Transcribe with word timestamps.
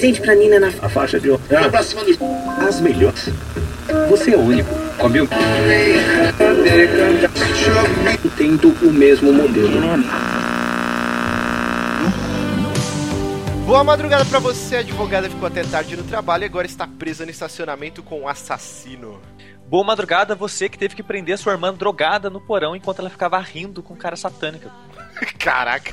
presente 0.00 0.20
pra 0.22 0.34
Nina 0.34 0.58
na 0.58 0.68
A 0.68 0.88
faixa 0.88 1.20
de 1.20 1.30
ah, 1.30 1.36
dos... 1.68 1.94
As 2.66 2.80
melhores. 2.80 3.28
Você 4.08 4.32
é 4.32 4.36
o 4.36 4.40
único. 4.40 4.74
Comeu? 4.96 5.28
Tendo 8.36 8.68
o 8.82 8.92
mesmo 8.92 9.32
modelo. 9.32 9.70
Boa 13.66 13.84
madrugada 13.84 14.24
pra 14.24 14.38
você, 14.38 14.76
a 14.76 14.80
advogada 14.80 15.28
ficou 15.28 15.46
até 15.46 15.62
tarde 15.62 15.96
no 15.96 16.02
trabalho 16.02 16.44
e 16.44 16.46
agora 16.46 16.66
está 16.66 16.86
presa 16.86 17.24
no 17.24 17.30
estacionamento 17.30 18.02
com 18.02 18.22
um 18.22 18.28
assassino. 18.28 19.20
Boa 19.68 19.84
madrugada, 19.84 20.34
você 20.34 20.68
que 20.68 20.78
teve 20.78 20.96
que 20.96 21.02
prender 21.02 21.38
sua 21.38 21.52
irmã 21.52 21.72
drogada 21.72 22.28
no 22.28 22.40
porão 22.40 22.74
enquanto 22.74 22.98
ela 23.00 23.10
ficava 23.10 23.38
rindo 23.38 23.82
com 23.82 23.94
cara 23.94 24.16
satânica. 24.16 24.70
Caraca. 25.38 25.92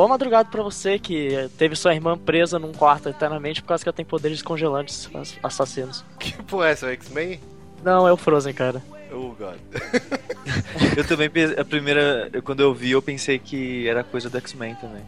Boa 0.00 0.08
madrugada 0.08 0.48
pra 0.50 0.62
você 0.62 0.98
que 0.98 1.50
teve 1.58 1.76
sua 1.76 1.92
irmã 1.94 2.16
presa 2.16 2.58
num 2.58 2.72
quarto 2.72 3.10
eternamente 3.10 3.60
por 3.60 3.68
causa 3.68 3.84
que 3.84 3.88
ela 3.90 3.94
tem 3.94 4.02
poderes 4.02 4.40
congelantes 4.40 5.10
ass- 5.14 5.36
assassinos. 5.42 6.02
Que 6.18 6.32
porra 6.44 6.68
é 6.68 6.70
essa, 6.70 6.86
o 6.86 6.88
X-Men? 6.88 7.38
Não, 7.84 8.08
é 8.08 8.12
o 8.12 8.16
Frozen, 8.16 8.54
cara. 8.54 8.82
Oh, 9.12 9.34
God. 9.38 9.58
Eu 10.96 11.06
também, 11.06 11.28
a 11.54 11.64
primeira, 11.66 12.30
quando 12.42 12.60
eu 12.60 12.72
vi, 12.72 12.92
eu 12.92 13.02
pensei 13.02 13.38
que 13.38 13.86
era 13.86 14.02
coisa 14.02 14.30
do 14.30 14.38
X-Men 14.38 14.74
também. 14.76 15.02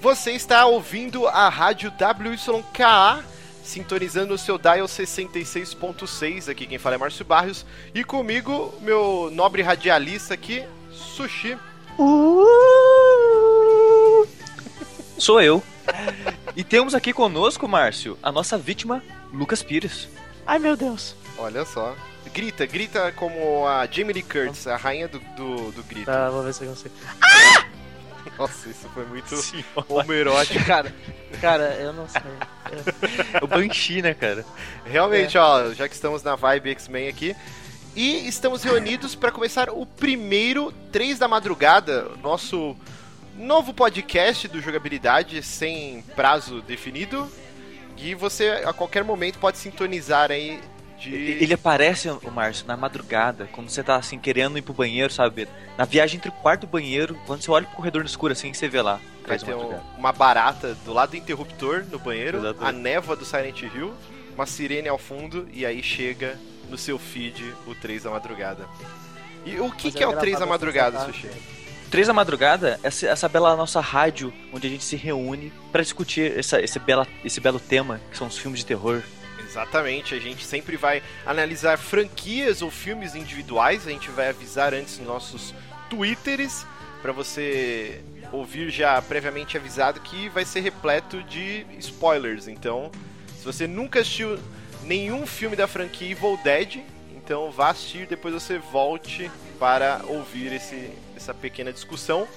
Você 0.00 0.32
está 0.32 0.66
ouvindo 0.66 1.28
a 1.28 1.48
rádio 1.48 1.92
WYKA, 1.92 3.22
sintonizando 3.62 4.34
o 4.34 4.38
seu 4.38 4.58
dial 4.58 4.86
66.6. 4.88 6.50
Aqui 6.50 6.66
quem 6.66 6.78
fala 6.78 6.96
é 6.96 6.98
Márcio 6.98 7.24
Barrios. 7.24 7.64
E 7.94 8.02
comigo, 8.02 8.74
meu 8.80 9.30
nobre 9.32 9.62
radialista 9.62 10.34
aqui, 10.34 10.64
Sushi. 10.90 11.56
Sou 15.24 15.40
eu. 15.40 15.62
E 16.54 16.62
temos 16.62 16.94
aqui 16.94 17.10
conosco, 17.10 17.66
Márcio, 17.66 18.18
a 18.22 18.30
nossa 18.30 18.58
vítima, 18.58 19.02
Lucas 19.32 19.62
Pires. 19.62 20.06
Ai 20.46 20.58
meu 20.58 20.76
Deus. 20.76 21.16
Olha 21.38 21.64
só. 21.64 21.96
Grita, 22.34 22.66
grita 22.66 23.10
como 23.12 23.66
a 23.66 23.86
Jamie 23.90 24.12
Lee 24.12 24.22
Curtis, 24.22 24.66
a 24.66 24.76
rainha 24.76 25.08
do, 25.08 25.18
do, 25.34 25.72
do 25.72 25.82
grito. 25.84 26.04
Tá, 26.04 26.28
vou 26.28 26.42
ver 26.42 26.52
se 26.52 26.64
eu 26.64 26.68
consigo. 26.68 26.94
Nossa, 28.38 28.68
isso 28.68 28.86
foi 28.92 29.06
muito 29.06 29.34
homerótico. 29.88 30.62
Cara, 30.66 30.94
cara, 31.40 31.74
eu 31.80 31.94
não 31.94 32.06
sei. 32.06 32.20
o 33.40 33.46
Banshee, 33.46 34.02
né, 34.02 34.12
cara? 34.12 34.44
Realmente, 34.84 35.38
ó, 35.38 35.72
já 35.72 35.88
que 35.88 35.94
estamos 35.94 36.22
na 36.22 36.36
vibe 36.36 36.68
X-Men 36.72 37.08
aqui. 37.08 37.34
E 37.96 38.28
estamos 38.28 38.62
reunidos 38.62 39.14
para 39.14 39.32
começar 39.32 39.70
o 39.70 39.86
primeiro 39.86 40.70
3 40.92 41.18
da 41.18 41.26
madrugada, 41.26 42.10
nosso 42.22 42.76
novo 43.36 43.72
podcast 43.74 44.48
do 44.48 44.60
Jogabilidade 44.60 45.42
sem 45.42 46.02
prazo 46.14 46.60
definido. 46.62 47.28
E 47.96 48.14
você 48.14 48.48
a 48.66 48.72
qualquer 48.72 49.04
momento 49.04 49.38
pode 49.38 49.56
sintonizar 49.58 50.30
aí 50.30 50.60
de. 50.98 51.14
Ele 51.14 51.54
aparece, 51.54 52.08
o 52.10 52.30
Márcio, 52.30 52.66
na 52.66 52.76
madrugada, 52.76 53.48
quando 53.52 53.68
você 53.68 53.82
tá 53.82 53.96
assim, 53.96 54.18
querendo 54.18 54.58
ir 54.58 54.62
pro 54.62 54.74
banheiro, 54.74 55.12
sabe? 55.12 55.48
Na 55.78 55.84
viagem 55.84 56.16
entre 56.16 56.28
o 56.28 56.32
quarto 56.32 56.64
e 56.64 56.66
o 56.66 56.68
banheiro, 56.68 57.16
quando 57.26 57.42
você 57.42 57.50
olha 57.50 57.66
pro 57.66 57.76
corredor 57.76 58.02
no 58.02 58.08
escuro 58.08 58.32
assim, 58.32 58.52
você 58.52 58.68
vê 58.68 58.82
lá. 58.82 59.00
Vai 59.26 59.38
ter 59.38 59.54
um- 59.54 59.78
uma 59.96 60.12
barata 60.12 60.74
do 60.84 60.92
lado 60.92 61.10
do 61.10 61.16
interruptor 61.16 61.84
no 61.90 61.98
banheiro, 61.98 62.38
Exatamente. 62.38 62.68
a 62.68 62.72
névoa 62.72 63.16
do 63.16 63.24
Silent 63.24 63.62
Hill, 63.62 63.94
uma 64.34 64.44
sirene 64.44 64.88
ao 64.88 64.98
fundo 64.98 65.48
e 65.52 65.64
aí 65.64 65.82
chega 65.82 66.38
no 66.68 66.76
seu 66.76 66.98
feed 66.98 67.42
o 67.66 67.74
3 67.76 68.02
da 68.02 68.10
madrugada. 68.10 68.68
E 69.46 69.58
o 69.60 69.70
que, 69.70 69.86
Mas 69.86 69.94
que 69.94 70.02
é 70.02 70.04
é 70.04 70.08
o 70.08 70.16
3 70.16 70.32
da 70.38 70.38
gravado 70.40 70.48
madrugada, 70.50 70.98
nessa 70.98 71.12
Sushi? 71.12 71.28
Três 71.94 72.08
da 72.08 72.12
madrugada, 72.12 72.80
essa, 72.82 73.06
essa 73.06 73.28
bela 73.28 73.54
nossa 73.54 73.80
rádio, 73.80 74.34
onde 74.52 74.66
a 74.66 74.70
gente 74.70 74.82
se 74.82 74.96
reúne 74.96 75.52
pra 75.70 75.80
discutir 75.80 76.36
essa, 76.36 76.60
esse, 76.60 76.76
bela, 76.80 77.06
esse 77.24 77.40
belo 77.40 77.60
tema, 77.60 78.00
que 78.10 78.18
são 78.18 78.26
os 78.26 78.36
filmes 78.36 78.58
de 78.58 78.66
terror. 78.66 79.00
Exatamente, 79.38 80.12
a 80.12 80.18
gente 80.18 80.44
sempre 80.44 80.76
vai 80.76 81.04
analisar 81.24 81.78
franquias 81.78 82.62
ou 82.62 82.70
filmes 82.72 83.14
individuais, 83.14 83.86
a 83.86 83.90
gente 83.90 84.10
vai 84.10 84.28
avisar 84.28 84.74
antes 84.74 84.98
nos 84.98 85.06
nossos 85.06 85.54
twitters 85.88 86.66
para 87.00 87.12
você 87.12 88.02
ouvir 88.32 88.70
já 88.70 89.00
previamente 89.00 89.56
avisado 89.56 90.00
que 90.00 90.28
vai 90.30 90.44
ser 90.44 90.62
repleto 90.62 91.22
de 91.22 91.64
spoilers. 91.78 92.48
Então, 92.48 92.90
se 93.38 93.44
você 93.44 93.68
nunca 93.68 94.00
assistiu 94.00 94.36
nenhum 94.82 95.28
filme 95.28 95.54
da 95.54 95.68
franquia 95.68 96.10
Evil 96.10 96.40
Dead, 96.42 96.80
então 97.14 97.52
vá 97.52 97.70
assistir, 97.70 98.08
depois 98.08 98.34
você 98.34 98.58
volte 98.58 99.30
para 99.60 100.00
ouvir 100.08 100.52
esse, 100.52 100.90
essa 101.24 101.34
pequena 101.34 101.72
discussão. 101.72 102.28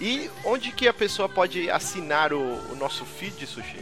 E 0.00 0.30
onde 0.44 0.72
que 0.72 0.88
a 0.88 0.92
pessoa 0.92 1.28
pode 1.28 1.70
assinar 1.70 2.32
o, 2.32 2.40
o 2.72 2.76
nosso 2.76 3.04
feed, 3.04 3.46
Sushi? 3.46 3.78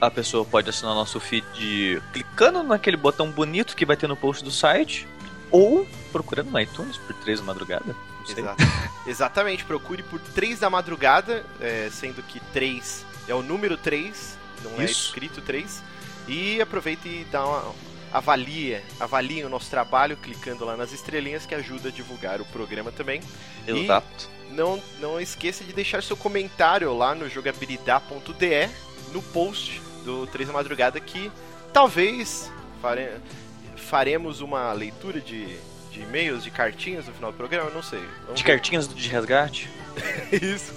A 0.00 0.10
pessoa 0.10 0.44
pode 0.44 0.68
assinar 0.68 0.94
nosso 0.94 1.18
feed 1.18 2.02
clicando 2.12 2.62
naquele 2.62 2.96
botão 2.96 3.30
bonito 3.30 3.74
que 3.74 3.86
vai 3.86 3.96
ter 3.96 4.08
no 4.08 4.16
post 4.16 4.44
do 4.44 4.50
site, 4.50 5.06
ou 5.50 5.86
procurando 6.10 6.50
no 6.50 6.60
iTunes 6.60 6.96
por 6.96 7.14
três 7.16 7.40
da 7.40 7.46
madrugada. 7.46 7.96
Exato. 8.28 8.62
Exatamente, 9.06 9.64
procure 9.64 10.02
por 10.02 10.20
3 10.20 10.60
da 10.60 10.70
madrugada, 10.70 11.44
é, 11.60 11.88
sendo 11.90 12.22
que 12.22 12.38
3 12.52 13.04
é 13.26 13.34
o 13.34 13.42
número 13.42 13.76
3, 13.76 14.38
não 14.62 14.80
é 14.80 14.84
Isso. 14.84 15.06
escrito 15.06 15.40
3. 15.40 15.82
E 16.28 16.60
aproveite 16.60 17.08
e 17.08 17.26
dá 17.32 17.44
uma 17.44 17.74
avalia, 18.12 18.82
avaliem 19.00 19.44
o 19.44 19.48
nosso 19.48 19.70
trabalho 19.70 20.16
clicando 20.16 20.64
lá 20.64 20.76
nas 20.76 20.92
estrelinhas 20.92 21.46
que 21.46 21.54
ajuda 21.54 21.88
a 21.88 21.92
divulgar 21.92 22.40
o 22.40 22.44
programa 22.46 22.90
também. 22.92 23.20
E- 23.66 23.70
Exato. 23.84 24.30
Não, 24.50 24.82
não 25.00 25.18
esqueça 25.20 25.64
de 25.64 25.72
deixar 25.72 26.02
seu 26.02 26.16
comentário 26.16 26.92
lá 26.94 27.14
no 27.14 27.26
jogabilidade.de 27.28 28.68
no 29.12 29.22
post 29.22 29.80
do 30.04 30.26
3 30.26 30.48
da 30.48 30.52
madrugada 30.52 31.00
que 31.00 31.30
talvez 31.72 32.50
fare- 32.82 33.16
faremos 33.76 34.40
uma 34.40 34.72
leitura 34.72 35.20
de, 35.20 35.46
de 35.90 36.00
e-mails, 36.00 36.44
de 36.44 36.50
cartinhas 36.50 37.06
no 37.06 37.14
final 37.14 37.32
do 37.32 37.36
programa, 37.36 37.70
não 37.70 37.82
sei. 37.82 38.00
Vamos 38.26 38.40
De 38.40 38.42
ver. 38.44 38.52
cartinhas 38.52 38.88
de 38.94 39.08
resgate. 39.08 39.70
Isso. 40.32 40.72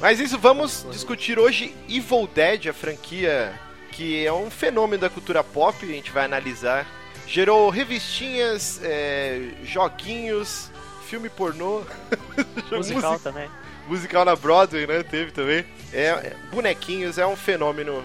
Mas 0.00 0.18
isso, 0.18 0.36
vamos 0.38 0.84
discutir 0.90 1.38
hoje 1.38 1.74
Evil 1.88 2.26
Dead, 2.34 2.66
a 2.68 2.72
franquia 2.72 3.52
que 3.92 4.26
é 4.26 4.32
um 4.32 4.50
fenômeno 4.50 5.00
da 5.02 5.08
cultura 5.10 5.44
pop, 5.44 5.76
a 5.84 5.86
gente 5.88 6.10
vai 6.10 6.24
analisar. 6.24 6.86
Gerou 7.26 7.70
revistinhas, 7.70 8.80
é, 8.82 9.50
joguinhos, 9.62 10.70
filme 11.06 11.28
pornô, 11.28 11.82
Musical 12.72 13.12
Musi- 13.12 13.22
também. 13.24 13.48
musical 13.86 14.24
na 14.24 14.34
Broadway, 14.34 14.86
né? 14.86 15.02
Teve 15.04 15.30
também. 15.30 15.64
É, 15.92 16.06
é, 16.06 16.36
bonequinhos, 16.50 17.18
é 17.18 17.26
um 17.26 17.36
fenômeno. 17.36 18.02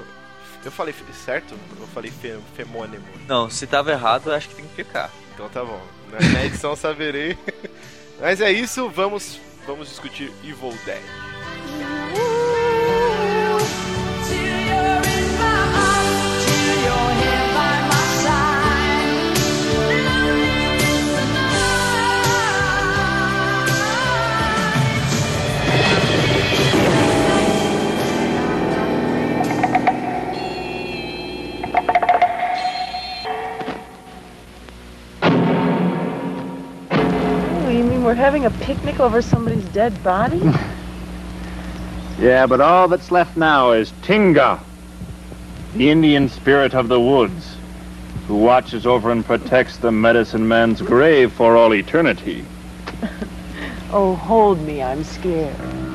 Eu 0.64 0.72
falei 0.72 0.94
certo? 1.26 1.56
Eu 1.80 1.88
falei 1.88 2.12
fe, 2.12 2.38
femônimo. 2.56 3.06
Não, 3.28 3.50
se 3.50 3.66
tava 3.66 3.92
errado, 3.92 4.30
eu 4.30 4.36
acho 4.36 4.50
que 4.50 4.56
tem 4.56 4.66
que 4.68 4.76
ficar. 4.84 5.10
Então 5.34 5.48
tá 5.50 5.64
bom. 5.64 5.82
Na, 6.12 6.20
na 6.30 6.46
edição 6.46 6.76
saberei. 6.76 7.38
Mas 8.20 8.42
é 8.42 8.52
isso, 8.52 8.90
vamos, 8.90 9.40
vamos 9.66 9.88
discutir 9.90 10.32
Evil 10.44 10.74
Dead. 10.86 11.02
We're 38.08 38.14
having 38.14 38.46
a 38.46 38.50
picnic 38.50 39.02
over 39.02 39.22
somebody's 39.22 39.68
dead 39.70 40.02
body? 40.02 40.42
Yeah, 42.20 42.48
but 42.48 42.62
all 42.62 42.88
that's 42.88 43.12
left 43.12 43.38
now 43.38 43.74
is 43.74 43.94
Tinga, 44.02 44.60
the 45.76 45.92
Indian 45.92 46.30
spirit 46.30 46.74
of 46.74 46.88
the 46.88 47.00
woods, 47.00 47.56
who 48.28 48.38
watches 48.38 48.88
over 48.88 49.12
and 49.12 49.24
protects 49.24 49.78
the 49.78 49.92
medicine 49.92 50.48
man's 50.48 50.82
grave 50.82 51.32
for 51.32 51.56
all 51.56 51.76
eternity. 51.76 52.44
oh, 53.92 54.16
hold 54.16 54.60
me, 54.62 54.82
I'm 54.82 55.04
scared. 55.04 55.87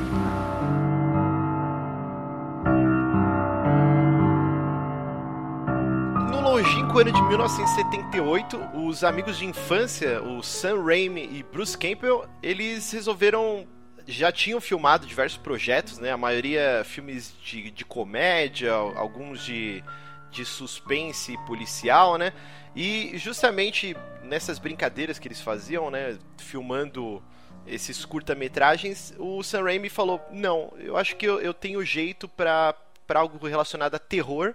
Longínquo 6.92 6.98
ano 6.98 7.12
de 7.12 7.22
1978, 7.22 8.70
os 8.74 9.02
amigos 9.02 9.38
de 9.38 9.46
infância, 9.46 10.22
o 10.22 10.42
Sam 10.42 10.84
Raimi 10.84 11.22
e 11.22 11.42
Bruce 11.42 11.76
Campbell, 11.76 12.26
eles 12.42 12.92
resolveram 12.92 13.66
já 14.06 14.30
tinham 14.30 14.60
filmado 14.60 15.06
diversos 15.06 15.38
projetos, 15.38 15.98
né? 15.98 16.10
A 16.10 16.16
maioria 16.16 16.82
filmes 16.84 17.34
de, 17.42 17.70
de 17.70 17.84
comédia, 17.84 18.72
alguns 18.72 19.42
de, 19.42 19.82
de 20.30 20.44
suspense 20.44 21.36
policial, 21.46 22.18
né? 22.18 22.32
E 22.76 23.12
justamente 23.16 23.96
nessas 24.22 24.58
brincadeiras 24.58 25.18
que 25.18 25.28
eles 25.28 25.40
faziam, 25.40 25.90
né? 25.90 26.18
Filmando 26.36 27.22
esses 27.66 28.04
curta-metragens, 28.04 29.14
o 29.18 29.42
Sam 29.42 29.62
Raimi 29.62 29.88
falou: 29.88 30.20
Não, 30.30 30.72
eu 30.78 30.96
acho 30.96 31.16
que 31.16 31.26
eu, 31.26 31.40
eu 31.40 31.54
tenho 31.54 31.82
jeito 31.84 32.28
para 32.28 32.74
algo 33.14 33.46
relacionado 33.46 33.94
a 33.94 33.98
terror. 33.98 34.54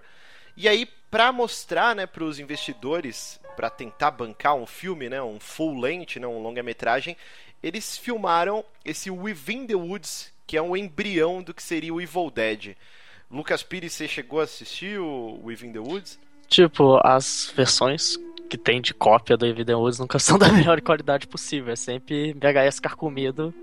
E 0.57 0.68
aí, 0.68 0.88
para 1.12 1.31
mostrar, 1.31 1.95
né, 1.95 2.07
para 2.07 2.24
os 2.24 2.39
investidores, 2.39 3.39
para 3.56 3.69
tentar 3.69 4.09
bancar 4.09 4.56
um 4.56 4.65
filme, 4.65 5.07
né, 5.07 5.21
um 5.21 5.39
full 5.39 5.80
length, 5.80 6.18
né, 6.19 6.25
um 6.25 6.42
longa-metragem, 6.42 7.15
eles 7.62 7.95
filmaram 7.95 8.65
esse 8.83 9.12
Within 9.12 9.68
the 9.68 9.75
Woods, 9.75 10.33
que 10.48 10.57
é 10.57 10.62
um 10.62 10.75
embrião 10.75 11.44
do 11.44 11.54
que 11.54 11.62
seria 11.62 11.94
o 11.94 12.01
Evil 12.01 12.31
Dead. 12.31 12.75
Lucas 13.30 13.62
Pires, 13.62 13.94
você 13.94 14.07
chegou 14.07 14.39
a 14.39 14.45
assistir 14.45 15.00
o 15.00 15.39
Within 15.44 15.71
the 15.71 15.80
Woods? 15.80 16.19
Tipo, 16.48 17.00
as 17.04 17.54
versões 17.56 18.18
que 18.50 18.57
tem 18.57 18.81
de 18.81 18.95
cópia 18.95 19.38
do 19.38 19.45
Evil 19.45 19.80
Woods 19.80 20.00
nunca 20.00 20.18
são 20.19 20.39
da 20.39 20.51
melhor 20.51 20.81
qualidade 20.81 21.27
possível. 21.27 21.71
É 21.71 21.75
sempre 21.75 22.33
VHS 22.33 22.80
carcomido. 22.80 23.54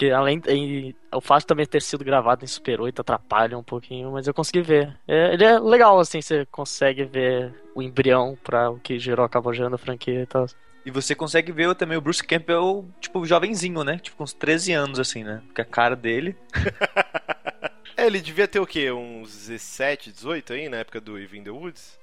Porque 0.00 0.12
além 0.12 0.40
e, 0.48 0.96
o 1.12 1.20
fato 1.20 1.40
de 1.40 1.46
também 1.46 1.66
ter 1.66 1.82
sido 1.82 2.02
gravado 2.02 2.42
em 2.42 2.48
Super 2.48 2.80
8 2.80 3.02
atrapalha 3.02 3.58
um 3.58 3.62
pouquinho, 3.62 4.10
mas 4.12 4.26
eu 4.26 4.32
consegui 4.32 4.62
ver. 4.62 4.98
É, 5.06 5.34
ele 5.34 5.44
é 5.44 5.58
legal, 5.58 6.00
assim, 6.00 6.22
você 6.22 6.46
consegue 6.46 7.04
ver 7.04 7.52
o 7.74 7.82
embrião 7.82 8.34
para 8.42 8.70
o 8.70 8.80
que 8.80 8.98
gerou, 8.98 9.26
acabou 9.26 9.52
gerando 9.52 9.74
a 9.74 9.78
franquia 9.78 10.22
e 10.22 10.26
tal. 10.26 10.46
E 10.86 10.90
você 10.90 11.14
consegue 11.14 11.52
ver 11.52 11.74
também 11.74 11.98
o 11.98 12.00
Bruce 12.00 12.24
Campbell, 12.24 12.88
tipo, 12.98 13.26
jovenzinho, 13.26 13.84
né? 13.84 13.98
Tipo, 13.98 14.16
com 14.16 14.24
uns 14.24 14.32
13 14.32 14.72
anos, 14.72 14.98
assim, 14.98 15.22
né? 15.22 15.42
Porque 15.48 15.60
a 15.60 15.66
cara 15.66 15.94
dele. 15.94 16.34
é, 17.94 18.06
ele 18.06 18.22
devia 18.22 18.48
ter 18.48 18.58
o 18.58 18.66
quê? 18.66 18.90
Uns 18.90 19.48
17, 19.48 20.12
18 20.12 20.54
aí, 20.54 20.70
na 20.70 20.78
época 20.78 20.98
do 20.98 21.18
Even 21.18 21.44
the 21.44 21.50
Woods? 21.50 21.98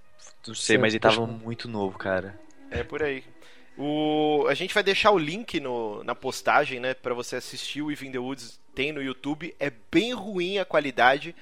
Não 0.47 0.53
sei, 0.53 0.75
Sim, 0.75 0.81
mas 0.83 0.93
ele 0.93 0.99
tava 0.99 1.25
muito 1.25 1.67
novo, 1.67 1.97
cara. 1.97 2.39
É 2.69 2.83
por 2.83 3.01
aí. 3.01 3.23
O... 3.77 4.45
A 4.47 4.53
gente 4.53 4.73
vai 4.73 4.83
deixar 4.83 5.11
o 5.11 5.17
link 5.17 5.59
no... 5.59 6.03
na 6.03 6.15
postagem, 6.15 6.79
né? 6.79 6.93
Pra 6.93 7.13
você 7.13 7.35
assistir 7.35 7.81
o 7.81 7.91
Even 7.91 8.11
the 8.11 8.19
Woods. 8.19 8.59
Tem 8.73 8.91
no 8.91 9.01
YouTube. 9.01 9.55
É 9.59 9.71
bem 9.91 10.13
ruim 10.13 10.59
a 10.59 10.65
qualidade, 10.65 11.35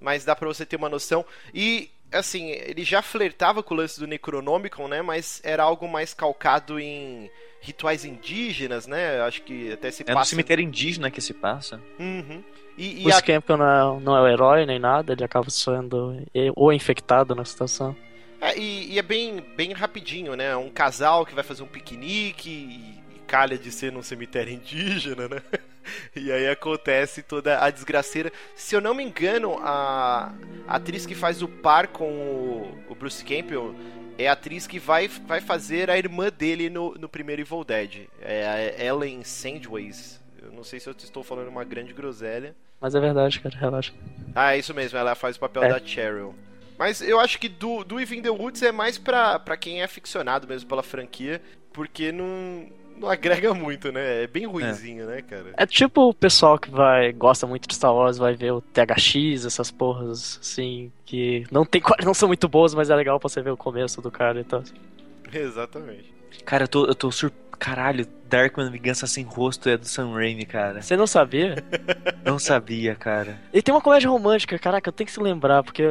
mas 0.00 0.24
dá 0.24 0.36
pra 0.36 0.48
você 0.48 0.64
ter 0.64 0.76
uma 0.76 0.88
noção. 0.88 1.24
E 1.52 1.90
assim, 2.12 2.50
ele 2.50 2.84
já 2.84 3.02
flertava 3.02 3.62
com 3.62 3.74
o 3.74 3.76
lance 3.76 3.98
do 3.98 4.06
Necronomicon, 4.06 4.88
né? 4.88 5.02
Mas 5.02 5.40
era 5.44 5.62
algo 5.62 5.88
mais 5.88 6.14
calcado 6.14 6.78
em 6.78 7.30
rituais 7.60 8.04
indígenas, 8.04 8.86
né? 8.86 9.20
Acho 9.22 9.42
que 9.42 9.72
até 9.72 9.90
se 9.90 10.02
é 10.02 10.06
passa... 10.06 10.18
É 10.18 10.20
no 10.20 10.24
cemitério 10.26 10.62
indígena 10.62 11.10
que 11.10 11.20
se 11.20 11.34
passa. 11.34 11.80
Uhum. 11.98 12.42
E, 12.78 13.02
e 13.02 13.06
o 13.06 13.14
a... 13.14 13.22
Campbell 13.22 13.56
não 13.56 13.66
é, 13.66 14.00
não 14.00 14.16
é 14.16 14.20
o 14.20 14.28
herói 14.28 14.66
nem 14.66 14.78
nada, 14.78 15.12
ele 15.12 15.24
acaba 15.24 15.50
sendo 15.50 16.22
ou 16.54 16.72
infectado 16.72 17.34
na 17.34 17.44
situação. 17.44 17.96
É, 18.40 18.58
e, 18.58 18.94
e, 18.94 18.98
é 18.98 19.02
bem, 19.02 19.44
bem 19.56 19.72
rapidinho, 19.72 20.34
né? 20.34 20.56
Um 20.56 20.70
casal 20.70 21.24
que 21.24 21.34
vai 21.34 21.44
fazer 21.44 21.62
um 21.62 21.66
piquenique 21.66 22.50
e, 22.50 23.16
e 23.16 23.18
calha 23.26 23.56
de 23.56 23.70
ser 23.70 23.92
num 23.92 24.02
cemitério 24.02 24.52
indígena, 24.52 25.28
né? 25.28 25.42
E 26.14 26.32
aí 26.32 26.48
acontece 26.48 27.22
toda 27.22 27.64
a 27.64 27.70
desgraceira. 27.70 28.32
Se 28.54 28.74
eu 28.74 28.80
não 28.80 28.94
me 28.94 29.04
engano, 29.04 29.56
a, 29.62 30.34
a 30.66 30.76
atriz 30.76 31.06
que 31.06 31.14
faz 31.14 31.42
o 31.42 31.48
par 31.48 31.88
com 31.88 32.10
o, 32.10 32.78
o, 32.88 32.94
Bruce 32.94 33.24
Campbell 33.24 33.74
é 34.18 34.28
a 34.28 34.32
atriz 34.32 34.66
que 34.66 34.78
vai, 34.78 35.08
vai 35.08 35.40
fazer 35.40 35.90
a 35.90 35.96
irmã 35.96 36.28
dele 36.28 36.68
no, 36.68 36.94
no 36.94 37.08
primeiro 37.08 37.42
Evil 37.42 37.64
Dead. 37.64 38.08
É 38.20 38.78
a 38.78 38.84
Ellen 38.84 39.22
Sandways. 39.22 40.20
Eu 40.42 40.50
não 40.52 40.64
sei 40.64 40.80
se 40.80 40.88
eu 40.88 40.92
estou 40.92 41.22
falando 41.22 41.48
uma 41.48 41.64
grande 41.64 41.92
groselha. 41.92 42.54
Mas 42.80 42.94
é 42.94 43.00
verdade, 43.00 43.40
cara, 43.40 43.56
relaxa. 43.56 43.92
Ah, 44.34 44.54
é 44.54 44.58
isso 44.58 44.74
mesmo, 44.74 44.98
ela 44.98 45.14
faz 45.14 45.36
o 45.36 45.40
papel 45.40 45.64
é. 45.64 45.68
da 45.68 45.78
Cheryl. 45.78 46.34
Mas 46.78 47.00
eu 47.00 47.18
acho 47.18 47.38
que 47.38 47.48
do, 47.48 47.84
do 47.84 48.00
Even 48.00 48.22
the 48.22 48.30
Woods 48.30 48.62
é 48.62 48.72
mais 48.72 48.98
pra, 48.98 49.38
pra 49.38 49.56
quem 49.56 49.80
é 49.80 49.84
aficionado 49.84 50.46
mesmo 50.46 50.68
pela 50.68 50.82
franquia, 50.82 51.40
porque 51.72 52.12
não 52.12 52.68
não 52.98 53.10
agrega 53.10 53.52
muito, 53.52 53.92
né? 53.92 54.24
É 54.24 54.26
bem 54.26 54.46
ruimzinho, 54.46 55.04
é. 55.04 55.16
né, 55.16 55.22
cara? 55.22 55.52
É 55.56 55.66
tipo 55.66 56.08
o 56.08 56.14
pessoal 56.14 56.58
que 56.58 56.70
vai 56.70 57.12
gosta 57.12 57.46
muito 57.46 57.68
de 57.68 57.74
Star 57.74 57.94
Wars, 57.94 58.18
vai 58.18 58.34
ver 58.34 58.52
o 58.52 58.60
THX, 58.60 59.44
essas 59.44 59.70
porras, 59.70 60.38
assim, 60.40 60.90
que 61.04 61.44
não 61.50 61.64
tem 61.64 61.82
não 62.02 62.14
são 62.14 62.28
muito 62.28 62.48
boas, 62.48 62.74
mas 62.74 62.90
é 62.90 62.96
legal 62.96 63.20
pra 63.20 63.28
você 63.28 63.42
ver 63.42 63.50
o 63.50 63.56
começo 63.56 64.00
do 64.00 64.10
cara 64.10 64.40
e 64.40 64.44
tal. 64.44 64.62
Exatamente. 65.32 66.14
Cara, 66.44 66.64
eu 66.64 66.68
tô, 66.68 66.86
eu 66.86 66.94
tô 66.94 67.10
sur... 67.10 67.32
Caralho, 67.58 68.06
Darkman 68.28 68.70
Vingança 68.70 69.06
Sem 69.06 69.24
Rosto 69.24 69.68
é 69.68 69.76
do 69.76 69.86
Sam 69.86 70.12
Raimi, 70.12 70.44
cara. 70.44 70.82
Você 70.82 70.96
não 70.96 71.06
sabia? 71.06 71.56
não 72.24 72.38
sabia, 72.38 72.94
cara. 72.94 73.40
Ele 73.52 73.62
tem 73.62 73.74
uma 73.74 73.80
comédia 73.80 74.10
romântica, 74.10 74.58
caraca, 74.58 74.88
eu 74.88 74.92
tenho 74.92 75.06
que 75.06 75.12
se 75.12 75.20
lembrar, 75.20 75.62
porque. 75.62 75.82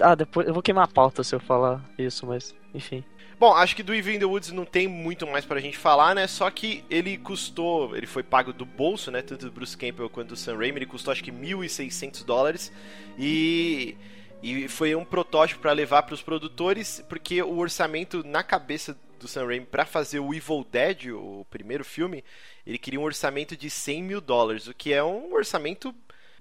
Ah, 0.00 0.14
depois 0.14 0.46
eu 0.46 0.52
vou 0.52 0.62
queimar 0.62 0.84
a 0.84 0.88
pauta 0.88 1.22
se 1.22 1.34
eu 1.34 1.40
falar 1.40 1.84
isso, 1.98 2.26
mas 2.26 2.54
enfim. 2.74 3.04
Bom, 3.38 3.52
acho 3.52 3.74
que 3.74 3.82
do 3.82 3.94
Even 3.94 4.18
the 4.18 4.24
Woods 4.24 4.52
não 4.52 4.64
tem 4.64 4.86
muito 4.86 5.26
mais 5.26 5.44
pra 5.44 5.60
gente 5.60 5.76
falar, 5.76 6.14
né? 6.14 6.26
Só 6.26 6.48
que 6.50 6.84
ele 6.88 7.18
custou, 7.18 7.96
ele 7.96 8.06
foi 8.06 8.22
pago 8.22 8.52
do 8.52 8.64
bolso, 8.64 9.10
né? 9.10 9.22
Tanto 9.22 9.46
do 9.46 9.52
Bruce 9.52 9.76
Campbell 9.76 10.08
quanto 10.08 10.28
do 10.28 10.36
Sam 10.36 10.56
Raimi, 10.56 10.78
ele 10.78 10.86
custou 10.86 11.12
acho 11.12 11.22
que 11.22 11.32
1.600 11.32 12.24
dólares 12.24 12.72
e 13.18 13.96
e 14.44 14.68
foi 14.68 14.94
um 14.94 15.06
protótipo 15.06 15.62
para 15.62 15.72
levar 15.72 16.02
para 16.02 16.12
os 16.12 16.20
produtores, 16.20 17.02
porque 17.08 17.42
o 17.42 17.56
orçamento 17.56 18.22
na 18.26 18.42
cabeça 18.42 18.94
do 19.24 19.28
Sam 19.28 19.46
Raimi 19.46 19.66
para 19.66 19.86
fazer 19.86 20.20
o 20.20 20.34
Evil 20.34 20.66
Dead, 20.70 21.06
o 21.12 21.46
primeiro 21.50 21.84
filme, 21.84 22.22
ele 22.66 22.78
queria 22.78 23.00
um 23.00 23.04
orçamento 23.04 23.56
de 23.56 23.70
100 23.70 24.02
mil 24.02 24.20
dólares, 24.20 24.68
o 24.68 24.74
que 24.74 24.92
é 24.92 25.02
um 25.02 25.32
orçamento 25.32 25.94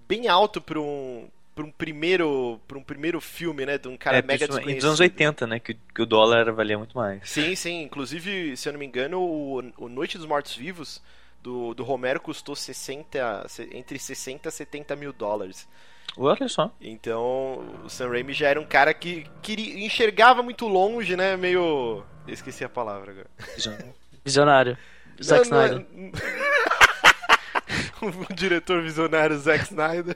bem 0.08 0.28
alto 0.28 0.62
para 0.62 0.80
um 0.80 1.30
para 1.56 1.64
um 1.64 1.72
primeiro 1.72 2.60
para 2.68 2.78
um 2.78 2.84
primeiro 2.84 3.22
filme, 3.22 3.66
né, 3.66 3.78
de 3.78 3.88
um 3.88 3.96
cara 3.96 4.18
é, 4.18 4.22
mega 4.22 4.48
desconhecido. 4.48 4.76
Nos 4.76 4.86
anos 4.86 5.00
80, 5.00 5.48
né, 5.48 5.60
que, 5.60 5.76
que, 5.76 6.02
o 6.02 6.06
dólar 6.06 6.52
valia 6.52 6.78
muito 6.78 6.98
mais. 6.98 7.30
Sim, 7.30 7.56
sim. 7.56 7.84
Inclusive, 7.84 8.58
se 8.58 8.68
eu 8.68 8.74
não 8.74 8.80
me 8.80 8.86
engano, 8.86 9.22
o, 9.22 9.60
o 9.78 9.88
Noite 9.88 10.18
dos 10.18 10.26
Mortos 10.26 10.56
Vivos 10.56 11.02
do, 11.44 11.74
do 11.74 11.84
Romero 11.84 12.22
custou 12.22 12.56
60, 12.56 13.46
entre 13.74 14.00
60 14.00 14.48
e 14.48 14.52
70 14.52 14.96
mil 14.96 15.12
dólares. 15.12 15.68
Olha 16.16 16.48
só. 16.48 16.72
Então, 16.80 17.82
o 17.84 17.90
Sam 17.90 18.10
Raimi 18.10 18.34
já 18.34 18.48
era 18.48 18.62
um 18.62 18.66
cara 18.66 18.94
que 18.94 19.26
queria, 19.42 19.86
enxergava 19.86 20.42
muito 20.42 20.66
longe, 20.68 21.18
né? 21.18 21.36
Meio. 21.36 22.04
Eu 22.26 22.34
esqueci 22.34 22.64
a 22.64 22.70
palavra 22.70 23.12
agora. 23.12 23.28
Visionário. 24.24 24.78
Zack 25.22 25.50
não, 25.50 25.66
Snyder. 25.66 25.86
Não 25.92 26.12
é... 28.10 28.14
o 28.30 28.34
diretor 28.34 28.82
visionário 28.82 29.38
Zack 29.38 29.66
Snyder. 29.66 30.16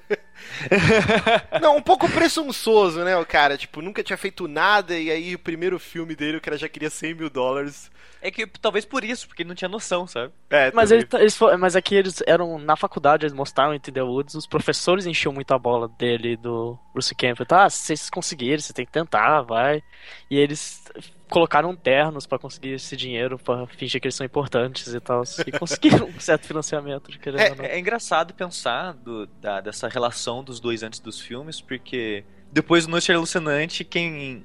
Não, 1.62 1.77
um 1.77 1.81
pouco 1.81 2.09
presunçoso, 2.09 3.03
né, 3.03 3.18
o 3.18 3.25
cara? 3.25 3.57
Tipo, 3.57 3.81
nunca 3.81 4.03
tinha 4.03 4.18
feito 4.18 4.47
nada 4.47 4.95
e 4.97 5.09
aí 5.09 5.33
o 5.33 5.39
primeiro 5.39 5.80
filme 5.80 6.15
dele 6.15 6.38
o 6.38 6.41
cara 6.41 6.57
já 6.57 6.69
queria 6.69 6.91
100 6.91 7.15
mil 7.15 7.30
dólares. 7.30 7.89
É 8.21 8.31
que 8.31 8.47
talvez 8.47 8.86
por 8.86 9.04
isso, 9.04 9.28
porque 9.28 9.44
ele 9.44 9.50
não 9.50 9.56
tinha 9.56 9.69
noção, 9.69 10.07
sabe? 10.07 10.33
É, 10.50 10.71
mas, 10.71 10.92
ele, 10.92 11.07
eles, 11.14 11.38
mas 11.59 11.76
aqui 11.76 11.95
eles 11.95 12.21
eram 12.26 12.57
na 12.57 12.76
faculdade, 12.76 13.26
eles 13.26 13.33
mostraram 13.33 13.74
em 13.74 13.80
The 13.80 14.02
Woods, 14.02 14.36
os 14.36 14.47
professores 14.47 15.06
enchiam 15.06 15.33
muito 15.33 15.54
a 15.54 15.59
bola 15.59 15.88
dele 15.88 16.36
do 16.36 16.78
Bruce 16.94 17.14
Campbell. 17.16 17.45
Tá, 17.45 17.66
ah, 17.66 17.69
vocês 17.69 18.09
conseguiram, 18.09 18.59
você 18.59 18.74
tem 18.74 18.86
que 18.86 18.92
tentar, 18.92 19.42
vai. 19.42 19.81
E 20.30 20.38
eles 20.38 20.83
colocaram 21.30 21.76
ternos 21.76 22.26
para 22.26 22.40
conseguir 22.40 22.74
esse 22.74 22.95
dinheiro, 22.95 23.38
para 23.38 23.68
fingir 23.68 24.00
que 24.02 24.07
eles 24.07 24.16
são 24.16 24.26
importantes 24.26 24.94
e 24.94 25.00
tal. 25.00 25.24
E 25.45 25.52
conseguiram 25.52 26.07
um 26.07 26.19
certo 26.19 26.47
financiamento, 26.47 27.12
de 27.12 27.19
querer 27.19 27.40
é, 27.40 27.76
é 27.76 27.80
engraçado 27.80 28.33
pensar 28.33 28.94
do, 28.94 29.26
da, 29.26 29.62
dessa 29.62 29.88
relação 29.88 30.44
dos 30.44 30.59
dois 30.59 30.83
antes 30.83 31.00
dos 31.00 31.19
filmes, 31.19 31.62
porque 31.62 32.24
depois 32.52 32.86
do 32.86 32.92
Noite 32.92 33.12
Alucinante, 33.12 33.83
quem. 33.83 34.44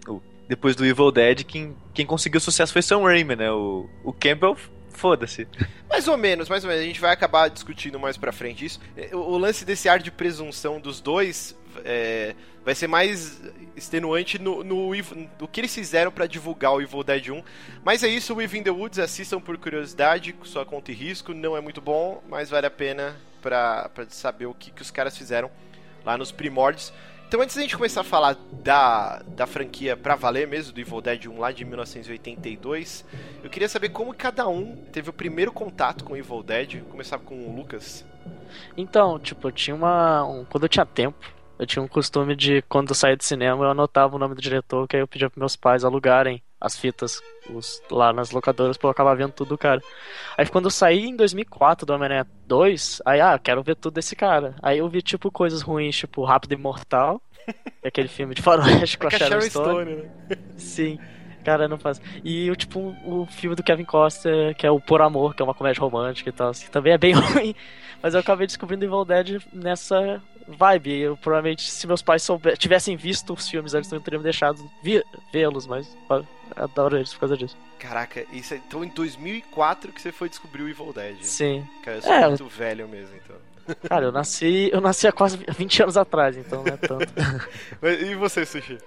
Depois 0.49 0.77
do 0.77 0.85
Evil 0.85 1.11
Dead, 1.11 1.45
quem, 1.45 1.77
quem 1.95 2.05
conseguiu 2.05 2.41
sucesso 2.41 2.73
foi 2.73 2.83
Sam 2.83 3.03
Raimi, 3.03 3.37
né? 3.37 3.51
O, 3.51 3.89
o 4.05 4.13
Campbell 4.13 4.57
foda-se. 4.91 5.49
Mais 5.89 6.07
ou 6.09 6.17
menos, 6.17 6.49
mais 6.49 6.65
ou 6.65 6.71
menos. 6.71 6.85
A 6.85 6.87
gente 6.87 7.01
vai 7.01 7.13
acabar 7.13 7.49
discutindo 7.49 7.99
mais 8.01 8.17
pra 8.17 8.33
frente 8.33 8.65
isso. 8.65 8.81
O, 9.13 9.17
o 9.17 9.39
lance 9.39 9.65
desse 9.65 9.89
ar 9.89 9.99
de 9.99 10.11
presunção 10.11 10.81
dos 10.81 11.01
dois 11.01 11.55
é, 11.85 12.35
vai 12.65 12.75
ser 12.75 12.87
mais 12.87 13.43
extenuante 13.77 14.39
no, 14.39 14.63
no, 14.63 14.91
no 14.95 15.49
que 15.49 15.61
eles 15.61 15.75
fizeram 15.75 16.11
para 16.11 16.27
divulgar 16.27 16.73
o 16.73 16.81
Evil 16.81 17.03
Dead 17.03 17.29
1. 17.29 17.43
Mas 17.85 18.03
é 18.03 18.09
isso, 18.09 18.33
o 18.33 18.37
Within 18.37 18.63
the 18.63 18.71
Woods, 18.71 18.99
assistam 18.99 19.41
por 19.41 19.57
curiosidade, 19.59 20.35
sua 20.45 20.65
conta 20.65 20.93
e 20.93 20.95
risco. 20.95 21.35
Não 21.35 21.57
é 21.57 21.61
muito 21.61 21.81
bom, 21.81 22.23
mas 22.29 22.51
vale 22.51 22.67
a 22.67 22.71
pena 22.71 23.17
para 23.43 23.91
saber 24.09 24.47
o 24.47 24.55
que, 24.55 24.71
que 24.71 24.83
os 24.83 24.91
caras 24.91 25.17
fizeram 25.17 25.51
lá 26.05 26.17
nos 26.17 26.33
primórdios. 26.33 26.93
Então, 27.33 27.41
antes 27.41 27.57
da 27.57 27.63
gente 27.63 27.79
começar 27.79 28.03
a 28.03 28.05
falar 28.05 28.37
da, 28.63 29.23
da 29.29 29.47
franquia 29.47 29.97
pra 29.97 30.15
valer 30.15 30.47
mesmo, 30.47 30.71
do 30.71 30.79
Evil 30.79 31.01
Dead 31.01 31.25
1 31.29 31.39
lá 31.39 31.51
de 31.51 31.65
1982, 31.65 33.07
eu 33.43 33.49
queria 33.49 33.71
saber 33.71 33.89
como 33.89 34.13
cada 34.13 34.47
um 34.47 34.77
teve 34.93 35.09
o 35.09 35.15
primeiro 35.15 35.51
contato 35.51 36.05
com 36.05 36.13
o 36.13 36.17
Evil 36.19 36.43
Dead. 36.43 36.83
Começar 36.91 37.19
com 37.21 37.35
o 37.35 37.57
Lucas. 37.57 38.05
Então, 38.77 39.19
tipo, 39.19 39.49
eu 39.49 39.53
tinha 39.53 39.75
uma. 39.75 40.27
Um, 40.27 40.45
quando 40.45 40.65
eu 40.65 40.69
tinha 40.69 40.85
tempo, 40.85 41.33
eu 41.59 41.65
tinha 41.65 41.83
um 41.83 41.89
costume 41.89 42.37
de, 42.37 42.61
quando 42.69 42.91
eu 42.91 42.95
saía 42.95 43.17
de 43.17 43.25
cinema, 43.25 43.65
eu 43.65 43.71
anotava 43.71 44.15
o 44.15 44.19
nome 44.19 44.35
do 44.35 44.43
diretor, 44.43 44.87
que 44.87 44.97
aí 44.97 45.03
eu 45.03 45.09
pedia 45.09 45.31
pros 45.31 45.41
meus 45.41 45.57
pais 45.57 45.85
alugarem 45.85 46.43
as 46.63 46.79
fitas 46.79 47.21
os, 47.51 47.83
lá 47.91 48.13
nas 48.13 48.31
locadoras 48.31 48.77
pra 48.77 48.87
eu 48.87 48.93
acabar 48.93 49.15
vendo 49.15 49.33
tudo 49.33 49.49
do 49.49 49.59
cara. 49.59 49.83
Aí 50.39 50.47
quando 50.47 50.67
eu 50.67 50.71
saí 50.71 51.07
em 51.07 51.17
2004 51.17 51.85
do 51.85 51.93
Homem-Aranha 51.93 52.27
2, 52.47 53.03
aí, 53.05 53.21
ah, 53.21 53.39
quero 53.39 53.63
ver 53.63 53.75
tudo 53.75 53.95
desse 53.95 54.15
cara. 54.15 54.55
Aí 54.63 54.79
eu 54.79 54.89
vi, 54.89 55.03
tipo, 55.03 55.31
coisas 55.31 55.61
ruins, 55.61 55.97
tipo 55.97 56.25
Rápido 56.25 56.53
e 56.53 56.57
Mortal, 56.57 57.21
é 57.83 57.89
aquele 57.89 58.07
filme 58.09 58.35
de 58.35 58.43
faroeste 58.43 58.97
com 58.97 59.09
é 59.09 59.09
a 59.09 59.19
Sharon 59.19 59.41
Stone. 59.41 59.51
Stone 59.51 59.97
né? 59.97 60.37
Sim. 60.57 60.99
Cara, 61.45 61.67
não 61.67 61.77
faz. 61.77 62.01
E 62.25 62.55
tipo, 62.55 62.95
o 63.05 63.27
filme 63.27 63.57
do 63.57 63.65
Kevin 63.65 63.85
Costa, 63.85 64.31
que 64.57 64.65
é 64.65 64.71
o 64.71 64.81
Por 64.81 65.03
Amor, 65.03 65.35
que 65.35 65.43
é 65.43 65.45
uma 65.45 65.55
comédia 65.55 65.81
romântica 65.81 66.31
e 66.31 66.33
tal, 66.33 66.51
assim, 66.51 66.69
também 66.69 66.93
é 66.93 66.99
bem 66.99 67.15
ruim. 67.19 67.53
Mas 68.01 68.15
eu 68.15 68.21
acabei 68.21 68.47
descobrindo 68.47 68.85
Evil 68.85 69.05
Dead 69.05 69.43
nessa 69.53 70.23
vibe. 70.47 71.01
Eu, 71.01 71.17
provavelmente, 71.17 71.69
se 71.71 71.87
meus 71.87 72.03
pais 72.03 72.23
souber, 72.23 72.57
tivessem 72.57 72.97
visto 72.97 73.33
os 73.33 73.49
filmes, 73.49 73.75
eles 73.75 73.91
não 73.91 74.01
teriam 74.01 74.23
deixado 74.23 74.59
vê-los, 75.33 75.67
mas 75.67 75.97
adoro 76.57 76.97
eles 76.97 77.13
por 77.13 77.21
causa 77.21 77.37
disso. 77.37 77.57
Caraca, 77.79 78.25
isso 78.33 78.55
é, 78.55 78.57
então 78.59 78.85
em 78.85 78.89
2004 78.89 79.93
que 79.93 80.01
você 80.01 80.13
foi 80.13 80.29
descobrir 80.29 80.63
o 80.63 80.69
Evil 80.69 80.93
Dead. 80.93 81.17
Sim. 81.23 81.67
Cara, 81.85 81.97
eu 81.99 82.03
sou 82.03 82.13
É. 82.13 82.29
muito 82.29 82.47
velho 82.47 82.89
mesmo, 82.89 83.15
então. 83.17 83.37
Cara, 83.89 84.07
eu 84.07 84.13
nasci, 84.13 84.71
eu 84.73 84.81
nasci 84.81 85.07
há 85.07 85.13
quase 85.13 85.39
20 85.57 85.83
anos 85.85 85.97
atrás, 85.97 86.37
então 86.37 86.63
não 86.65 86.73
é 86.73 86.77
tanto. 86.77 87.07
E 88.05 88.15
você, 88.17 88.45
Sushi? 88.45 88.79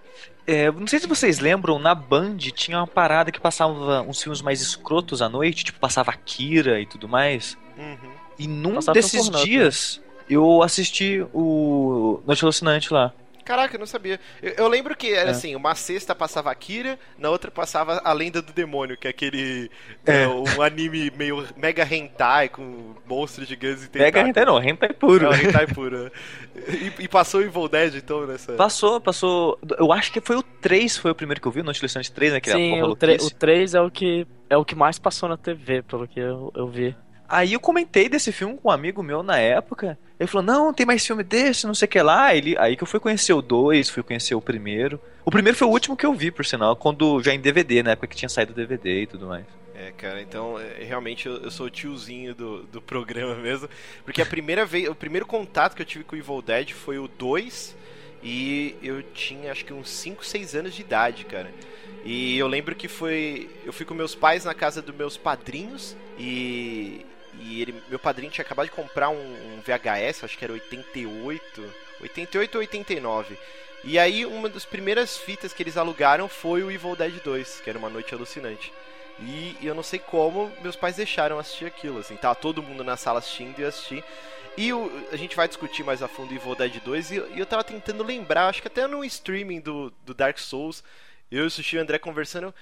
É, 0.47 0.69
não 0.71 0.85
sei 0.85 0.99
se 0.99 1.07
vocês 1.07 1.39
lembram, 1.39 1.79
na 1.79 1.95
Band 1.95 2.37
tinha 2.37 2.77
uma 2.79 2.87
parada 2.87 3.31
que 3.31 3.39
passava 3.39 4.01
uns 4.01 4.21
filmes 4.21 4.41
mais 4.41 4.61
escrotos 4.61 5.21
à 5.21 5.27
noite, 5.29 5.63
tipo 5.63 5.79
passava 5.79 6.11
Akira 6.11 6.79
e 6.79 6.85
tudo 6.85 7.07
mais. 7.07 7.57
Uhum. 7.77 8.11
E 8.37 8.47
num 8.47 8.75
Passava 8.75 8.93
desses 8.93 9.29
pornô, 9.29 9.43
dias 9.43 10.01
eu 10.29 10.61
assisti 10.61 11.25
o 11.33 12.21
Noite 12.27 12.43
Alucinante 12.43 12.93
lá. 12.93 13.13
Caraca, 13.45 13.75
eu 13.75 13.79
não 13.79 13.85
sabia. 13.85 14.19
Eu, 14.41 14.53
eu 14.53 14.67
lembro 14.67 14.95
que 14.97 15.13
era 15.13 15.29
É. 15.29 15.31
assim, 15.31 15.55
uma 15.55 15.75
sexta 15.75 16.15
passava 16.15 16.51
Akira, 16.51 16.97
na 17.17 17.29
outra 17.29 17.51
passava 17.51 18.01
A 18.03 18.11
Lenda 18.11 18.41
do 18.41 18.51
Demônio, 18.51 18.97
que 18.97 19.07
é 19.07 19.11
aquele 19.11 19.69
É. 20.05 20.23
é, 20.23 20.27
um 20.27 20.61
anime 20.61 21.11
meio 21.15 21.45
mega 21.55 21.83
hentai 21.89 22.49
com 22.49 22.95
monstros 23.07 23.47
gigantes 23.47 23.85
e 23.85 23.89
tentáculos. 23.89 24.29
hentai 24.29 24.45
não, 24.45 24.61
hentai 24.63 24.93
puro. 24.93 25.25
É, 25.27 25.29
o 25.29 25.33
hentai 25.35 25.67
puro. 25.67 26.11
E, 26.67 27.03
e 27.03 27.07
passou 27.07 27.39
o 27.39 27.43
Evil 27.43 27.67
Dead 27.67 27.95
então 27.95 28.25
nessa. 28.25 28.53
Passou, 28.53 28.99
passou. 28.99 29.59
Eu 29.77 29.93
acho 29.93 30.11
que 30.11 30.19
foi 30.19 30.35
o 30.35 30.41
3, 30.43 30.97
foi 30.97 31.11
o 31.11 31.15
primeiro 31.15 31.39
que 31.39 31.47
eu 31.47 31.51
vi, 31.51 31.61
o 31.61 31.63
Noite 31.63 31.79
Alucinante 31.81 32.11
3, 32.11 32.33
né? 32.33 32.41
Que 32.41 32.51
Sim, 32.51 32.71
porra 32.79 32.87
o, 32.87 32.95
tre 32.95 33.11
o 33.13 33.17
louquice. 33.17 33.35
3 33.35 33.75
é 33.75 33.81
o 33.81 33.91
que 33.91 34.25
é 34.49 34.57
o 34.57 34.65
que 34.65 34.75
mais 34.75 34.97
passou 34.99 35.29
na 35.29 35.37
TV, 35.37 35.81
pelo 35.83 36.07
que 36.07 36.19
eu, 36.19 36.51
eu 36.55 36.67
vi. 36.67 36.95
Aí 37.27 37.53
eu 37.53 37.59
comentei 37.59 38.07
desse 38.07 38.31
filme 38.31 38.57
com 38.57 38.69
um 38.69 38.71
amigo 38.71 39.01
meu 39.01 39.23
na 39.23 39.37
época. 39.37 39.97
Ele 40.19 40.27
falou: 40.27 40.45
Não, 40.45 40.73
tem 40.73 40.85
mais 40.85 41.05
filme 41.05 41.23
desse, 41.23 41.67
não 41.67 41.75
sei 41.75 41.85
o 41.85 41.89
que 41.89 42.01
lá. 42.01 42.35
Ele, 42.35 42.57
aí 42.57 42.75
que 42.75 42.83
eu 42.83 42.87
fui 42.87 42.99
conhecer 42.99 43.33
o 43.33 43.41
2, 43.41 43.89
fui 43.89 44.03
conhecer 44.03 44.35
o 44.35 44.41
primeiro. 44.41 44.99
O 45.23 45.31
primeiro 45.31 45.57
foi 45.57 45.67
o 45.67 45.71
último 45.71 45.97
que 45.97 46.05
eu 46.05 46.13
vi, 46.13 46.31
por 46.31 46.45
sinal, 46.45 46.75
quando 46.75 47.21
já 47.21 47.33
em 47.33 47.39
DVD, 47.39 47.81
na 47.81 47.91
época 47.91 48.07
que 48.07 48.15
tinha 48.15 48.29
saído 48.29 48.53
DVD 48.53 49.01
e 49.01 49.07
tudo 49.07 49.27
mais. 49.27 49.45
É, 49.73 49.91
cara, 49.91 50.21
então 50.21 50.57
é, 50.59 50.83
realmente 50.83 51.25
eu, 51.25 51.35
eu 51.37 51.51
sou 51.51 51.65
o 51.65 51.69
tiozinho 51.69 52.33
do, 52.33 52.63
do 52.63 52.81
programa 52.81 53.35
mesmo. 53.35 53.67
Porque 54.03 54.21
a 54.21 54.25
primeira 54.25 54.65
vez, 54.65 54.87
o 54.87 54.95
primeiro 54.95 55.25
contato 55.25 55.75
que 55.75 55.81
eu 55.81 55.85
tive 55.85 56.03
com 56.03 56.15
o 56.15 56.19
Evil 56.19 56.41
Dead 56.41 56.71
foi 56.71 56.97
o 56.97 57.07
2 57.07 57.75
e 58.23 58.75
eu 58.81 59.03
tinha 59.03 59.51
acho 59.51 59.65
que 59.65 59.73
uns 59.73 59.89
5, 59.89 60.25
6 60.25 60.55
anos 60.55 60.73
de 60.73 60.81
idade, 60.81 61.25
cara. 61.25 61.51
E 62.05 62.37
eu 62.37 62.47
lembro 62.47 62.75
que 62.75 62.87
foi. 62.87 63.49
Eu 63.65 63.73
fui 63.73 63.85
com 63.85 63.93
meus 63.93 64.15
pais 64.15 64.45
na 64.45 64.53
casa 64.53 64.81
dos 64.81 64.95
meus 64.95 65.17
padrinhos 65.17 65.95
e. 66.17 67.05
E 67.39 67.61
ele, 67.61 67.81
meu 67.89 67.99
padrinho 67.99 68.31
tinha 68.31 68.43
acabado 68.45 68.65
de 68.67 68.71
comprar 68.71 69.09
um, 69.09 69.15
um 69.15 69.61
VHS, 69.61 70.23
acho 70.23 70.37
que 70.37 70.43
era 70.43 70.53
88. 70.53 71.73
88 72.01 72.55
ou 72.55 72.59
89. 72.61 73.37
E 73.83 73.99
aí, 73.99 74.25
uma 74.25 74.49
das 74.49 74.65
primeiras 74.65 75.17
fitas 75.17 75.53
que 75.53 75.61
eles 75.61 75.77
alugaram 75.77 76.27
foi 76.27 76.63
o 76.63 76.71
Evil 76.71 76.95
Dead 76.95 77.21
2, 77.23 77.61
que 77.61 77.69
era 77.69 77.77
uma 77.77 77.89
noite 77.89 78.13
alucinante. 78.13 78.73
E 79.19 79.55
eu 79.61 79.73
não 79.75 79.83
sei 79.83 79.99
como 79.99 80.51
meus 80.61 80.75
pais 80.75 80.95
deixaram 80.95 81.39
assistir 81.39 81.65
aquilo, 81.65 81.99
assim, 81.99 82.15
tava 82.17 82.35
todo 82.35 82.63
mundo 82.63 82.83
na 82.83 82.97
sala 82.97 83.19
assistindo 83.19 83.59
e 83.59 83.63
assisti. 83.63 84.03
E 84.57 84.73
o- 84.73 85.07
a 85.11 85.15
gente 85.15 85.35
vai 85.35 85.47
discutir 85.47 85.83
mais 85.83 86.01
a 86.01 86.07
fundo 86.07 86.33
Evil 86.33 86.55
Dead 86.55 86.81
2 86.83 87.11
e, 87.11 87.17
eu- 87.17 87.31
e 87.35 87.39
eu 87.39 87.45
tava 87.45 87.63
tentando 87.63 88.03
lembrar, 88.03 88.47
acho 88.47 88.61
que 88.61 88.67
até 88.67 88.87
no 88.87 89.03
streaming 89.05 89.59
do, 89.61 89.91
do 90.05 90.13
Dark 90.13 90.37
Souls, 90.39 90.83
eu 91.31 91.45
e 91.47 91.77
o 91.77 91.81
André 91.81 91.97
conversando, 91.99 92.53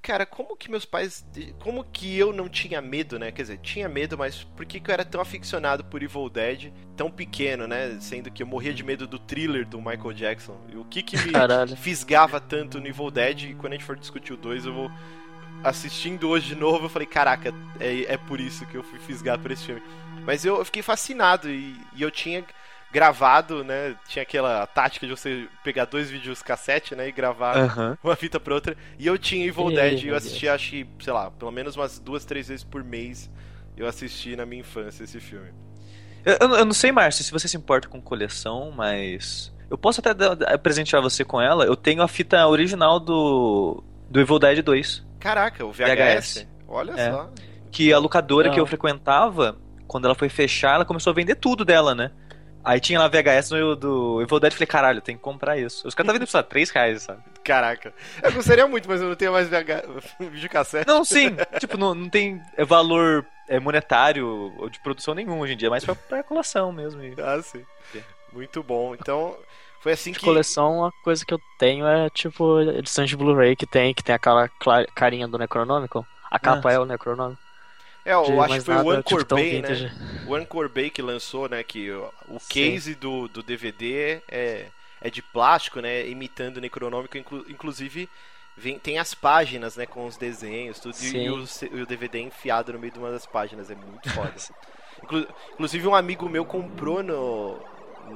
cara, 0.00 0.26
como 0.26 0.56
que 0.56 0.70
meus 0.70 0.84
pais, 0.84 1.24
como 1.62 1.84
que 1.84 2.16
eu 2.16 2.32
não 2.32 2.48
tinha 2.48 2.80
medo, 2.80 3.18
né? 3.18 3.30
Quer 3.30 3.42
dizer, 3.42 3.58
tinha 3.58 3.88
medo, 3.88 4.16
mas 4.16 4.44
por 4.44 4.64
que, 4.66 4.80
que 4.80 4.90
eu 4.90 4.92
era 4.92 5.04
tão 5.04 5.20
aficionado 5.20 5.84
por 5.84 6.02
Evil 6.02 6.28
Dead, 6.28 6.72
tão 6.96 7.10
pequeno, 7.10 7.66
né? 7.66 7.98
Sendo 8.00 8.30
que 8.30 8.42
eu 8.42 8.46
morria 8.46 8.72
de 8.72 8.82
medo 8.82 9.06
do 9.06 9.18
thriller 9.18 9.66
do 9.66 9.78
Michael 9.78 10.12
Jackson. 10.12 10.56
E 10.72 10.76
o 10.76 10.84
que 10.84 11.02
que 11.02 11.16
me 11.18 11.32
Caralho. 11.32 11.76
fisgava 11.76 12.40
tanto 12.40 12.80
no 12.80 12.86
Evil 12.86 13.10
Dead 13.10 13.42
e 13.42 13.54
quando 13.54 13.72
a 13.72 13.76
gente 13.76 13.84
for 13.84 13.96
discutir 13.96 14.32
o 14.32 14.36
2 14.36 14.66
eu 14.66 14.74
vou 14.74 14.90
assistindo 15.62 16.28
hoje 16.28 16.54
de 16.54 16.54
novo 16.54 16.86
eu 16.86 16.88
falei 16.88 17.06
caraca 17.06 17.52
é, 17.78 18.14
é 18.14 18.16
por 18.16 18.40
isso 18.40 18.64
que 18.64 18.76
eu 18.76 18.82
fui 18.82 18.98
fisgado 18.98 19.42
por 19.42 19.50
esse 19.50 19.64
filme 19.64 19.82
mas 20.24 20.42
eu, 20.42 20.56
eu 20.56 20.64
fiquei 20.64 20.80
fascinado 20.80 21.50
e, 21.50 21.76
e 21.94 22.00
eu 22.00 22.10
tinha 22.10 22.42
gravado 22.92 23.62
né 23.64 23.94
tinha 24.08 24.22
aquela 24.22 24.66
tática 24.66 25.06
de 25.06 25.12
você 25.14 25.46
pegar 25.62 25.84
dois 25.84 26.10
vídeos 26.10 26.42
cassete 26.42 26.94
né 26.94 27.08
e 27.08 27.12
gravar 27.12 27.56
Aham. 27.56 27.98
uma 28.02 28.16
fita 28.16 28.40
pra 28.40 28.54
outra 28.54 28.76
e 28.98 29.06
eu 29.06 29.16
tinha 29.16 29.46
Evil 29.46 29.68
Dead 29.70 29.98
e 30.00 30.02
eu 30.02 30.06
meu 30.08 30.16
assisti 30.16 30.48
acho 30.48 30.70
que 30.70 30.86
sei 31.00 31.12
lá 31.12 31.30
pelo 31.30 31.50
menos 31.52 31.76
umas 31.76 31.98
duas 31.98 32.24
três 32.24 32.48
vezes 32.48 32.64
por 32.64 32.82
mês 32.82 33.30
eu 33.76 33.86
assisti 33.86 34.34
na 34.36 34.44
minha 34.44 34.60
infância 34.60 35.04
esse 35.04 35.20
filme 35.20 35.50
Eu, 36.24 36.34
eu- 36.58 36.64
não 36.66 36.72
sei, 36.74 36.92
Márcio, 36.92 37.24
se 37.24 37.32
você 37.32 37.48
se 37.48 37.56
importa 37.56 37.88
com 37.88 37.98
coleção, 37.98 38.70
mas. 38.76 39.50
Eu 39.70 39.78
posso 39.78 40.00
até 40.00 40.12
dar- 40.12 40.58
presentear 40.58 41.00
você 41.00 41.24
com 41.24 41.40
ela. 41.40 41.64
Eu 41.64 41.74
tenho 41.74 42.02
a 42.02 42.08
fita 42.08 42.46
original 42.46 43.00
do. 43.00 43.82
Do 44.10 44.20
Evil 44.20 44.38
Dead 44.38 44.62
2. 44.62 45.02
caraca 45.18 45.64
o 45.64 45.72
VHS, 45.72 46.40
VHS. 46.42 46.48
olha 46.68 46.92
É. 46.92 47.10
só 47.10 47.30
Que 47.70 47.90
a 47.90 47.98
locadora 47.98 48.48
Não. 48.48 48.54
que 48.54 48.60
eu 48.60 48.66
frequentava, 48.66 49.56
quando 49.86 50.04
ela 50.04 50.14
foi 50.14 50.28
fechar, 50.28 50.74
ela 50.74 50.84
começou 50.84 51.10
a 51.10 51.14
vender 51.14 51.36
tudo 51.36 51.64
dela, 51.64 51.94
né? 51.94 52.10
Aí 52.62 52.78
tinha 52.78 52.98
lá 52.98 53.08
VHS 53.08 53.50
no, 53.50 53.74
do 53.74 54.20
Evil 54.22 54.38
Dead, 54.38 54.52
eu 54.52 54.56
falei, 54.56 54.66
caralho, 54.66 55.00
tem 55.00 55.16
que 55.16 55.22
comprar 55.22 55.56
isso. 55.58 55.86
Os 55.88 55.94
caras 55.94 56.08
tá 56.08 56.12
vendendo 56.12 56.26
por 56.26 56.30
sei 56.32 56.38
lá, 56.40 56.44
3 56.44 56.70
reais, 56.70 57.02
sabe? 57.02 57.22
Caraca. 57.42 57.94
Eu 58.22 58.32
gostaria 58.32 58.66
muito, 58.66 58.86
mas 58.88 59.00
eu 59.00 59.08
não 59.08 59.16
tenho 59.16 59.32
mais 59.32 59.48
VH... 59.48 59.82
videocassete. 60.30 60.86
Não, 60.86 61.02
sim, 61.04 61.30
tipo, 61.58 61.78
não, 61.78 61.94
não 61.94 62.08
tem 62.10 62.40
é, 62.56 62.64
valor 62.64 63.24
é, 63.48 63.58
monetário 63.58 64.26
ou 64.58 64.68
de 64.68 64.78
produção 64.80 65.14
nenhum 65.14 65.40
hoje 65.40 65.54
em 65.54 65.56
dia, 65.56 65.68
é 65.68 65.70
mais 65.70 65.84
pra, 65.84 65.94
pra 65.94 66.22
colação 66.22 66.70
mesmo. 66.70 67.02
e- 67.02 67.14
Ah, 67.18 67.40
sim. 67.42 67.64
Muito 68.32 68.62
bom. 68.62 68.94
Então, 68.94 69.34
foi 69.80 69.92
assim 69.92 70.12
De 70.12 70.18
que. 70.18 70.24
coleção, 70.26 70.84
a 70.84 70.92
coisa 71.02 71.24
que 71.24 71.32
eu 71.32 71.40
tenho 71.58 71.86
é 71.86 72.10
tipo 72.10 72.60
edição 72.60 73.04
de 73.06 73.16
Blu-ray 73.16 73.56
que 73.56 73.66
tem, 73.66 73.94
que 73.94 74.04
tem 74.04 74.14
aquela 74.14 74.48
carinha 74.94 75.26
do 75.26 75.38
Necronômico. 75.38 76.06
A 76.30 76.38
capa 76.38 76.68
Ah. 76.68 76.72
é 76.74 76.78
o 76.78 76.84
Necronômico. 76.84 77.40
É, 78.04 78.12
eu 78.12 78.40
acho 78.40 78.58
que 78.58 78.64
foi 78.64 78.76
o 78.76 78.84
One 78.84 79.02
tipo, 79.02 79.02
Corbey, 79.02 79.58
né? 79.58 79.92
O 80.24 80.32
One 80.32 80.46
Corbey 80.46 80.90
que 80.90 81.02
lançou, 81.02 81.48
né? 81.48 81.62
Que 81.62 81.90
o 81.90 82.38
Sim. 82.38 82.44
case 82.48 82.94
do, 82.94 83.28
do 83.28 83.42
DVD 83.42 84.22
é, 84.28 84.72
é 85.00 85.10
de 85.10 85.22
plástico, 85.22 85.80
né? 85.80 86.08
Imitando 86.08 86.56
o 86.58 86.60
Necronômico. 86.60 87.16
Inclu- 87.18 87.44
inclusive, 87.48 88.08
vem, 88.56 88.78
tem 88.78 88.98
as 88.98 89.14
páginas, 89.14 89.76
né? 89.76 89.86
Com 89.86 90.06
os 90.06 90.16
desenhos, 90.16 90.80
tudo. 90.80 90.96
E, 91.02 91.30
o, 91.30 91.44
e 91.72 91.82
o 91.82 91.86
DVD 91.86 92.20
enfiado 92.20 92.72
no 92.72 92.78
meio 92.78 92.92
de 92.92 92.98
uma 92.98 93.10
das 93.10 93.26
páginas. 93.26 93.70
É 93.70 93.74
muito 93.74 94.08
foda. 94.10 94.34
Inclu- 95.02 95.28
inclusive, 95.52 95.86
um 95.86 95.94
amigo 95.94 96.28
meu 96.28 96.44
comprou 96.44 97.02
no, 97.02 97.62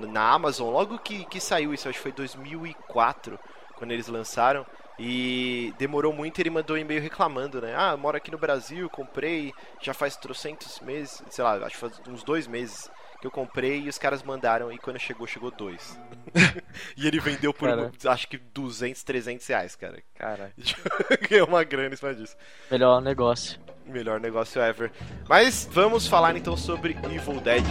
na 0.08 0.30
Amazon 0.32 0.70
logo 0.72 0.98
que, 0.98 1.24
que 1.26 1.40
saiu 1.40 1.72
isso. 1.74 1.88
Acho 1.88 1.98
que 1.98 2.02
foi 2.02 2.12
2004, 2.12 3.38
quando 3.76 3.92
eles 3.92 4.08
lançaram. 4.08 4.66
E 4.98 5.74
demorou 5.76 6.12
muito, 6.12 6.38
ele 6.40 6.50
mandou 6.50 6.76
um 6.76 6.78
e-mail 6.78 7.02
reclamando, 7.02 7.60
né? 7.60 7.74
Ah, 7.76 7.96
moro 7.96 8.16
aqui 8.16 8.30
no 8.30 8.38
Brasil, 8.38 8.88
comprei, 8.88 9.52
já 9.82 9.92
faz 9.92 10.16
trocentos 10.16 10.78
meses, 10.80 11.22
sei 11.30 11.42
lá, 11.42 11.56
acho 11.56 11.70
que 11.74 11.76
faz 11.76 12.00
uns 12.08 12.22
dois 12.22 12.46
meses 12.46 12.88
que 13.20 13.26
eu 13.26 13.30
comprei 13.30 13.80
e 13.80 13.88
os 13.88 13.98
caras 13.98 14.22
mandaram 14.22 14.70
e 14.70 14.78
quando 14.78 14.98
chegou, 15.00 15.26
chegou 15.26 15.50
dois. 15.50 15.98
e 16.96 17.06
ele 17.08 17.18
vendeu 17.18 17.52
por, 17.52 17.68
Cara. 17.68 17.90
acho 18.06 18.28
que 18.28 18.36
200, 18.38 19.02
300 19.02 19.46
reais, 19.46 19.74
cara. 19.74 20.02
Cara, 20.14 20.52
Ganhou 21.28 21.48
uma 21.48 21.64
grana 21.64 21.94
em 21.94 21.96
cima 21.96 22.14
disso. 22.14 22.36
melhor 22.70 23.00
negócio. 23.00 23.58
Melhor 23.86 24.20
negócio 24.20 24.62
ever. 24.62 24.92
Mas 25.28 25.68
vamos 25.70 26.06
falar 26.06 26.36
então 26.36 26.56
sobre 26.56 26.96
Evil 27.10 27.40
Dead. 27.40 27.64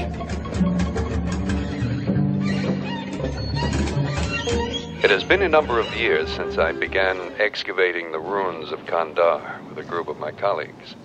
It 5.03 5.11
has 5.11 5.25
been 5.25 5.41
a 5.41 5.49
number 5.49 5.81
of 5.81 5.93
years 5.93 6.29
since 6.29 6.57
I 6.57 6.71
began 6.71 7.29
excavating 7.37 8.13
the 8.13 8.21
ruins 8.21 8.71
of 8.71 8.85
Kandar 8.85 9.41
with 9.67 9.77
a 9.77 9.83
group 9.83 10.07
of 10.07 10.17
my 10.17 10.31
colleagues. 10.31 10.95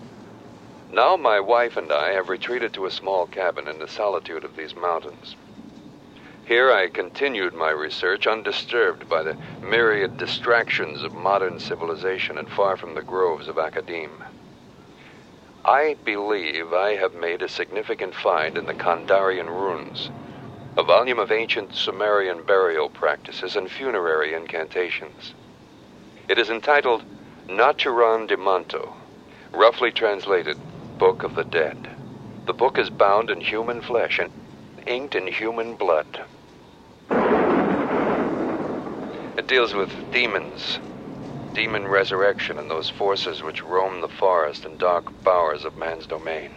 Now 0.89 1.17
my 1.17 1.41
wife 1.41 1.77
and 1.77 1.91
I 1.91 2.13
have 2.13 2.29
retreated 2.29 2.73
to 2.75 2.87
a 2.87 2.93
small 2.93 3.27
cabin 3.27 3.67
in 3.67 3.81
the 3.81 3.89
solitude 3.89 4.45
of 4.45 4.55
these 4.55 4.77
mountains. 4.77 5.35
Here 6.45 6.71
I 6.71 6.87
continued 6.87 7.55
my 7.55 7.71
research 7.71 8.29
undisturbed 8.29 9.09
by 9.09 9.25
the 9.25 9.35
myriad 9.61 10.17
distractions 10.17 11.03
of 11.03 11.13
modern 11.13 11.59
civilization 11.59 12.39
and 12.39 12.49
far 12.49 12.77
from 12.77 12.95
the 12.95 13.03
groves 13.03 13.49
of 13.49 13.59
academe. 13.59 14.23
I 15.65 15.97
believe 16.05 16.73
I 16.73 16.95
have 16.95 17.15
made 17.15 17.43
a 17.43 17.49
significant 17.49 18.15
find 18.15 18.57
in 18.57 18.67
the 18.67 18.75
Kandarian 18.75 19.49
ruins 19.49 20.11
a 20.79 20.83
volume 20.85 21.19
of 21.19 21.33
ancient 21.33 21.75
Sumerian 21.75 22.45
burial 22.47 22.89
practices 22.89 23.57
and 23.57 23.69
funerary 23.69 24.33
incantations. 24.33 25.35
It 26.29 26.39
is 26.39 26.51
entitled 26.51 27.03
Naturan 27.49 28.29
de 28.29 28.37
Manto, 28.37 28.95
roughly 29.53 29.91
translated 29.91 30.57
Book 30.97 31.25
of 31.25 31.35
the 31.35 31.43
Dead. 31.43 31.75
The 32.47 32.53
book 32.53 32.79
is 32.79 32.91
bound 32.91 33.29
in 33.29 33.41
human 33.41 33.83
flesh 33.83 34.21
and 34.21 34.31
inked 34.87 35.17
in 35.17 35.27
human 35.27 35.75
blood. 35.75 36.23
It 39.37 39.49
deals 39.49 39.75
with 39.75 39.91
demons, 40.13 40.79
demon 41.55 41.89
resurrection, 41.89 42.57
and 42.57 42.71
those 42.71 42.89
forces 42.89 43.43
which 43.43 43.65
roam 43.65 44.01
the 44.01 44.07
forest 44.07 44.65
and 44.65 44.79
dark 44.79 45.25
bowers 45.25 45.65
of 45.65 45.77
man's 45.77 46.07
domain. 46.07 46.53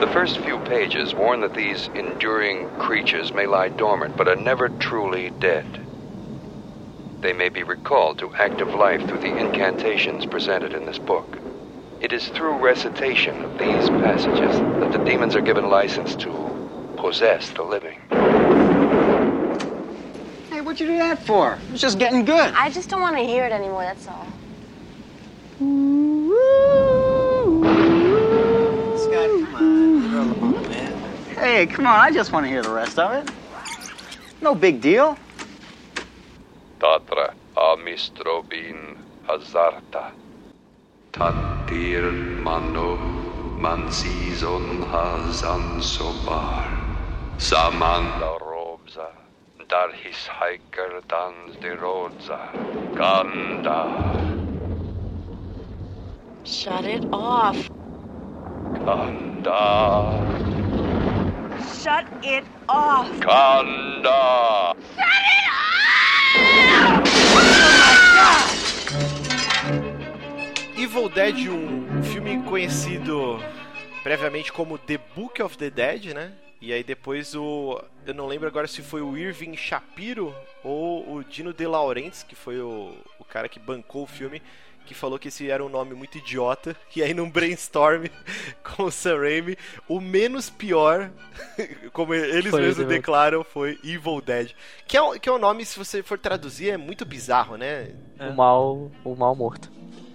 The 0.00 0.08
first 0.12 0.38
few 0.38 0.58
pages 0.58 1.14
warn 1.14 1.40
that 1.40 1.54
these 1.54 1.88
enduring 1.94 2.68
creatures 2.78 3.32
may 3.32 3.46
lie 3.46 3.68
dormant 3.68 4.16
but 4.16 4.28
are 4.28 4.36
never 4.36 4.68
truly 4.68 5.30
dead. 5.38 5.64
They 7.20 7.32
may 7.32 7.48
be 7.48 7.62
recalled 7.62 8.18
to 8.18 8.34
active 8.34 8.74
life 8.74 9.06
through 9.06 9.20
the 9.20 9.36
incantations 9.36 10.26
presented 10.26 10.72
in 10.72 10.86
this 10.86 10.98
book. 10.98 11.38
It 12.00 12.12
is 12.12 12.26
through 12.28 12.58
recitation 12.58 13.44
of 13.44 13.58
these 13.58 13.88
passages 13.88 14.56
that 14.80 14.90
the 14.90 14.98
demons 15.04 15.36
are 15.36 15.40
given 15.40 15.68
license 15.70 16.16
to 16.16 16.94
possess 16.96 17.50
the 17.50 17.62
living. 17.62 18.00
Hey, 20.50 20.60
what'd 20.60 20.80
you 20.80 20.88
do 20.88 20.96
that 20.98 21.24
for? 21.24 21.60
It 21.68 21.72
was 21.72 21.80
just 21.80 22.00
getting 22.00 22.24
good. 22.24 22.52
I 22.54 22.70
just 22.70 22.88
don't 22.90 23.00
want 23.00 23.16
to 23.16 23.22
hear 23.22 23.44
it 23.44 23.52
anymore, 23.52 23.82
that's 23.82 24.08
all. 24.08 24.26
Scott, 29.12 29.28
come 29.28 29.54
on. 29.56 30.14
Alone. 30.14 30.54
Hey, 31.34 31.66
come 31.66 31.86
on. 31.86 32.00
I 32.00 32.10
just 32.10 32.32
want 32.32 32.44
to 32.44 32.48
hear 32.48 32.62
the 32.62 32.70
rest 32.70 32.98
of 32.98 33.12
it. 33.12 33.30
No 34.40 34.54
big 34.54 34.80
deal. 34.80 35.18
Tatra 36.80 37.34
amistrobin 37.54 38.96
hazarta. 39.28 40.12
Tatir 41.12 42.10
mano 42.42 42.96
mansizon 43.60 44.82
hazan 44.90 45.82
sobar. 45.82 46.66
Samanda 47.36 48.38
robza. 48.40 49.10
Darhis 49.68 50.26
hiker 50.26 51.02
dans 51.08 51.56
de 51.60 51.76
rodza. 51.76 52.40
Ganda. 52.96 53.82
Shut 56.44 56.86
it 56.86 57.04
off. 57.12 57.70
Kanda. 58.78 60.18
Shut 61.80 62.06
it 62.24 62.44
off. 62.68 63.08
Kanda. 63.20 64.74
Evil 70.76 71.08
Dead 71.08 71.48
1, 71.48 71.98
um 71.98 72.02
filme 72.02 72.42
conhecido 72.42 73.38
previamente 74.02 74.52
como 74.52 74.78
The 74.78 74.98
Book 75.14 75.40
of 75.42 75.56
the 75.56 75.70
Dead, 75.70 76.14
né? 76.14 76.32
E 76.60 76.72
aí 76.72 76.82
depois 76.82 77.34
o. 77.34 77.82
Eu 78.06 78.14
não 78.14 78.26
lembro 78.26 78.48
agora 78.48 78.66
se 78.66 78.82
foi 78.82 79.02
o 79.02 79.16
Irving 79.16 79.56
Shapiro 79.56 80.34
ou 80.62 81.16
o 81.16 81.24
Dino 81.24 81.52
De 81.52 81.66
Laurentiis, 81.66 82.22
que 82.22 82.34
foi 82.34 82.60
o, 82.60 82.94
o 83.18 83.24
cara 83.24 83.48
que 83.48 83.58
bancou 83.58 84.04
o 84.04 84.06
filme, 84.06 84.40
que 84.84 84.94
falou 84.94 85.18
que 85.18 85.28
esse 85.28 85.50
era 85.50 85.64
um 85.64 85.68
nome 85.68 85.94
muito 85.94 86.18
idiota. 86.18 86.76
E 86.94 87.02
aí 87.02 87.14
num 87.14 87.30
brainstorm 87.30 88.06
com 88.62 88.84
o 88.84 88.90
Sam 88.90 89.18
Raimi, 89.18 89.56
o 89.88 90.00
menos 90.00 90.50
pior, 90.50 91.10
como 91.92 92.14
eles 92.14 92.50
Foi 92.50 92.60
mesmos 92.60 92.86
declaram, 92.86 93.44
foi 93.44 93.78
Evil 93.84 94.20
Dead. 94.20 94.52
Que 94.86 94.96
é, 94.96 95.02
um- 95.02 95.18
que 95.18 95.28
é 95.28 95.32
um 95.32 95.38
nome, 95.38 95.64
se 95.64 95.78
você 95.78 96.02
for 96.02 96.18
traduzir, 96.18 96.70
é 96.70 96.76
muito 96.76 97.04
bizarro, 97.04 97.56
né? 97.56 97.90
O 98.20 98.32
mal, 98.32 98.90
o 99.04 99.14
mal 99.14 99.34
morto. 99.34 99.70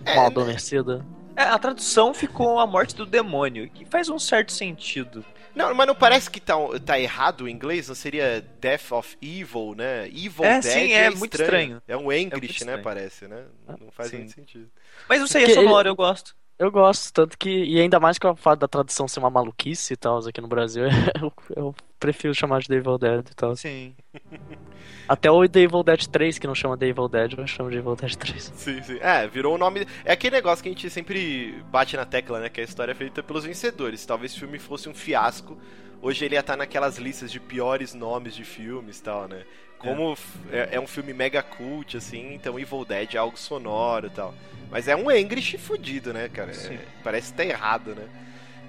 O 0.05 0.09
É, 0.09 0.15
mal 0.15 0.25
né? 0.25 0.27
adormecido. 0.27 1.05
É, 1.35 1.43
a 1.43 1.59
tradução 1.59 2.13
ficou 2.13 2.59
a 2.59 2.65
morte 2.65 2.95
do 2.95 3.05
demônio, 3.05 3.69
que 3.69 3.85
faz 3.85 4.09
um 4.09 4.17
certo 4.17 4.51
sentido. 4.51 5.23
Não, 5.57 5.73
mas 5.73 5.87
não 5.87 5.95
parece 5.95 6.29
que 6.29 6.39
tá, 6.39 6.53
tá 6.85 6.99
errado 6.99 7.41
o 7.41 7.49
inglês? 7.49 7.87
Não 7.87 7.95
seria 7.95 8.41
Death 8.61 8.91
of 8.91 9.17
Evil, 9.21 9.73
né? 9.75 10.07
Evil 10.07 10.45
É, 10.45 10.59
Dead 10.59 10.63
sim, 10.63 10.93
é 10.93 11.09
muito 11.09 11.33
estranho. 11.33 11.81
É 11.87 11.97
um 11.97 12.11
English, 12.11 12.31
muito 12.31 12.43
né? 12.43 12.49
estranho. 12.51 12.83
Parece, 12.83 13.27
né? 13.27 13.45
Não 13.79 13.91
faz 13.91 14.09
Sim. 14.11 14.17
muito 14.17 14.33
sentido. 14.33 14.71
Mas 15.09 15.19
não 15.19 15.27
sei, 15.27 15.45
é 15.45 15.49
sonoro, 15.49 15.87
ele- 15.87 15.89
eu 15.89 15.95
gosto. 15.95 16.35
Eu 16.59 16.71
gosto, 16.71 17.13
tanto 17.13 17.37
que. 17.37 17.49
E 17.49 17.79
ainda 17.79 17.99
mais 17.99 18.17
com 18.17 18.29
o 18.29 18.35
fato 18.35 18.59
da 18.59 18.67
tradução 18.67 19.07
ser 19.07 19.19
uma 19.19 19.29
maluquice 19.29 19.93
e 19.93 19.97
tal, 19.97 20.17
aqui 20.27 20.41
no 20.41 20.47
Brasil, 20.47 20.85
eu, 21.21 21.31
eu 21.55 21.75
prefiro 21.99 22.33
chamar 22.33 22.61
de 22.61 22.67
The 22.67 22.75
Evil 22.75 22.97
Dead 22.97 23.27
e 23.29 23.35
tal. 23.35 23.55
Sim. 23.55 23.95
Até 25.07 25.29
o 25.29 25.47
The 25.47 25.61
Evil 25.61 25.83
Dead 25.83 26.07
3, 26.07 26.39
que 26.39 26.47
não 26.47 26.55
chama 26.55 26.77
The 26.77 26.87
Evil 26.87 27.07
Dead, 27.07 27.37
eu 27.37 27.47
chamo 27.47 27.69
de 27.69 27.77
Evil 27.77 27.95
Dead 27.95 28.15
3. 28.15 28.51
Sim, 28.55 28.81
sim. 28.81 28.97
É, 28.99 29.27
virou 29.27 29.55
o 29.55 29.57
nome. 29.57 29.87
É 30.03 30.11
aquele 30.11 30.35
negócio 30.35 30.63
que 30.63 30.69
a 30.69 30.71
gente 30.71 30.89
sempre 30.89 31.63
bate 31.71 31.95
na 31.95 32.05
tecla, 32.05 32.39
né? 32.39 32.49
Que 32.49 32.61
a 32.61 32.63
história 32.63 32.91
é 32.91 32.95
feita 32.95 33.21
pelos 33.21 33.45
vencedores. 33.45 34.05
Talvez 34.05 34.35
o 34.35 34.39
filme 34.39 34.57
fosse 34.57 34.89
um 34.89 34.93
fiasco. 34.93 35.57
Hoje 36.01 36.25
ele 36.25 36.35
ia 36.35 36.41
estar 36.41 36.57
naquelas 36.57 36.97
listas 36.97 37.31
de 37.31 37.39
piores 37.39 37.93
nomes 37.93 38.35
de 38.35 38.43
filmes 38.43 38.99
e 38.99 39.03
tal, 39.03 39.27
né? 39.27 39.45
Como 39.77 40.13
f- 40.13 40.39
é, 40.51 40.69
é 40.73 40.79
um 40.79 40.87
filme 40.87 41.13
mega 41.13 41.41
cult, 41.43 41.95
assim, 41.97 42.33
então 42.33 42.59
Evil 42.59 42.83
Dead 42.85 43.13
é 43.13 43.17
algo 43.17 43.37
sonoro 43.37 44.07
e 44.07 44.09
tal. 44.09 44.33
Mas 44.71 44.87
é 44.87 44.95
um 44.95 45.09
English 45.11 45.57
fudido, 45.57 46.13
né, 46.13 46.27
cara? 46.29 46.51
É, 46.51 46.79
parece 47.03 47.31
que 47.31 47.37
tá 47.37 47.45
errado, 47.45 47.95
né? 47.95 48.03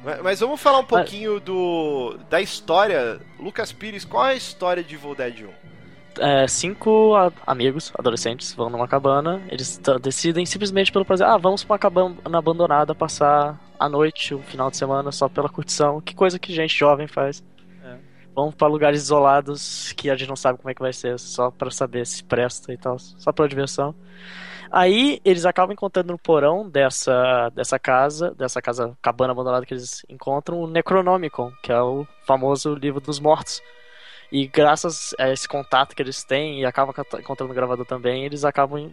Mas, 0.05 0.23
mas 0.23 0.41
vamos 0.41 0.61
falar 0.61 0.79
um 0.79 0.85
pouquinho 0.85 1.41
do 1.41 2.17
da 2.31 2.41
história. 2.41 3.19
Lucas 3.41 3.73
Pires, 3.73 4.05
qual 4.05 4.27
é 4.27 4.31
a 4.33 4.37
história 4.37 4.83
de 4.85 4.95
Evil 4.95 5.15
Dead 5.15 5.41
1? 5.45 5.69
É, 6.21 6.47
cinco 6.49 7.15
a- 7.15 7.33
amigos, 7.47 7.93
adolescentes, 7.97 8.53
vão 8.53 8.69
numa 8.69 8.89
cabana, 8.89 9.41
eles 9.51 9.81
decidem 10.03 10.45
simplesmente 10.47 10.91
pelo 10.91 11.05
prazer, 11.05 11.27
ah, 11.27 11.37
vamos 11.37 11.63
pra 11.65 11.75
uma 11.75 11.79
cabana 11.79 12.17
abandonada 12.33 12.93
passar 12.95 13.59
a 13.79 13.89
noite, 13.89 14.35
o 14.35 14.41
final 14.41 14.69
de 14.71 14.77
semana, 14.77 15.13
só 15.13 15.29
pela 15.29 15.49
curtição. 15.49 16.01
Que 16.01 16.15
coisa 16.17 16.39
que 16.39 16.53
gente 16.53 16.77
jovem 16.77 17.07
faz. 17.07 17.43
Vamos 18.39 18.55
pra 18.55 18.69
lugares 18.69 19.03
isolados 19.03 19.93
que 19.95 20.09
a 20.09 20.15
gente 20.15 20.29
não 20.29 20.37
sabe 20.37 20.59
como 20.59 20.71
é 20.71 20.75
que 20.75 20.81
vai 20.81 20.93
ser, 20.93 21.19
só 21.19 21.51
pra 21.51 21.73
saber 21.73 22.07
se 22.07 22.23
presta 22.23 22.73
e 22.73 22.77
tal, 22.77 22.97
só 22.97 23.33
pela 23.33 23.49
diversão. 23.49 23.93
Aí 24.71 25.21
eles 25.25 25.45
acabam 25.45 25.73
encontrando 25.73 26.13
no 26.13 26.19
porão 26.19 26.71
dessa, 26.71 27.49
dessa 27.49 27.81
casa, 27.81 28.31
dessa 28.37 28.63
casa 28.63 28.97
cabana 29.03 29.33
abandonada 29.33 29.67
que 29.67 29.75
eles 29.75 30.07
encontram, 30.09 30.61
o 30.61 30.69
Necronomicon, 30.69 31.51
que 31.65 31.73
é 31.73 31.83
o 31.83 32.07
famoso 32.25 32.77
livro 32.77 33.01
dos 33.01 33.19
mortos. 33.19 33.61
E 34.31 34.47
graças 34.47 35.17
a 35.19 35.31
esse 35.31 35.49
contato 35.49 35.97
que 35.97 36.01
eles 36.01 36.23
têm 36.23 36.61
e 36.61 36.65
acabam 36.65 36.95
encontrando 37.19 37.51
o 37.51 37.57
gravador 37.57 37.87
também, 37.87 38.25
eles 38.25 38.45
acabam 38.45 38.93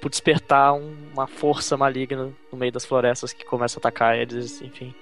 por 0.00 0.08
despertar 0.08 0.72
um- 0.72 1.10
uma 1.12 1.26
força 1.26 1.76
maligna 1.76 2.32
no 2.52 2.56
meio 2.56 2.70
das 2.70 2.84
florestas 2.84 3.32
que 3.32 3.44
começa 3.44 3.76
a 3.76 3.80
atacar 3.80 4.16
eles, 4.16 4.62
enfim. 4.62 4.94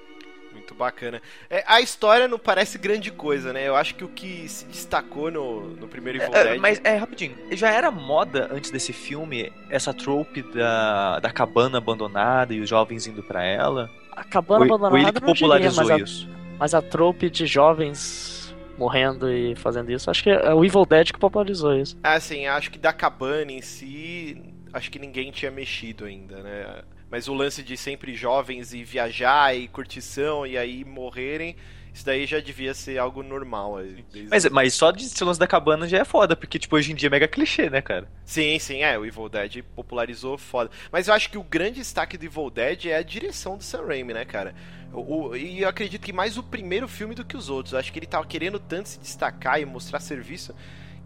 Muito 0.66 0.74
bacana. 0.74 1.22
É, 1.48 1.62
a 1.64 1.80
história 1.80 2.26
não 2.26 2.40
parece 2.40 2.76
grande 2.76 3.12
coisa, 3.12 3.52
né? 3.52 3.68
Eu 3.68 3.76
acho 3.76 3.94
que 3.94 4.04
o 4.04 4.08
que 4.08 4.48
se 4.48 4.64
destacou 4.66 5.30
no, 5.30 5.60
no 5.76 5.86
primeiro 5.86 6.18
Evil 6.18 6.34
É, 6.34 6.44
Dead. 6.44 6.60
mas 6.60 6.80
é 6.82 6.96
rapidinho, 6.96 7.36
já 7.52 7.70
era 7.70 7.88
moda 7.88 8.48
antes 8.52 8.72
desse 8.72 8.92
filme 8.92 9.52
essa 9.70 9.94
trope 9.94 10.42
da, 10.42 11.20
da 11.20 11.30
cabana 11.30 11.78
abandonada 11.78 12.52
e 12.52 12.60
os 12.60 12.68
jovens 12.68 13.06
indo 13.06 13.22
pra 13.22 13.44
ela? 13.44 13.88
A 14.10 14.24
cabana 14.24 14.64
ou 14.66 14.74
abandonada 14.74 14.98
ele 14.98 15.12
que 15.12 15.20
não 15.24 15.32
diria, 15.32 15.46
popularizou 15.48 15.84
mas 15.84 15.90
a, 15.92 15.98
isso? 16.02 16.28
mas 16.58 16.74
a 16.74 16.82
trope 16.82 17.30
de 17.30 17.46
jovens 17.46 18.52
morrendo 18.76 19.30
e 19.32 19.54
fazendo 19.54 19.92
isso, 19.92 20.10
acho 20.10 20.24
que 20.24 20.30
é 20.30 20.52
o 20.52 20.64
Evil 20.64 20.84
Dead 20.84 21.12
que 21.12 21.18
popularizou 21.20 21.76
isso. 21.78 21.96
Ah, 22.02 22.14
assim, 22.14 22.46
acho 22.46 22.72
que 22.72 22.78
da 22.78 22.92
cabana 22.92 23.52
em 23.52 23.62
si, 23.62 24.42
acho 24.72 24.90
que 24.90 24.98
ninguém 24.98 25.30
tinha 25.30 25.50
mexido 25.52 26.06
ainda, 26.06 26.42
né? 26.42 26.82
Mas 27.16 27.28
o 27.28 27.32
lance 27.34 27.62
de 27.62 27.78
sempre 27.78 28.14
jovens 28.14 28.74
e 28.74 28.84
viajar 28.84 29.56
e 29.56 29.66
curtição 29.68 30.46
e 30.46 30.58
aí 30.58 30.84
morrerem, 30.84 31.56
isso 31.90 32.04
daí 32.04 32.26
já 32.26 32.40
devia 32.40 32.74
ser 32.74 32.98
algo 32.98 33.22
normal. 33.22 33.78
desde- 34.12 34.28
Mas, 34.28 34.44
mas 34.50 34.74
só 34.74 34.90
de 34.90 35.02
ser 35.08 35.24
o 35.24 35.26
lance 35.26 35.40
da 35.40 35.46
cabana 35.46 35.88
já 35.88 35.96
é 36.00 36.04
foda, 36.04 36.36
porque 36.36 36.58
tipo, 36.58 36.76
hoje 36.76 36.92
em 36.92 36.94
dia 36.94 37.06
é 37.06 37.10
mega 37.10 37.26
clichê, 37.26 37.70
né, 37.70 37.80
cara? 37.80 38.06
Sim, 38.22 38.58
sim, 38.58 38.82
é, 38.82 38.98
o 38.98 39.06
Evil 39.06 39.30
Dead 39.30 39.62
popularizou 39.74 40.36
foda. 40.36 40.70
Mas 40.92 41.08
eu 41.08 41.14
acho 41.14 41.30
que 41.30 41.38
o 41.38 41.42
grande 41.42 41.76
destaque 41.78 42.18
do 42.18 42.26
Evil 42.26 42.50
Dead 42.50 42.84
é 42.84 42.96
a 42.96 43.02
direção 43.02 43.56
do 43.56 43.64
Sam 43.64 43.86
Raimi, 43.86 44.12
né, 44.12 44.26
cara? 44.26 44.54
O, 44.92 45.28
o- 45.28 45.36
e 45.36 45.62
eu 45.62 45.68
acredito 45.70 46.02
que 46.02 46.12
mais 46.12 46.36
o 46.36 46.42
primeiro 46.42 46.86
filme 46.86 47.14
do 47.14 47.24
que 47.24 47.34
os 47.34 47.48
outros. 47.48 47.72
Eu 47.72 47.78
acho 47.78 47.90
que 47.90 47.98
ele 47.98 48.04
tava 48.04 48.26
querendo 48.26 48.58
tanto 48.60 48.90
se 48.90 49.00
destacar 49.00 49.58
e 49.58 49.64
mostrar 49.64 50.00
serviço 50.00 50.54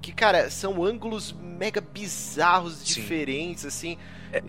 que, 0.02 0.10
cara, 0.10 0.50
são 0.50 0.82
ângulos 0.84 1.30
mega 1.40 1.80
bizarros, 1.80 2.78
Sim. 2.78 3.00
diferentes, 3.00 3.64
assim. 3.64 3.96
É 4.32 4.42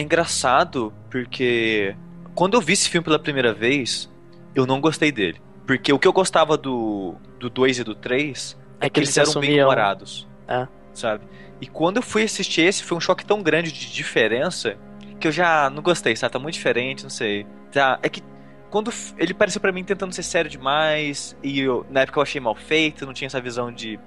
engraçado 0.00 0.92
porque 1.10 1.94
quando 2.34 2.54
eu 2.54 2.60
vi 2.60 2.72
esse 2.72 2.88
filme 2.88 3.04
pela 3.04 3.18
primeira 3.18 3.52
vez, 3.52 4.10
eu 4.54 4.66
não 4.66 4.80
gostei 4.80 5.12
dele. 5.12 5.40
Porque 5.66 5.92
o 5.92 5.98
que 5.98 6.08
eu 6.08 6.12
gostava 6.12 6.56
do 6.56 7.16
do 7.38 7.48
2 7.48 7.78
e 7.78 7.84
do 7.84 7.94
3 7.94 8.58
é, 8.80 8.86
É 8.86 8.90
que 8.90 9.00
eles 9.00 9.16
eram 9.16 9.40
bem 9.40 9.62
humorados. 9.62 10.28
É. 10.46 10.68
Sabe? 10.92 11.24
E 11.60 11.66
quando 11.66 11.96
eu 11.96 12.02
fui 12.02 12.22
assistir 12.22 12.62
esse, 12.62 12.82
foi 12.82 12.96
um 12.96 13.00
choque 13.00 13.24
tão 13.24 13.42
grande 13.42 13.72
de 13.72 13.92
diferença 13.92 14.76
que 15.18 15.28
eu 15.28 15.32
já 15.32 15.68
não 15.70 15.82
gostei, 15.82 16.16
sabe? 16.16 16.32
Tá 16.32 16.38
muito 16.38 16.54
diferente, 16.54 17.02
não 17.02 17.10
sei. 17.10 17.46
Tá, 17.70 17.98
é 18.02 18.08
que 18.08 18.22
quando 18.70 18.92
ele 19.18 19.34
pareceu 19.34 19.60
pra 19.60 19.72
mim 19.72 19.84
tentando 19.84 20.14
ser 20.14 20.22
sério 20.22 20.50
demais, 20.50 21.36
e 21.42 21.60
eu, 21.60 21.84
na 21.90 22.00
época 22.00 22.18
eu 22.18 22.22
achei 22.22 22.40
mal 22.40 22.54
feito, 22.54 23.04
não 23.04 23.12
tinha 23.12 23.26
essa 23.26 23.40
visão 23.40 23.70
de 23.72 23.98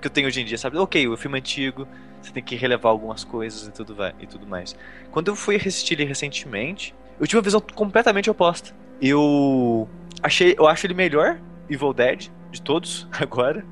que 0.00 0.06
eu 0.06 0.10
tenho 0.10 0.26
hoje 0.26 0.40
em 0.40 0.44
dia, 0.44 0.58
sabe? 0.58 0.78
Ok, 0.78 1.06
o 1.06 1.16
filme 1.16 1.38
é 1.38 1.40
antigo, 1.40 1.86
você 2.20 2.32
tem 2.32 2.42
que 2.42 2.54
relevar 2.56 2.90
algumas 2.90 3.24
coisas 3.24 3.66
e 3.66 3.70
tudo, 3.70 3.94
vai, 3.94 4.14
e 4.20 4.26
tudo 4.26 4.46
mais. 4.46 4.76
Quando 5.10 5.28
eu 5.28 5.36
fui 5.36 5.56
assistir 5.56 5.94
ele 5.94 6.04
recentemente, 6.04 6.94
eu 7.18 7.26
tive 7.26 7.38
uma 7.38 7.42
visão 7.42 7.60
completamente 7.74 8.30
oposta. 8.30 8.74
Eu 9.00 9.88
achei, 10.22 10.54
eu 10.58 10.66
acho 10.66 10.86
ele 10.86 10.94
melhor, 10.94 11.38
Evil 11.68 11.92
Dead, 11.92 12.28
de 12.50 12.60
todos, 12.62 13.06
agora. 13.18 13.64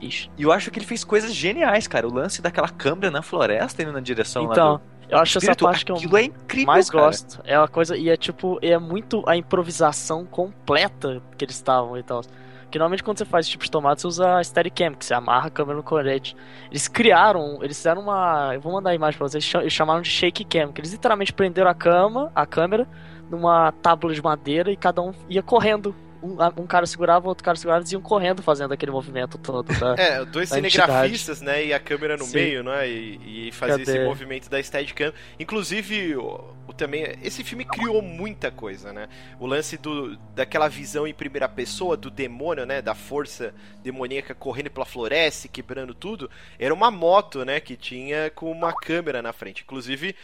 Ixi. 0.00 0.30
E 0.36 0.42
eu 0.42 0.52
acho 0.52 0.70
que 0.70 0.78
ele 0.78 0.86
fez 0.86 1.04
coisas 1.04 1.32
geniais, 1.32 1.86
cara. 1.86 2.06
O 2.06 2.12
lance 2.12 2.42
daquela 2.42 2.68
câmera 2.68 3.10
na 3.10 3.22
floresta 3.22 3.82
indo 3.82 3.92
na 3.92 4.00
direção 4.00 4.46
lá 4.46 4.52
Então, 4.52 4.76
do... 4.76 4.92
Eu 5.08 5.18
acho 5.18 5.36
essa 5.36 5.52
Espírito, 5.52 5.64
parte 5.64 5.84
que 5.84 5.92
eu 5.92 6.16
é 6.16 6.24
incrível, 6.24 6.66
mais 6.66 6.88
cara. 6.88 7.04
gosto. 7.04 7.40
É 7.44 7.58
uma 7.58 7.68
coisa, 7.68 7.94
e 7.96 8.08
é 8.08 8.16
tipo, 8.16 8.58
é 8.62 8.78
muito 8.78 9.22
a 9.26 9.36
improvisação 9.36 10.24
completa 10.24 11.22
que 11.36 11.44
eles 11.44 11.54
estavam 11.54 11.98
e 11.98 12.02
tal. 12.02 12.22
Porque 12.72 12.78
normalmente 12.78 13.04
quando 13.04 13.18
você 13.18 13.26
faz 13.26 13.44
esse 13.44 13.50
tipo 13.50 13.64
de 13.64 13.70
tomate, 13.70 14.00
você 14.00 14.06
usa 14.06 14.42
Steadicam, 14.42 14.94
que 14.94 15.04
você 15.04 15.12
amarra 15.12 15.48
a 15.48 15.50
câmera 15.50 15.76
no 15.76 15.82
colete. 15.82 16.34
Eles 16.70 16.88
criaram, 16.88 17.58
eles 17.60 17.76
fizeram 17.76 18.00
uma. 18.00 18.52
Eu 18.54 18.62
vou 18.62 18.72
mandar 18.72 18.92
a 18.92 18.94
imagem 18.94 19.18
pra 19.18 19.28
vocês, 19.28 19.52
eles 19.56 19.70
chamaram 19.74 20.00
de 20.00 20.08
shake 20.08 20.42
cam, 20.42 20.72
que 20.72 20.80
eles 20.80 20.90
literalmente 20.90 21.34
prenderam 21.34 21.70
a 21.70 21.74
cama, 21.74 22.32
a 22.34 22.46
câmera, 22.46 22.88
numa 23.28 23.72
tábua 23.72 24.14
de 24.14 24.22
madeira 24.22 24.72
e 24.72 24.76
cada 24.76 25.02
um 25.02 25.12
ia 25.28 25.42
correndo. 25.42 25.94
Um, 26.22 26.36
um 26.62 26.66
cara 26.66 26.86
segurava, 26.86 27.28
outro 27.28 27.42
cara 27.42 27.56
segurava, 27.56 27.80
eles 27.80 27.90
iam 27.92 28.00
correndo 28.00 28.42
fazendo 28.42 28.72
aquele 28.72 28.92
movimento 28.92 29.36
todo. 29.38 29.72
Da... 29.78 29.96
É, 30.02 30.24
dois 30.24 30.48
da 30.48 30.56
cinegrafistas, 30.56 31.40
né? 31.40 31.66
E 31.66 31.72
a 31.72 31.80
câmera 31.80 32.16
no 32.16 32.24
Sim. 32.24 32.34
meio, 32.34 32.62
né? 32.62 32.88
E, 32.88 33.20
e 33.24 33.48
esse 33.48 33.58
Cadê? 33.58 34.04
movimento 34.04 34.48
da 34.48 34.62
Steadicam. 34.62 35.12
Inclusive, 35.38 36.16
o, 36.16 36.54
o 36.66 36.72
também. 36.72 37.04
Esse 37.22 37.42
filme 37.42 37.64
criou 37.64 38.00
muita 38.00 38.50
coisa, 38.50 38.92
né? 38.92 39.08
O 39.40 39.46
lance 39.46 39.76
do, 39.76 40.16
daquela 40.34 40.68
visão 40.68 41.06
em 41.06 41.14
primeira 41.14 41.48
pessoa 41.48 41.96
do 41.96 42.10
demônio, 42.10 42.64
né? 42.64 42.80
Da 42.80 42.94
força 42.94 43.54
demoníaca 43.82 44.34
correndo 44.34 44.70
pela 44.70 44.86
floresta, 44.86 45.48
quebrando 45.48 45.94
tudo. 45.94 46.30
Era 46.58 46.72
uma 46.72 46.90
moto, 46.90 47.44
né? 47.44 47.60
Que 47.60 47.76
tinha 47.76 48.30
com 48.30 48.50
uma 48.50 48.72
câmera 48.72 49.20
na 49.20 49.32
frente. 49.32 49.62
Inclusive. 49.62 50.14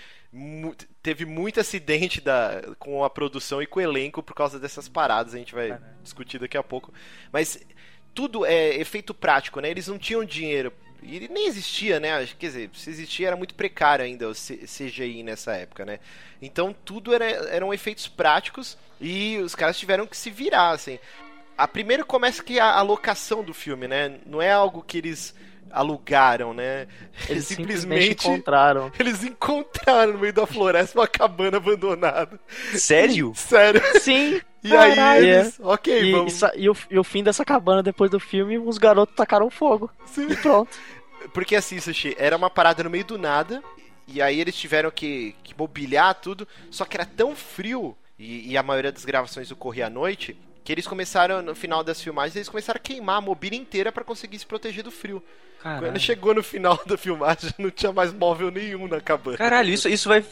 Teve 1.03 1.25
muito 1.25 1.61
acidente 1.61 2.21
da, 2.21 2.63
com 2.79 3.05
a 3.05 3.11
produção 3.11 3.63
e 3.63 3.67
com 3.67 3.81
o 3.81 3.83
elenco 3.83 4.23
por 4.23 4.35
causa 4.35 4.59
dessas 4.59 4.89
paradas, 4.89 5.35
a 5.35 5.39
gente 5.39 5.55
vai 5.55 5.79
discutir 6.03 6.39
daqui 6.39 6.57
a 6.57 6.63
pouco. 6.63 6.93
Mas 7.33 7.59
tudo 8.15 8.45
é 8.45 8.75
efeito 8.77 9.15
prático, 9.15 9.61
né? 9.61 9.71
Eles 9.71 9.89
não 9.89 9.99
tinham 9.99 10.25
dinheiro. 10.25 10.73
E 11.03 11.29
nem 11.29 11.47
existia, 11.47 12.01
né? 12.01 12.27
Quer 12.39 12.47
dizer, 12.47 12.71
se 12.75 12.91
existia 12.91 13.29
era 13.29 13.37
muito 13.37 13.55
precário 13.55 14.05
ainda 14.05 14.29
o 14.29 14.33
CGI 14.33 15.23
nessa 15.23 15.55
época, 15.55 15.85
né? 15.85 16.01
Então 16.43 16.75
tudo 16.85 17.15
era, 17.15 17.25
eram 17.25 17.73
efeitos 17.73 18.09
práticos 18.09 18.77
e 19.01 19.39
os 19.39 19.55
caras 19.55 19.79
tiveram 19.79 20.07
que 20.07 20.17
se 20.17 20.31
virar, 20.31 20.71
assim. 20.71 20.99
A 21.57 21.67
primeiro 21.67 22.05
começa 22.05 22.43
que 22.43 22.59
a, 22.59 22.75
a 22.75 22.83
locação 22.83 23.43
do 23.45 23.55
filme, 23.55 23.87
né? 23.87 24.19
Não 24.27 24.43
é 24.43 24.51
algo 24.51 24.83
que 24.83 24.99
eles 24.99 25.35
alugaram, 25.71 26.53
né? 26.55 26.87
Eles 27.29 27.47
simplesmente 27.47 28.27
encontraram. 28.27 28.91
Eles 28.99 29.23
encontraram 29.25 30.13
no 30.15 30.19
meio 30.19 30.33
da 30.33 30.47
floresta 30.47 30.99
uma 30.99 31.07
cabana 31.07 31.57
abandonada. 31.59 32.39
Sério? 32.75 33.33
Sério. 33.37 33.81
Sim! 34.01 34.41
E 34.63 34.77
aí 34.77 34.95
Caralho. 34.97 35.25
eles. 35.25 35.61
Ok, 35.61 36.03
E, 36.03 36.13
vamos. 36.13 36.43
e 36.43 36.47
e 36.57 36.69
o, 36.71 36.77
e 36.91 36.99
o 36.99 37.05
fim 37.05 37.23
dessa 37.23 37.45
cabana 37.45 37.83
depois 37.83 38.11
do 38.11 38.19
filme, 38.19 38.59
os 38.59 38.77
garotos 38.79 39.15
tacaram 39.15 39.49
fogo. 39.51 39.91
Sim. 40.07 40.29
E 40.31 40.37
pronto. 40.37 40.77
Porque 41.33 41.55
assim, 41.57 41.81
Sushi, 41.81 42.15
era 42.19 42.37
uma 42.37 42.51
parada 42.51 42.83
no 42.83 42.91
meio 42.91 43.05
do 43.05 43.19
nada. 43.19 43.63
E 44.07 44.23
aí 44.23 44.41
eles 44.41 44.57
tiveram 44.57 44.91
que, 44.91 45.35
que 45.45 45.55
mobiliar 45.57 46.15
tudo. 46.15 46.47
Só 46.71 46.85
que 46.85 46.97
era 46.97 47.05
tão 47.07 47.37
frio. 47.37 47.97
E, 48.19 48.51
e 48.51 48.57
a 48.57 48.63
maioria 48.63 48.91
das 48.91 49.05
gravações 49.05 49.51
ocorria 49.51 49.87
à 49.87 49.91
noite. 49.91 50.37
Que 50.69 50.73
eles 50.73 50.87
começaram, 50.87 51.41
no 51.41 51.55
final 51.55 51.83
das 51.83 51.99
filmagens, 51.99 52.37
eles 52.37 52.49
começaram 52.51 52.77
a 52.77 52.79
queimar 52.79 53.17
a 53.17 53.21
mobília 53.23 53.59
inteira 53.59 53.91
pra 53.91 54.05
conseguir 54.05 54.39
se 54.39 54.45
proteger 54.45 54.85
do 54.85 54.91
frio. 54.91 55.25
Quando 55.63 55.99
chegou 55.99 56.35
no 56.35 56.43
final 56.43 56.79
da 56.85 56.99
filmagem, 56.99 57.51
não 57.59 57.71
tinha 57.71 57.91
mais 57.91 58.13
móvel 58.13 58.51
nenhum 58.51 58.87
na 58.87 59.01
cabana. 59.01 59.39
Caralho, 59.39 59.73
isso, 59.73 59.89
isso 59.89 60.11
vai. 60.11 60.23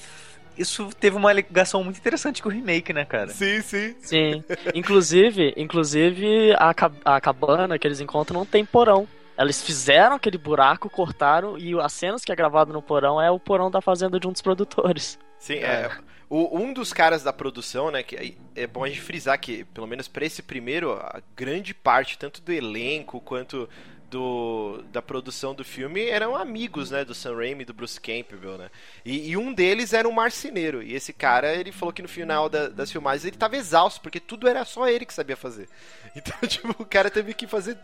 Isso 0.58 0.90
teve 1.00 1.16
uma 1.16 1.32
ligação 1.32 1.82
muito 1.82 1.96
interessante 1.96 2.42
com 2.42 2.50
o 2.50 2.52
remake, 2.52 2.92
né, 2.92 3.06
cara? 3.06 3.28
Sim, 3.28 3.62
sim. 3.62 3.96
Sim. 3.98 4.44
Inclusive, 4.74 5.54
inclusive 5.56 6.52
a, 6.58 6.74
a 7.16 7.18
cabana 7.18 7.78
que 7.78 7.88
eles 7.88 8.00
encontram 8.00 8.40
não 8.40 8.44
tem 8.44 8.62
porão. 8.62 9.08
Eles 9.38 9.62
fizeram 9.62 10.16
aquele 10.16 10.36
buraco, 10.36 10.90
cortaram, 10.90 11.56
e 11.56 11.80
as 11.80 11.94
cenas 11.94 12.22
que 12.22 12.30
é 12.30 12.36
gravado 12.36 12.74
no 12.74 12.82
porão 12.82 13.18
é 13.18 13.30
o 13.30 13.40
porão 13.40 13.70
da 13.70 13.80
fazenda 13.80 14.20
de 14.20 14.28
um 14.28 14.32
dos 14.32 14.42
produtores. 14.42 15.18
Sim, 15.38 15.60
é. 15.60 15.90
O, 16.28 16.58
um 16.58 16.72
dos 16.72 16.92
caras 16.92 17.22
da 17.22 17.32
produção, 17.32 17.90
né, 17.90 18.02
que 18.02 18.36
é 18.56 18.66
bom 18.66 18.82
a 18.82 18.88
gente 18.88 19.00
frisar 19.00 19.38
que, 19.38 19.64
pelo 19.66 19.86
menos 19.86 20.08
pra 20.08 20.24
esse 20.26 20.42
primeiro, 20.42 20.92
a 20.94 21.22
grande 21.36 21.72
parte, 21.72 22.18
tanto 22.18 22.42
do 22.42 22.52
elenco 22.52 23.20
quanto 23.20 23.68
do, 24.10 24.82
da 24.92 25.00
produção 25.00 25.54
do 25.54 25.64
filme, 25.64 26.04
eram 26.08 26.34
amigos, 26.34 26.90
né, 26.90 27.04
do 27.04 27.14
Sam 27.14 27.36
Raimi 27.36 27.62
e 27.62 27.64
do 27.64 27.72
Bruce 27.74 28.00
Campbell, 28.00 28.58
né. 28.58 28.70
E, 29.04 29.30
e 29.30 29.36
um 29.36 29.52
deles 29.52 29.92
era 29.92 30.08
um 30.08 30.12
marceneiro, 30.12 30.82
e 30.82 30.94
esse 30.94 31.12
cara, 31.12 31.54
ele 31.54 31.70
falou 31.70 31.92
que 31.92 32.02
no 32.02 32.08
final 32.08 32.48
da- 32.48 32.68
das 32.68 32.90
filmagens 32.90 33.24
ele 33.24 33.36
tava 33.36 33.56
exausto, 33.56 34.00
porque 34.00 34.18
tudo 34.18 34.48
era 34.48 34.64
só 34.64 34.88
ele 34.88 35.06
que 35.06 35.14
sabia 35.14 35.36
fazer. 35.36 35.68
Então, 36.16 36.36
tipo, 36.48 36.74
o 36.82 36.86
cara 36.86 37.10
teve 37.10 37.34
que 37.34 37.46
fazer 37.46 37.76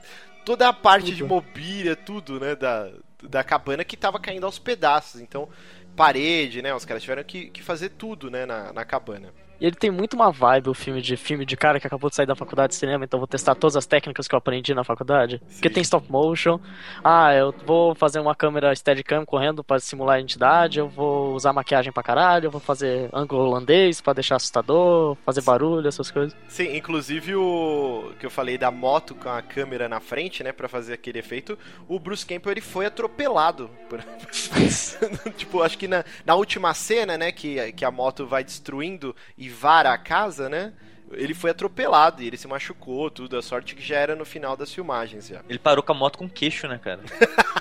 toda 0.44 0.68
a 0.68 0.72
parte 0.72 1.14
de 1.14 1.22
mobília, 1.22 1.94
tudo, 1.94 2.40
né, 2.40 2.56
da, 2.56 2.90
da 3.22 3.44
cabana 3.44 3.84
que 3.84 3.96
tava 3.96 4.18
caindo 4.18 4.46
aos 4.46 4.58
pedaços. 4.58 5.20
Então, 5.20 5.48
parede, 5.96 6.62
né? 6.62 6.74
Os 6.74 6.84
caras 6.84 7.02
tiveram 7.02 7.22
que, 7.24 7.46
que 7.50 7.62
fazer 7.62 7.90
tudo, 7.90 8.30
né, 8.30 8.46
na, 8.46 8.72
na 8.72 8.84
cabana. 8.84 9.32
E 9.62 9.66
ele 9.66 9.76
tem 9.76 9.92
muito 9.92 10.14
uma 10.14 10.32
vibe, 10.32 10.70
o 10.70 10.74
filme 10.74 11.00
de 11.00 11.16
filme 11.16 11.46
de 11.46 11.56
cara 11.56 11.78
que 11.78 11.86
acabou 11.86 12.10
de 12.10 12.16
sair 12.16 12.26
da 12.26 12.34
faculdade 12.34 12.70
de 12.72 12.74
cinema, 12.80 13.04
então 13.04 13.20
vou 13.20 13.28
testar 13.28 13.54
todas 13.54 13.76
as 13.76 13.86
técnicas 13.86 14.26
que 14.26 14.34
eu 14.34 14.38
aprendi 14.38 14.74
na 14.74 14.82
faculdade. 14.82 15.40
Porque 15.52 15.70
tem 15.70 15.84
stop 15.84 16.10
motion. 16.10 16.58
Ah, 17.04 17.32
eu 17.32 17.54
vou 17.64 17.94
fazer 17.94 18.18
uma 18.18 18.34
câmera 18.34 18.74
Steadicam 18.74 19.24
correndo 19.24 19.62
pra 19.62 19.78
simular 19.78 20.16
a 20.16 20.20
entidade, 20.20 20.80
eu 20.80 20.88
vou 20.88 21.32
usar 21.36 21.52
maquiagem 21.52 21.92
pra 21.92 22.02
caralho, 22.02 22.46
eu 22.46 22.50
vou 22.50 22.60
fazer 22.60 23.08
ângulo 23.12 23.42
holandês 23.44 24.00
pra 24.00 24.12
deixar 24.12 24.34
assustador, 24.34 25.16
fazer 25.24 25.42
barulho, 25.42 25.86
essas 25.86 26.10
coisas. 26.10 26.36
Sim, 26.48 26.76
inclusive 26.76 27.36
o 27.36 28.12
que 28.18 28.26
eu 28.26 28.30
falei 28.30 28.58
da 28.58 28.72
moto 28.72 29.14
com 29.14 29.28
a 29.28 29.40
câmera 29.40 29.88
na 29.88 30.00
frente, 30.00 30.42
né, 30.42 30.50
Pra 30.50 30.68
fazer 30.68 30.94
aquele 30.94 31.20
efeito, 31.20 31.56
o 31.86 32.00
Bruce 32.00 32.26
Campbell 32.26 32.50
ele 32.50 32.60
foi 32.60 32.86
atropelado. 32.86 33.70
por- 33.88 34.02
tipo, 35.36 35.62
acho 35.62 35.78
que 35.78 35.86
na, 35.86 36.04
na 36.26 36.34
última 36.34 36.74
cena, 36.74 37.16
né, 37.16 37.30
que, 37.30 37.70
que 37.72 37.84
a 37.84 37.90
moto 37.92 38.26
vai 38.26 38.42
destruindo 38.42 39.14
e 39.38 39.51
vara 39.52 39.92
a 39.92 39.98
casa, 39.98 40.48
né? 40.48 40.72
Ele 41.12 41.34
foi 41.34 41.50
atropelado 41.50 42.22
e 42.22 42.26
ele 42.26 42.38
se 42.38 42.48
machucou, 42.48 43.10
tudo. 43.10 43.36
A 43.36 43.42
sorte 43.42 43.74
que 43.74 43.82
já 43.82 43.96
era 43.96 44.16
no 44.16 44.24
final 44.24 44.56
das 44.56 44.72
filmagens 44.72 45.28
já. 45.28 45.42
Ele 45.48 45.58
parou 45.58 45.82
com 45.82 45.92
a 45.92 45.94
moto 45.94 46.18
com 46.18 46.28
queixo, 46.28 46.66
né, 46.66 46.80
cara? 46.82 47.00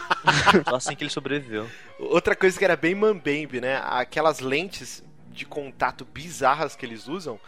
Só 0.68 0.76
assim 0.76 0.96
que 0.96 1.04
ele 1.04 1.12
sobreviveu. 1.12 1.70
Outra 2.00 2.36
coisa 2.36 2.58
que 2.58 2.64
era 2.64 2.78
bem 2.78 2.96
mambembe, 2.96 3.60
né? 3.60 3.82
Aquelas 3.84 4.40
lentes 4.40 5.04
de 5.30 5.46
contato 5.46 6.06
bizarras 6.06 6.76
que 6.76 6.86
eles 6.86 7.08
usam. 7.08 7.40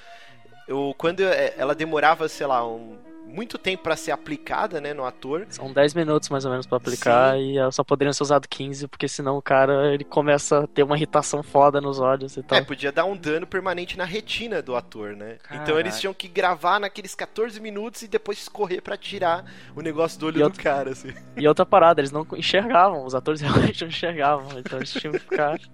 Eu, 0.67 0.93
quando 0.97 1.21
é, 1.21 1.53
ela 1.57 1.75
demorava, 1.75 2.27
sei 2.27 2.47
lá, 2.47 2.65
um, 2.67 2.97
muito 3.33 3.57
tempo 3.57 3.83
pra 3.83 3.95
ser 3.95 4.11
aplicada, 4.11 4.79
né, 4.79 4.93
no 4.93 5.03
ator. 5.03 5.45
São 5.49 5.73
10 5.73 5.93
minutos 5.95 6.29
mais 6.29 6.45
ou 6.45 6.51
menos 6.51 6.65
pra 6.67 6.77
aplicar 6.77 7.37
e 7.39 7.57
elas 7.57 7.75
só 7.75 7.83
poderiam 7.83 8.13
ser 8.13 8.23
usado 8.23 8.47
15, 8.47 8.87
porque 8.87 9.07
senão 9.07 9.35
o 9.37 9.41
cara 9.41 9.93
ele 9.93 10.03
começa 10.03 10.59
a 10.63 10.67
ter 10.67 10.83
uma 10.83 10.95
irritação 10.95 11.41
foda 11.41 11.81
nos 11.81 11.99
olhos 11.99 12.37
e 12.37 12.43
tal. 12.43 12.57
É, 12.57 12.61
podia 12.61 12.91
dar 12.91 13.05
um 13.05 13.17
dano 13.17 13.47
permanente 13.47 13.97
na 13.97 14.05
retina 14.05 14.61
do 14.61 14.75
ator, 14.75 15.15
né? 15.15 15.37
Então 15.45 15.57
Caraca. 15.65 15.79
eles 15.79 15.99
tinham 15.99 16.13
que 16.13 16.27
gravar 16.27 16.79
naqueles 16.79 17.15
14 17.15 17.59
minutos 17.59 18.03
e 18.03 18.07
depois 18.07 18.37
escorrer 18.37 18.81
pra 18.81 18.95
tirar 18.95 19.43
o 19.75 19.81
negócio 19.81 20.19
do 20.19 20.27
olho 20.27 20.35
E 20.35 20.39
do 20.39 20.43
outro- 20.45 20.61
cara, 20.63 20.91
assim. 20.91 21.13
E 21.35 21.47
outra 21.47 21.65
parada, 21.65 21.99
eles 21.99 22.11
não 22.11 22.25
enxergavam, 22.35 23.05
os 23.05 23.15
atores 23.15 23.41
realmente 23.41 23.81
não 23.81 23.87
enxergavam, 23.89 24.59
então 24.59 24.77
eles 24.77 24.91
tinham 24.93 25.11
que 25.13 25.19
ficar. 25.19 25.59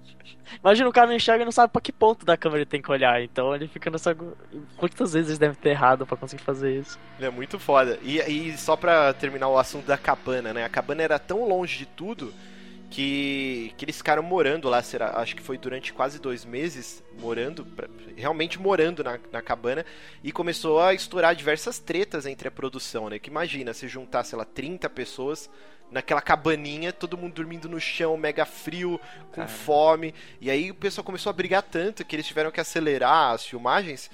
Imagina 0.59 0.89
o 0.89 0.91
cara 0.91 1.07
não 1.07 1.15
enxerga 1.15 1.43
e 1.43 1.45
não 1.45 1.51
sabe 1.51 1.71
pra 1.71 1.81
que 1.81 1.91
ponto 1.91 2.25
da 2.25 2.37
câmera 2.37 2.61
ele 2.61 2.69
tem 2.69 2.81
que 2.81 2.91
olhar, 2.91 3.21
então 3.21 3.53
ele 3.53 3.67
fica 3.67 3.89
nessa. 3.89 4.15
Quantas 4.77 5.13
vezes 5.13 5.29
eles 5.29 5.39
devem 5.39 5.55
ter 5.55 5.69
errado 5.69 6.05
pra 6.05 6.17
conseguir 6.17 6.43
fazer 6.43 6.79
isso? 6.79 6.99
É 7.19 7.29
muito 7.29 7.59
foda. 7.59 7.99
E, 8.01 8.19
e 8.19 8.57
só 8.57 8.75
pra 8.75 9.13
terminar 9.13 9.47
o 9.47 9.57
assunto 9.57 9.85
da 9.85 9.97
cabana, 9.97 10.53
né? 10.53 10.65
A 10.65 10.69
cabana 10.69 11.03
era 11.03 11.19
tão 11.19 11.47
longe 11.47 11.77
de 11.77 11.85
tudo 11.85 12.33
que, 12.89 13.73
que 13.77 13.85
eles 13.85 13.97
ficaram 13.97 14.23
morando 14.23 14.67
lá, 14.67 14.81
será, 14.81 15.19
acho 15.19 15.35
que 15.35 15.41
foi 15.41 15.57
durante 15.57 15.93
quase 15.93 16.19
dois 16.19 16.43
meses, 16.43 17.03
morando, 17.19 17.65
realmente 18.15 18.59
morando 18.59 19.03
na, 19.03 19.19
na 19.31 19.41
cabana, 19.41 19.85
e 20.23 20.31
começou 20.31 20.81
a 20.81 20.93
estourar 20.93 21.35
diversas 21.35 21.77
tretas 21.77 22.25
entre 22.25 22.47
a 22.47 22.51
produção, 22.51 23.09
né? 23.09 23.19
Que 23.19 23.29
imagina, 23.29 23.73
se 23.73 23.87
juntar, 23.87 24.23
sei 24.23 24.37
lá, 24.37 24.45
30 24.45 24.89
pessoas 24.89 25.49
naquela 25.91 26.21
cabaninha, 26.21 26.93
todo 26.93 27.17
mundo 27.17 27.33
dormindo 27.33 27.67
no 27.67 27.79
chão, 27.79 28.15
mega 28.17 28.45
frio, 28.45 28.99
com 29.31 29.47
fome, 29.47 30.13
e 30.39 30.49
aí 30.49 30.71
o 30.71 30.75
pessoal 30.75 31.03
começou 31.03 31.29
a 31.29 31.33
brigar 31.33 31.63
tanto 31.63 32.05
que 32.05 32.15
eles 32.15 32.27
tiveram 32.27 32.51
que 32.51 32.59
acelerar 32.59 33.33
as 33.33 33.45
filmagens, 33.45 34.09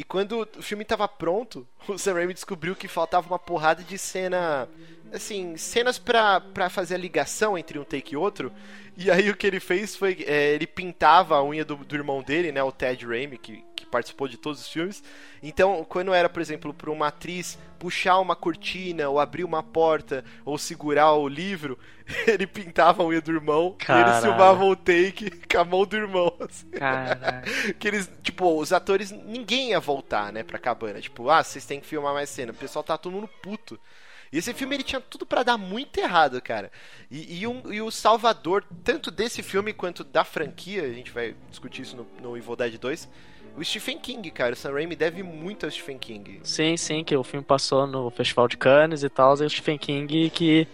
e 0.00 0.02
quando 0.02 0.48
o 0.58 0.62
filme 0.62 0.82
tava 0.82 1.06
pronto, 1.06 1.68
o 1.86 1.98
Sam 1.98 2.14
Raimi 2.14 2.32
descobriu 2.32 2.74
que 2.74 2.88
faltava 2.88 3.26
uma 3.26 3.38
porrada 3.38 3.82
de 3.82 3.98
cena. 3.98 4.66
Assim, 5.12 5.58
cenas 5.58 5.98
pra, 5.98 6.40
pra 6.40 6.70
fazer 6.70 6.94
a 6.94 6.98
ligação 6.98 7.58
entre 7.58 7.78
um 7.78 7.84
take 7.84 8.14
e 8.14 8.16
outro. 8.16 8.50
E 8.96 9.10
aí 9.10 9.28
o 9.28 9.36
que 9.36 9.46
ele 9.46 9.60
fez 9.60 9.94
foi. 9.94 10.24
é, 10.26 10.54
ele 10.54 10.66
pintava 10.66 11.36
a 11.36 11.44
unha 11.44 11.66
do, 11.66 11.76
do 11.76 11.94
irmão 11.94 12.22
dele, 12.22 12.50
né? 12.50 12.62
O 12.62 12.72
Ted 12.72 13.04
Raimi, 13.04 13.36
que 13.36 13.62
participou 13.90 14.28
de 14.28 14.36
todos 14.36 14.60
os 14.60 14.68
filmes. 14.68 15.02
Então, 15.42 15.84
quando 15.88 16.12
era, 16.14 16.28
por 16.28 16.40
exemplo, 16.40 16.72
pra 16.72 16.90
uma 16.90 17.08
atriz 17.08 17.58
puxar 17.78 18.18
uma 18.18 18.36
cortina, 18.36 19.08
ou 19.08 19.18
abrir 19.18 19.42
uma 19.44 19.62
porta, 19.62 20.24
ou 20.44 20.56
segurar 20.58 21.12
o 21.14 21.26
livro, 21.28 21.78
ele 22.26 22.46
pintava 22.46 23.02
a 23.02 23.06
unha 23.06 23.20
do 23.20 23.32
irmão 23.32 23.74
e 23.80 23.84
Caralho. 23.84 24.10
eles 24.12 24.24
filmavam 24.24 24.68
o 24.70 24.76
take 24.76 25.30
com 25.46 25.58
a 25.58 25.64
mão 25.64 25.84
do 25.84 25.96
irmão. 25.96 26.32
assim. 26.40 26.66
Que 27.78 27.88
eles, 27.88 28.10
tipo, 28.22 28.58
os 28.60 28.72
atores, 28.72 29.10
ninguém 29.10 29.70
ia 29.70 29.80
voltar, 29.80 30.32
né, 30.32 30.42
pra 30.42 30.58
cabana. 30.58 31.00
Tipo, 31.00 31.28
ah, 31.30 31.42
vocês 31.42 31.64
têm 31.66 31.80
que 31.80 31.86
filmar 31.86 32.12
mais 32.14 32.28
cena. 32.30 32.52
O 32.52 32.54
pessoal 32.54 32.82
tá 32.82 32.96
todo 32.98 33.12
mundo 33.12 33.28
puto. 33.42 33.78
E 34.32 34.38
esse 34.38 34.54
filme 34.54 34.76
ele 34.76 34.84
tinha 34.84 35.00
tudo 35.00 35.26
pra 35.26 35.42
dar 35.42 35.58
muito 35.58 35.98
errado, 35.98 36.40
cara. 36.40 36.70
E, 37.10 37.40
e, 37.40 37.46
um- 37.48 37.72
e 37.72 37.82
o 37.82 37.90
salvador, 37.90 38.64
tanto 38.84 39.10
desse 39.10 39.42
filme 39.42 39.72
quanto 39.72 40.04
da 40.04 40.22
franquia, 40.22 40.84
a 40.84 40.92
gente 40.92 41.10
vai 41.10 41.34
discutir 41.50 41.82
isso 41.82 41.96
no, 41.96 42.06
no 42.22 42.36
Evil 42.36 42.54
Dead 42.54 42.78
2, 42.78 43.08
o 43.56 43.64
Stephen 43.64 43.98
King, 43.98 44.30
cara. 44.30 44.52
O 44.52 44.56
Sam 44.56 44.72
Raimi 44.72 44.96
deve 44.96 45.22
muito 45.22 45.66
ao 45.66 45.70
Stephen 45.70 45.98
King. 45.98 46.40
Sim, 46.42 46.76
sim, 46.76 47.04
que 47.04 47.16
o 47.16 47.22
filme 47.22 47.44
passou 47.44 47.86
no 47.86 48.10
Festival 48.10 48.48
de 48.48 48.56
Cannes 48.56 49.02
e 49.02 49.08
tal, 49.08 49.36
e 49.36 49.44
o 49.44 49.50
Stephen 49.50 49.78
King 49.78 50.30
que 50.30 50.66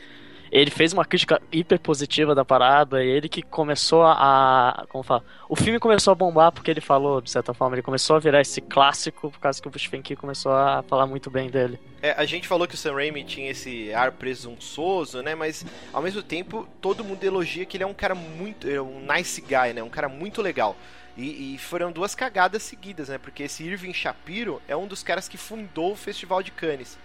ele 0.51 0.71
fez 0.71 0.93
uma 0.93 1.05
crítica 1.05 1.41
hiper 1.51 1.79
positiva 1.81 2.35
da 2.35 2.45
parada, 2.45 3.03
e 3.05 3.09
ele 3.09 3.29
que 3.29 3.43
começou 3.43 4.05
a, 4.05 4.87
como 4.89 5.03
fala, 5.03 5.25
o 5.49 5.57
filme 5.57 5.79
começou 5.79 6.13
a 6.13 6.15
bombar 6.15 6.53
porque 6.53 6.71
ele 6.71 6.81
falou, 6.81 7.21
de 7.21 7.31
certa 7.31 7.53
forma, 7.53 7.75
ele 7.75 7.83
começou 7.83 8.17
a 8.17 8.19
virar 8.19 8.41
esse 8.41 8.61
clássico 8.61 9.31
por 9.31 9.41
causa 9.41 9.61
que 9.61 9.69
o 9.69 9.79
Stephen 9.79 10.03
King 10.03 10.21
começou 10.21 10.53
a 10.53 10.83
falar 10.83 11.07
muito 11.07 11.31
bem 11.31 11.51
dele. 11.51 11.79
É, 12.01 12.13
a 12.13 12.25
gente 12.25 12.47
falou 12.47 12.67
que 12.67 12.75
o 12.75 12.79
Sam 12.79 12.95
Raimi 12.95 13.25
tinha 13.25 13.51
esse 13.51 13.93
ar 13.93 14.13
presunçoso, 14.13 15.23
né? 15.23 15.35
Mas 15.35 15.65
ao 15.93 16.01
mesmo 16.03 16.23
tempo 16.23 16.69
todo 16.81 17.05
mundo 17.05 17.23
elogia 17.25 17.67
que 17.67 17.77
ele 17.77 17.85
é 17.85 17.87
um 17.87 17.95
cara 17.95 18.15
muito, 18.15 18.69
é 18.69 18.81
um 18.81 19.01
nice 19.01 19.41
guy, 19.41 19.73
né? 19.75 19.83
Um 19.83 19.89
cara 19.89 20.09
muito 20.09 20.41
legal. 20.41 20.77
E, 21.17 21.55
e 21.55 21.59
foram 21.59 21.91
duas 21.91 22.15
cagadas 22.15 22.63
seguidas, 22.63 23.09
né? 23.09 23.19
Porque 23.19 23.45
esse 23.45 23.65
Irving 23.65 23.95
Shapiro 23.95 24.61
é 24.69 24.77
um 24.77 24.87
dos 24.87 25.03
caras 25.03 25.29
que 25.29 25.39
fundou 25.39 25.93
o 25.93 25.97
Festival 25.97 26.43
de 26.43 26.51
Cannes. 26.51 26.99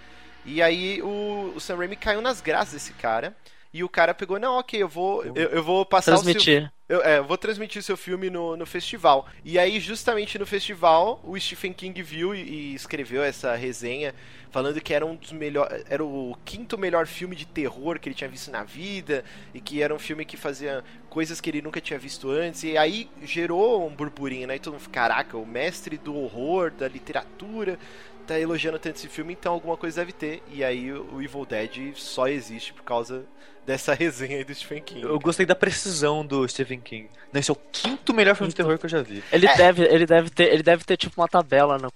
E 0.45 0.61
aí 0.61 1.01
o, 1.01 1.53
o 1.55 1.59
Sam 1.59 1.77
Raimi 1.77 1.95
caiu 1.95 2.21
nas 2.21 2.41
graças 2.41 2.73
desse 2.73 2.93
cara. 2.93 3.35
E 3.73 3.83
o 3.83 3.89
cara 3.89 4.13
pegou, 4.13 4.37
não, 4.37 4.59
ok, 4.59 4.81
eu 4.81 4.87
vou, 4.87 5.23
eu, 5.23 5.33
eu 5.33 5.63
vou 5.63 5.85
passar 5.85 6.13
o 6.13 6.17
seu, 6.17 6.23
Transmitir. 6.25 6.71
Eu, 6.91 7.01
é, 7.03 7.19
eu 7.19 7.23
vou 7.23 7.37
transmitir 7.37 7.81
seu 7.81 7.95
filme 7.95 8.29
no, 8.29 8.57
no 8.57 8.65
festival. 8.65 9.25
E 9.45 9.57
aí, 9.57 9.79
justamente 9.79 10.37
no 10.37 10.45
festival, 10.45 11.21
o 11.23 11.39
Stephen 11.39 11.71
King 11.71 12.03
viu 12.03 12.35
e, 12.35 12.41
e 12.41 12.75
escreveu 12.75 13.23
essa 13.23 13.55
resenha 13.55 14.13
falando 14.49 14.81
que 14.81 14.93
era 14.93 15.05
um 15.05 15.15
dos 15.15 15.31
melhores. 15.31 15.85
Era 15.89 16.03
o 16.03 16.37
quinto 16.43 16.77
melhor 16.77 17.07
filme 17.07 17.33
de 17.33 17.45
terror 17.45 17.97
que 17.97 18.09
ele 18.09 18.13
tinha 18.13 18.29
visto 18.29 18.51
na 18.51 18.65
vida. 18.65 19.23
E 19.53 19.61
que 19.61 19.81
era 19.81 19.95
um 19.95 19.99
filme 19.99 20.25
que 20.25 20.35
fazia 20.35 20.83
coisas 21.09 21.39
que 21.39 21.49
ele 21.49 21.61
nunca 21.61 21.79
tinha 21.79 21.97
visto 21.97 22.29
antes. 22.29 22.63
E 22.63 22.77
aí 22.77 23.09
gerou 23.23 23.87
um 23.87 23.95
burburinho, 23.95 24.47
né? 24.47 24.57
E 24.57 24.59
todo 24.59 24.73
mundo, 24.73 24.89
caraca, 24.89 25.37
o 25.37 25.45
mestre 25.45 25.97
do 25.97 26.13
horror, 26.13 26.71
da 26.71 26.89
literatura. 26.89 27.79
Tá 28.27 28.37
elogiando 28.37 28.77
tanto 28.77 28.97
esse 28.97 29.07
filme, 29.07 29.31
então 29.31 29.53
alguma 29.53 29.77
coisa 29.77 30.01
deve 30.01 30.11
ter. 30.11 30.43
E 30.51 30.61
aí 30.61 30.91
o 30.91 31.21
Evil 31.21 31.45
Dead 31.45 31.95
só 31.95 32.27
existe 32.27 32.73
por 32.73 32.83
causa 32.83 33.25
dessa 33.65 33.93
resenha 33.93 34.37
aí 34.37 34.43
do 34.43 34.53
Stephen 34.53 34.81
King. 34.81 35.01
Eu 35.03 35.19
gostei 35.19 35.45
da 35.45 35.55
precisão 35.55 36.25
do 36.25 36.47
Stephen 36.47 36.79
King. 36.79 37.09
Não, 37.31 37.39
esse 37.39 37.49
é 37.49 37.53
o 37.53 37.57
quinto 37.71 38.13
melhor 38.13 38.35
filme 38.35 38.49
de 38.49 38.55
terror 38.55 38.77
que 38.77 38.85
eu 38.85 38.89
já 38.89 39.01
vi. 39.01 39.23
Ele 39.31 39.47
É. 39.47 39.55
deve, 39.55 39.83
ele 39.83 40.05
deve 40.05 40.29
ter, 40.29 40.51
ele 40.53 40.63
deve 40.63 40.83
ter 40.83 40.97
tipo 40.97 41.19
uma 41.21 41.27
tabela 41.27 41.77
no, 41.77 41.91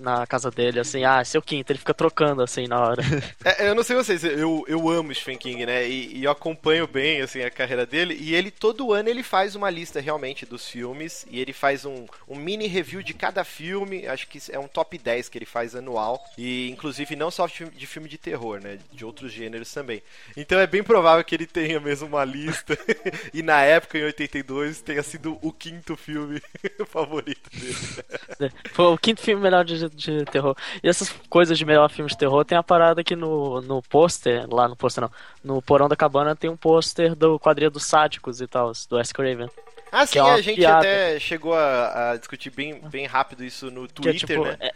na 0.00 0.26
casa 0.26 0.50
dele, 0.50 0.80
assim, 0.80 1.04
ah, 1.04 1.20
esse 1.22 1.36
é 1.36 1.40
o 1.40 1.42
quinto, 1.42 1.70
ele 1.70 1.78
fica 1.78 1.94
trocando 1.94 2.42
assim 2.42 2.66
na 2.66 2.80
hora. 2.80 3.02
É, 3.44 3.68
eu 3.68 3.74
não 3.74 3.82
sei 3.82 3.96
vocês, 3.96 4.22
eu, 4.22 4.64
eu 4.68 4.88
amo 4.90 5.14
Stephen 5.14 5.38
King, 5.38 5.64
né? 5.66 5.86
E, 5.88 6.18
e 6.18 6.24
eu 6.24 6.30
acompanho 6.30 6.86
bem 6.86 7.20
assim 7.22 7.40
a 7.42 7.50
carreira 7.50 7.86
dele. 7.86 8.16
E 8.20 8.34
ele 8.34 8.50
todo 8.50 8.92
ano 8.92 9.08
ele 9.08 9.22
faz 9.22 9.54
uma 9.54 9.70
lista 9.70 9.98
realmente 10.00 10.44
dos 10.44 10.68
filmes 10.68 11.26
e 11.30 11.40
ele 11.40 11.52
faz 11.52 11.84
um, 11.84 12.06
um 12.28 12.36
mini 12.36 12.66
review 12.66 13.02
de 13.02 13.14
cada 13.14 13.42
filme. 13.44 14.06
Acho 14.06 14.26
que 14.28 14.38
é 14.50 14.58
um 14.58 14.68
top 14.68 14.98
10 14.98 15.28
que 15.28 15.38
ele 15.38 15.46
faz 15.46 15.74
anual 15.74 16.22
e 16.36 16.70
inclusive 16.70 17.16
não 17.16 17.30
só 17.30 17.46
de 17.46 17.86
filme 17.86 18.08
de 18.08 18.18
terror, 18.18 18.60
né? 18.60 18.78
De 18.92 19.04
outros 19.04 19.32
gêneros 19.32 19.72
também. 19.72 20.02
Então 20.36 20.58
é 20.58 20.66
bem 20.66 20.82
provável 20.82 21.09
que 21.24 21.34
ele 21.34 21.46
tenha 21.46 21.80
mesmo 21.80 22.06
uma 22.08 22.24
lista 22.24 22.76
e 23.34 23.42
na 23.42 23.62
época 23.62 23.98
em 23.98 24.04
82 24.04 24.80
tenha 24.82 25.02
sido 25.02 25.38
o 25.42 25.52
quinto 25.52 25.96
filme 25.96 26.40
favorito 26.86 27.50
dele. 27.50 28.52
Foi 28.72 28.86
o 28.86 28.98
quinto 28.98 29.20
filme 29.20 29.42
melhor 29.42 29.64
de, 29.64 29.88
de 29.90 30.24
terror. 30.26 30.56
E 30.82 30.88
essas 30.88 31.08
coisas 31.28 31.58
de 31.58 31.64
melhor 31.64 31.90
filme 31.90 32.10
de 32.10 32.16
terror 32.16 32.44
tem 32.44 32.56
a 32.56 32.62
parada 32.62 33.02
que 33.04 33.16
no, 33.16 33.60
no 33.60 33.82
pôster, 33.82 34.46
lá 34.48 34.68
no 34.68 34.76
pôster 34.76 35.02
não, 35.02 35.10
no 35.42 35.62
Porão 35.62 35.88
da 35.88 35.96
Cabana 35.96 36.36
tem 36.36 36.48
um 36.50 36.56
pôster 36.56 37.14
do 37.14 37.38
quadrilha 37.38 37.70
dos 37.70 37.84
sádicos 37.84 38.40
e 38.40 38.46
tal, 38.46 38.72
do 38.88 38.96
Wes 38.96 39.12
Craven. 39.12 39.48
Ah, 39.92 40.06
sim, 40.06 40.18
é 40.18 40.22
a 40.22 40.40
gente 40.40 40.56
piada. 40.56 40.78
até 40.78 41.18
chegou 41.18 41.52
a, 41.52 42.12
a 42.12 42.16
discutir 42.16 42.50
bem, 42.50 42.80
bem 42.88 43.06
rápido 43.06 43.44
isso 43.44 43.70
no 43.70 43.88
Que 43.88 44.08
é, 44.08 44.12
Twitter, 44.12 44.28
tipo, 44.28 44.44
né? 44.44 44.56
é- 44.60 44.72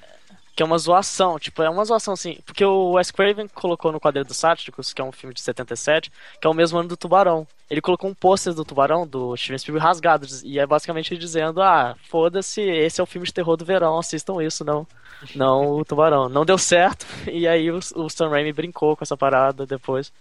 que 0.55 0.62
é 0.62 0.67
uma 0.67 0.79
zoação, 0.79 1.38
tipo, 1.38 1.62
é 1.62 1.69
uma 1.69 1.85
zoação 1.85 2.14
assim, 2.14 2.38
porque 2.47 2.64
o 2.64 2.93
Wes 2.93 3.11
Craven 3.11 3.49
colocou 3.49 3.90
no 3.90 3.99
Quadrilha 3.99 4.25
dos 4.25 4.37
Sádicos, 4.37 4.93
que 4.93 5.01
é 5.01 5.05
um 5.05 5.11
filme 5.11 5.35
de 5.35 5.40
77, 5.40 6.12
que 6.40 6.47
é 6.47 6.51
o 6.51 6.55
mesmo 6.55 6.79
ano 6.79 6.88
do 6.88 6.97
Tubarão. 6.97 7.47
Ele 7.69 7.81
colocou 7.81 8.09
um 8.09 8.14
pôster 8.14 8.55
do 8.55 8.64
Tubarão, 8.64 9.07
do 9.07 9.37
Steven 9.37 9.59
Spielberg, 9.59 9.85
rasgado, 9.85 10.27
e 10.45 10.61
é 10.61 10.67
basicamente 10.67 11.17
dizendo, 11.17 11.61
ah, 11.61 11.97
foda-se, 12.09 12.61
esse 12.61 13.01
é 13.01 13.03
o 13.03 13.07
filme 13.07 13.27
de 13.27 13.35
terror 13.35 13.57
do 13.57 13.64
verão, 13.64 13.99
assistam 13.99 14.40
isso, 14.40 14.64
não, 14.64 14.87
não 15.35 15.73
o 15.73 15.85
Tubarão. 15.85 16.29
Não 16.29 16.45
deu 16.45 16.57
certo, 16.59 17.05
e 17.31 17.49
aí 17.49 17.71
o, 17.71 17.79
o 17.97 18.09
Sam 18.09 18.29
Raimi 18.29 18.53
brincou 18.53 18.97
com 18.97 19.03
essa 19.03 19.17
parada 19.17 19.67
depois. 19.67 20.12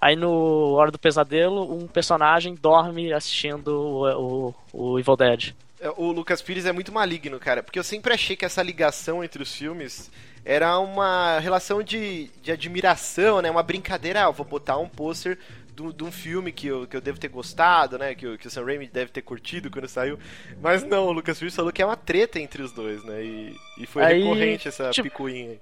Aí 0.00 0.14
no 0.14 0.74
Hora 0.74 0.92
do 0.92 0.98
Pesadelo, 0.98 1.74
um 1.74 1.88
personagem 1.88 2.54
dorme 2.54 3.12
assistindo 3.12 3.68
o, 3.68 4.52
o, 4.72 4.92
o 4.94 4.98
Evil 4.98 5.16
Dead. 5.16 5.54
É, 5.82 5.90
O 5.96 6.12
Lucas 6.12 6.40
Pires 6.42 6.66
é 6.66 6.72
muito 6.72 6.92
maligno, 6.92 7.38
cara, 7.40 7.62
porque 7.62 7.78
eu 7.78 7.84
sempre 7.84 8.14
achei 8.14 8.36
que 8.36 8.44
essa 8.44 8.62
ligação 8.62 9.22
entre 9.24 9.42
os 9.42 9.52
filmes 9.54 10.10
era 10.44 10.78
uma 10.78 11.38
relação 11.40 11.82
de, 11.82 12.28
de 12.42 12.52
admiração, 12.52 13.42
né? 13.42 13.50
Uma 13.50 13.62
brincadeira, 13.62 14.20
ah, 14.22 14.28
eu 14.28 14.32
vou 14.32 14.46
botar 14.46 14.78
um 14.78 14.88
pôster 14.88 15.38
de 15.74 16.04
um 16.04 16.12
filme 16.12 16.52
que 16.52 16.66
eu, 16.68 16.86
que 16.86 16.96
eu 16.96 17.00
devo 17.00 17.18
ter 17.18 17.28
gostado, 17.28 17.98
né? 17.98 18.14
Que, 18.14 18.26
o- 18.26 18.38
que 18.38 18.46
o 18.46 18.50
Sam 18.50 18.64
Raimi 18.64 18.86
deve 18.88 19.10
ter 19.10 19.22
curtido 19.22 19.70
quando 19.70 19.88
saiu. 19.88 20.18
Mas 20.60 20.84
não, 20.84 21.06
o 21.06 21.12
Lucas 21.12 21.38
Pires 21.38 21.54
falou 21.56 21.72
que 21.72 21.82
é 21.82 21.86
uma 21.86 21.96
treta 21.96 22.38
entre 22.40 22.62
os 22.62 22.72
dois, 22.72 23.02
né? 23.04 23.22
E, 23.24 23.62
e 23.78 23.86
foi 23.86 24.04
Aí, 24.04 24.12
recorrente 24.14 24.68
essa 24.68 24.94
tipo, 24.94 25.08
picuinha 25.08 25.52
aí. 25.52 25.60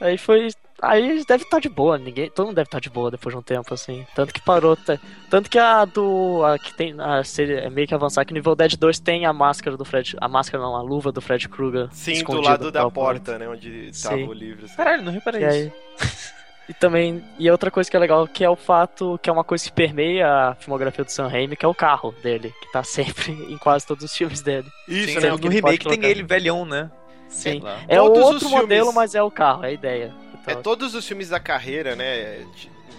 Aí 0.00 0.18
foi. 0.18 0.48
Aí 0.80 1.24
deve 1.24 1.42
estar 1.44 1.58
de 1.60 1.68
boa, 1.68 1.98
ninguém. 1.98 2.30
Todo 2.30 2.46
mundo 2.46 2.54
deve 2.56 2.66
estar 2.68 2.80
de 2.80 2.88
boa 2.88 3.10
depois 3.10 3.34
de 3.34 3.38
um 3.38 3.42
tempo, 3.42 3.74
assim. 3.74 4.06
Tanto 4.14 4.32
que 4.32 4.40
parou. 4.40 4.76
tá- 4.76 4.98
Tanto 5.28 5.50
que 5.50 5.58
a 5.58 5.84
do. 5.84 6.42
A 6.44 6.58
que 6.58 6.72
tem. 6.72 6.94
A 7.00 7.24
série 7.24 7.54
é 7.54 7.68
meio 7.68 7.88
que 7.88 7.94
avançar 7.94 8.24
que 8.24 8.32
no 8.32 8.38
Evil 8.38 8.54
Dead 8.54 8.76
2 8.76 9.00
tem 9.00 9.26
a 9.26 9.32
máscara 9.32 9.76
do 9.76 9.84
Fred. 9.84 10.16
A 10.20 10.28
máscara 10.28 10.62
não, 10.62 10.76
a 10.76 10.82
luva 10.82 11.10
do 11.10 11.20
Fred 11.20 11.48
Krueger. 11.48 11.88
Sim, 11.90 12.22
do 12.22 12.40
lado 12.40 12.70
da 12.70 12.88
porta, 12.90 13.38
né? 13.38 13.48
Onde 13.48 13.90
Sim. 13.92 14.08
tava 14.08 14.20
o 14.22 14.32
livro. 14.32 14.66
assim. 14.66 14.76
Caralho, 14.76 15.02
não 15.02 15.12
reparei 15.12 15.42
E 15.42 15.46
isso. 15.48 15.56
aí. 15.56 15.72
E 16.68 16.74
também. 16.74 17.24
E 17.38 17.50
outra 17.50 17.70
coisa 17.70 17.90
que 17.90 17.96
é 17.96 17.98
legal 17.98 18.28
que 18.28 18.44
é 18.44 18.50
o 18.50 18.54
fato 18.54 19.18
que 19.22 19.30
é 19.30 19.32
uma 19.32 19.42
coisa 19.42 19.64
que 19.64 19.72
permeia 19.72 20.50
a 20.50 20.54
filmografia 20.54 21.02
do 21.02 21.10
Sam 21.10 21.26
Raimi, 21.26 21.56
que 21.56 21.64
é 21.64 21.68
o 21.68 21.74
carro 21.74 22.14
dele, 22.22 22.52
que 22.60 22.70
tá 22.70 22.82
sempre 22.84 23.32
em 23.32 23.56
quase 23.56 23.86
todos 23.86 24.04
os 24.04 24.14
filmes 24.14 24.42
dele. 24.42 24.68
Isso, 24.86 25.18
Sim, 25.18 25.20
né? 25.26 25.30
No 25.30 25.48
remake 25.48 25.88
tem 25.88 26.04
ele 26.04 26.22
velhão, 26.22 26.66
né? 26.66 26.90
Sim. 27.26 27.62
É 27.88 28.00
os 28.02 28.10
outro 28.10 28.40
filmes- 28.40 28.60
modelo, 28.60 28.92
mas 28.92 29.14
é 29.14 29.22
o 29.22 29.30
carro, 29.30 29.64
é 29.64 29.68
a 29.68 29.72
ideia. 29.72 30.14
É 30.48 30.52
Então, 30.52 30.62
todos 30.62 30.94
os 30.94 31.06
filmes 31.06 31.28
da 31.28 31.38
carreira, 31.40 31.94
né? 31.94 32.44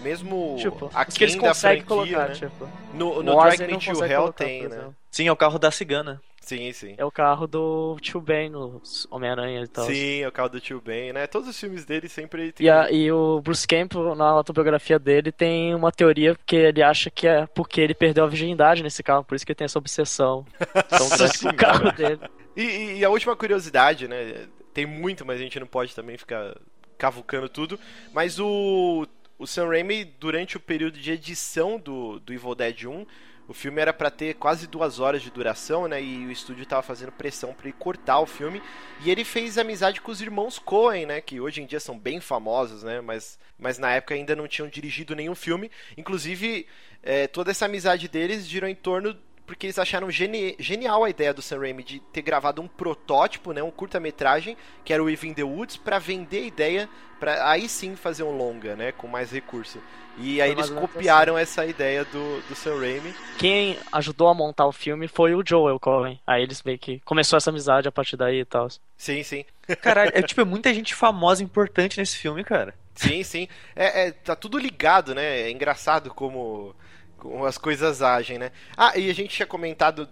Mesmo 0.01 0.55
tipo, 0.57 0.89
que 1.13 1.23
eles 1.23 1.35
conseguem 1.35 1.83
franquia, 1.83 2.15
colocar, 2.17 2.27
né? 2.29 2.33
tipo. 2.35 2.69
No, 2.93 3.21
no 3.21 3.35
Drag 3.35 3.59
Me 3.67 3.77
to 3.77 4.03
Hell 4.05 4.15
colocar, 4.21 4.31
tem, 4.33 4.67
né? 4.67 4.89
Sim, 5.11 5.27
é 5.27 5.31
o 5.31 5.35
carro 5.35 5.59
da 5.59 5.71
cigana. 5.71 6.21
Sim, 6.41 6.71
sim. 6.71 6.95
É 6.97 7.05
o 7.05 7.11
carro 7.11 7.45
do 7.45 7.95
Tio 8.01 8.19
Ben 8.19 8.49
no 8.49 8.81
Homem-Aranha 9.11 9.61
e 9.61 9.67
tal. 9.67 9.85
Sim, 9.85 10.21
é 10.21 10.27
o 10.27 10.31
carro 10.31 10.49
do 10.49 10.59
Tio 10.59 10.81
Ben, 10.81 11.13
né? 11.13 11.27
Todos 11.27 11.47
os 11.47 11.59
filmes 11.59 11.85
dele 11.85 12.09
sempre 12.09 12.51
tem. 12.51 12.65
E, 12.65 12.69
a- 12.69 12.89
e 12.89 13.11
o 13.11 13.39
Bruce 13.41 13.67
Campbell, 13.67 14.15
na 14.15 14.25
autobiografia 14.25 14.97
dele, 14.97 15.31
tem 15.31 15.75
uma 15.75 15.91
teoria 15.91 16.35
que 16.47 16.55
ele 16.55 16.81
acha 16.81 17.11
que 17.11 17.27
é 17.27 17.45
porque 17.47 17.79
ele 17.79 17.93
perdeu 17.93 18.23
a 18.23 18.27
virgindade 18.27 18.81
nesse 18.81 19.03
carro, 19.03 19.23
por 19.23 19.35
isso 19.35 19.45
que 19.45 19.51
ele 19.51 19.57
tem 19.57 19.65
essa 19.65 19.77
obsessão 19.77 20.43
tão 20.89 21.07
grande 21.09 21.37
com 21.39 21.49
o 21.49 21.55
carro 21.55 21.91
dele. 21.91 22.19
E, 22.55 22.63
e- 22.63 22.97
e 22.99 23.05
a 23.05 23.09
última 23.09 23.35
curiosidade, 23.35 24.07
né? 24.07 24.47
Tem 24.73 24.85
muito, 24.87 25.23
mas 25.25 25.39
a 25.39 25.43
gente 25.43 25.59
não 25.59 25.67
pode 25.67 25.93
também 25.93 26.17
ficar 26.17 26.55
cavucando 26.99 27.49
tudo. 27.49 27.79
Mas 28.13 28.37
o, 28.39 29.07
o 29.39 29.47
Sam 29.47 29.69
Raimi, 29.69 30.03
durante 30.03 30.57
o 30.57 30.59
período 30.59 30.99
de 30.99 31.11
edição 31.11 31.79
do, 31.79 32.19
do 32.19 32.31
Evil 32.31 32.53
Dead 32.53 32.83
1, 32.83 33.05
o 33.47 33.53
filme 33.53 33.81
era 33.81 33.91
pra 33.91 34.11
ter 34.11 34.35
quase 34.35 34.67
duas 34.67 34.99
horas 34.99 35.23
de 35.23 35.31
duração, 35.31 35.87
né? 35.87 35.99
E 35.99 36.27
o 36.27 36.31
estúdio 36.31 36.67
tava 36.67 36.83
fazendo 36.83 37.11
pressão 37.11 37.51
pra 37.51 37.67
ele 37.67 37.75
cortar 37.79 38.19
o 38.19 38.27
filme. 38.27 38.61
E 39.03 39.09
ele 39.09 39.23
fez 39.23 39.57
amizade 39.57 40.01
com 40.01 40.11
os 40.11 40.21
irmãos 40.21 40.59
Coen, 40.59 41.07
né? 41.07 41.19
Que 41.19 41.41
hoje 41.41 41.59
em 41.59 41.65
dia 41.65 41.79
são 41.79 41.97
bem 41.97 42.21
famosos, 42.21 42.83
né? 42.83 43.01
Mas, 43.01 43.39
mas 43.57 43.79
na 43.79 43.91
época 43.91 44.13
ainda 44.13 44.35
não 44.35 44.47
tinham 44.47 44.69
dirigido 44.69 45.15
nenhum 45.15 45.33
filme. 45.33 45.71
Inclusive, 45.97 46.67
é, 47.01 47.25
toda 47.25 47.49
essa 47.49 47.65
amizade 47.65 48.07
deles 48.07 48.45
girou 48.45 48.69
em 48.69 48.75
torno 48.75 49.17
porque 49.49 49.65
eles 49.65 49.79
acharam 49.79 50.11
geni- 50.11 50.55
genial 50.59 51.03
a 51.03 51.09
ideia 51.09 51.33
do 51.33 51.41
Sam 51.41 51.61
Raimi 51.61 51.81
de 51.83 51.99
ter 51.99 52.21
gravado 52.21 52.61
um 52.61 52.67
protótipo, 52.67 53.51
né, 53.51 53.63
um 53.63 53.71
curta-metragem, 53.71 54.55
que 54.85 54.93
era 54.93 55.03
o 55.03 55.09
Even 55.09 55.33
the 55.33 55.41
Woods, 55.41 55.75
pra 55.75 55.97
vender 55.97 56.43
a 56.43 56.45
ideia, 56.45 56.89
pra 57.19 57.49
aí 57.49 57.67
sim 57.67 57.95
fazer 57.95 58.21
um 58.21 58.29
longa, 58.37 58.75
né, 58.75 58.91
com 58.91 59.07
mais 59.07 59.31
recurso. 59.31 59.79
E 60.19 60.39
aí 60.39 60.51
eles 60.51 60.69
copiaram 60.69 61.35
essa 61.35 61.65
ideia 61.65 62.05
do, 62.05 62.41
do 62.47 62.53
Sam 62.55 62.79
Raimi. 62.79 63.11
Quem 63.39 63.75
ajudou 63.91 64.27
a 64.27 64.35
montar 64.35 64.67
o 64.67 64.71
filme 64.71 65.07
foi 65.07 65.33
o 65.33 65.41
Joel 65.43 65.79
Cohen. 65.79 66.19
Aí 66.27 66.43
eles 66.43 66.61
meio 66.61 66.77
que 66.77 66.99
começou 66.99 67.37
essa 67.37 67.49
amizade 67.49 67.87
a 67.87 67.91
partir 67.91 68.17
daí 68.17 68.41
e 68.41 68.45
tal. 68.45 68.67
Sim, 68.95 69.23
sim. 69.23 69.45
Caralho, 69.81 70.11
é 70.13 70.21
tipo, 70.21 70.41
é 70.41 70.45
muita 70.45 70.71
gente 70.75 70.93
famosa 70.93 71.41
e 71.41 71.45
importante 71.45 71.97
nesse 71.97 72.17
filme, 72.17 72.43
cara. 72.43 72.75
Sim, 72.93 73.23
sim. 73.23 73.47
É, 73.75 74.07
é, 74.07 74.11
tá 74.11 74.35
tudo 74.35 74.59
ligado, 74.59 75.15
né? 75.15 75.41
É 75.41 75.49
engraçado 75.49 76.13
como, 76.13 76.75
como 77.19 77.45
as 77.45 77.57
coisas 77.57 78.01
agem, 78.01 78.37
né? 78.37 78.51
Ah, 78.75 78.97
e 78.97 79.09
a 79.09 79.13
gente 79.13 79.35
tinha 79.35 79.45
comentado 79.45 80.07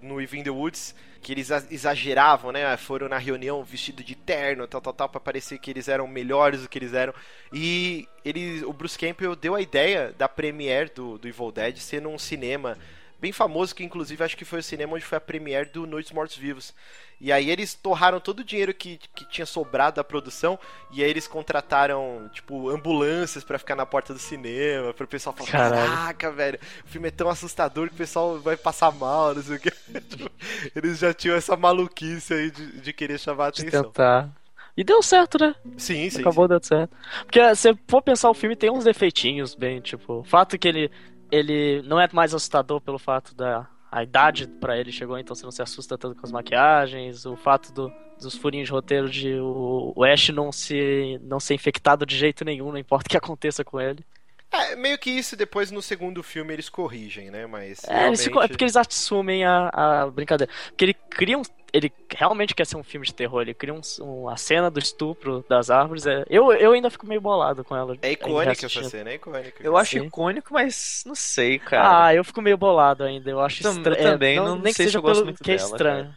no 0.00 0.20
Evil 0.20 0.40
in 0.40 0.44
the 0.44 0.50
Woods, 0.50 0.94
que 1.20 1.32
eles 1.32 1.50
exageravam, 1.70 2.50
né? 2.50 2.76
Foram 2.76 3.08
na 3.08 3.18
reunião 3.18 3.62
vestido 3.62 4.02
de 4.02 4.14
terno, 4.14 4.66
tal, 4.66 4.80
tal, 4.80 4.92
tal, 4.92 5.08
pra 5.08 5.20
parecer 5.20 5.58
que 5.58 5.70
eles 5.70 5.88
eram 5.88 6.06
melhores 6.06 6.62
do 6.62 6.68
que 6.68 6.78
eles 6.78 6.92
eram. 6.92 7.14
E 7.52 8.08
ele, 8.24 8.64
o 8.64 8.72
Bruce 8.72 8.98
Campbell 8.98 9.36
deu 9.36 9.54
a 9.54 9.60
ideia 9.60 10.12
da 10.18 10.28
premiere 10.28 10.90
do, 10.94 11.18
do 11.18 11.28
Evil 11.28 11.52
Dead 11.52 11.76
ser 11.76 12.02
num 12.02 12.18
cinema 12.18 12.76
bem 13.22 13.30
famoso, 13.30 13.72
que 13.72 13.84
inclusive 13.84 14.24
acho 14.24 14.36
que 14.36 14.44
foi 14.44 14.58
o 14.58 14.62
cinema 14.64 14.94
onde 14.96 15.04
foi 15.04 15.16
a 15.16 15.20
premiere 15.20 15.70
do 15.70 15.86
Noites 15.86 16.10
Mortos 16.10 16.36
Vivos. 16.36 16.74
E 17.20 17.30
aí 17.30 17.48
eles 17.50 17.72
torraram 17.72 18.18
todo 18.18 18.40
o 18.40 18.44
dinheiro 18.44 18.74
que, 18.74 18.98
que 19.14 19.24
tinha 19.30 19.46
sobrado 19.46 19.94
da 19.94 20.02
produção, 20.02 20.58
e 20.90 21.04
aí 21.04 21.08
eles 21.08 21.28
contrataram, 21.28 22.28
tipo, 22.32 22.68
ambulâncias 22.68 23.44
pra 23.44 23.60
ficar 23.60 23.76
na 23.76 23.86
porta 23.86 24.12
do 24.12 24.18
cinema, 24.18 24.92
pro 24.92 25.06
pessoal 25.06 25.32
falar, 25.36 25.48
Caralho. 25.48 25.88
caraca, 25.92 26.32
velho, 26.32 26.58
o 26.84 26.88
filme 26.88 27.06
é 27.06 27.10
tão 27.12 27.28
assustador 27.28 27.86
que 27.88 27.94
o 27.94 27.98
pessoal 27.98 28.40
vai 28.40 28.56
passar 28.56 28.90
mal, 28.90 29.32
não 29.36 29.42
sei 29.42 29.56
o 29.56 29.60
que. 29.60 29.70
Tipo, 30.10 30.30
eles 30.74 30.98
já 30.98 31.14
tinham 31.14 31.36
essa 31.36 31.56
maluquice 31.56 32.34
aí 32.34 32.50
de, 32.50 32.80
de 32.80 32.92
querer 32.92 33.20
chamar 33.20 33.46
a 33.46 33.50
De 33.50 33.62
atenção. 33.62 33.84
tentar. 33.84 34.30
E 34.76 34.82
deu 34.82 35.02
certo, 35.02 35.38
né? 35.38 35.54
Sim, 35.76 36.08
sim. 36.10 36.20
Acabou 36.22 36.48
dando 36.48 36.64
certo. 36.64 36.96
Porque 37.24 37.54
se 37.54 37.76
for 37.86 38.00
pensar 38.02 38.30
o 38.30 38.34
filme, 38.34 38.56
tem 38.56 38.70
uns 38.70 38.84
defeitinhos 38.84 39.54
bem, 39.54 39.80
tipo, 39.80 40.20
o 40.20 40.24
fato 40.24 40.58
que 40.58 40.66
ele 40.66 40.90
ele 41.32 41.82
não 41.82 41.98
é 41.98 42.08
mais 42.12 42.34
assustador 42.34 42.80
pelo 42.80 42.98
fato 42.98 43.34
da 43.34 43.66
a 43.90 44.02
idade 44.02 44.46
pra 44.46 44.78
ele 44.78 44.90
chegou, 44.92 45.18
então 45.18 45.34
você 45.34 45.44
não 45.44 45.50
se 45.50 45.60
assusta 45.60 45.98
tanto 45.98 46.16
com 46.18 46.24
as 46.24 46.32
maquiagens, 46.32 47.26
o 47.26 47.36
fato 47.36 47.72
do- 47.72 47.92
dos 48.20 48.36
furinhos 48.36 48.66
de 48.68 48.72
roteiro 48.72 49.10
de 49.10 49.34
o, 49.34 49.92
o 49.96 50.04
Ash 50.04 50.28
não 50.30 50.50
se 50.52 51.18
não 51.24 51.38
ser 51.40 51.54
infectado 51.54 52.06
de 52.06 52.16
jeito 52.16 52.42
nenhum, 52.44 52.70
não 52.70 52.78
importa 52.78 53.06
o 53.06 53.10
que 53.10 53.16
aconteça 53.18 53.62
com 53.64 53.78
ele. 53.80 54.02
É, 54.50 54.76
meio 54.76 54.98
que 54.98 55.10
isso 55.10 55.34
depois 55.36 55.70
no 55.70 55.80
segundo 55.82 56.22
filme 56.22 56.52
eles 56.54 56.68
corrigem, 56.68 57.30
né? 57.30 57.46
Mas. 57.46 57.82
É, 57.88 58.06
eles 58.06 58.20
é 58.20 58.28
realmente- 58.30 58.50
porque 58.50 58.64
eles 58.64 58.76
assumem 58.76 59.44
a, 59.44 59.70
a 59.72 60.10
brincadeira. 60.10 60.52
Porque 60.68 60.84
ele 60.84 60.94
cria 60.94 61.38
um. 61.38 61.42
Ele 61.72 61.90
realmente 62.14 62.54
quer 62.54 62.66
ser 62.66 62.76
um 62.76 62.82
filme 62.82 63.06
de 63.06 63.14
terror. 63.14 63.40
Ele 63.40 63.54
cria 63.54 63.72
um, 63.72 63.80
um- 64.02 64.28
a 64.28 64.36
cena 64.36 64.70
do 64.70 64.78
estupro 64.78 65.44
das 65.48 65.70
árvores. 65.70 66.06
É, 66.06 66.24
eu, 66.28 66.52
eu 66.52 66.72
ainda 66.72 66.90
fico 66.90 67.06
meio 67.06 67.20
bolado 67.20 67.64
com 67.64 67.74
ela. 67.74 67.94
É 68.02 68.08
ainda 68.08 68.12
icônica 68.12 68.66
essa 68.66 68.84
cena, 68.84 69.10
é 69.10 69.14
icônica. 69.14 69.62
Eu 69.62 69.76
acho 69.76 69.92
Sim. 69.98 70.06
icônico, 70.06 70.52
mas 70.52 71.02
não 71.06 71.14
sei, 71.14 71.58
cara. 71.58 72.06
Ah, 72.06 72.14
eu 72.14 72.22
fico 72.24 72.42
meio 72.42 72.58
bolado 72.58 73.04
ainda. 73.04 73.30
Eu 73.30 73.40
acho 73.40 73.62
Tam- 73.62 73.72
estranho. 73.72 73.98
eu 74.00 74.12
também, 74.12 74.36
não, 74.36 74.44
não 74.48 74.54
nem 74.56 74.64
que 74.72 74.74
sei 74.74 74.86
se 74.86 74.92
seja 74.92 74.98
eu 74.98 75.02
gosto 75.02 75.14
pelo 75.20 75.26
muito 75.26 75.42
que 75.42 75.50
é 75.52 75.56
dela, 75.56 75.68
estranho. 75.70 76.14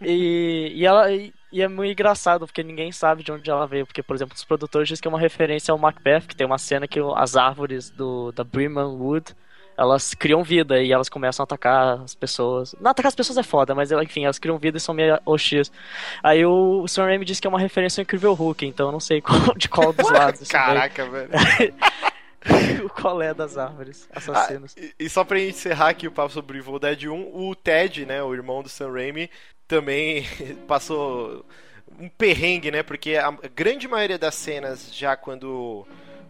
E, 0.00 0.72
e 0.76 0.86
ela 0.86 1.10
e, 1.10 1.34
e 1.50 1.60
é 1.60 1.66
muito 1.68 1.90
engraçado 1.92 2.46
porque 2.46 2.62
ninguém 2.62 2.92
sabe 2.92 3.22
de 3.24 3.32
onde 3.32 3.50
ela 3.50 3.66
veio, 3.66 3.84
porque 3.86 4.02
por 4.02 4.14
exemplo, 4.14 4.34
os 4.36 4.44
produtores 4.44 4.88
dizem 4.88 5.02
que 5.02 5.08
é 5.08 5.10
uma 5.10 5.18
referência 5.18 5.72
ao 5.72 5.78
Macbeth, 5.78 6.22
que 6.28 6.36
tem 6.36 6.46
uma 6.46 6.58
cena 6.58 6.86
que 6.86 7.00
as 7.16 7.36
árvores 7.36 7.90
do 7.90 8.30
da 8.32 8.44
Bremen 8.44 8.84
Wood, 8.84 9.34
elas 9.76 10.14
criam 10.14 10.42
vida 10.42 10.82
e 10.82 10.92
elas 10.92 11.08
começam 11.08 11.42
a 11.42 11.44
atacar 11.44 12.00
as 12.02 12.14
pessoas. 12.14 12.74
Não 12.80 12.90
atacar 12.90 13.08
as 13.08 13.14
pessoas 13.14 13.36
é 13.38 13.42
foda, 13.42 13.74
mas 13.74 13.90
enfim, 13.92 14.24
elas 14.24 14.38
criam 14.38 14.58
vida 14.58 14.78
e 14.78 14.80
são 14.80 14.94
meio 14.94 15.18
hostis. 15.24 15.70
Aí 16.22 16.44
o, 16.44 16.82
o 16.82 16.88
Sam 16.88 17.04
Raimi 17.04 17.24
disse 17.24 17.40
que 17.40 17.46
é 17.46 17.50
uma 17.50 17.60
referência 17.60 18.00
ao 18.00 18.02
Incrível 18.02 18.32
Hulk, 18.34 18.64
então 18.66 18.86
eu 18.86 18.92
não 18.92 19.00
sei 19.00 19.20
qual- 19.22 19.54
de 19.56 19.68
qual 19.68 19.92
dos 19.92 20.10
lados. 20.10 20.48
Caraca, 20.48 21.04
velho. 21.08 21.30
veio. 22.44 22.88
qual 22.90 23.20
é 23.20 23.34
das 23.34 23.58
árvores 23.58 24.08
assassinas. 24.14 24.74
E, 24.76 24.94
e 25.00 25.10
só 25.10 25.24
pra 25.24 25.40
encerrar 25.40 25.88
aqui 25.88 26.06
o 26.06 26.12
papo 26.12 26.32
sobre 26.32 26.58
Evil 26.58 26.78
Dead 26.78 27.04
1, 27.04 27.12
o 27.34 27.54
Ted, 27.54 28.06
né, 28.06 28.22
o 28.22 28.32
irmão 28.32 28.62
do 28.62 28.68
Sam 28.68 28.92
Raimi, 28.92 29.28
também 29.66 30.24
passou 30.68 31.44
um 31.98 32.08
perrengue, 32.08 32.70
né? 32.70 32.82
Porque 32.82 33.16
a 33.16 33.30
grande 33.54 33.88
maioria 33.88 34.18
das 34.18 34.34
cenas, 34.34 34.94
já 34.94 35.16
quando 35.16 35.86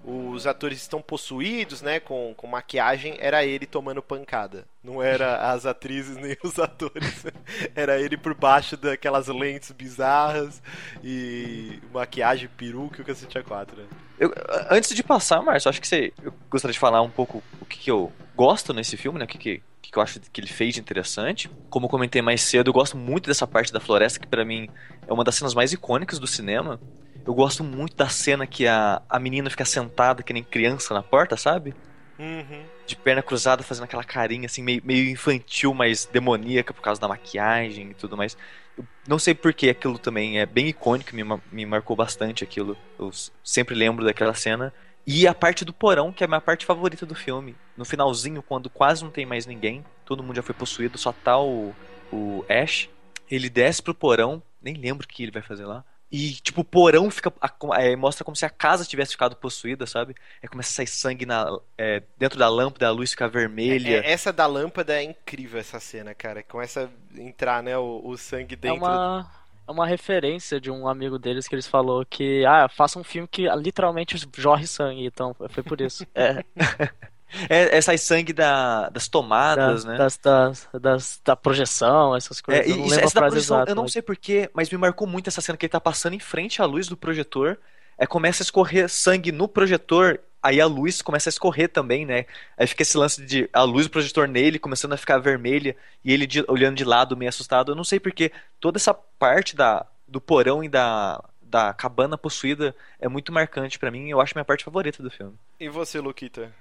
os 0.07 0.47
atores 0.47 0.79
estão 0.81 1.03
possuídos, 1.03 1.83
né, 1.83 1.99
com, 1.99 2.33
com 2.37 2.47
maquiagem, 2.47 3.17
era 3.19 3.45
ele 3.45 3.67
tomando 3.67 4.01
pancada. 4.01 4.65
Não 4.83 5.03
era 5.03 5.51
as 5.51 5.67
atrizes 5.67 6.17
nem 6.17 6.37
os 6.45 6.57
atores. 6.61 7.27
Era 7.75 8.01
ele 8.01 8.17
por 8.17 8.33
baixo 8.35 8.77
daquelas 8.77 9.27
lentes 9.27 9.73
bizarras 9.73 10.63
e 11.03 11.81
maquiagem, 11.93 12.49
peruca 12.57 12.99
e 12.99 13.03
o 13.03 13.05
cacete 13.05 13.37
a 13.37 13.43
quatro, 13.43 13.77
né? 13.77 13.85
Eu- 14.17 14.33
antes 14.71 14.95
de 14.95 15.03
passar, 15.03 15.43
Márcio, 15.43 15.69
acho 15.69 15.81
que 15.81 15.89
você, 15.89 16.13
eu 16.23 16.33
gostaria 16.49 16.73
de 16.73 16.79
falar 16.79 17.03
um 17.03 17.11
pouco 17.11 17.43
o 17.61 17.65
que, 17.65 17.79
que 17.79 17.91
eu 17.91 18.13
gosto 18.37 18.73
nesse 18.73 18.97
filme, 18.97 19.19
né? 19.19 19.25
O 19.25 19.29
que, 19.29 19.39
que, 19.39 19.63
que 19.83 19.99
eu 19.99 20.03
acho 20.03 20.21
que 20.21 20.41
ele 20.41 20.47
fez 20.47 20.75
de 20.75 20.81
interessante. 20.81 21.51
Como 21.69 21.87
eu 21.87 21.91
comentei 21.91 22.23
mais 22.23 22.43
cedo, 22.43 22.69
eu 22.69 22.73
gosto 22.73 22.97
muito 22.97 23.27
dessa 23.27 23.47
parte 23.47 23.73
da 23.73 23.81
floresta, 23.81 24.21
que 24.21 24.27
pra 24.27 24.45
mim 24.45 24.69
é 25.07 25.13
uma 25.13 25.25
das 25.25 25.35
cenas 25.35 25.53
mais 25.53 25.73
icônicas 25.73 26.21
do 26.21 26.27
cinema. 26.29 26.81
Eu 27.27 27.35
gosto 27.35 27.65
muito 27.65 27.97
da 27.97 28.09
cena 28.09 28.47
que 28.47 28.69
a, 28.69 29.03
a 29.09 29.19
menina 29.19 29.51
fica 29.51 29.65
sentada 29.65 30.23
que 30.23 30.33
nem 30.33 30.45
criança 30.45 30.95
na 30.95 31.03
porta, 31.03 31.37
sabe? 31.37 31.75
Uhum. 32.19 32.65
De 32.87 32.95
perna 32.95 33.21
cruzada, 33.21 33.65
fazendo 33.65 33.85
aquela 33.85 34.05
carinha 34.05 34.47
assim, 34.47 34.63
meio, 34.63 34.81
meio 34.85 35.11
infantil, 35.11 35.75
mas 35.75 36.07
demoníaca 36.07 36.73
por 36.73 36.81
causa 36.81 37.01
da 37.01 37.09
maquiagem 37.09 37.91
e 37.91 37.95
tudo 37.95 38.17
mais. 38.17 38.37
Eu 38.79 38.87
não 39.09 39.19
sei 39.19 39.35
porque 39.35 39.69
aquilo 39.69 39.99
também 39.99 40.39
é 40.39 40.47
bem 40.47 40.69
icônico, 40.69 41.15
me, 41.17 41.25
me 41.51 41.67
marcou 41.67 41.97
bastante 41.97 42.45
aquilo. 42.45 42.77
Eu 42.99 43.11
sempre 43.43 43.75
lembro 43.75 44.05
daquela 44.05 44.35
cena. 44.35 44.73
E 45.05 45.27
a 45.27 45.35
parte 45.35 45.65
do 45.65 45.73
porão, 45.73 46.13
que 46.13 46.23
é 46.23 46.27
a 46.27 46.29
minha 46.29 46.41
parte 46.41 46.65
favorita 46.65 47.05
do 47.05 47.15
filme. 47.15 47.57
No 47.77 47.85
finalzinho, 47.85 48.43
quando 48.43 48.71
quase 48.71 49.03
não 49.03 49.11
tem 49.11 49.27
mais 49.27 49.47
ninguém, 49.47 49.85
todo 50.05 50.23
mundo 50.23 50.37
já 50.37 50.43
foi 50.43 50.55
possuído, 50.55 50.97
só 50.97 51.13
tá 51.13 51.39
o, 51.39 51.75
o 52.13 52.45
Ash. 52.49 52.89
Ele 53.31 53.49
desce 53.49 53.83
pro 53.83 53.95
porão, 53.95 54.43
nem 54.63 54.75
lembro 54.75 55.05
o 55.05 55.09
que 55.09 55.23
ele 55.23 55.33
vai 55.33 55.43
fazer 55.43 55.65
lá. 55.65 55.85
E, 56.17 56.35
tipo, 56.41 56.61
o 56.63 56.65
porão 56.65 57.11
fica. 57.11 57.33
a- 57.41 57.53
é, 57.83 57.97
mostra 57.97 58.25
como 58.25 58.37
se 58.37 58.45
a 58.47 58.51
casa 58.51 58.85
tivesse 58.85 59.13
ficado 59.13 59.37
possuída, 59.37 59.87
sabe? 59.87 60.15
Aí 60.43 60.49
começa 60.49 60.71
a 60.71 60.75
sair 60.75 60.87
sangue 60.87 61.27
na, 61.27 61.47
é, 61.77 62.03
dentro 62.17 62.39
da 62.39 62.49
lâmpada, 62.49 62.87
a 62.89 62.91
luz 62.91 63.11
fica 63.11 63.29
vermelha. 63.29 64.05
É, 64.05 64.13
essa 64.13 64.33
da 64.33 64.47
lâmpada 64.47 64.95
é 64.95 65.03
incrível 65.03 65.61
essa 65.61 65.81
cena, 65.81 66.15
cara. 66.15 66.43
Começa 66.43 66.91
a 67.17 67.21
entrar, 67.21 67.63
né, 67.63 67.77
o, 67.77 68.03
o 68.05 68.17
sangue 68.17 68.55
É 68.55 68.57
dentro. 68.57 68.79
uma, 68.79 69.31
é 69.67 69.71
uma 69.71 69.87
referência 69.87 70.61
de 70.61 70.71
um 70.71 70.89
amigo 70.89 71.19
deles 71.19 71.47
que 71.49 71.55
eles 71.55 71.67
falou 71.67 72.05
que, 72.07 72.45
ah, 72.47 72.69
faça 72.69 72.99
um 72.99 73.05
filme 73.05 73.29
que 73.29 73.49
literalmente 73.57 74.17
jorre 74.37 74.67
sangue, 74.67 75.05
então 75.07 75.35
foi 75.51 75.63
por 75.63 75.81
isso. 75.81 76.07
É, 76.15 76.45
É, 77.49 77.77
é 77.77 77.81
sai 77.81 77.99
sangue 77.99 78.33
da, 78.33 78.89
das 78.89 79.09
tomadas, 79.09 79.85
da, 79.85 79.93
né? 79.93 79.99
das, 79.99 80.17
das, 80.17 80.69
das- 80.81 81.21
da 81.25 81.35
projeção, 81.37 82.15
essas 82.17 82.39
É, 82.39 82.43
coisas. 82.43 82.67
eu 82.69 82.77
não 82.77 82.87
isso- 82.87 83.01
essa 83.01 83.15
da 83.15 83.21
projeção, 83.27 83.57
exata. 83.59 83.71
eu 83.71 83.75
não 83.75 83.83
mas- 83.85 83.93
sei 83.93 84.03
porquê, 84.03 84.51
mas 84.55 84.71
me 84.71 84.79
marcou 84.79 85.07
muito 85.07 85.29
essa 85.29 85.41
cena 85.41 85.57
que 85.59 85.67
ele 85.67 85.71
tá 85.71 85.81
passando 85.81 86.15
em 86.15 86.21
frente 86.21 86.63
à 86.63 86.65
luz 86.65 86.89
do 86.89 86.97
projetor. 86.97 87.59
Aí 87.99 88.07
começa 88.07 88.43
a 88.43 88.45
escorrer 88.45 88.89
sangue 88.89 89.33
no 89.33 89.49
projetor, 89.49 90.21
aí 90.43 90.61
a 90.61 90.67
luz 90.67 91.01
começa 91.03 91.29
a 91.29 91.33
escorrer 91.33 91.69
também, 91.69 92.05
né? 92.07 92.27
Aí 92.57 92.67
fica 92.67 92.83
esse 92.83 92.97
lance 92.97 93.25
de 93.25 93.49
a 93.53 93.63
luz 93.63 93.87
do 93.87 93.91
projetor 93.91 94.29
nele 94.29 94.59
começando 94.59 94.93
a 94.93 94.97
ficar 94.99 95.19
vermelha 95.19 95.75
e 96.05 96.13
ele 96.13 96.27
de- 96.27 96.45
olhando 96.47 96.77
de 96.77 96.85
lado 96.85 97.17
meio 97.17 97.29
assustado. 97.31 97.73
Eu 97.73 97.77
não 97.77 97.85
sei 97.85 97.99
porquê. 97.99 98.31
Toda 98.61 98.77
essa 98.79 98.93
parte 98.95 99.57
da, 99.57 99.85
do 100.07 100.21
porão 100.21 100.63
e 100.63 100.69
da, 100.69 101.25
da 101.41 101.73
cabana 101.73 102.17
possuída 102.19 102.77
é 103.01 103.09
muito 103.09 103.33
marcante 103.33 103.79
pra 103.79 103.91
mim. 103.91 104.11
Eu 104.11 104.21
acho 104.21 104.35
minha 104.37 104.45
parte 104.45 104.63
favorita 104.65 105.03
do 105.03 105.11
filme. 105.11 105.33
E 105.59 105.69
você, 105.71 105.99
Luquita? 105.99 106.53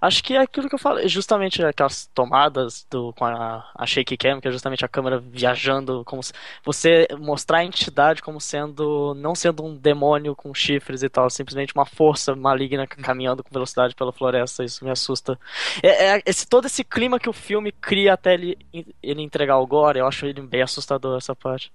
Acho 0.00 0.22
que 0.22 0.34
é 0.34 0.38
aquilo 0.40 0.68
que 0.68 0.74
eu 0.74 0.78
falei, 0.78 1.08
justamente 1.08 1.62
aquelas 1.64 2.06
tomadas 2.14 2.86
do, 2.90 3.12
com 3.14 3.24
a, 3.24 3.68
a 3.74 3.86
shaky 3.86 4.16
cam, 4.16 4.40
que 4.40 4.46
é 4.48 4.52
justamente 4.52 4.84
a 4.84 4.88
câmera 4.88 5.18
viajando, 5.18 6.04
como 6.04 6.22
se, 6.22 6.32
você 6.64 7.06
mostrar 7.18 7.58
a 7.58 7.64
entidade 7.64 8.22
como 8.22 8.40
sendo, 8.40 9.14
não 9.14 9.34
sendo 9.34 9.64
um 9.64 9.76
demônio 9.76 10.36
com 10.36 10.54
chifres 10.54 11.02
e 11.02 11.08
tal, 11.08 11.28
simplesmente 11.30 11.74
uma 11.74 11.84
força 11.86 12.34
maligna 12.36 12.86
caminhando 12.86 13.42
com 13.42 13.50
velocidade 13.52 13.94
pela 13.94 14.12
floresta, 14.12 14.64
isso 14.64 14.84
me 14.84 14.90
assusta. 14.90 15.38
É, 15.82 16.16
é 16.18 16.22
esse, 16.26 16.46
todo 16.46 16.66
esse 16.66 16.84
clima 16.84 17.18
que 17.18 17.28
o 17.28 17.32
filme 17.32 17.72
cria 17.72 18.12
até 18.14 18.34
ele, 18.34 18.56
ele 19.02 19.22
entregar 19.22 19.58
o 19.58 19.66
gore, 19.66 19.98
eu 19.98 20.06
acho 20.06 20.26
ele 20.26 20.40
bem 20.42 20.62
assustador 20.62 21.16
essa 21.18 21.34
parte. 21.34 21.72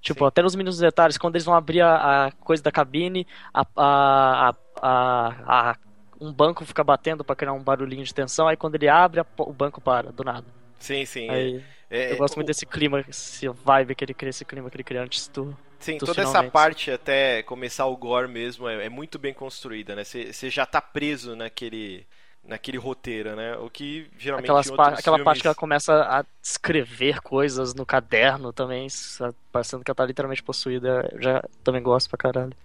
Tipo, 0.00 0.26
até 0.26 0.42
nos 0.42 0.54
mínimos 0.54 0.78
detalhes, 0.78 1.16
quando 1.18 1.34
eles 1.36 1.44
vão 1.46 1.54
abrir 1.54 1.80
a, 1.80 2.26
a 2.26 2.32
coisa 2.32 2.62
da 2.62 2.70
cabine, 2.70 3.26
a, 3.54 3.62
a, 3.76 4.48
a, 4.50 4.54
a- 4.82 5.70
a- 5.72 5.76
um 6.20 6.32
banco 6.32 6.64
fica 6.64 6.84
batendo 6.84 7.24
pra 7.24 7.36
criar 7.36 7.52
um 7.52 7.62
barulhinho 7.62 8.04
de 8.04 8.14
tensão, 8.14 8.48
aí 8.48 8.56
quando 8.56 8.74
ele 8.76 8.88
abre, 8.88 9.20
o 9.38 9.52
banco 9.52 9.80
para, 9.80 10.12
do 10.12 10.24
nada. 10.24 10.46
Sim, 10.78 11.04
sim. 11.06 11.30
Aí, 11.30 11.62
é- 11.90 12.10
eu 12.10 12.16
gosto 12.16 12.36
o- 12.36 12.36
muito 12.36 12.48
desse 12.48 12.66
clima, 12.66 13.00
esse 13.08 13.48
vibe 13.48 13.94
que 13.94 14.04
ele 14.04 14.14
cria, 14.14 14.30
esse 14.30 14.44
clima 14.44 14.70
que 14.70 14.76
ele 14.76 14.84
cria 14.84 15.02
antes 15.02 15.28
do. 15.28 15.56
Sim, 15.78 16.00
toda 16.00 16.22
essa 16.22 16.42
parte 16.42 16.90
até 16.90 17.42
começar 17.42 17.84
o 17.86 17.96
gore 17.96 18.26
mesmo 18.28 18.66
é, 18.68 18.86
é 18.86 18.88
muito 18.88 19.18
bem 19.18 19.34
construída, 19.34 19.94
né? 19.94 20.02
Você 20.04 20.48
já 20.50 20.64
tá 20.64 20.80
preso 20.80 21.36
naquele, 21.36 22.06
naquele 22.42 22.78
roteiro, 22.78 23.36
né? 23.36 23.56
O 23.58 23.68
que 23.68 24.10
geralmente 24.16 24.56
Aquelas 24.56 24.70
pa- 24.70 24.94
aquela 24.98 25.18
filmes... 25.18 25.18
parte 25.18 25.42
que 25.42 25.46
ela 25.46 25.54
começa 25.54 25.92
a 26.02 26.24
escrever 26.42 27.20
coisas 27.20 27.72
no 27.72 27.86
caderno 27.86 28.52
também, 28.52 28.88
parecendo 29.52 29.84
que 29.84 29.90
ela 29.90 29.94
tá 29.94 30.04
literalmente 30.04 30.42
possuída, 30.42 31.08
eu 31.12 31.22
já 31.22 31.42
também 31.62 31.82
gosto 31.82 32.08
pra 32.10 32.18
caralho. 32.18 32.56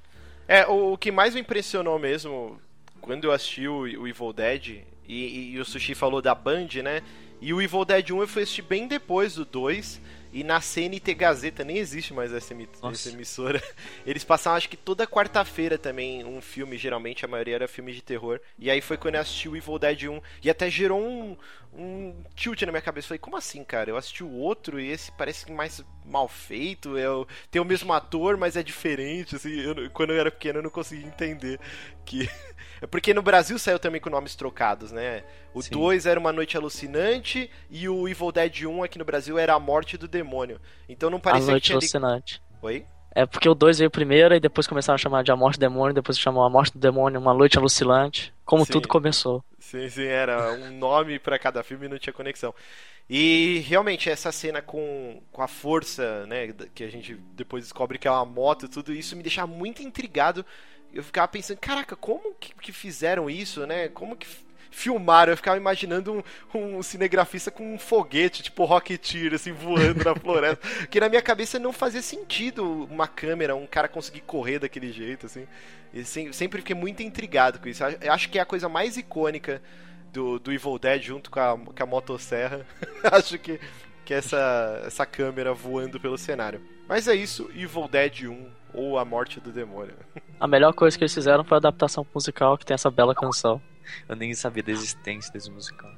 É, 0.47 0.66
o, 0.68 0.93
o 0.93 0.97
que 0.97 1.12
mais 1.12 1.34
me 1.36 1.41
impressionou 1.41 2.00
mesmo, 2.00 2.60
quando 3.02 3.26
eu 3.26 3.32
assisti 3.32 3.68
o, 3.68 3.82
o 3.82 4.08
Evil 4.08 4.34
Dead, 4.34 4.84
e, 5.08 5.54
e 5.54 5.60
o 5.60 5.66
Sushi 5.66 5.95
falou 5.95 6.22
da 6.22 6.36
Band, 6.36 6.68
né? 6.84 7.02
E 7.41 7.54
o 7.54 7.62
Evil 7.62 7.86
Dead 7.86 8.12
1 8.12 8.22
eu 8.22 8.28
fui 8.28 8.43
assistir 8.43 8.62
bem 8.62 8.88
depois 8.88 9.34
do 9.36 9.45
2, 9.45 10.02
E 10.32 10.43
na 10.43 10.62
CNT 10.62 11.14
Gazeta, 11.16 11.64
nem 11.64 11.78
existe 11.78 12.14
mais 12.14 12.32
essa, 12.32 12.54
essa 12.91 13.10
emissora. 13.10 13.64
Eles 14.06 14.24
passavam, 14.24 14.58
acho 14.58 14.70
que 14.70 14.78
toda 14.78 15.08
quarta-feira 15.08 15.78
também, 15.78 16.24
um 16.24 16.41
filme, 16.41 16.78
geralmente 16.78 17.26
a 17.26 17.28
maioria 17.28 17.56
era 17.56 17.68
filme 17.68 17.93
de 17.93 18.02
terror. 18.02 18.39
E 18.60 18.70
aí 18.70 18.82
foi 18.82 18.97
quando 18.97 19.16
eu 19.16 19.22
assisti 19.22 19.50
o 19.50 19.56
Evil 19.56 19.80
Dead 19.80 20.04
1. 20.04 20.22
E 20.43 20.50
até 20.50 20.70
gerou 20.70 21.02
um, 21.02 21.36
um 21.74 22.24
tilt 22.36 22.62
na 22.62 22.72
minha 22.72 22.82
cabeça. 22.82 23.08
Falei, 23.08 23.20
como 23.20 23.38
assim, 23.38 23.64
cara? 23.64 23.89
Eu 23.89 23.97
assisti 23.97 24.24
o 24.24 24.32
outro 24.32 24.80
e 24.80 24.91
esse 24.91 25.12
parece 25.14 25.52
mais 25.52 25.84
mal 26.06 26.28
feito. 26.28 26.97
Eu, 26.97 27.28
tem 27.50 27.62
o 27.62 27.66
mesmo 27.66 27.93
ator, 27.93 28.38
mas 28.38 28.56
é 28.56 28.62
diferente. 28.62 29.36
Assim, 29.36 29.60
eu 29.62 29.89
quando 29.91 30.12
eu 30.12 30.20
era 30.20 30.30
pequeno 30.30 30.60
eu 30.60 30.64
não 30.64 30.70
conseguia 30.70 31.08
entender 31.08 31.60
que. 32.10 32.30
É 32.82 32.88
porque 32.88 33.14
no 33.14 33.22
Brasil 33.22 33.60
saiu 33.60 33.78
também 33.78 33.99
com 33.99 34.10
nomes 34.10 34.36
trocados, 34.38 34.89
né? 34.93 35.26
O 35.53 35.62
Sim. 35.62 35.72
2 35.72 36.05
era 36.05 36.18
Uma 36.18 36.32
Noite 36.32 36.55
Alucinante 36.55 37.51
e 37.70 37.89
o 37.89 38.07
Evil 38.07 38.32
Dead 38.32 38.62
1 38.64 38.84
aqui 38.84 38.97
no 38.97 39.03
Brasil 39.03 39.38
era 39.38 39.53
A 39.53 39.60
Morte 39.60 39.97
do 39.97 40.07
Demônio. 40.07 40.62
Então 40.88 41.10
não 41.10 41.18
A 41.18 41.22
parecia 41.22 41.47
que 41.47 41.51
Noite 41.51 41.66
tinha... 41.66 41.78
li- 41.78 41.84
Alucinante. 41.84 42.41
Oi? 42.62 42.86
É 43.14 43.26
porque 43.26 43.49
o 43.49 43.53
2 43.53 43.80
veio 43.80 43.91
primeiro 43.91 44.34
e 44.34 44.39
depois 44.39 44.66
começaram 44.66 44.95
a 44.95 44.97
chamar 44.97 45.26
de 45.26 45.32
A 45.32 45.36
Morte 45.36 45.57
do 45.57 45.62
Demônio, 45.62 45.93
depois 45.93 46.18
chamou 46.18 46.41
A 46.41 46.49
Morte 46.49 46.72
do 46.72 46.80
Demônio, 46.80 47.20
Uma 47.20 47.34
Noite 47.34 47.57
Alucinante. 47.57 48.34
Como 48.45 48.66
Sim. 48.66 48.72
tudo 48.72 48.88
começou. 48.88 49.43
Sim, 49.60 49.89
sim, 49.89 50.05
era 50.05 50.53
um 50.53 50.72
nome 50.78 51.20
pra 51.20 51.38
cada 51.38 51.62
filme 51.64 51.86
e 51.88 51.89
não 51.89 51.99
tinha 51.99 52.14
conexão. 52.14 52.55
E 53.10 53.60
realmente 53.68 54.10
essa 54.10 54.32
cena 54.32 54.62
com, 54.62 55.22
com 55.34 55.41
a 55.41 55.47
força, 55.49 56.26
né, 56.28 56.53
que 56.74 56.84
a 56.84 56.89
gente 56.89 57.16
depois 57.34 57.64
descobre 57.66 57.97
que 57.97 58.07
é 58.07 58.12
uma 58.12 58.24
moto 58.24 58.68
e 58.68 58.70
tudo 58.70 58.93
isso 58.93 59.18
me 59.18 59.24
deixava 59.24 59.51
muito 59.51 59.82
intrigado. 59.82 60.45
Eu 60.94 61.04
ficava 61.04 61.28
pensando, 61.28 61.58
caraca, 61.58 61.96
como 61.96 62.34
que, 62.40 62.54
que 62.56 62.72
fizeram 62.72 63.30
isso, 63.30 63.66
né? 63.68 63.88
Como 63.90 64.16
que 64.16 64.28
filmaram? 64.72 65.32
Eu 65.32 65.38
ficava 65.38 65.58
imaginando 65.58 66.24
um, 66.54 66.78
um 66.78 66.84
cinegrafista 66.84 67.52
com 67.52 67.76
um 67.76 67.80
foguete, 67.80 68.44
tipo 68.44 68.66
Rocketeer, 68.66 69.34
assim, 69.34 69.52
voando 69.52 70.04
na 70.04 70.16
floresta. 70.16 70.68
Que 70.90 71.00
na 71.00 71.10
minha 71.10 71.22
cabeça 71.22 71.60
não 71.60 71.72
fazia 71.72 72.02
sentido 72.02 72.88
uma 72.90 73.08
câmera, 73.08 73.56
um 73.56 73.68
cara 73.68 73.88
conseguir 73.88 74.22
correr 74.22 74.60
daquele 74.60 74.92
jeito, 74.92 75.26
assim. 75.26 75.48
E 75.94 76.04
sem- 76.04 76.32
sempre 76.34 76.60
fiquei 76.62 76.76
muito 76.76 77.02
intrigado 77.04 77.60
com 77.60 77.68
isso. 77.68 77.84
Eu 77.84 78.14
acho 78.14 78.30
que 78.30 78.38
é 78.40 78.42
a 78.42 78.46
coisa 78.46 78.68
mais 78.70 78.98
icônica 78.98 79.62
do, 80.12 80.40
do 80.40 80.52
Evil 80.52 80.78
Dead 80.80 81.02
junto 81.04 81.30
com 81.30 81.40
a, 81.40 81.58
com 81.58 81.84
a 81.84 81.86
motosserra. 81.86 82.66
acho 83.12 83.38
que, 83.38 83.60
que 84.06 84.14
é 84.14 84.18
essa, 84.18 84.84
essa 84.86 85.06
câmera 85.06 85.54
voando 85.54 86.00
pelo 86.00 86.18
cenário. 86.18 86.62
Mas 86.88 87.08
é 87.08 87.14
isso, 87.16 87.50
Evil 87.56 87.88
Dead 87.88 88.24
1 88.28 88.59
ou 88.74 88.97
A 88.97 89.05
Morte 89.05 89.39
do 89.39 89.51
Demônio. 89.51 89.93
A 90.39 90.47
melhor 90.47 90.74
coisa 90.74 90.97
que 90.97 91.03
eles 91.03 91.13
fizeram 91.13 91.43
foi 91.43 91.55
a 91.57 91.59
adaptação 91.59 92.05
musical 92.13 92.57
que 92.57 92.65
tem 92.65 92.74
essa 92.76 92.89
bela 92.91 93.13
canção. 93.15 93.61
Eu 94.07 94.15
nem 94.15 94.34
sabia 94.34 94.61
da 94.63 94.72
existência 94.72 95.32
desse 95.34 95.49
musical. 95.51 95.89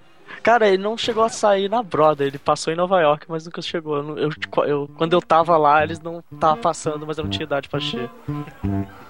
Cara, 0.42 0.68
ele 0.68 0.78
não 0.82 0.98
chegou 0.98 1.24
a 1.24 1.30
sair 1.30 1.70
na 1.70 1.84
Broadway, 1.84 2.30
ele 2.30 2.40
passou 2.40 2.72
em 2.72 2.76
Nova 2.76 3.02
York, 3.02 3.26
mas 3.28 3.46
nunca 3.46 3.62
chegou. 3.62 3.98
Eu, 3.98 4.18
eu- 4.18 4.66
eu- 4.66 4.88
quando 4.98 5.12
eu 5.14 5.22
tava 5.22 5.58
lá, 5.58 5.84
eles 5.84 6.00
não 6.00 6.24
estavam 6.32 6.58
passando, 6.62 7.06
mas 7.06 7.18
eu 7.18 7.26
não 7.26 7.32
tinha 7.32 7.44
idade 7.44 7.68
pra 7.68 7.78
assistir. 7.80 8.10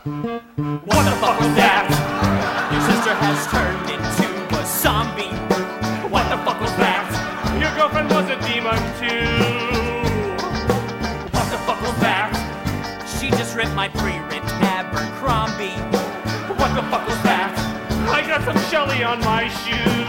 What 0.03 1.05
the 1.05 1.15
fuck 1.19 1.37
was 1.39 1.53
that? 1.55 1.87
Your 2.71 2.81
sister 2.81 3.13
has 3.13 3.47
turned 3.47 3.91
into 3.93 4.55
a 4.59 4.63
zombie. 4.65 5.31
What 6.11 6.27
the 6.29 6.37
fuck 6.43 6.59
was 6.59 6.71
that? 6.77 7.05
Your 7.61 7.71
girlfriend 7.75 8.11
was 8.11 8.29
a 8.29 8.35
demon 8.37 8.75
too. 8.99 9.60
Just 13.31 13.55
ripped 13.55 13.73
my 13.73 13.87
pre-written 13.89 14.49
Abercrombie. 14.61 15.77
What 16.59 16.75
the 16.75 16.83
fuck 16.89 17.07
was 17.07 17.21
that? 17.23 17.53
I 18.09 18.21
got 18.27 18.43
some 18.43 18.57
Shelly 18.69 19.03
on 19.03 19.19
my 19.21 19.47
shoe. 19.47 20.05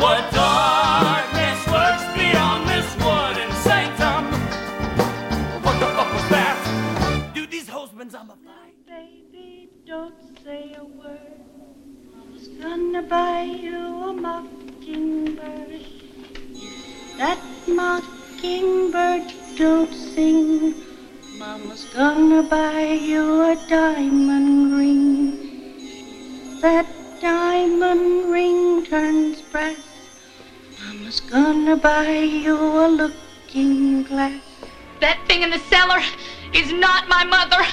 What 0.00 0.30
darkness 0.32 1.66
lurks 1.68 2.04
beyond 2.16 2.68
this 2.68 2.88
wooden 3.04 3.52
sanctum? 3.64 4.24
What 5.62 5.78
the 5.78 5.86
fuck 5.86 6.12
was 6.12 6.28
that? 6.30 7.32
Dude, 7.34 7.50
these 7.50 7.68
hoes 7.68 7.90
been 7.90 8.10
zombified. 8.10 8.74
Baby, 8.86 9.68
don't 9.86 10.14
say 10.42 10.74
a 10.78 10.84
word. 10.84 11.18
Mama's 12.14 12.48
gonna 12.48 13.02
buy 13.02 13.42
you 13.42 13.76
a 14.04 14.12
mockingbird. 14.12 15.84
That 17.18 17.38
mockingbird 17.68 19.32
don't 19.56 19.92
sing. 19.92 20.74
Mama's 21.40 21.84
gonna 21.94 22.42
buy 22.42 22.82
you 22.82 23.44
a 23.44 23.56
diamond 23.66 24.74
ring. 24.74 26.60
That 26.60 26.86
diamond 27.18 28.30
ring 28.30 28.84
turns 28.84 29.40
brass. 29.40 29.78
Mama's 30.84 31.20
gonna 31.20 31.78
buy 31.78 32.10
you 32.10 32.54
a 32.54 32.88
looking 32.88 34.02
glass. 34.02 34.42
That 35.00 35.18
thing 35.26 35.40
in 35.40 35.48
the 35.48 35.60
cellar 35.70 36.02
is 36.52 36.74
not 36.74 37.08
my 37.08 37.24
mother. 37.24 37.64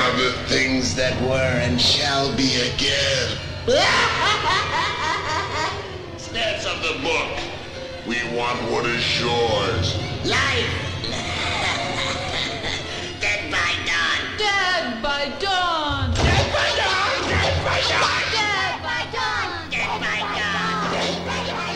are 0.00 0.16
the 0.16 0.32
things 0.48 0.94
that 0.94 1.20
were 1.28 1.60
and 1.60 1.78
shall 1.78 2.34
be 2.34 2.56
again. 2.72 3.36
Snatch 6.16 6.64
of 6.64 6.82
the 6.82 6.94
book. 7.02 7.65
We 8.06 8.22
want 8.36 8.70
what 8.70 8.86
is 8.86 9.20
yours. 9.20 9.96
Life. 10.24 11.02
Dead 13.20 13.50
by 13.50 13.72
dawn. 13.82 14.38
Dead 14.38 15.02
by 15.02 15.26
dawn. 15.40 16.14
Dead 16.14 16.52
by 16.54 16.70
dawn. 16.78 17.26
Dead 17.26 17.64
by 17.66 17.80
dawn. 17.90 18.22
Dead 18.30 18.78
by 18.86 19.02
dawn. 19.10 19.50
Dead 19.70 19.98
by 19.98 20.20
dawn. 20.22 20.90
Dead 20.92 21.26
by 21.26 21.42
dawn. 21.50 21.66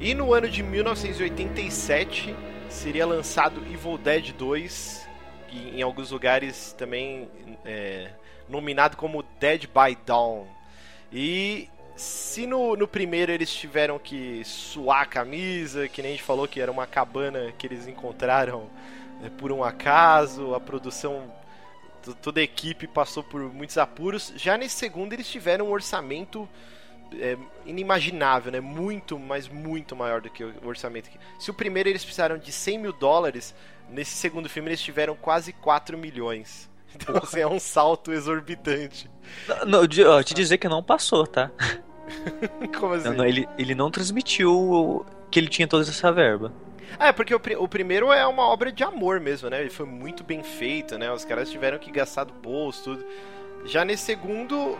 E 0.00 0.14
no 0.14 0.32
ano 0.32 0.48
de 0.48 0.62
1987 0.62 2.32
seria 2.68 3.04
lançado 3.04 3.60
Evil 3.68 3.98
Dead 3.98 4.32
2, 4.32 4.68
que 4.68 5.07
em 5.50 5.82
alguns 5.82 6.10
lugares 6.10 6.72
também 6.76 7.28
é, 7.64 8.10
nominado 8.48 8.96
como 8.96 9.22
Dead 9.40 9.66
by 9.66 9.96
Dawn. 10.04 10.46
E 11.12 11.68
se 11.96 12.46
no, 12.46 12.76
no 12.76 12.86
primeiro 12.86 13.32
eles 13.32 13.52
tiveram 13.52 13.98
que 13.98 14.42
suar 14.44 15.02
a 15.02 15.06
camisa, 15.06 15.88
que 15.88 16.02
nem 16.02 16.12
a 16.12 16.14
gente 16.14 16.24
falou 16.24 16.46
que 16.46 16.60
era 16.60 16.70
uma 16.70 16.86
cabana 16.86 17.52
que 17.56 17.66
eles 17.66 17.86
encontraram 17.88 18.68
é, 19.24 19.28
por 19.30 19.50
um 19.50 19.64
acaso, 19.64 20.54
a 20.54 20.60
produção, 20.60 21.32
to- 22.02 22.14
toda 22.14 22.40
a 22.40 22.42
equipe 22.42 22.86
passou 22.86 23.22
por 23.22 23.40
muitos 23.52 23.78
apuros. 23.78 24.32
Já 24.36 24.56
nesse 24.56 24.76
segundo 24.76 25.12
eles 25.12 25.28
tiveram 25.28 25.66
um 25.66 25.70
orçamento 25.72 26.48
é, 27.14 27.36
inimaginável, 27.64 28.52
né? 28.52 28.60
Muito, 28.60 29.18
mas 29.18 29.48
muito 29.48 29.96
maior 29.96 30.20
do 30.20 30.28
que 30.30 30.44
o 30.44 30.66
orçamento. 30.66 31.08
Se 31.38 31.50
o 31.50 31.54
primeiro 31.54 31.88
eles 31.88 32.04
precisaram 32.04 32.36
de 32.38 32.52
100 32.52 32.78
mil 32.78 32.92
dólares, 32.92 33.54
nesse 33.90 34.12
segundo 34.12 34.48
filme 34.48 34.70
eles 34.70 34.80
tiveram 34.80 35.14
quase 35.16 35.52
4 35.52 35.96
milhões. 35.96 36.68
Então, 36.94 37.16
assim, 37.22 37.40
é 37.40 37.46
um 37.46 37.60
salto 37.60 38.10
exorbitante. 38.10 39.10
Não, 39.66 39.82
não, 39.82 40.22
te 40.22 40.32
dizer 40.32 40.56
que 40.56 40.66
não 40.70 40.82
passou, 40.82 41.26
tá? 41.26 41.50
Como 42.80 42.94
assim? 42.94 43.10
Não, 43.10 43.18
não, 43.18 43.26
ele, 43.26 43.46
ele 43.58 43.74
não 43.74 43.90
transmitiu 43.90 45.04
que 45.30 45.38
ele 45.38 45.48
tinha 45.48 45.68
toda 45.68 45.82
essa 45.82 46.10
verba. 46.10 46.50
Ah, 46.98 47.08
é 47.08 47.12
porque 47.12 47.34
o, 47.34 47.40
o 47.58 47.68
primeiro 47.68 48.10
é 48.12 48.26
uma 48.26 48.44
obra 48.44 48.72
de 48.72 48.82
amor 48.82 49.20
mesmo, 49.20 49.50
né? 49.50 49.60
Ele 49.60 49.70
foi 49.70 49.84
muito 49.84 50.24
bem 50.24 50.42
feito, 50.42 50.96
né? 50.96 51.12
Os 51.12 51.24
caras 51.26 51.50
tiveram 51.50 51.78
que 51.78 51.90
gastar 51.90 52.24
do 52.24 52.32
bolso, 52.32 52.84
tudo. 52.84 53.04
Já 53.66 53.84
nesse 53.84 54.04
segundo, 54.04 54.78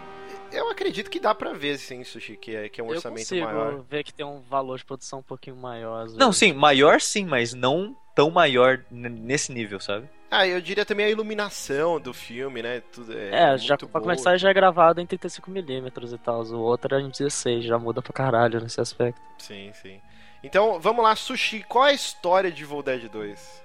eu 0.50 0.70
acredito 0.70 1.10
que 1.10 1.20
dá 1.20 1.34
pra 1.34 1.52
ver, 1.52 1.78
sim, 1.78 2.02
Sushi, 2.04 2.36
que 2.36 2.56
é, 2.56 2.68
que 2.68 2.80
é 2.80 2.84
um 2.84 2.88
Eu 2.88 2.94
orçamento 2.94 3.20
consigo 3.20 3.44
maior. 3.46 3.84
ver 3.88 4.02
que 4.02 4.14
tem 4.14 4.24
um 4.24 4.40
valor 4.40 4.78
de 4.78 4.84
produção 4.84 5.18
um 5.18 5.22
pouquinho 5.22 5.56
maior. 5.56 6.08
Não, 6.10 6.32
sim, 6.32 6.52
maior 6.52 7.00
sim, 7.00 7.26
mas 7.26 7.52
não 7.52 7.96
tão 8.18 8.32
maior 8.32 8.80
nesse 8.90 9.52
nível, 9.52 9.78
sabe? 9.78 10.08
Ah, 10.28 10.44
eu 10.44 10.60
diria 10.60 10.84
também 10.84 11.06
a 11.06 11.08
iluminação 11.08 12.00
do 12.00 12.12
filme, 12.12 12.60
né? 12.60 12.82
Tudo 12.92 13.16
é, 13.16 13.54
É, 13.54 13.56
já 13.56 13.76
pra 13.78 13.86
boa. 13.86 14.02
começar 14.02 14.36
já 14.36 14.50
é 14.50 14.52
gravado 14.52 15.00
em 15.00 15.06
35mm 15.06 16.12
e 16.12 16.18
tal. 16.18 16.42
O 16.42 16.58
outro 16.58 16.96
é 16.96 17.00
em 17.00 17.10
16, 17.10 17.64
já 17.64 17.78
muda 17.78 18.02
pra 18.02 18.12
caralho 18.12 18.60
nesse 18.60 18.80
aspecto. 18.80 19.20
Sim, 19.38 19.70
sim. 19.72 20.00
Então, 20.42 20.80
vamos 20.80 21.04
lá, 21.04 21.14
Sushi, 21.14 21.62
qual 21.68 21.86
é 21.86 21.90
a 21.90 21.94
história 21.94 22.50
de 22.50 22.64
Evil 22.64 22.82
Dead 22.82 23.08
2? 23.08 23.62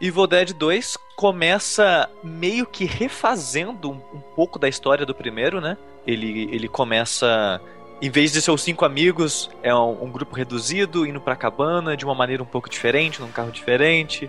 Evil 0.00 0.26
Dead 0.26 0.52
2 0.52 0.96
começa 1.16 2.10
meio 2.24 2.66
que 2.66 2.84
refazendo 2.84 3.88
um, 3.88 4.16
um 4.16 4.20
pouco 4.34 4.58
da 4.58 4.68
história 4.68 5.06
do 5.06 5.14
primeiro, 5.14 5.60
né? 5.60 5.78
Ele, 6.04 6.52
ele 6.52 6.66
começa, 6.66 7.60
em 8.02 8.10
vez 8.10 8.32
de 8.32 8.42
ser 8.42 8.50
os 8.50 8.60
cinco 8.62 8.84
amigos, 8.84 9.48
é 9.62 9.74
um, 9.74 10.04
um 10.04 10.10
grupo 10.10 10.34
reduzido, 10.34 11.06
indo 11.06 11.20
pra 11.20 11.36
cabana 11.36 11.96
de 11.96 12.04
uma 12.04 12.14
maneira 12.14 12.42
um 12.42 12.46
pouco 12.46 12.68
diferente, 12.68 13.20
num 13.20 13.30
carro 13.30 13.50
diferente. 13.52 14.28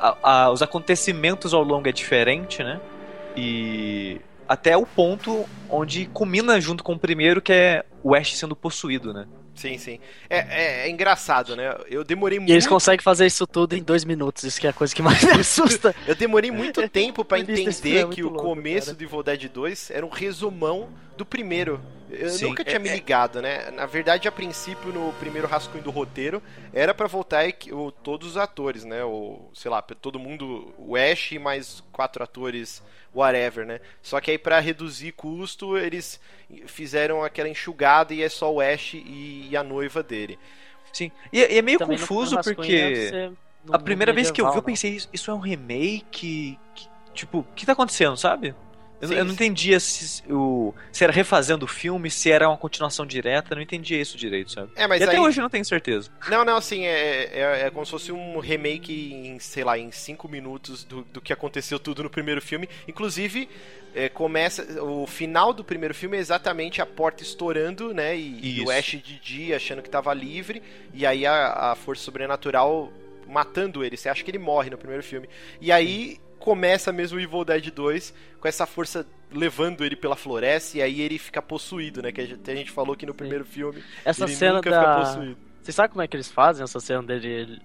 A- 0.00 0.16
a- 0.22 0.50
os 0.50 0.60
acontecimentos 0.60 1.54
ao 1.54 1.62
longo 1.62 1.88
é 1.88 1.92
diferente, 1.92 2.62
né? 2.64 2.80
E 3.36 4.20
até 4.48 4.76
o 4.76 4.84
ponto 4.84 5.46
onde 5.70 6.06
culmina 6.06 6.60
junto 6.60 6.82
com 6.84 6.94
o 6.94 6.98
primeiro, 6.98 7.40
que 7.40 7.52
é 7.52 7.84
o 8.02 8.14
Ash 8.14 8.36
sendo 8.36 8.54
possuído, 8.56 9.14
né? 9.14 9.26
Sim, 9.54 9.78
sim. 9.78 9.98
É, 10.28 10.38
é, 10.38 10.86
é 10.86 10.90
engraçado, 10.90 11.54
né? 11.54 11.76
Eu 11.88 12.02
demorei 12.02 12.38
E 12.38 12.40
muito. 12.40 12.52
eles 12.52 12.66
conseguem 12.66 13.02
fazer 13.02 13.26
isso 13.26 13.46
tudo 13.46 13.76
em 13.76 13.82
dois 13.82 14.04
minutos, 14.04 14.42
isso 14.44 14.60
que 14.60 14.66
é 14.66 14.70
a 14.70 14.72
coisa 14.72 14.94
que 14.94 15.02
mais 15.02 15.22
me 15.22 15.32
assusta. 15.40 15.94
Eu 16.08 16.14
demorei 16.14 16.50
muito 16.50 16.86
tempo 16.88 17.24
início 17.36 17.66
desse 17.66 17.80
entender 17.88 17.98
é 18.00 18.08
que 18.08 18.22
o 18.24 18.30
louco, 18.30 18.42
começo 18.42 18.86
cara. 18.86 18.98
do 18.98 19.04
Evil 19.04 19.22
Dead 19.22 19.48
2 19.48 19.90
era 19.90 20.04
um 20.04 20.08
resumão 20.08 20.88
do 21.16 21.24
primeiro. 21.24 21.80
Eu 22.12 22.28
Sim, 22.28 22.48
nunca 22.48 22.62
é- 22.62 22.64
tinha 22.66 22.78
me 22.78 22.88
é- 22.88 22.94
ligado, 22.94 23.40
né? 23.40 23.70
Na 23.70 23.86
verdade, 23.86 24.28
a 24.28 24.32
princípio, 24.32 24.92
no 24.92 25.12
primeiro 25.14 25.48
rascunho 25.48 25.82
do 25.82 25.90
roteiro, 25.90 26.42
era 26.72 26.92
pra 26.92 27.06
voltar 27.06 27.44
o, 27.72 27.90
todos 27.90 28.28
os 28.32 28.36
atores, 28.36 28.84
né? 28.84 29.02
O, 29.02 29.48
sei 29.54 29.70
lá, 29.70 29.80
todo 29.80 30.18
mundo, 30.18 30.74
o 30.76 30.94
Ash 30.96 31.32
e 31.32 31.38
mais 31.38 31.82
quatro 31.90 32.22
atores, 32.22 32.82
whatever, 33.14 33.64
né? 33.66 33.80
Só 34.02 34.20
que 34.20 34.30
aí 34.30 34.38
pra 34.38 34.60
reduzir 34.60 35.12
custo, 35.12 35.76
eles 35.78 36.20
fizeram 36.66 37.24
aquela 37.24 37.48
enxugada 37.48 38.12
e 38.12 38.22
é 38.22 38.28
só 38.28 38.52
o 38.52 38.60
Ash 38.60 38.94
e, 38.94 39.48
e 39.50 39.56
a 39.56 39.62
noiva 39.62 40.02
dele. 40.02 40.38
Sim. 40.92 41.10
E, 41.32 41.38
e 41.40 41.58
é 41.58 41.62
meio 41.62 41.78
Também 41.78 41.96
confuso 41.98 42.38
porque. 42.42 43.30
A 43.70 43.78
primeira 43.78 44.12
mundo 44.12 44.16
vez 44.16 44.30
que 44.30 44.40
eu 44.40 44.46
vi, 44.46 44.50
eu 44.50 44.54
medieval, 44.56 44.62
pensei, 44.62 44.90
isso, 44.96 45.08
isso 45.12 45.30
é 45.30 45.34
um 45.34 45.38
remake? 45.38 46.58
Que- 46.74 46.88
tipo, 47.14 47.38
o 47.38 47.44
que 47.54 47.64
tá 47.64 47.72
acontecendo, 47.72 48.16
sabe? 48.16 48.54
Eu, 49.02 49.08
Sim, 49.08 49.14
eu 49.16 49.24
não 49.24 49.30
sim. 49.30 49.34
entendia 49.34 49.80
se, 49.80 50.22
o, 50.30 50.72
se 50.92 51.02
era 51.02 51.12
refazendo 51.12 51.64
o 51.64 51.68
filme, 51.68 52.08
se 52.08 52.30
era 52.30 52.48
uma 52.48 52.56
continuação 52.56 53.04
direta, 53.04 53.52
não 53.54 53.60
entendia 53.60 54.00
isso 54.00 54.16
direito, 54.16 54.52
sabe? 54.52 54.70
É, 54.76 54.86
mas 54.86 55.00
e 55.00 55.04
até 55.04 55.14
aí- 55.16 55.20
hoje 55.20 55.40
eu 55.40 55.42
não 55.42 55.50
tenho 55.50 55.64
certeza. 55.64 56.08
Não, 56.30 56.44
não, 56.44 56.56
assim, 56.56 56.84
é, 56.86 57.24
é, 57.32 57.62
é 57.66 57.70
como 57.70 57.84
se 57.84 57.90
fosse 57.90 58.12
um 58.12 58.38
remake 58.38 59.12
em, 59.12 59.38
sei 59.40 59.64
lá, 59.64 59.76
em 59.76 59.90
cinco 59.90 60.28
minutos 60.28 60.84
do, 60.84 61.02
do 61.02 61.20
que 61.20 61.32
aconteceu 61.32 61.80
tudo 61.80 62.04
no 62.04 62.08
primeiro 62.10 62.40
filme. 62.40 62.68
Inclusive, 62.86 63.48
é, 63.92 64.08
começa. 64.08 64.80
O 64.82 65.04
final 65.06 65.52
do 65.52 65.64
primeiro 65.64 65.92
filme 65.94 66.16
é 66.16 66.20
exatamente 66.20 66.80
a 66.80 66.86
porta 66.86 67.24
estourando, 67.24 67.92
né? 67.92 68.16
E, 68.16 68.60
e 68.60 68.64
o. 68.64 68.70
Ash 68.70 68.90
de 69.02 69.18
dia 69.18 69.56
achando 69.56 69.82
que 69.82 69.90
tava 69.90 70.14
livre. 70.14 70.62
E 70.94 71.04
aí 71.04 71.26
a, 71.26 71.72
a 71.72 71.74
força 71.74 72.04
sobrenatural 72.04 72.92
matando 73.26 73.84
ele. 73.84 73.96
Você 73.96 74.08
acha 74.08 74.22
que 74.22 74.30
ele 74.30 74.38
morre 74.38 74.70
no 74.70 74.78
primeiro 74.78 75.02
filme. 75.02 75.28
E 75.60 75.72
aí 75.72 76.18
começa 76.42 76.92
mesmo 76.92 77.18
o 77.18 77.20
Evil 77.20 77.44
Dead 77.44 77.70
2 77.70 78.12
com 78.40 78.48
essa 78.48 78.66
força 78.66 79.06
levando 79.32 79.84
ele 79.84 79.94
pela 79.96 80.16
floresta. 80.16 80.78
E 80.78 80.82
aí 80.82 81.00
ele 81.00 81.18
fica 81.18 81.40
possuído, 81.40 82.02
né? 82.02 82.10
Que 82.10 82.20
a 82.20 82.26
gente, 82.26 82.50
a 82.50 82.54
gente 82.54 82.70
falou 82.70 82.96
que 82.96 83.06
no 83.06 83.14
primeiro 83.14 83.44
filme 83.44 83.82
Essa 84.04 84.24
ele 84.24 84.34
cena 84.34 84.54
nunca 84.54 84.70
da... 84.70 84.80
fica 84.80 84.94
possuído. 85.00 85.36
Você 85.62 85.70
sabe 85.70 85.90
como 85.90 86.02
é 86.02 86.08
que 86.08 86.16
eles 86.16 86.30
fazem 86.30 86.64
essa 86.64 86.80
cena 86.80 87.02
dele... 87.04 87.60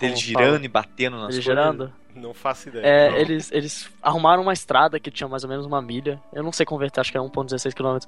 Dele 0.00 0.16
girando 0.16 0.54
fala? 0.54 0.64
e 0.64 0.68
batendo 0.68 1.16
nas 1.16 1.34
Ele 1.34 1.44
coisas. 1.44 1.44
girando? 1.44 1.92
Não 2.16 2.34
faço 2.34 2.68
ideia. 2.68 2.84
É, 2.84 3.10
Não. 3.10 3.16
eles, 3.18 3.52
eles 3.52 3.88
arrumaram 4.02 4.42
uma 4.42 4.52
estrada 4.52 4.98
que 4.98 5.10
tinha 5.10 5.28
mais 5.28 5.44
ou 5.44 5.50
menos 5.50 5.64
uma 5.64 5.80
milha. 5.80 6.20
Eu 6.32 6.42
não 6.42 6.50
sei 6.50 6.66
converter, 6.66 7.00
acho 7.00 7.12
que 7.12 7.18
é 7.18 7.20
1.16 7.20 7.72
km. 7.72 8.04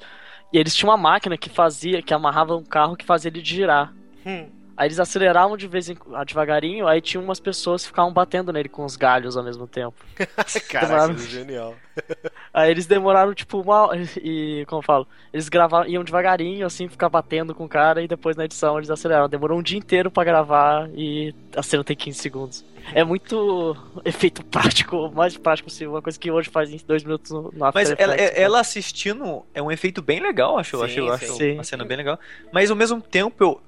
E 0.52 0.58
eles 0.58 0.74
tinham 0.74 0.90
uma 0.90 0.96
máquina 0.96 1.36
que 1.38 1.48
fazia, 1.48 2.02
que 2.02 2.12
amarrava 2.12 2.56
um 2.56 2.64
carro 2.64 2.96
que 2.96 3.04
fazia 3.04 3.28
ele 3.30 3.44
girar. 3.44 3.92
Hum. 4.26 4.48
Aí 4.78 4.86
eles 4.86 5.00
aceleravam 5.00 5.56
de 5.56 5.66
vez 5.66 5.88
em 5.90 5.96
ah, 6.14 6.22
devagarinho, 6.22 6.86
aí 6.86 7.00
tinha 7.00 7.20
umas 7.20 7.40
pessoas 7.40 7.82
que 7.82 7.88
ficavam 7.88 8.12
batendo 8.12 8.52
nele 8.52 8.68
com 8.68 8.84
os 8.84 8.94
galhos 8.94 9.36
ao 9.36 9.42
mesmo 9.42 9.66
tempo. 9.66 9.96
Caraca, 10.70 10.86
Demoraram- 10.86 11.18
genial. 11.18 11.74
Aí 12.54 12.70
eles 12.70 12.86
demoraram 12.86 13.34
tipo 13.34 13.60
uma 13.60 13.90
e 14.22 14.64
como 14.68 14.78
eu 14.78 14.84
falo, 14.84 15.06
eles 15.32 15.48
gravavam 15.48 15.84
iam 15.88 16.04
devagarinho 16.04 16.64
assim, 16.64 16.86
ficar 16.88 17.08
batendo 17.08 17.52
com 17.56 17.64
o 17.64 17.68
cara 17.68 18.00
e 18.00 18.06
depois 18.06 18.36
na 18.36 18.44
edição 18.44 18.76
eles 18.78 18.88
aceleraram. 18.88 19.28
Demorou 19.28 19.58
um 19.58 19.62
dia 19.62 19.76
inteiro 19.76 20.08
pra 20.12 20.22
gravar 20.22 20.88
e 20.94 21.34
a 21.56 21.62
cena 21.62 21.82
tem 21.82 21.96
15 21.96 22.16
segundos. 22.20 22.64
É 22.94 23.02
muito 23.02 23.76
efeito 24.04 24.44
prático, 24.44 24.96
o 24.96 25.10
mais 25.12 25.36
prático 25.36 25.68
possível, 25.68 25.92
uma 25.94 26.00
coisa 26.02 26.16
que 26.18 26.30
hoje 26.30 26.48
faz 26.50 26.70
em 26.72 26.80
dois 26.86 27.02
minutos 27.02 27.32
no 27.32 27.48
After 27.64 27.72
Mas 27.74 27.90
ela, 27.98 28.14
Effects, 28.14 28.38
ela 28.40 28.60
assistindo 28.60 29.44
é 29.52 29.60
um 29.60 29.70
efeito 29.72 30.00
bem 30.00 30.20
legal, 30.20 30.56
acho. 30.56 30.76
eu 30.76 30.84
acho, 30.84 30.98
eu 31.00 31.06
Sim, 31.06 31.12
acho 31.26 31.34
sim. 31.36 31.52
uma 31.54 31.64
cena 31.64 31.84
bem 31.84 31.96
legal. 31.96 32.18
Mas 32.52 32.70
ao 32.70 32.76
mesmo 32.76 33.00
tempo, 33.02 33.34
eu, 33.42 33.60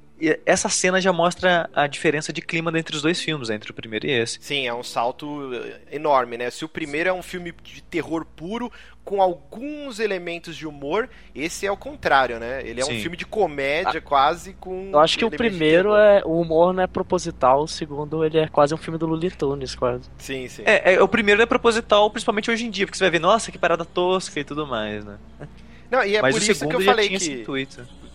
essa 0.44 0.68
cena 0.68 1.00
já 1.00 1.12
mostra 1.12 1.68
a 1.74 1.86
diferença 1.86 2.32
de 2.32 2.42
clima 2.42 2.76
entre 2.78 2.94
os 2.94 3.02
dois 3.02 3.20
filmes, 3.20 3.50
entre 3.50 3.70
o 3.70 3.74
primeiro 3.74 4.06
e 4.06 4.10
esse. 4.10 4.38
Sim, 4.40 4.66
é 4.66 4.74
um 4.74 4.82
salto 4.82 5.52
eh, 5.54 5.96
enorme, 5.96 6.36
né? 6.36 6.50
Se 6.50 6.64
o 6.64 6.68
primeiro 6.68 7.08
é 7.08 7.12
um 7.12 7.22
filme 7.22 7.52
de 7.62 7.82
terror 7.82 8.24
puro, 8.36 8.70
com 9.04 9.20
alguns 9.20 9.98
elementos 9.98 10.54
de 10.56 10.66
humor, 10.66 11.08
esse 11.34 11.66
é 11.66 11.72
o 11.72 11.76
contrário, 11.76 12.38
né? 12.38 12.62
Ele 12.64 12.80
é 12.80 12.84
um 12.84 12.88
Sim. 12.88 13.00
filme 13.00 13.16
de 13.16 13.24
comédia, 13.24 14.00
quase 14.00 14.52
com. 14.52 14.90
Eu 14.92 15.00
acho 15.00 15.18
que 15.18 15.24
o 15.24 15.30
primeiro 15.30 15.96
é 15.96 16.22
o 16.24 16.40
humor 16.40 16.72
não 16.72 16.82
é 16.82 16.86
proposital, 16.86 17.62
o 17.62 17.68
segundo 17.68 18.24
ele 18.24 18.38
é 18.38 18.46
quase 18.46 18.74
um 18.74 18.76
filme 18.76 18.98
do 18.98 19.06
Looney 19.06 19.30
Tunes, 19.30 19.74
quase. 19.74 20.04
Sim, 20.18 20.46
sim. 20.48 20.62
É, 20.66 20.94
é, 20.94 21.02
o 21.02 21.08
primeiro 21.08 21.40
é 21.42 21.46
proposital, 21.46 22.10
principalmente 22.10 22.50
hoje 22.50 22.66
em 22.66 22.70
dia, 22.70 22.86
porque 22.86 22.98
você 22.98 23.04
vai 23.04 23.10
ver, 23.10 23.20
nossa, 23.20 23.50
que 23.50 23.58
parada 23.58 23.84
tosca 23.84 24.38
e 24.38 24.44
tudo 24.44 24.66
mais, 24.66 25.04
né? 25.04 25.18
Não, 25.90 26.04
e 26.04 26.16
é 26.16 26.22
Mas 26.22 26.34
por 26.34 26.42
isso 26.42 26.68
que 26.68 26.76
eu 26.76 26.80
falei 26.82 27.08
que. 27.08 27.44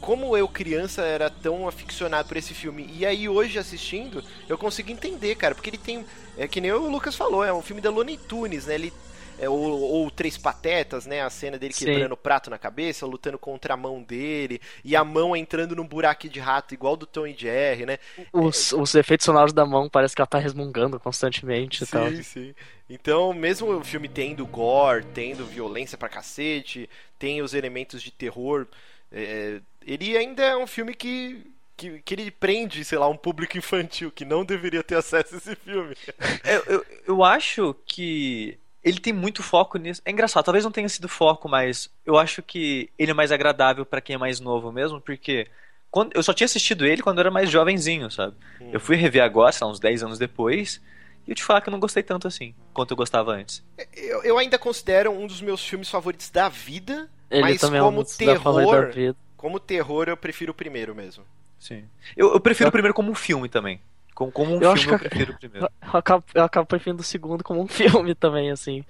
Como 0.05 0.37
eu, 0.37 0.47
criança, 0.47 1.01
era 1.01 1.31
tão 1.31 1.67
aficionado 1.67 2.27
por 2.27 2.37
esse 2.37 2.53
filme, 2.53 2.87
e 2.93 3.03
aí 3.03 3.27
hoje 3.27 3.57
assistindo, 3.57 4.23
eu 4.47 4.55
consigo 4.55 4.91
entender, 4.91 5.33
cara, 5.35 5.55
porque 5.55 5.71
ele 5.71 5.79
tem. 5.79 6.05
É 6.37 6.47
que 6.47 6.61
nem 6.61 6.71
o 6.71 6.87
Lucas 6.87 7.15
falou, 7.15 7.43
é 7.43 7.51
um 7.51 7.61
filme 7.61 7.81
da 7.81 7.89
Looney 7.89 8.17
Tunes, 8.17 8.67
né? 8.67 8.75
Ele. 8.75 8.93
É, 9.37 9.49
ou, 9.49 9.57
ou 9.59 10.09
Três 10.09 10.37
Patetas, 10.37 11.05
né? 11.05 11.21
A 11.21 11.29
cena 11.29 11.57
dele 11.57 11.73
Sim. 11.73 11.85
quebrando 11.85 12.13
o 12.13 12.17
prato 12.17 12.49
na 12.49 12.57
cabeça, 12.57 13.05
lutando 13.05 13.37
contra 13.37 13.73
a 13.73 13.77
mão 13.77 14.01
dele, 14.01 14.61
e 14.83 14.95
a 14.95 15.03
mão 15.03 15.35
entrando 15.35 15.75
num 15.75 15.85
buraco 15.85 16.29
de 16.29 16.39
rato, 16.39 16.73
igual 16.73 16.95
do 16.95 17.05
Tom 17.05 17.27
e 17.27 17.33
Jerry, 17.33 17.85
né? 17.85 17.97
Os, 18.31 18.71
os 18.71 18.95
efeitos 18.95 19.25
sonoros 19.25 19.51
da 19.51 19.65
mão 19.65 19.89
parece 19.89 20.15
que 20.15 20.21
ela 20.21 20.27
tá 20.27 20.37
resmungando 20.37 20.99
constantemente 20.99 21.83
e 21.83 21.87
tal. 21.87 22.09
Sim, 22.11 22.23
sim. 22.23 22.55
Então, 22.89 23.33
mesmo 23.33 23.75
o 23.75 23.83
filme 23.83 24.07
tendo 24.07 24.45
gore, 24.45 25.03
tendo 25.13 25.45
violência 25.45 25.97
pra 25.97 26.07
cacete, 26.07 26.89
tem 27.19 27.41
os 27.41 27.53
elementos 27.53 28.01
de 28.01 28.11
terror, 28.11 28.67
é, 29.11 29.59
ele 29.85 30.17
ainda 30.17 30.43
é 30.43 30.57
um 30.57 30.65
filme 30.65 30.93
que, 30.95 31.45
que, 31.77 32.01
que 32.01 32.13
ele 32.13 32.31
prende, 32.31 32.83
sei 32.83 32.97
lá, 32.97 33.07
um 33.07 33.17
público 33.17 33.57
infantil 33.57 34.11
que 34.11 34.25
não 34.25 34.43
deveria 34.43 34.83
ter 34.83 34.95
acesso 34.95 35.35
a 35.35 35.37
esse 35.37 35.55
filme. 35.55 35.95
Eu, 36.43 36.63
eu, 36.65 36.85
eu 37.07 37.23
acho 37.23 37.75
que 37.85 38.57
ele 38.83 38.99
tem 38.99 39.13
muito 39.13 39.41
foco 39.43 39.77
nisso. 39.77 40.01
É 40.05 40.11
engraçado, 40.11 40.43
talvez 40.45 40.63
não 40.63 40.71
tenha 40.71 40.89
sido 40.89 41.07
foco, 41.07 41.49
mas 41.49 41.89
eu 42.05 42.17
acho 42.17 42.41
que 42.41 42.89
ele 42.97 43.11
é 43.11 43.13
mais 43.13 43.31
agradável 43.31 43.85
pra 43.85 44.01
quem 44.01 44.15
é 44.15 44.17
mais 44.17 44.39
novo 44.39 44.71
mesmo, 44.71 44.99
porque 44.99 45.47
quando, 45.91 46.13
eu 46.13 46.21
só 46.21 46.33
tinha 46.33 46.45
assistido 46.45 46.85
ele 46.85 47.01
quando 47.01 47.17
eu 47.19 47.21
era 47.21 47.31
mais 47.31 47.49
jovenzinho, 47.49 48.11
sabe? 48.11 48.35
Eu 48.71 48.79
fui 48.79 48.95
rever 48.95 49.23
agora, 49.23 49.51
sei 49.51 49.65
lá, 49.65 49.71
uns 49.71 49.79
10 49.79 50.03
anos 50.03 50.19
depois, 50.19 50.81
e 51.25 51.31
eu 51.31 51.35
te 51.35 51.43
falar 51.43 51.61
que 51.61 51.69
eu 51.69 51.71
não 51.71 51.79
gostei 51.79 52.03
tanto 52.03 52.27
assim, 52.27 52.53
quanto 52.73 52.91
eu 52.91 52.97
gostava 52.97 53.31
antes. 53.31 53.63
Eu, 53.95 54.23
eu 54.23 54.37
ainda 54.37 54.59
considero 54.59 55.11
um 55.11 55.25
dos 55.25 55.41
meus 55.41 55.65
filmes 55.65 55.89
favoritos 55.89 56.29
da 56.29 56.49
vida, 56.49 57.09
Ele 57.31 57.41
mas 57.41 57.61
também 57.61 57.79
é 57.79 57.83
um 57.83 57.87
como 57.87 58.05
terror, 58.05 58.91
vida. 58.91 59.17
Como 59.45 59.59
terror 59.59 60.09
eu 60.09 60.17
prefiro 60.17 60.51
o 60.51 60.55
primeiro 60.55 60.95
mesmo. 60.95 61.23
Sim. 61.59 61.85
Eu, 62.17 62.33
eu 62.33 62.39
prefiro 62.39 62.69
o 62.69 62.71
primeiro 62.71 62.95
como 62.95 63.11
um 63.11 63.15
filme 63.15 63.47
também. 63.47 63.79
Como, 64.15 64.31
como 64.31 64.51
um 64.51 64.55
Eu 64.55 64.59
filme 64.61 64.73
acho 64.73 64.89
eu 64.89 64.97
que- 64.99 65.07
prefiro 65.09 65.33
o 65.33 65.37
primeiro. 65.37 65.67
Eu 65.83 65.99
acabo, 65.99 66.23
eu 66.33 66.43
acabo 66.43 66.65
preferindo 66.65 67.01
o 67.01 67.05
segundo 67.05 67.43
como 67.43 67.61
um 67.61 67.67
filme 67.69 68.15
também, 68.15 68.49
assim. 68.49 68.83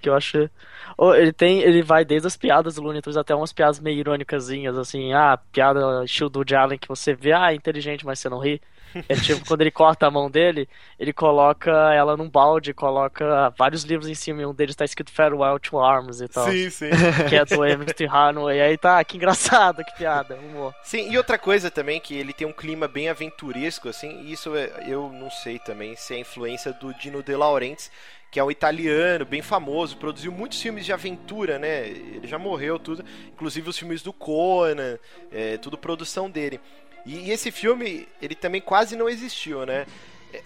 Que 0.00 0.08
eu 0.08 0.14
acho. 0.14 0.48
Ô, 0.96 1.14
Ele 1.14 1.32
tem. 1.32 1.60
Ele 1.60 1.82
vai 1.82 2.04
desde 2.04 2.26
as 2.26 2.36
piadas 2.36 2.74
do 2.76 2.82
Looney 2.82 3.02
Tunes 3.02 3.16
até 3.16 3.34
umas 3.34 3.52
piadas 3.52 3.80
meio 3.80 3.98
irônicazinhas, 3.98 4.76
assim, 4.76 5.12
ah, 5.12 5.38
piada 5.52 6.04
estilo 6.04 6.30
do 6.30 6.44
Allen 6.56 6.78
que 6.78 6.88
você 6.88 7.14
vê, 7.14 7.32
ah, 7.32 7.52
é 7.52 7.54
inteligente, 7.54 8.04
mas 8.04 8.18
você 8.18 8.28
não 8.28 8.38
ri. 8.38 8.60
É 9.08 9.14
tipo, 9.14 9.44
quando 9.46 9.60
ele 9.60 9.70
corta 9.70 10.06
a 10.08 10.10
mão 10.10 10.28
dele, 10.28 10.68
ele 10.98 11.12
coloca 11.12 11.70
ela 11.94 12.16
num 12.16 12.28
balde, 12.28 12.74
coloca 12.74 13.50
vários 13.56 13.84
livros 13.84 14.08
em 14.08 14.14
cima, 14.16 14.42
e 14.42 14.46
um 14.46 14.52
deles 14.52 14.74
tá 14.74 14.84
escrito 14.84 15.12
Farewell 15.12 15.60
to 15.60 15.78
Arms 15.78 16.20
e 16.20 16.26
tal. 16.26 16.44
Sim, 16.50 16.68
sim. 16.70 16.90
Que 17.28 17.36
é 17.36 17.44
do 17.44 17.64
Emmett 17.64 18.04
Hanway. 18.04 18.58
E 18.58 18.60
aí 18.60 18.76
tá, 18.76 19.02
que 19.04 19.16
engraçado, 19.16 19.84
que 19.84 19.96
piada, 19.96 20.34
humor. 20.34 20.74
Sim, 20.82 21.08
e 21.08 21.16
outra 21.16 21.38
coisa 21.38 21.70
também, 21.70 22.00
que 22.00 22.16
ele 22.16 22.32
tem 22.32 22.46
um 22.48 22.52
clima 22.52 22.88
bem 22.88 23.08
aventuresco, 23.08 23.88
assim, 23.88 24.22
e 24.22 24.32
isso 24.32 24.56
é- 24.56 24.84
eu 24.88 25.08
não 25.12 25.30
sei 25.30 25.60
também 25.60 25.94
se 25.94 26.14
é 26.14 26.18
influência 26.18 26.72
do 26.72 26.92
Dino 26.94 27.22
De 27.22 27.34
Laurentiis, 27.36 27.92
que 28.30 28.38
é 28.38 28.44
um 28.44 28.50
italiano 28.50 29.24
bem 29.24 29.42
famoso, 29.42 29.96
produziu 29.96 30.30
muitos 30.30 30.60
filmes 30.60 30.84
de 30.84 30.92
aventura, 30.92 31.58
né? 31.58 31.88
Ele 31.88 32.26
já 32.28 32.38
morreu, 32.38 32.78
tudo, 32.78 33.04
inclusive 33.32 33.68
os 33.68 33.78
filmes 33.78 34.02
do 34.02 34.12
Conan, 34.12 34.98
é, 35.32 35.56
tudo 35.56 35.76
produção 35.76 36.30
dele. 36.30 36.60
E, 37.04 37.16
e 37.16 37.30
esse 37.30 37.50
filme, 37.50 38.06
ele 38.22 38.34
também 38.34 38.60
quase 38.60 38.94
não 38.94 39.08
existiu, 39.08 39.66
né? 39.66 39.84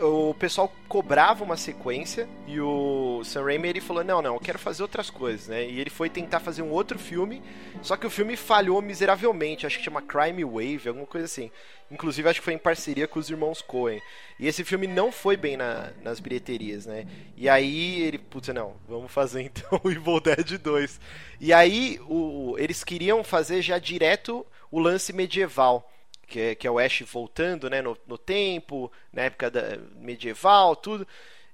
O 0.00 0.32
pessoal 0.34 0.72
cobrava 0.88 1.44
uma 1.44 1.56
sequência 1.58 2.26
e 2.46 2.58
o 2.58 3.22
Sam 3.22 3.44
Raimi 3.44 3.68
ele 3.68 3.80
falou: 3.82 4.02
Não, 4.02 4.22
não, 4.22 4.34
eu 4.34 4.40
quero 4.40 4.58
fazer 4.58 4.82
outras 4.82 5.10
coisas, 5.10 5.48
né? 5.48 5.68
E 5.68 5.78
ele 5.78 5.90
foi 5.90 6.08
tentar 6.08 6.40
fazer 6.40 6.62
um 6.62 6.70
outro 6.70 6.98
filme, 6.98 7.42
só 7.82 7.94
que 7.96 8.06
o 8.06 8.10
filme 8.10 8.34
falhou 8.34 8.80
miseravelmente. 8.80 9.66
Acho 9.66 9.76
que 9.78 9.84
chama 9.84 10.00
Crime 10.00 10.42
Wave, 10.42 10.88
alguma 10.88 11.06
coisa 11.06 11.26
assim. 11.26 11.50
Inclusive, 11.90 12.28
acho 12.28 12.40
que 12.40 12.44
foi 12.44 12.54
em 12.54 12.58
parceria 12.58 13.06
com 13.06 13.18
os 13.18 13.28
irmãos 13.28 13.60
Coen. 13.60 14.00
E 14.40 14.46
esse 14.46 14.64
filme 14.64 14.86
não 14.86 15.12
foi 15.12 15.36
bem 15.36 15.56
na- 15.56 15.90
nas 16.02 16.18
bilheterias, 16.18 16.86
né? 16.86 17.06
E 17.36 17.46
aí 17.46 18.00
ele, 18.02 18.18
putz, 18.18 18.48
não, 18.48 18.76
vamos 18.88 19.12
fazer 19.12 19.42
então 19.44 19.80
o 19.84 19.90
Evil 19.90 20.18
Dead 20.20 20.58
2. 20.58 20.98
E 21.40 21.52
aí 21.52 22.00
o, 22.08 22.56
eles 22.58 22.82
queriam 22.82 23.22
fazer 23.22 23.60
já 23.60 23.78
direto 23.78 24.46
o 24.70 24.80
lance 24.80 25.12
medieval 25.12 25.90
que 26.24 26.40
é, 26.40 26.54
que 26.54 26.66
é 26.66 26.70
o 26.70 26.78
Ash 26.78 27.02
voltando 27.02 27.68
né, 27.70 27.80
no, 27.82 27.96
no 28.06 28.16
tempo, 28.18 28.90
na 29.12 29.22
época 29.22 29.50
da, 29.50 29.78
medieval, 29.96 30.74
tudo. 30.76 31.06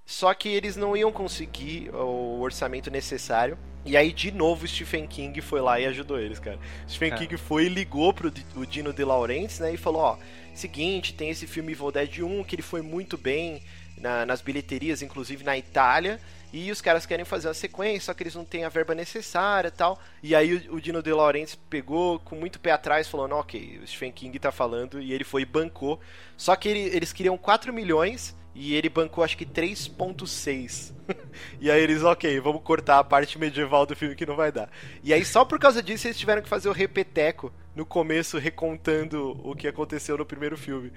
Só 0.06 0.34
que 0.34 0.48
eles 0.48 0.74
não 0.76 0.96
iam 0.96 1.12
conseguir 1.12 1.88
o 1.94 2.40
orçamento 2.40 2.90
necessário 2.90 3.56
E 3.84 3.96
aí, 3.96 4.12
de 4.12 4.32
novo, 4.32 4.64
o 4.64 4.68
Stephen 4.68 5.06
King 5.06 5.40
foi 5.40 5.60
lá 5.60 5.78
e 5.78 5.86
ajudou 5.86 6.18
eles, 6.18 6.38
cara. 6.40 6.58
O 6.86 6.90
Stephen 6.90 7.12
É. 7.12 7.16
King 7.16 7.36
foi 7.36 7.66
e 7.66 7.68
ligou 7.68 8.12
pro 8.12 8.32
o 8.56 8.66
Dino 8.66 8.92
De 8.92 9.04
Laurentiis, 9.04 9.60
né? 9.60 9.72
E 9.72 9.76
falou, 9.76 10.02
ó, 10.02 10.18
seguinte, 10.52 11.14
tem 11.14 11.30
esse 11.30 11.46
filme 11.46 11.72
Evil 11.72 11.92
Dead 11.92 12.18
1, 12.18 12.44
que 12.44 12.56
ele 12.56 12.62
foi 12.62 12.82
muito 12.82 13.16
bem 13.16 13.62
na- 13.96 14.26
nas 14.26 14.40
bilheterias, 14.42 15.00
inclusive 15.00 15.44
na 15.44 15.56
Itália. 15.56 16.20
E 16.53 16.70
os 16.70 16.80
caras 16.80 17.07
querem 17.07 17.24
fazer 17.24 17.46
uma 17.48 17.55
sequência, 17.55 18.07
só 18.07 18.14
que 18.14 18.22
eles 18.24 18.34
não 18.34 18.44
têm 18.44 18.64
a 18.64 18.68
verba 18.68 18.94
necessária 18.94 19.68
e 19.68 19.70
tal. 19.70 20.01
E 20.22 20.34
aí 20.34 20.55
o, 20.68 20.74
o 20.76 20.80
Dino 20.80 21.03
De 21.03 21.12
Laurentiis 21.12 21.55
pegou 21.55 22.18
com 22.20 22.34
muito 22.34 22.59
pé 22.59 22.72
atrás, 22.72 23.07
falando, 23.09 23.36
ok, 23.36 23.78
o 23.82 23.86
Stephen 23.86 24.11
King 24.12 24.36
tá 24.38 24.51
falando, 24.51 25.01
e 25.01 25.12
ele 25.12 25.22
foi 25.24 25.42
e 25.42 25.44
bancou. 25.44 26.01
Só 26.36 26.57
que 26.57 26.68
ele- 26.68 26.96
eles 26.96 27.12
queriam 27.12 27.38
4 27.38 27.72
milhões 27.72 28.34
e 28.53 28.74
ele 28.74 28.88
bancou 28.88 29.22
acho 29.22 29.36
que 29.38 29.46
3.6. 29.46 30.92
e 31.61 31.70
aí 31.70 31.80
eles, 31.80 32.03
ok, 32.03 32.40
vamos 32.40 32.62
cortar 32.62 32.98
a 32.98 33.05
parte 33.05 33.38
medieval 33.38 33.86
do 33.86 33.94
filme 33.94 34.16
que 34.16 34.26
não 34.26 34.34
vai 34.36 34.51
dar. 34.51 34.68
E 35.05 35.12
aí 35.14 35.24
só 35.24 35.44
por 35.44 35.59
causa 35.59 35.80
disso 35.82 36.07
eles 36.09 36.18
tiveram 36.18 36.42
que 36.42 36.48
fazer 36.48 36.68
o 36.68 36.72
repeteco 36.72 37.53
no 37.76 37.86
começo, 37.86 38.38
recontando 38.38 39.40
o 39.44 39.55
que 39.55 39.68
aconteceu 39.68 40.18
no 40.18 40.26
primeiro 40.26 40.57
filme. 40.59 40.92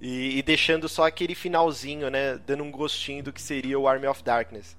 E, 0.00 0.38
e 0.38 0.42
deixando 0.42 0.88
só 0.88 1.06
aquele 1.06 1.34
finalzinho, 1.34 2.10
né? 2.10 2.36
Dando 2.46 2.64
um 2.64 2.70
gostinho 2.70 3.22
do 3.22 3.32
que 3.32 3.40
seria 3.40 3.78
o 3.78 3.86
Army 3.86 4.06
of 4.06 4.22
Darkness. 4.22 4.76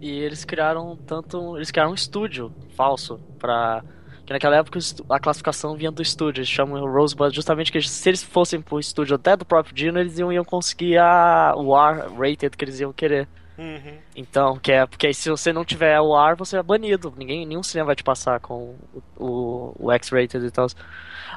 E 0.00 0.10
eles 0.10 0.44
criaram 0.44 0.96
tanto. 1.06 1.56
Eles 1.56 1.70
criaram 1.70 1.92
um 1.92 1.94
estúdio 1.94 2.52
falso 2.76 3.20
pra. 3.38 3.82
Que 4.24 4.32
naquela 4.32 4.56
época 4.56 4.78
a 5.08 5.18
classificação 5.18 5.76
vinha 5.76 5.90
do 5.90 6.00
estúdio, 6.00 6.40
eles 6.40 6.48
chamam 6.48 6.80
o 6.80 6.92
Rosebud, 6.92 7.34
justamente 7.34 7.72
que 7.72 7.82
se 7.82 8.08
eles 8.08 8.22
fossem 8.22 8.60
pro 8.60 8.78
estúdio 8.78 9.16
até 9.16 9.36
do 9.36 9.44
próprio 9.44 9.74
Dino, 9.74 9.98
eles 9.98 10.16
iam, 10.16 10.32
iam 10.32 10.44
conseguir 10.44 10.96
a, 10.96 11.52
o 11.56 11.76
R-rated 11.76 12.56
que 12.56 12.64
eles 12.64 12.78
iam 12.78 12.92
querer. 12.92 13.26
Uhum. 13.58 13.98
Então, 14.16 14.58
que 14.58 14.72
é 14.72 14.86
porque 14.86 15.08
aí 15.08 15.14
se 15.14 15.28
você 15.28 15.52
não 15.52 15.64
tiver 15.64 16.00
o 16.00 16.16
R, 16.16 16.36
você 16.36 16.56
é 16.56 16.62
banido. 16.62 17.12
Ninguém, 17.16 17.44
nenhum 17.44 17.62
cinema 17.62 17.86
vai 17.86 17.96
te 17.96 18.04
passar 18.04 18.40
com 18.40 18.76
o, 18.92 19.02
o, 19.16 19.76
o 19.78 19.92
X-rated 19.92 20.46
e 20.46 20.50
tal. 20.50 20.66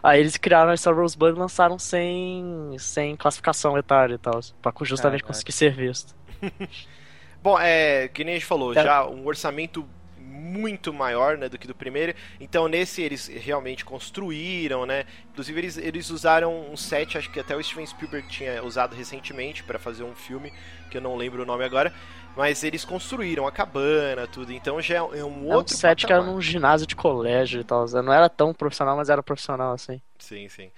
Aí 0.01 0.19
eles 0.19 0.37
criaram 0.37 0.71
essa 0.71 0.91
Rosebud 0.91 1.35
e 1.35 1.39
lançaram 1.39 1.79
sem, 1.79 2.75
sem 2.77 3.15
classificação 3.15 3.77
etária 3.77 4.15
e 4.15 4.17
tal, 4.17 4.39
pra 4.61 4.71
justamente 4.81 5.21
Caraca. 5.21 5.33
conseguir 5.33 5.51
ser 5.51 5.73
visto. 5.73 6.15
Bom, 7.45 7.59
é, 7.59 8.07
que 8.07 8.23
nem 8.23 8.33
a 8.33 8.37
gente 8.39 8.47
falou, 8.47 8.71
É. 8.73 8.83
já 8.83 9.05
um 9.05 9.23
orçamento 9.27 9.87
muito 10.17 10.91
maior, 10.91 11.37
né, 11.37 11.47
do 11.47 11.59
que 11.59 11.67
do 11.67 11.75
primeiro. 11.75 12.11
Então 12.39 12.67
nesse 12.67 13.03
eles 13.03 13.27
realmente 13.27 13.85
construíram, 13.85 14.83
né? 14.83 15.05
Inclusive 15.29 15.59
eles, 15.59 15.77
eles 15.77 16.09
usaram 16.09 16.71
um 16.71 16.75
set, 16.75 17.15
acho 17.19 17.29
que 17.31 17.39
até 17.39 17.55
o 17.55 17.63
Steven 17.63 17.85
Spielberg 17.85 18.27
tinha 18.27 18.63
usado 18.63 18.95
recentemente 18.95 19.63
para 19.63 19.77
fazer 19.77 20.03
um 20.03 20.15
filme 20.15 20.51
que 20.89 20.97
eu 20.97 21.01
não 21.01 21.15
lembro 21.15 21.43
o 21.43 21.45
nome 21.45 21.63
agora, 21.63 21.93
mas 22.35 22.63
eles 22.63 22.83
construíram 22.83 23.45
a 23.45 23.51
cabana, 23.51 24.25
tudo. 24.25 24.51
Então 24.51 24.81
já 24.81 24.95
é 24.95 25.03
um 25.03 25.13
É 25.15 25.23
um 25.23 25.45
outro 25.53 25.75
set 25.75 26.03
que 26.07 26.11
era 26.11 26.21
patamar. 26.21 26.35
num 26.35 26.41
ginásio 26.41 26.87
de 26.87 26.95
colégio 26.95 27.61
e 27.61 27.63
tal. 27.63 27.85
Não 28.03 28.11
era 28.11 28.27
tão 28.27 28.55
profissional, 28.55 28.97
mas 28.97 29.07
era 29.09 29.21
profissional 29.21 29.71
assim. 29.73 30.01
Sim, 30.17 30.49
sim. 30.49 30.71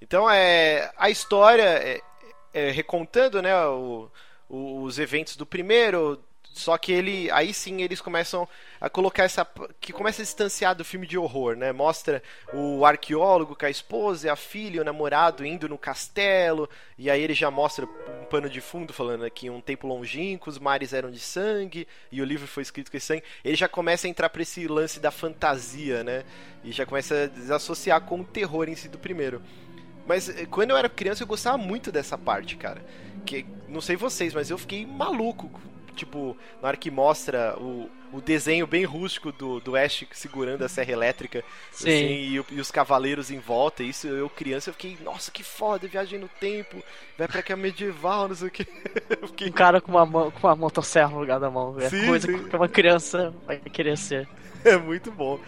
Então 0.00 0.28
é 0.30 0.90
a 0.96 1.10
história 1.10 1.62
é, 1.64 2.00
é, 2.54 2.70
recontando, 2.70 3.42
né, 3.42 3.54
o- 3.66 4.10
os 4.54 4.98
eventos 4.98 5.36
do 5.36 5.46
primeiro, 5.46 6.20
só 6.54 6.78
que 6.78 6.92
ele 6.92 7.28
aí 7.32 7.52
sim 7.52 7.82
eles 7.82 8.00
começam 8.00 8.48
a 8.80 8.88
colocar 8.88 9.24
essa 9.24 9.44
que 9.80 9.92
começa 9.92 10.22
a 10.22 10.24
distanciar 10.24 10.72
do 10.72 10.84
filme 10.84 11.04
de 11.04 11.18
horror, 11.18 11.56
né? 11.56 11.72
Mostra 11.72 12.22
o 12.52 12.86
arqueólogo 12.86 13.56
com 13.56 13.66
a 13.66 13.70
esposa, 13.70 14.32
a 14.32 14.36
filha, 14.36 14.80
o 14.80 14.84
namorado 14.84 15.44
indo 15.44 15.68
no 15.68 15.76
castelo, 15.76 16.70
e 16.96 17.10
aí 17.10 17.20
ele 17.20 17.34
já 17.34 17.50
mostra 17.50 17.84
um 17.84 18.24
pano 18.26 18.48
de 18.48 18.60
fundo 18.60 18.92
falando 18.92 19.24
aqui 19.24 19.50
um 19.50 19.60
tempo 19.60 19.88
longínquo, 19.88 20.48
os 20.48 20.60
mares 20.60 20.92
eram 20.92 21.10
de 21.10 21.18
sangue 21.18 21.88
e 22.12 22.22
o 22.22 22.24
livro 22.24 22.46
foi 22.46 22.62
escrito 22.62 22.88
com 22.88 23.00
sangue. 23.00 23.24
Ele 23.44 23.56
já 23.56 23.68
começa 23.68 24.06
a 24.06 24.10
entrar 24.10 24.28
pra 24.28 24.42
esse 24.42 24.68
lance 24.68 25.00
da 25.00 25.10
fantasia, 25.10 26.04
né? 26.04 26.24
E 26.62 26.70
já 26.70 26.86
começa 26.86 27.24
a 27.24 27.26
desassociar 27.26 28.02
com 28.02 28.20
o 28.20 28.24
terror 28.24 28.68
em 28.68 28.76
si 28.76 28.88
do 28.88 28.98
primeiro. 28.98 29.42
Mas 30.06 30.28
eh, 30.28 30.46
quando 30.46 30.70
eu 30.70 30.76
era 30.76 30.88
criança 30.88 31.22
eu 31.22 31.26
gostava 31.26 31.58
muito 31.58 31.90
dessa 31.90 32.16
parte, 32.16 32.56
cara. 32.56 32.84
Que 33.24 33.46
não 33.68 33.80
sei 33.80 33.96
vocês, 33.96 34.34
mas 34.34 34.50
eu 34.50 34.58
fiquei 34.58 34.86
maluco. 34.86 35.50
Tipo, 35.94 36.36
na 36.60 36.68
hora 36.68 36.76
que 36.76 36.90
mostra 36.90 37.56
o, 37.56 37.88
o 38.12 38.20
desenho 38.20 38.66
bem 38.66 38.84
rústico 38.84 39.30
do, 39.30 39.60
do 39.60 39.76
Ash 39.76 40.04
segurando 40.12 40.64
a 40.64 40.68
serra 40.68 40.90
elétrica 40.90 41.44
Sim. 41.70 41.88
assim, 41.88 42.06
e, 42.06 42.44
e 42.56 42.60
os 42.60 42.70
cavaleiros 42.70 43.30
em 43.30 43.38
volta. 43.38 43.82
Isso 43.82 44.08
eu 44.08 44.28
criança 44.28 44.70
eu 44.70 44.74
fiquei, 44.74 44.98
nossa, 45.04 45.30
que 45.30 45.44
foda, 45.44 45.86
viagem 45.86 46.18
no 46.18 46.28
tempo, 46.28 46.82
vai 47.16 47.28
pra 47.28 47.42
cá 47.42 47.54
medieval, 47.54 48.28
não 48.28 48.34
sei 48.34 48.48
o 48.48 48.50
que. 48.50 48.66
Um 49.46 49.52
cara 49.52 49.80
com 49.80 49.92
uma, 49.92 50.04
mão, 50.04 50.30
com 50.32 50.46
uma 50.46 50.56
motosserra 50.56 51.10
no 51.10 51.20
lugar 51.20 51.38
da 51.38 51.50
mão. 51.50 51.78
É 51.80 51.88
Sim, 51.88 52.06
coisa 52.06 52.26
sim. 52.26 52.44
que 52.44 52.56
uma 52.56 52.68
criança 52.68 53.32
vai 53.46 53.58
querer 53.58 53.96
ser. 53.96 54.28
É 54.64 54.78
muito 54.78 55.12
bom. 55.12 55.38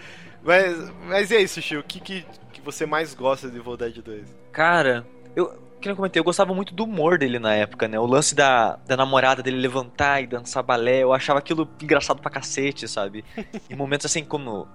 Mas, 0.44 0.92
mas 1.06 1.30
e 1.30 1.36
aí, 1.36 1.48
Sushi, 1.48 1.78
o 1.78 1.82
que, 1.82 1.98
que, 2.00 2.26
que 2.52 2.60
você 2.60 2.84
mais 2.84 3.14
gosta 3.14 3.48
de 3.48 3.56
Evil 3.56 3.76
Dead 3.76 4.02
2? 4.02 4.28
Cara, 4.52 5.06
eu. 5.34 5.65
Que 5.86 5.92
eu 5.92 5.96
comentei, 5.96 6.18
eu 6.18 6.24
gostava 6.24 6.52
muito 6.52 6.74
do 6.74 6.82
humor 6.84 7.16
dele 7.16 7.38
na 7.38 7.54
época, 7.54 7.86
né? 7.86 7.96
O 7.98 8.06
lance 8.06 8.34
da, 8.34 8.76
da 8.86 8.96
namorada 8.96 9.40
dele 9.42 9.56
levantar 9.58 10.20
e 10.20 10.26
dançar 10.26 10.62
balé, 10.62 11.04
eu 11.04 11.12
achava 11.12 11.38
aquilo 11.38 11.68
engraçado 11.80 12.20
pra 12.20 12.28
cacete, 12.30 12.88
sabe? 12.88 13.24
Em 13.70 13.76
momentos 13.76 14.06
assim 14.06 14.24
como. 14.24 14.66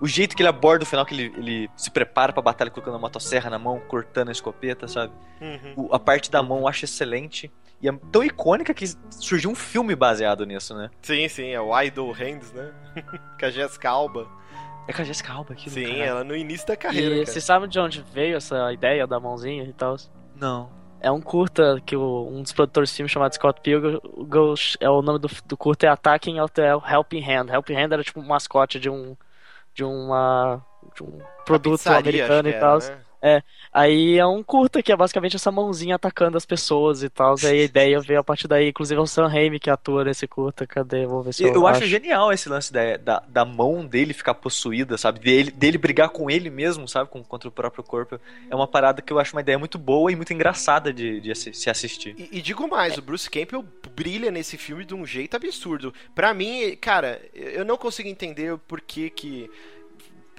O 0.00 0.06
jeito 0.06 0.36
que 0.36 0.42
ele 0.42 0.48
aborda 0.48 0.84
o 0.84 0.86
final, 0.86 1.04
que 1.06 1.14
ele, 1.14 1.32
ele 1.38 1.70
se 1.74 1.90
prepara 1.90 2.32
pra 2.32 2.40
batalha 2.42 2.70
colocando 2.70 2.96
a 2.96 3.00
motosserra 3.00 3.48
na 3.50 3.58
mão, 3.58 3.80
cortando 3.88 4.28
a 4.28 4.32
escopeta, 4.32 4.86
sabe? 4.86 5.12
Uhum. 5.40 5.86
O- 5.88 5.94
a 5.94 5.98
parte 5.98 6.30
da 6.30 6.40
mão 6.42 6.58
eu 6.60 6.68
acho 6.68 6.84
excelente. 6.84 7.50
E 7.80 7.88
é 7.88 7.92
tão 8.12 8.22
icônica 8.22 8.72
que 8.74 8.84
surgiu 9.10 9.50
um 9.50 9.54
filme 9.56 9.96
baseado 9.96 10.44
nisso, 10.44 10.74
né? 10.76 10.90
Sim, 11.02 11.26
sim, 11.28 11.48
é 11.48 11.60
o 11.60 11.80
Idol 11.80 12.12
Hands, 12.12 12.52
né? 12.52 12.70
com 13.40 13.46
a 13.46 13.50
Jessica 13.50 13.88
Alba. 13.90 14.28
É 14.86 14.92
com 14.92 15.02
a 15.02 15.04
Jessica 15.04 15.32
Alba 15.32 15.52
aquilo, 15.54 15.74
Sim, 15.74 15.82
caralho. 15.82 16.02
ela 16.02 16.24
no 16.24 16.36
início 16.36 16.66
da 16.66 16.76
carreira. 16.76 17.14
E 17.16 17.18
cara. 17.20 17.26
você 17.32 17.40
sabe 17.40 17.66
de 17.68 17.78
onde 17.80 18.04
veio 18.12 18.36
essa 18.36 18.72
ideia 18.72 19.06
da 19.06 19.18
mãozinha 19.18 19.64
e 19.64 19.72
tal? 19.72 19.96
Não. 20.38 20.70
É 21.00 21.10
um 21.12 21.20
curta 21.20 21.80
que 21.86 21.96
o- 21.96 22.28
um 22.28 22.42
dos 22.42 22.52
produtores 22.52 22.90
de 22.90 22.96
filme 22.96 23.08
chamado 23.08 23.32
Scott 23.34 23.60
Pilgrim, 23.60 24.00
é 24.80 24.90
o 24.90 25.00
nome 25.00 25.18
do, 25.20 25.28
do 25.46 25.56
curta 25.56 25.86
é 25.86 25.88
Attacking 25.88 26.38
the 26.50 26.68
Helping 26.90 27.20
Hand. 27.22 27.48
Helping 27.50 27.74
Hand 27.76 27.92
era 27.92 28.02
tipo 28.02 28.20
um 28.20 28.26
mascote 28.26 28.80
de 28.80 28.90
um 28.90 29.16
de 29.74 29.84
uma 29.84 30.60
de 30.96 31.04
um 31.04 31.20
produto 31.44 31.78
americano 31.98 32.48
e 32.48 32.52
tal. 32.60 32.78
né? 32.88 32.98
É, 33.20 33.42
aí 33.72 34.16
é 34.16 34.26
um 34.26 34.42
curta 34.42 34.82
que 34.82 34.92
é 34.92 34.96
basicamente 34.96 35.36
essa 35.36 35.50
mãozinha 35.50 35.96
atacando 35.96 36.36
as 36.36 36.46
pessoas 36.46 37.02
e 37.02 37.08
tal. 37.08 37.34
Aí 37.42 37.60
a 37.60 37.64
ideia 37.64 38.00
veio 38.00 38.20
a 38.20 38.24
partir 38.24 38.46
daí, 38.46 38.68
inclusive 38.68 38.98
é 38.98 39.02
o 39.02 39.06
Sam 39.06 39.26
Raimi 39.26 39.58
que 39.58 39.70
atua 39.70 40.04
nesse 40.04 40.26
curta. 40.26 40.66
Cadê? 40.66 41.06
Vou 41.06 41.22
ver 41.22 41.34
se 41.34 41.42
Eu, 41.42 41.52
eu, 41.52 41.66
acho 41.66 41.84
genial 41.86 42.32
esse 42.32 42.48
lance 42.48 42.72
da, 42.72 42.96
da, 42.96 43.22
da 43.28 43.44
mão 43.44 43.84
dele 43.84 44.14
ficar 44.14 44.34
possuída, 44.34 44.96
sabe? 44.96 45.20
Dele, 45.20 45.50
dele 45.50 45.78
brigar 45.78 46.10
com 46.10 46.30
ele 46.30 46.48
mesmo, 46.48 46.86
sabe? 46.86 47.10
Com, 47.10 47.22
contra 47.24 47.48
o 47.48 47.52
próprio 47.52 47.82
corpo. 47.82 48.20
É 48.48 48.54
uma 48.54 48.66
parada 48.66 49.02
que 49.02 49.12
eu 49.12 49.18
acho 49.18 49.34
uma 49.34 49.40
ideia 49.40 49.58
muito 49.58 49.78
boa 49.78 50.12
e 50.12 50.16
muito 50.16 50.32
engraçada 50.32 50.92
de, 50.92 51.20
de 51.20 51.34
se 51.34 51.68
assistir. 51.68 52.14
E, 52.16 52.38
e 52.38 52.42
digo 52.42 52.68
mais, 52.68 52.96
o 52.96 53.02
Bruce 53.02 53.28
Campbell 53.28 53.64
brilha 53.94 54.30
nesse 54.30 54.56
filme 54.56 54.84
de 54.84 54.94
um 54.94 55.04
jeito 55.04 55.36
absurdo. 55.36 55.92
Pra 56.14 56.32
mim, 56.32 56.76
cara, 56.80 57.20
eu 57.34 57.64
não 57.64 57.76
consigo 57.76 58.08
entender 58.08 58.52
o 58.52 58.58
porquê 58.58 59.10
que 59.10 59.50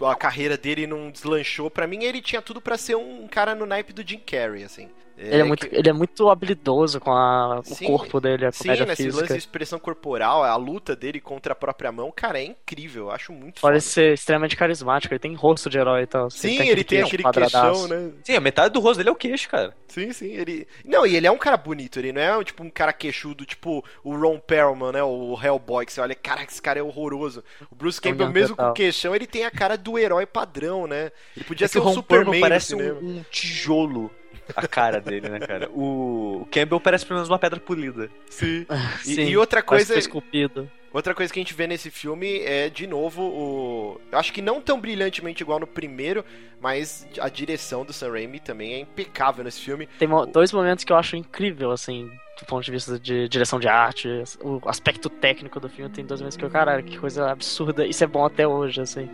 a 0.06 0.16
carreira 0.16 0.58
dele 0.58 0.88
não 0.88 1.12
deslanchou. 1.12 1.70
Pra 1.70 1.88
mim, 1.88 2.04
ele 2.04 2.22
tinha 2.22 2.42
tudo 2.42 2.62
pra 2.62 2.78
ser 2.78 2.96
um 2.96 3.28
cara 3.28 3.56
no 3.56 3.66
naipe 3.66 3.94
do 3.94 4.08
Jim 4.08 4.20
Carrey, 4.20 4.64
assim. 4.64 4.90
Ele 5.28 5.42
é, 5.42 5.44
muito, 5.44 5.68
que- 5.68 5.76
ele 5.76 5.90
é 5.90 5.94
muito 5.94 6.30
habilidoso 6.30 7.00
com 7.00 7.12
a- 7.12 7.60
o 7.60 7.64
Sim, 7.64 7.86
corpo 7.86 8.20
dele, 8.22 8.46
a 8.46 8.52
Sim, 8.52 8.64
comédia 8.64 8.86
nesse 8.86 9.04
física. 9.04 9.22
lance 9.22 9.34
de 9.34 9.40
expressão 9.40 9.78
corporal, 9.80 10.44
a 10.44 10.56
luta 10.56 10.96
dele 10.96 11.20
contra 11.20 11.54
a 11.54 11.56
própria 11.56 11.92
mão, 11.92 12.12
cara, 12.16 12.40
é 12.40 12.44
incrível. 12.46 13.06
Eu 13.06 13.12
acho 13.12 13.34
muito 13.34 13.62
Parece 13.62 13.88
foda. 13.88 13.94
ser 13.94 14.14
extremamente 14.14 14.56
carismático, 14.56 15.14
ele 15.14 15.20
tem 15.20 15.34
rosto 15.36 15.70
de 15.70 15.78
herói 15.78 16.04
e 16.04 16.08
tal. 16.08 16.30
Sim, 16.30 16.62
ele 16.62 16.84
tem 16.84 17.02
aquele 17.02 17.24
queixo 17.24 17.32
queixão, 17.34 17.88
né? 17.88 18.12
Sim, 18.24 18.36
a 18.36 18.40
metade 18.40 18.74
do 18.74 18.80
rosto 18.80 18.98
dele 18.98 19.10
é 19.10 19.12
o 19.12 19.16
queixo, 19.16 19.50
cara. 19.50 19.76
Sim, 19.88 20.14
sim, 20.14 20.32
ele. 20.32 20.68
Não, 20.86 21.06
e 21.06 21.16
ele 21.16 21.28
é 21.28 21.32
um 21.32 21.38
cara 21.38 21.58
bonito, 21.58 21.98
ele 22.00 22.12
não 22.14 22.22
é 22.22 22.44
tipo 22.44 22.64
um 22.64 22.70
cara 22.70 22.94
queixudo, 22.94 23.46
tipo 23.46 23.84
o 24.04 24.16
Ron 24.16 24.40
Perlman, 24.40 24.92
né? 24.94 25.04
O 25.04 25.38
Hellboy, 25.42 25.86
que 25.86 25.92
você 25.94 26.00
olha, 26.02 26.16
caraca, 26.16 26.52
esse 26.52 26.62
cara 26.62 26.80
é 26.80 26.84
horroroso. 26.84 27.44
O 27.72 27.76
Bruce 27.76 28.00
É 28.00 28.02
Campbell, 28.02 28.30
mesmo 28.30 28.56
com 28.56 28.64
o 28.66 28.74
queixão, 28.74 29.16
ele 29.16 29.28
tem 29.28 29.46
a 29.46 29.52
cara 29.52 29.78
do 29.78 29.98
herói 29.98 30.26
padrão, 30.26 30.88
né? 30.88 31.12
Ele 31.36 31.44
podia 31.46 31.66
É 31.66 31.68
ser 31.68 31.80
que 31.80 31.80
um 31.80 31.90
o 31.90 31.94
Ron 31.94 32.02
Perlman 32.04 32.34
Superman 32.34 32.42
parece 32.42 32.76
um, 32.76 32.98
um 33.20 33.24
tijolo 33.32 34.12
a 34.56 34.68
cara 34.68 35.00
dele, 35.00 35.30
né, 35.30 35.40
cara? 35.40 35.70
O, 35.72 36.42
o 36.42 36.48
Campbell 36.52 36.80
parece 36.80 37.06
pelo 37.06 37.18
menos 37.18 37.30
uma 37.30 37.40
pedra 37.40 37.60
polida. 37.60 38.10
Sim. 38.30 38.66
E, 39.06 39.16
Sim, 39.16 39.24
e 39.24 39.38
outra 39.38 39.64
parece 39.64 39.66
coisa. 39.66 39.86
que 39.88 39.94
foi 39.94 40.00
esculpido. 40.00 40.70
Outra 40.92 41.14
coisa 41.14 41.32
que 41.32 41.40
a 41.40 41.44
gente 41.44 41.54
vê 41.54 41.68
nesse 41.68 41.92
filme 41.92 42.40
é, 42.40 42.70
de 42.70 42.88
novo, 42.88 43.22
o. 43.22 44.02
Eu 44.12 44.18
acho 44.18 44.34
que 44.34 44.42
não 44.42 44.60
tão 44.60 44.80
brilhantemente 44.80 45.44
igual 45.44 45.60
no 45.60 45.68
primeiro, 45.68 46.26
mas 46.60 47.08
a 47.20 47.30
direção 47.30 47.86
do 47.86 47.94
Sam 47.94 48.12
Raimi 48.12 48.40
também 48.40 48.74
é 48.74 48.80
impecável 48.80 49.44
nesse 49.44 49.62
filme. 49.62 49.88
Tem 50.00 50.10
dois 50.32 50.52
momentos 50.52 50.84
que 50.84 50.92
eu 50.92 50.98
acho 50.98 51.16
incrível, 51.16 51.72
assim, 51.72 52.10
do 52.40 52.46
ponto 52.46 52.64
de 52.64 52.72
vista 52.72 53.00
de 53.00 53.30
direção 53.30 53.60
de 53.60 53.68
arte, 53.68 54.08
o 54.42 54.60
aspecto 54.66 55.10
técnico 55.10 55.60
do 55.60 55.70
filme. 55.70 55.92
Tem 55.92 56.04
dois 56.06 56.22
momentos 56.22 56.38
que 56.38 56.44
eu, 56.44 56.50
caralho, 56.50 56.84
que 56.84 56.98
coisa 56.98 57.30
absurda. 57.30 57.86
Isso 57.86 58.04
é 58.04 58.08
bom 58.08 58.26
até 58.26 58.48
hoje, 58.48 58.82
assim. 58.82 59.08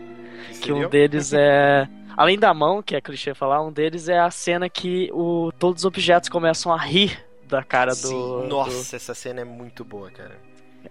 Que 0.62 0.72
um 0.72 0.88
deles 0.90 1.34
é. 1.34 1.88
Além 2.18 2.40
da 2.40 2.54
mão, 2.54 2.82
que 2.82 2.96
é 2.96 3.02
clichê 3.02 3.34
falar, 3.34 3.62
um 3.62 3.72
deles 3.72 4.08
é 4.08 4.18
a 4.20 4.32
cena 4.32 4.70
que 4.70 5.10
o, 5.14 5.52
todos 5.60 5.82
os 5.82 5.86
objetos 5.86 6.30
começam 6.30 6.72
a 6.74 6.78
rir 6.78 7.20
da 7.48 7.62
cara 7.62 7.92
do. 7.92 7.96
Sim, 7.96 8.14
do- 8.14 8.48
nossa, 8.48 8.96
essa 8.96 9.14
cena 9.14 9.42
é 9.42 9.44
muito 9.46 9.84
boa, 9.84 10.10
cara. 10.10 10.38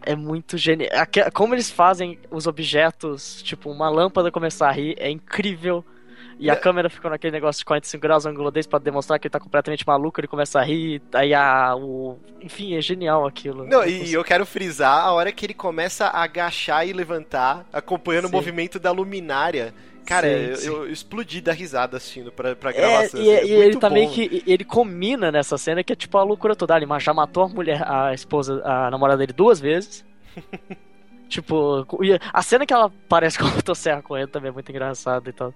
É 0.03 0.15
muito 0.15 0.59
genial. 0.59 0.91
Como 1.33 1.55
eles 1.55 1.71
fazem 1.71 2.19
os 2.31 2.47
objetos, 2.47 3.43
tipo, 3.43 3.71
uma 3.71 3.89
lâmpada 3.89 4.31
começar 4.31 4.69
a 4.69 4.73
rir, 4.73 4.97
é 4.99 5.09
incrível. 5.11 5.85
E 6.39 6.51
a 6.51 6.55
É. 6.55 6.57
câmera 6.57 6.91
ficou 6.91 7.11
naquele 7.11 7.31
negócio 7.33 7.61
de 7.61 7.65
45 7.65 8.01
graus 8.03 8.27
angulodez 8.27 8.67
pra 8.67 8.79
demonstrar 8.79 9.19
que 9.19 9.27
ele 9.27 9.33
tá 9.33 9.39
completamente 9.41 9.87
maluco, 9.87 10.21
ele 10.21 10.27
começa 10.29 10.59
a 10.59 10.63
rir, 10.63 11.01
aí 11.13 11.33
a. 11.33 11.75
O... 11.77 12.19
Enfim, 12.41 12.75
é 12.77 12.81
genial 12.81 13.27
aquilo. 13.27 13.65
Não, 13.65 13.85
e 13.87 14.13
eu 14.13 14.25
quero 14.25 14.45
frisar 14.45 15.05
a 15.05 15.13
hora 15.13 15.31
que 15.33 15.47
ele 15.47 15.55
começa 15.55 16.07
a 16.07 16.23
agachar 16.25 16.87
e 16.87 16.93
levantar, 16.93 17.65
acompanhando 17.73 18.25
Sim. 18.27 18.31
o 18.33 18.37
movimento 18.37 18.79
da 18.79 18.91
luminária. 18.91 19.73
Cara, 20.07 20.27
Sim, 20.29 20.35
eu, 20.51 20.57
sim. 20.57 20.67
eu 20.69 20.91
explodi 20.91 21.41
da 21.41 21.53
risada 21.53 21.97
assistindo 21.97 22.31
pra, 22.31 22.55
pra 22.55 22.71
É, 22.71 22.73
gravação. 22.75 23.21
e, 23.23 23.35
assim, 23.37 23.47
e 23.49 23.53
é 23.55 23.57
muito 23.57 23.87
ele 23.87 24.07
bom. 24.07 24.13
que. 24.13 24.43
Ele 24.47 24.65
combina 24.65 25.33
nessa 25.33 25.57
cena 25.57 25.83
que 25.83 25.93
é 25.95 25.97
tipo 25.97 26.19
a 26.19 26.23
loucura 26.23 26.55
toda. 26.55 26.77
Ele 26.77 26.87
já 27.01 27.15
matou 27.15 27.45
a 27.45 27.49
mulher, 27.49 27.83
a 27.89 28.13
esposa, 28.13 28.61
a 28.65 28.91
namorada 28.91 29.19
dele 29.19 29.33
duas 29.33 29.59
vezes. 29.61 30.05
tipo, 31.35 31.87
a 32.33 32.43
cena 32.43 32.67
que 32.67 32.73
ela 32.73 32.91
parece 33.09 33.39
com 33.39 33.47
a 33.47 33.51
motosserra 33.51 34.03
ele 34.13 34.27
também 34.27 34.51
é 34.51 34.53
muito 34.53 34.71
engraçada 34.71 35.29
e 35.29 35.33
tal. 35.33 35.53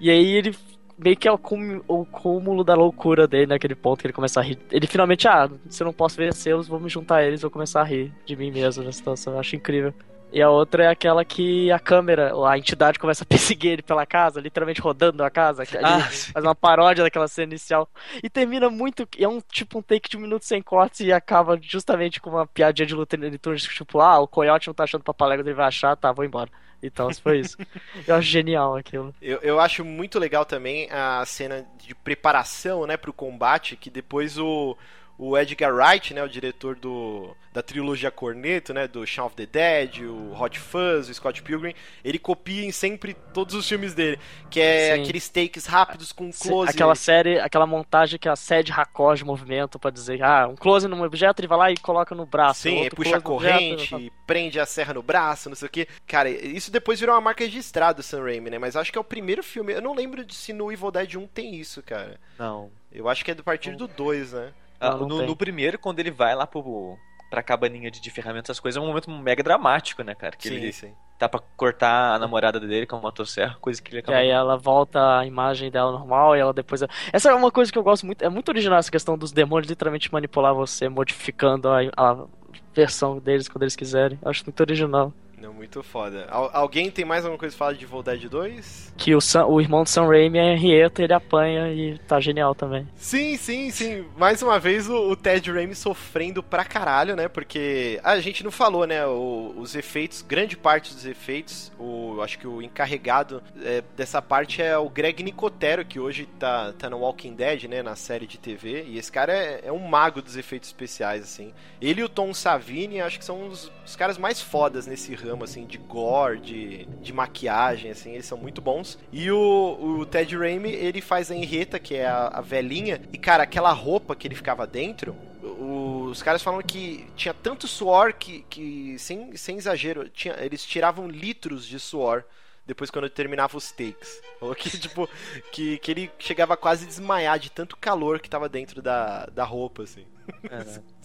E 0.00 0.10
aí 0.10 0.26
ele 0.26 0.54
meio 0.98 1.16
que 1.16 1.28
é 1.28 1.32
o, 1.32 1.38
o 1.86 2.04
cúmulo 2.06 2.64
da 2.64 2.74
loucura 2.74 3.26
dele 3.26 3.46
naquele 3.46 3.74
ponto 3.74 4.00
que 4.00 4.06
ele 4.06 4.12
começa 4.12 4.40
a 4.40 4.42
rir. 4.42 4.58
Ele 4.70 4.86
finalmente, 4.86 5.28
ah, 5.28 5.48
se 5.68 5.82
eu 5.82 5.86
não 5.86 5.92
posso 5.92 6.16
vencê-los, 6.16 6.66
vou 6.66 6.80
me 6.80 6.88
juntar 6.88 7.18
a 7.18 7.24
eles, 7.24 7.42
vou 7.42 7.50
começar 7.50 7.80
a 7.80 7.84
rir 7.84 8.12
de 8.26 8.34
mim 8.34 8.50
mesmo 8.50 8.82
na 8.82 8.92
situação. 8.92 9.34
Eu 9.34 9.40
acho 9.40 9.54
incrível. 9.54 9.94
E 10.32 10.42
a 10.42 10.50
outra 10.50 10.84
é 10.84 10.88
aquela 10.88 11.24
que 11.24 11.70
a 11.72 11.78
câmera, 11.78 12.32
a 12.46 12.58
entidade 12.58 12.98
começa 12.98 13.24
a 13.24 13.26
perseguir 13.28 13.72
ele 13.72 13.82
pela 13.82 14.04
casa, 14.04 14.40
literalmente 14.40 14.80
rodando 14.80 15.24
a 15.24 15.30
casa. 15.30 15.64
Ah, 15.82 16.00
faz 16.32 16.44
uma 16.44 16.54
paródia 16.54 17.04
daquela 17.04 17.28
cena 17.28 17.52
inicial. 17.52 17.88
E 18.22 18.28
termina 18.28 18.68
muito. 18.68 19.08
É 19.18 19.26
um 19.26 19.40
tipo 19.40 19.78
um 19.78 19.82
take 19.82 20.08
de 20.08 20.16
um 20.16 20.20
minuto 20.20 20.44
sem 20.44 20.62
cortes 20.62 21.00
e 21.00 21.12
acaba 21.12 21.58
justamente 21.60 22.20
com 22.20 22.30
uma 22.30 22.46
piadinha 22.46 22.86
de 22.86 22.94
luta 22.94 23.16
Tunes, 23.40 23.62
tipo, 23.62 24.00
ah, 24.00 24.20
o 24.20 24.28
coiote 24.28 24.68
não 24.68 24.74
tá 24.74 24.84
achando 24.84 25.02
papalégua, 25.02 25.42
ele 25.42 25.54
vai 25.54 25.66
achar, 25.66 25.96
tá, 25.96 26.12
vou 26.12 26.24
embora. 26.24 26.50
Então, 26.82 27.12
foi 27.14 27.40
isso. 27.40 27.56
Eu 28.06 28.14
acho 28.14 28.28
genial 28.28 28.76
aquilo. 28.76 29.14
Eu, 29.20 29.38
eu 29.38 29.60
acho 29.60 29.84
muito 29.84 30.18
legal 30.18 30.44
também 30.44 30.88
a 30.90 31.24
cena 31.26 31.66
de 31.78 31.94
preparação, 31.94 32.86
né, 32.86 32.96
pro 32.96 33.12
combate, 33.12 33.76
que 33.76 33.90
depois 33.90 34.38
o, 34.38 34.76
o 35.18 35.36
Edgar 35.36 35.74
Wright, 35.74 36.14
né, 36.14 36.22
o 36.22 36.28
diretor 36.28 36.76
do, 36.76 37.36
da 37.52 37.60
trilogia 37.60 38.08
Corneto, 38.08 38.72
né, 38.72 38.86
do 38.86 39.04
Shaun 39.04 39.26
of 39.26 39.34
the 39.34 39.46
Dead, 39.46 40.02
o 40.04 40.32
Hot 40.40 40.56
Fuzz, 40.56 41.08
o 41.08 41.14
Scott 41.14 41.42
Pilgrim, 41.42 41.74
ele 42.04 42.20
copia 42.20 42.64
em 42.64 42.70
sempre 42.70 43.14
todos 43.34 43.56
os 43.56 43.68
filmes 43.68 43.94
dele, 43.94 44.16
que 44.48 44.60
é 44.60 44.94
Sim. 44.94 45.02
aqueles 45.02 45.28
takes 45.28 45.66
rápidos 45.66 46.12
com 46.12 46.30
close. 46.30 46.70
Aquela 46.70 46.94
série, 46.94 47.40
aquela 47.40 47.66
montagem 47.66 48.16
que 48.16 48.28
a 48.28 48.36
sede 48.36 48.70
racós 48.70 49.18
de 49.18 49.24
movimento 49.24 49.76
pra 49.76 49.90
dizer, 49.90 50.22
ah, 50.22 50.46
um 50.46 50.54
close 50.54 50.86
num 50.86 51.02
objeto, 51.02 51.40
ele 51.40 51.48
vai 51.48 51.58
lá 51.58 51.72
e 51.72 51.76
coloca 51.76 52.14
no 52.14 52.24
braço. 52.24 52.62
Sim, 52.62 52.84
outro 52.84 52.94
puxa 52.94 53.16
a 53.16 53.20
corrente, 53.20 53.92
objeto, 53.92 54.14
prende 54.24 54.60
a 54.60 54.66
serra 54.66 54.94
no 54.94 55.02
braço, 55.02 55.48
não 55.48 55.56
sei 55.56 55.66
o 55.66 55.70
que. 55.70 55.88
Cara, 56.06 56.30
isso 56.30 56.70
depois 56.70 57.00
virou 57.00 57.16
uma 57.16 57.20
marca 57.20 57.42
registrada 57.42 57.94
do 57.94 58.02
Sam 58.04 58.22
Raimi, 58.22 58.50
né? 58.50 58.58
Mas 58.58 58.76
acho 58.76 58.92
que 58.92 58.98
é 58.98 59.00
o 59.00 59.04
primeiro 59.04 59.42
filme. 59.42 59.72
Eu 59.72 59.82
não 59.82 59.94
lembro 59.94 60.24
de 60.24 60.32
se 60.32 60.52
no 60.52 60.70
Evil 60.70 60.92
Dead 60.92 61.16
1 61.16 61.26
tem 61.26 61.56
isso, 61.56 61.82
cara. 61.82 62.20
Não. 62.38 62.70
Eu 62.92 63.08
acho 63.08 63.24
que 63.24 63.32
é 63.32 63.34
do 63.34 63.42
partir 63.42 63.74
do 63.74 63.88
2, 63.88 64.32
né? 64.32 64.52
Ah, 64.80 64.94
no, 64.96 65.22
no 65.26 65.36
primeiro, 65.36 65.78
quando 65.78 65.98
ele 66.00 66.10
vai 66.10 66.34
lá 66.34 66.46
pro, 66.46 66.96
pra 67.30 67.42
cabaninha 67.42 67.90
de, 67.90 68.00
de 68.00 68.10
ferramentas, 68.10 68.50
as 68.50 68.60
coisas, 68.60 68.80
é 68.80 68.84
um 68.84 68.88
momento 68.88 69.10
mega 69.10 69.42
dramático, 69.42 70.02
né, 70.02 70.14
cara? 70.14 70.36
Que 70.36 70.48
Sim, 70.48 70.54
ele 70.54 70.72
sim. 70.72 70.94
tá 71.18 71.28
pra 71.28 71.40
cortar 71.56 72.14
a 72.14 72.18
namorada 72.18 72.60
dele 72.60 72.86
com 72.86 72.96
uma 72.96 73.02
motosserra, 73.02 73.56
coisa 73.60 73.82
que 73.82 73.90
ele 73.90 73.98
E 73.98 74.00
acaba... 74.00 74.18
aí 74.18 74.28
ela 74.28 74.56
volta 74.56 75.18
a 75.18 75.26
imagem 75.26 75.70
dela 75.70 75.92
normal 75.92 76.36
e 76.36 76.40
ela 76.40 76.52
depois. 76.52 76.82
Essa 77.12 77.30
é 77.30 77.34
uma 77.34 77.50
coisa 77.50 77.70
que 77.72 77.78
eu 77.78 77.82
gosto 77.82 78.06
muito. 78.06 78.24
É 78.24 78.28
muito 78.28 78.48
original 78.48 78.78
essa 78.78 78.90
questão 78.90 79.18
dos 79.18 79.32
demônios 79.32 79.68
literalmente 79.68 80.12
manipular 80.12 80.54
você, 80.54 80.88
modificando 80.88 81.68
a, 81.68 81.80
a 81.96 82.26
versão 82.74 83.18
deles 83.18 83.48
quando 83.48 83.62
eles 83.62 83.76
quiserem. 83.76 84.18
Eu 84.22 84.30
acho 84.30 84.44
muito 84.44 84.60
original. 84.60 85.12
Não, 85.40 85.52
muito 85.52 85.82
foda. 85.82 86.26
Al- 86.30 86.50
alguém 86.52 86.90
tem 86.90 87.04
mais 87.04 87.24
alguma 87.24 87.38
coisa 87.38 87.54
pra 87.56 87.66
falar 87.66 87.76
de 87.78 87.84
Evil 87.84 88.02
Dead 88.02 88.28
2? 88.28 88.94
Que 88.96 89.14
o, 89.14 89.20
Sam- 89.20 89.46
o 89.46 89.60
irmão 89.60 89.84
do 89.84 89.88
Sam 89.88 90.06
Raimi 90.06 90.38
é 90.38 90.52
Henrietta, 90.52 91.02
ele 91.02 91.12
apanha 91.12 91.72
e 91.72 91.98
tá 92.00 92.18
genial 92.18 92.54
também. 92.54 92.86
Sim, 92.96 93.36
sim, 93.36 93.70
sim. 93.70 94.04
Mais 94.16 94.42
uma 94.42 94.58
vez 94.58 94.88
o, 94.88 95.10
o 95.10 95.14
Ted 95.16 95.50
Raimi 95.52 95.74
sofrendo 95.74 96.42
pra 96.42 96.64
caralho, 96.64 97.14
né? 97.14 97.28
Porque 97.28 98.00
a 98.02 98.18
gente 98.20 98.42
não 98.42 98.50
falou, 98.50 98.86
né? 98.86 99.06
o- 99.06 99.54
os 99.56 99.74
efeitos, 99.76 100.22
grande 100.22 100.56
parte 100.56 100.92
dos 100.92 101.06
efeitos, 101.06 101.70
o, 101.78 102.20
acho 102.22 102.38
que 102.38 102.46
o 102.46 102.60
encarregado 102.60 103.42
é, 103.62 103.82
dessa 103.96 104.20
parte 104.20 104.60
é 104.60 104.76
o 104.76 104.88
Greg 104.88 105.22
Nicotero, 105.22 105.84
que 105.84 106.00
hoje 106.00 106.26
tá, 106.38 106.72
tá 106.78 106.90
no 106.90 106.98
Walking 106.98 107.34
Dead, 107.34 107.64
né? 107.64 107.82
Na 107.82 107.94
série 107.94 108.26
de 108.26 108.38
TV. 108.38 108.84
E 108.88 108.98
esse 108.98 109.12
cara 109.12 109.32
é, 109.32 109.60
é 109.66 109.72
um 109.72 109.86
mago 109.86 110.20
dos 110.20 110.36
efeitos 110.36 110.68
especiais, 110.68 111.22
assim. 111.22 111.52
Ele 111.80 112.00
e 112.00 112.04
o 112.04 112.08
Tom 112.08 112.34
Savini, 112.34 113.00
acho 113.00 113.18
que 113.18 113.24
são 113.24 113.46
os, 113.48 113.70
os 113.86 113.94
caras 113.94 114.18
mais 114.18 114.40
fodas 114.40 114.86
nesse 114.86 115.14
ramo, 115.14 115.27
assim, 115.44 115.66
de 115.66 115.78
gore, 115.78 116.40
de, 116.40 116.84
de 117.02 117.12
maquiagem, 117.12 117.90
assim. 117.90 118.12
Eles 118.12 118.26
são 118.26 118.38
muito 118.38 118.60
bons. 118.60 118.98
E 119.12 119.30
o, 119.30 119.98
o 120.00 120.06
Ted 120.06 120.36
Raimi, 120.36 120.70
ele 120.70 121.00
faz 121.00 121.30
a 121.30 121.34
Henrietta, 121.34 121.78
que 121.78 121.94
é 121.94 122.06
a, 122.06 122.28
a 122.28 122.40
velhinha. 122.40 123.00
E, 123.12 123.18
cara, 123.18 123.42
aquela 123.42 123.72
roupa 123.72 124.14
que 124.14 124.26
ele 124.26 124.34
ficava 124.34 124.66
dentro... 124.66 125.16
Os 125.40 126.22
caras 126.22 126.42
falam 126.42 126.60
que 126.62 127.06
tinha 127.16 127.32
tanto 127.32 127.68
suor 127.68 128.12
que, 128.12 128.44
que 128.50 128.98
sem, 128.98 129.36
sem 129.36 129.56
exagero, 129.56 130.08
tinha, 130.08 130.34
eles 130.40 130.64
tiravam 130.64 131.08
litros 131.08 131.66
de 131.66 131.78
suor 131.78 132.24
depois 132.68 132.90
quando 132.90 133.08
terminava 133.08 133.56
os 133.56 133.72
takes. 133.72 134.20
Falou 134.38 134.54
que, 134.54 134.68
tipo, 134.78 135.08
que, 135.50 135.78
que 135.78 135.90
ele 135.90 136.10
chegava 136.18 136.52
a 136.52 136.56
quase 136.56 136.84
desmaiar 136.84 137.38
de 137.38 137.50
tanto 137.50 137.76
calor 137.78 138.20
que 138.20 138.28
tava 138.28 138.46
dentro 138.46 138.82
da, 138.82 139.24
da 139.26 139.42
roupa, 139.42 139.84
assim. 139.84 140.06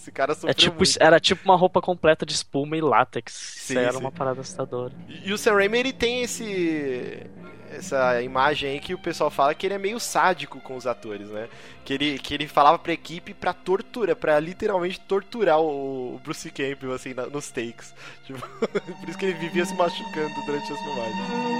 Esse 0.03 0.11
cara 0.11 0.33
sofreu 0.33 0.51
É 0.51 0.53
tipo, 0.53 0.75
muito. 0.75 0.97
era 0.99 1.17
tipo 1.17 1.41
uma 1.45 1.55
roupa 1.55 1.81
completa 1.81 2.25
de 2.25 2.33
espuma 2.33 2.75
e 2.75 2.81
látex. 2.81 3.31
Sim, 3.33 3.77
era 3.77 3.93
sim. 3.93 3.99
uma 3.99 4.11
parada 4.11 4.41
assustadora. 4.41 4.93
E 5.23 5.31
o 5.31 5.37
Sam 5.37 5.53
Raimi, 5.53 5.77
ele 5.79 5.93
tem 5.93 6.21
esse 6.23 7.25
essa 7.71 8.21
imagem 8.21 8.69
aí 8.69 8.79
que 8.79 8.93
o 8.93 8.99
pessoal 8.99 9.31
fala 9.31 9.55
que 9.55 9.65
ele 9.65 9.73
é 9.73 9.79
meio 9.79 9.99
sádico 9.99 10.59
com 10.59 10.75
os 10.75 10.85
atores, 10.85 11.27
né? 11.29 11.47
Que 11.83 11.93
ele, 11.93 12.19
que 12.19 12.33
ele 12.33 12.47
falava 12.47 12.77
pra 12.77 12.93
equipe 12.93 13.33
pra 13.33 13.51
tortura, 13.51 14.15
pra 14.15 14.39
literalmente 14.39 14.99
torturar 14.99 15.59
o, 15.59 16.15
o 16.15 16.19
Bruce 16.19 16.51
Campbell, 16.51 16.93
assim, 16.93 17.13
na- 17.15 17.25
nos 17.25 17.49
takes. 17.49 17.95
Tipo, 18.27 18.39
por 18.39 19.09
isso 19.09 19.17
que 19.17 19.25
ele 19.25 19.39
vivia 19.39 19.65
se 19.65 19.73
machucando 19.73 20.35
durante 20.45 20.71
as 20.71 20.79
filmagens. 20.79 21.53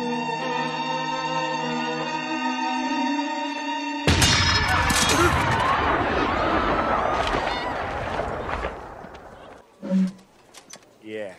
Yeah. 11.14 11.36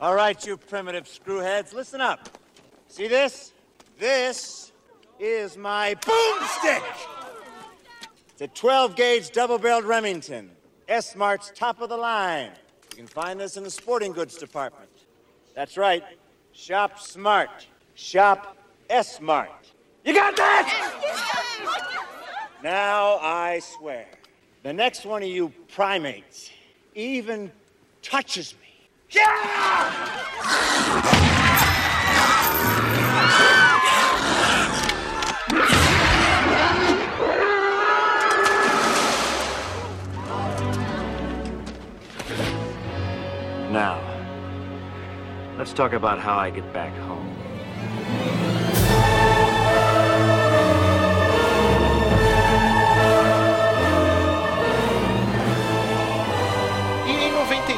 All 0.00 0.14
right, 0.14 0.46
you 0.46 0.56
primitive 0.56 1.04
screwheads, 1.04 1.74
listen 1.74 2.00
up. 2.00 2.30
See 2.88 3.08
this? 3.08 3.52
This 3.98 4.72
is 5.20 5.58
my 5.58 5.96
boomstick. 5.96 6.82
It's 8.30 8.40
a 8.40 8.48
12 8.48 8.96
gauge 8.96 9.32
double 9.32 9.58
barreled 9.58 9.84
Remington. 9.84 10.50
S 10.88 11.14
Mart's 11.14 11.52
top 11.54 11.82
of 11.82 11.90
the 11.90 11.96
line. 11.98 12.52
You 12.92 12.96
can 12.96 13.06
find 13.06 13.38
this 13.38 13.58
in 13.58 13.64
the 13.64 13.70
sporting 13.70 14.12
goods 14.12 14.38
department. 14.38 14.88
That's 15.54 15.76
right. 15.76 16.02
Shop 16.54 16.98
smart. 16.98 17.66
Shop 17.96 18.56
S 18.88 19.20
Mart. 19.20 19.50
You 20.06 20.14
got 20.14 20.34
that? 20.36 20.72
Now 22.62 23.18
I 23.18 23.58
swear, 23.58 24.06
the 24.62 24.72
next 24.72 25.04
one 25.04 25.22
of 25.22 25.28
you 25.28 25.52
primates 25.68 26.50
even 26.94 27.52
touches 28.00 28.54
me. 28.54 28.65
Now, 43.70 44.00
let's 45.56 45.72
talk 45.72 45.92
about 45.92 46.18
how 46.18 46.36
I 46.36 46.50
get 46.50 46.72
back 46.72 46.92
home. 46.96 48.45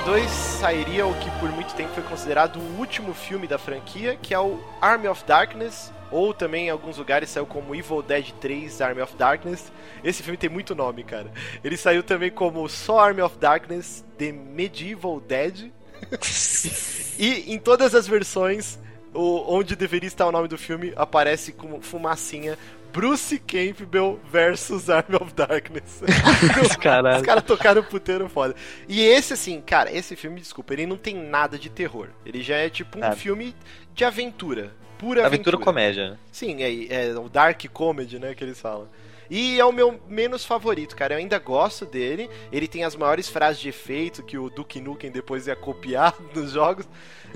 92 0.09 0.31
sairia 0.31 1.07
o 1.07 1.15
que 1.21 1.31
por 1.33 1.51
muito 1.53 1.75
tempo 1.75 1.93
foi 1.93 2.03
considerado 2.03 2.57
o 2.59 2.79
último 2.79 3.13
filme 3.13 3.47
da 3.47 3.59
franquia, 3.59 4.17
que 4.17 4.33
é 4.33 4.41
o 4.41 4.59
Army 4.81 5.07
of 5.07 5.23
Darkness, 5.25 5.93
ou 6.11 6.33
também 6.33 6.69
em 6.69 6.71
alguns 6.71 6.97
lugares 6.97 7.29
saiu 7.29 7.45
como 7.45 7.75
Evil 7.75 8.01
Dead 8.01 8.33
3 8.41 8.81
Army 8.81 9.03
of 9.03 9.15
Darkness. 9.17 9.71
Esse 10.03 10.23
filme 10.23 10.39
tem 10.39 10.49
muito 10.49 10.75
nome, 10.75 11.05
cara. 11.05 11.31
Ele 11.63 11.77
saiu 11.77 12.03
também 12.03 12.31
como 12.31 12.67
só 12.71 13.01
Army 13.01 13.21
of 13.21 13.37
Darkness 13.37 14.03
The 14.17 14.33
Medieval 14.33 15.21
Dead. 15.21 15.71
e 17.19 17.53
em 17.53 17.59
todas 17.59 17.95
as 17.95 18.09
versões, 18.09 18.79
onde 19.13 19.77
deveria 19.77 20.09
estar 20.09 20.27
o 20.27 20.33
nome 20.33 20.49
do 20.49 20.57
filme, 20.57 20.91
aparece 20.97 21.53
como 21.53 21.83
fumacinha 21.83 22.57
Bruce 22.93 23.39
Campbell 23.39 24.19
versus 24.31 24.89
Army 24.89 25.17
of 25.21 25.33
Darkness. 25.35 26.01
Caralho. 26.81 27.17
Os 27.19 27.23
caras 27.23 27.45
tocaram 27.45 27.83
puteiro 27.83 28.29
foda. 28.29 28.55
E 28.89 29.01
esse, 29.03 29.35
assim, 29.35 29.61
cara, 29.61 29.93
esse 29.93 30.17
filme, 30.17 30.41
desculpa, 30.41 30.73
ele 30.73 30.87
não 30.87 30.97
tem 30.97 31.15
nada 31.15 31.59
de 31.59 31.69
terror. 31.69 32.09
Ele 32.25 32.43
já 32.43 32.57
é 32.57 32.69
tipo 32.69 32.97
um 32.99 33.01
Nada. 33.01 33.17
filme 33.17 33.55
de 33.95 34.05
aventura. 34.05 34.73
Pura 34.99 35.25
Aventura 35.25 35.57
aventura. 35.57 35.59
comédia. 35.59 36.11
né? 36.13 36.19
Sim, 36.33 36.63
é, 36.63 37.11
é 37.11 37.19
o 37.19 37.29
Dark 37.29 37.63
Comedy, 37.73 38.19
né, 38.19 38.35
que 38.35 38.43
eles 38.43 38.61
falam. 38.61 38.89
E 39.31 39.61
é 39.61 39.65
o 39.65 39.71
meu 39.71 40.01
menos 40.09 40.45
favorito, 40.45 40.97
cara. 40.97 41.15
Eu 41.15 41.19
ainda 41.19 41.39
gosto 41.39 41.85
dele. 41.85 42.29
Ele 42.51 42.67
tem 42.67 42.83
as 42.83 42.97
maiores 42.97 43.29
frases 43.29 43.61
de 43.61 43.69
efeito 43.69 44.23
que 44.23 44.39
o 44.39 44.49
Duke 44.49 44.81
Nukem 44.81 45.11
depois 45.11 45.47
ia 45.47 45.55
copiar 45.55 46.15
nos 46.35 46.53
jogos. 46.53 46.89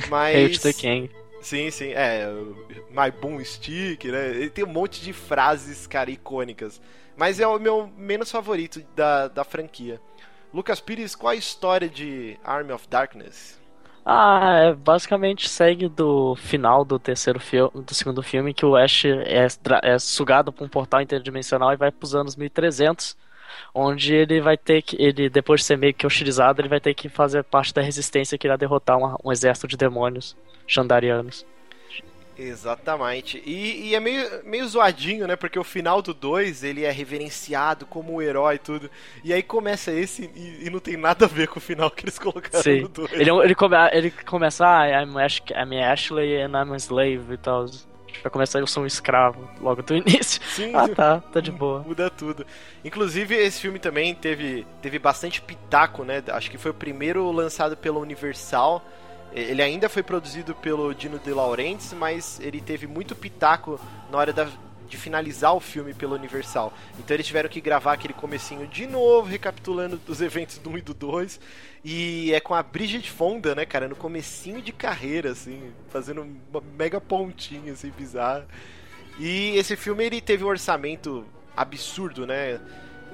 Mas. 0.08 0.34
Hail 0.34 0.52
to 0.54 0.60
the 0.60 0.72
King. 0.72 1.10
Sim, 1.42 1.70
sim. 1.70 1.92
É, 1.92 2.26
My 2.90 3.10
Boom 3.10 3.44
Stick, 3.44 4.04
né? 4.04 4.28
Ele 4.30 4.50
tem 4.50 4.64
um 4.64 4.68
monte 4.68 5.00
de 5.02 5.12
frases, 5.12 5.86
cara, 5.86 6.10
icônicas. 6.10 6.80
Mas 7.16 7.40
é 7.40 7.46
o 7.46 7.58
meu 7.58 7.88
menos 7.96 8.30
favorito 8.30 8.80
da, 8.94 9.28
da 9.28 9.44
franquia. 9.44 10.00
Lucas 10.52 10.80
Pires, 10.80 11.14
qual 11.14 11.32
a 11.32 11.36
história 11.36 11.88
de 11.88 12.38
Army 12.44 12.72
of 12.72 12.86
Darkness? 12.88 13.60
Ah, 14.04 14.54
é, 14.70 14.74
basicamente 14.74 15.48
segue 15.48 15.88
do 15.88 16.34
final 16.34 16.84
do 16.84 16.98
terceiro 16.98 17.38
filme, 17.38 17.70
do 17.84 17.94
segundo 17.94 18.20
filme, 18.22 18.52
que 18.52 18.66
o 18.66 18.74
Ash 18.76 19.04
é, 19.04 19.46
é 19.82 19.98
sugado 19.98 20.52
por 20.52 20.64
um 20.64 20.68
portal 20.68 21.00
interdimensional 21.00 21.72
e 21.72 21.76
vai 21.76 21.92
pros 21.92 22.12
anos 22.14 22.34
1300, 22.34 23.16
onde 23.72 24.12
ele 24.14 24.40
vai 24.40 24.58
ter 24.58 24.82
que, 24.82 24.96
ele 25.00 25.30
depois 25.30 25.60
de 25.60 25.66
ser 25.66 25.76
meio 25.78 25.94
que 25.94 26.04
hostilizado, 26.06 26.60
ele 26.60 26.68
vai 26.68 26.80
ter 26.80 26.94
que 26.94 27.08
fazer 27.08 27.44
parte 27.44 27.72
da 27.72 27.80
resistência 27.82 28.36
que 28.36 28.46
irá 28.46 28.56
derrotar 28.56 28.98
uma- 28.98 29.16
um 29.24 29.30
exército 29.30 29.68
de 29.68 29.76
demônios 29.76 30.36
xandarianos. 30.66 31.46
Exatamente. 32.38 33.42
E, 33.44 33.88
e 33.88 33.94
é 33.94 34.00
meio, 34.00 34.26
meio 34.44 34.66
zoadinho, 34.66 35.26
né? 35.26 35.36
Porque 35.36 35.58
o 35.58 35.64
final 35.64 36.00
do 36.00 36.14
2 36.14 36.64
ele 36.64 36.84
é 36.84 36.90
reverenciado 36.90 37.86
como 37.86 38.14
o 38.14 38.22
herói 38.22 38.56
e 38.56 38.58
tudo. 38.58 38.90
E 39.22 39.32
aí 39.32 39.42
começa 39.42 39.92
esse 39.92 40.30
e, 40.34 40.66
e 40.66 40.70
não 40.70 40.80
tem 40.80 40.96
nada 40.96 41.26
a 41.26 41.28
ver 41.28 41.48
com 41.48 41.58
o 41.58 41.62
final 41.62 41.90
que 41.90 42.04
eles 42.04 42.18
colocaram 42.18 42.62
Sim. 42.62 42.82
no 42.82 42.88
2. 42.88 43.12
Ele, 43.12 43.30
ele, 43.30 43.54
come, 43.54 43.76
ele 43.92 44.10
começa, 44.10 44.66
ah, 44.66 45.02
I'm, 45.02 45.18
Ash, 45.18 45.42
I'm 45.50 45.78
Ashley 45.78 46.42
and 46.42 46.50
I'm 46.50 46.72
a 46.72 46.76
slave 46.76 47.32
e 47.32 47.36
tal. 47.36 47.66
Vai 48.22 48.30
começar, 48.30 48.60
eu 48.60 48.66
sou 48.66 48.82
um 48.82 48.86
escravo 48.86 49.48
logo 49.60 49.82
do 49.82 49.94
início. 49.96 50.40
Sim. 50.44 50.72
Ah, 50.74 50.88
tá, 50.88 51.20
tá 51.20 51.40
de 51.40 51.50
boa. 51.50 51.80
Muda 51.80 52.10
tudo. 52.10 52.46
Inclusive, 52.84 53.34
esse 53.34 53.60
filme 53.60 53.78
também 53.78 54.14
teve, 54.14 54.66
teve 54.80 54.98
bastante 54.98 55.40
pitaco, 55.40 56.04
né? 56.04 56.22
Acho 56.28 56.50
que 56.50 56.58
foi 56.58 56.70
o 56.70 56.74
primeiro 56.74 57.30
lançado 57.30 57.76
pela 57.76 57.98
Universal. 57.98 58.84
Ele 59.34 59.62
ainda 59.62 59.88
foi 59.88 60.02
produzido 60.02 60.54
pelo 60.54 60.92
Dino 60.94 61.18
De 61.18 61.32
Laurentiis, 61.32 61.92
mas 61.94 62.38
ele 62.40 62.60
teve 62.60 62.86
muito 62.86 63.14
pitaco 63.14 63.80
na 64.10 64.18
hora 64.18 64.32
da- 64.32 64.48
de 64.88 64.96
finalizar 64.98 65.54
o 65.54 65.60
filme 65.60 65.94
pela 65.94 66.16
Universal. 66.16 66.70
Então 66.98 67.14
eles 67.16 67.26
tiveram 67.26 67.48
que 67.48 67.60
gravar 67.62 67.94
aquele 67.94 68.12
comecinho 68.12 68.66
de 68.66 68.86
novo, 68.86 69.26
recapitulando 69.26 69.98
os 70.06 70.20
eventos 70.20 70.58
do 70.58 70.68
1 70.68 70.78
e 70.78 70.82
do 70.82 70.92
2. 70.92 71.40
E 71.82 72.30
é 72.34 72.40
com 72.40 72.54
a 72.54 72.62
Bridget 72.62 73.10
Fonda, 73.10 73.54
né, 73.54 73.64
cara, 73.64 73.88
no 73.88 73.96
comecinho 73.96 74.60
de 74.60 74.70
carreira, 74.70 75.30
assim, 75.32 75.72
fazendo 75.88 76.20
uma 76.50 76.62
mega 76.76 77.00
pontinha, 77.00 77.72
assim, 77.72 77.90
bizarra. 77.90 78.46
E 79.18 79.56
esse 79.56 79.76
filme 79.76 80.04
ele 80.04 80.20
teve 80.20 80.44
um 80.44 80.48
orçamento 80.48 81.24
absurdo, 81.56 82.26
né? 82.26 82.60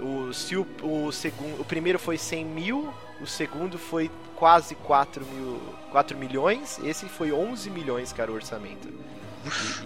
O, 0.01 0.33
se 0.33 0.57
o, 0.57 0.67
o, 0.83 1.11
segundo, 1.13 1.61
o 1.61 1.65
primeiro 1.65 1.99
foi 1.99 2.19
100 2.19 2.45
mil, 2.45 2.93
o 3.21 3.27
segundo 3.27 3.79
foi 3.79 4.11
quase 4.37 4.75
4, 4.77 5.25
mil, 5.27 5.61
4 5.91 6.17
milhões, 6.17 6.79
esse 6.85 7.07
foi 7.07 7.33
11 7.33 7.71
milhões, 7.71 8.13
cara, 8.13 8.31
o 8.31 8.35
orçamento. 8.35 8.89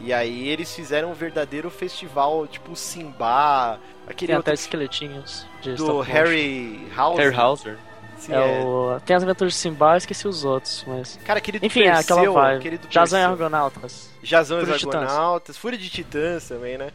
E, 0.01 0.07
e 0.09 0.13
aí 0.13 0.49
eles 0.49 0.75
fizeram 0.75 1.11
um 1.11 1.15
verdadeiro 1.15 1.71
festival, 1.71 2.47
tipo 2.47 2.75
Simba, 2.75 3.79
aquele 4.07 4.33
Tem 4.33 4.39
até 4.41 4.53
esqueletinhos 4.53 5.47
de 5.61 5.75
do. 5.75 6.01
Harry 6.01 6.89
House. 6.95 7.19
Harry 7.19 7.35
Hauser. 7.37 7.79
Sim, 8.19 8.33
É 8.35 8.61
é. 8.61 8.65
o... 8.65 9.01
Tem 9.05 9.17
as 9.17 9.23
aventuras 9.23 9.53
de 9.53 9.59
Simba, 9.59 9.95
eu 9.95 9.97
esqueci 9.99 10.29
os 10.29 10.45
outros, 10.45 10.85
mas. 10.87 11.19
Cara, 11.25 11.39
aquele 11.39 11.59
do 11.59 11.67
Enfim, 11.67 11.83
é 11.83 11.91
aquela 11.91 12.21
Perseu, 12.21 12.33
vibe. 12.33 12.59
aquele 12.59 12.79
do 12.79 12.89
Jason 12.89 13.17
e 13.17 13.19
Perseu. 13.19 13.31
Argonautas. 13.31 14.11
Jazão 14.23 14.61
Titãs. 14.61 14.85
Argonautas, 14.95 15.57
Fúria 15.57 15.79
de 15.79 15.91
Titãs 15.91 16.49
também, 16.49 16.79
né? 16.79 16.91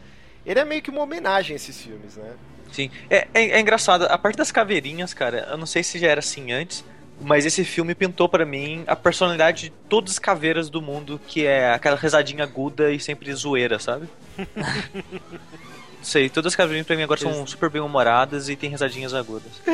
Ele 0.46 0.58
é 0.58 0.64
meio 0.64 0.80
que 0.80 0.90
uma 0.90 1.02
homenagem 1.02 1.52
a 1.54 1.56
esses 1.56 1.80
filmes, 1.80 2.16
né? 2.16 2.32
Sim. 2.72 2.90
É, 3.10 3.28
é, 3.34 3.50
é 3.50 3.60
engraçado, 3.60 4.04
a 4.04 4.16
parte 4.18 4.36
das 4.36 4.50
caveirinhas, 4.50 5.12
cara, 5.12 5.46
eu 5.50 5.56
não 5.58 5.66
sei 5.66 5.82
se 5.82 5.98
já 5.98 6.08
era 6.08 6.20
assim 6.20 6.52
antes, 6.52 6.84
mas 7.20 7.44
esse 7.46 7.64
filme 7.64 7.94
pintou 7.94 8.28
pra 8.28 8.44
mim 8.44 8.84
a 8.86 8.94
personalidade 8.96 9.64
de 9.64 9.70
todas 9.88 10.12
as 10.12 10.18
caveiras 10.18 10.68
do 10.70 10.80
mundo, 10.82 11.20
que 11.26 11.44
é 11.46 11.72
aquela 11.72 11.96
risadinha 11.96 12.44
aguda 12.44 12.90
e 12.90 13.00
sempre 13.00 13.32
zoeira, 13.32 13.78
sabe? 13.78 14.08
Não 14.36 14.44
sei, 16.02 16.28
todas 16.28 16.52
as 16.52 16.56
caveirinhas 16.56 16.86
pra 16.86 16.96
mim 16.96 17.02
agora 17.02 17.20
são 17.20 17.46
super 17.46 17.68
bem 17.70 17.82
humoradas 17.82 18.48
e 18.48 18.56
tem 18.56 18.70
risadinhas 18.70 19.14
agudas. 19.14 19.50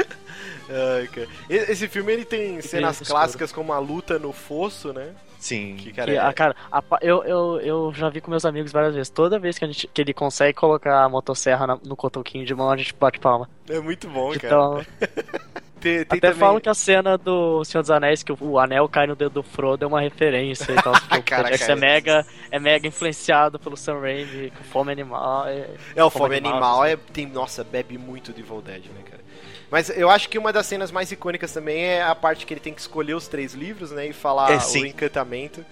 Ai, 0.69 1.07
cara. 1.09 1.29
E- 1.51 1.55
Esse 1.73 1.87
filme 1.89 2.13
ele 2.13 2.25
tem 2.25 2.61
cenas 2.63 3.01
clássicas 3.01 3.53
como 3.53 3.73
a 3.73 3.79
luta 3.79 4.19
no 4.19 4.33
fosso, 4.33 4.93
né? 4.93 5.11
Sim. 5.39 5.77
Que, 5.77 5.93
cara, 5.93 6.11
Que, 6.11 6.17
é- 6.17 6.21
ah, 6.21 6.33
cara, 6.33 6.57
a 6.73 6.81
pa- 6.81 6.99
eu, 7.03 7.23
eu, 7.25 7.61
eu 7.61 7.93
já 7.95 8.09
vi 8.09 8.23
com 8.23 8.31
meus 8.31 8.47
amigos 8.47 8.73
várias 8.73 8.95
vezes. 8.95 9.11
Toda 9.11 9.39
vez 9.39 9.59
que, 9.59 9.65
a 9.67 9.69
gente, 9.69 9.87
que 9.93 10.01
ele 10.01 10.15
consegue 10.15 10.55
colocar 10.55 11.05
a 11.05 11.09
motosserra 11.11 11.67
na- 11.67 11.79
no 11.85 11.95
cotoquinho 11.95 12.47
de 12.47 12.55
mão, 12.55 12.71
a 12.71 12.77
gente 12.79 12.95
bate 12.95 13.19
palma. 13.19 13.47
é 13.69 13.79
muito 13.79 14.09
bom, 14.09 14.33
cara. 14.39 14.47
Então, 14.47 14.87
Tem, 15.85 16.03
tem 16.03 16.19
até 16.19 16.29
também... 16.29 16.41
falo 16.41 16.61
que 16.63 16.69
a 16.71 16.75
cena 16.75 17.19
do 17.19 17.63
Senhor 17.63 17.83
dos 17.83 17.91
Anéis, 17.91 18.23
que 18.23 18.33
o, 18.33 18.59
anel 18.59 18.89
cai 18.89 19.07
no 19.07 19.15
dedo 19.15 19.33
do 19.35 19.43
Frodo, 19.43 19.85
é 19.85 19.87
uma 19.87 20.01
referência 20.01 20.73
e 20.73 20.77
tal. 20.77 20.95
Porque 20.95 21.19
o 21.19 21.23
Cara, 21.23 21.43
Peter 21.43 21.59
Jackson 21.59 21.73
é 21.73 21.77
mega, 21.77 22.27
é 22.51 22.59
mega 22.59 22.89
influenciado 22.89 23.59
pelo 23.59 23.77
Sam 23.77 24.01
Raimi, 24.01 24.51
com 24.51 24.65
Fome 24.65 24.93
Animal. 24.93 25.47
É, 25.47 25.69
É, 25.95 26.03
o 26.03 26.09
Fome 26.09 26.37
Animal 26.37 26.87
é, 26.87 26.97
tem, 26.97 27.27
nossa, 27.27 27.63
bebe 27.63 27.99
muito 27.99 28.33
de 28.33 28.41
Evil 28.41 28.63
Dead, 28.63 28.85
né, 28.87 29.03
cara? 29.05 29.23
Mas 29.71 29.91
eu 29.91 30.09
acho 30.09 30.29
que 30.31 30.39
uma 30.39 30.53
das 30.53 30.65
cenas 30.65 30.91
mais 30.91 31.13
icônicas 31.13 31.53
também 31.53 31.85
é 31.85 32.03
a 32.03 32.15
parte 32.15 32.47
que 32.47 32.55
ele 32.55 32.61
tem 32.61 32.73
que 32.73 32.81
escolher 32.81 33.15
os 33.15 33.29
três 33.29 33.53
livros, 33.53 33.91
né? 33.91 34.07
E 34.07 34.13
falar 34.15 34.53
É, 34.53 34.57
o 34.57 34.87
encantamento. 34.87 35.65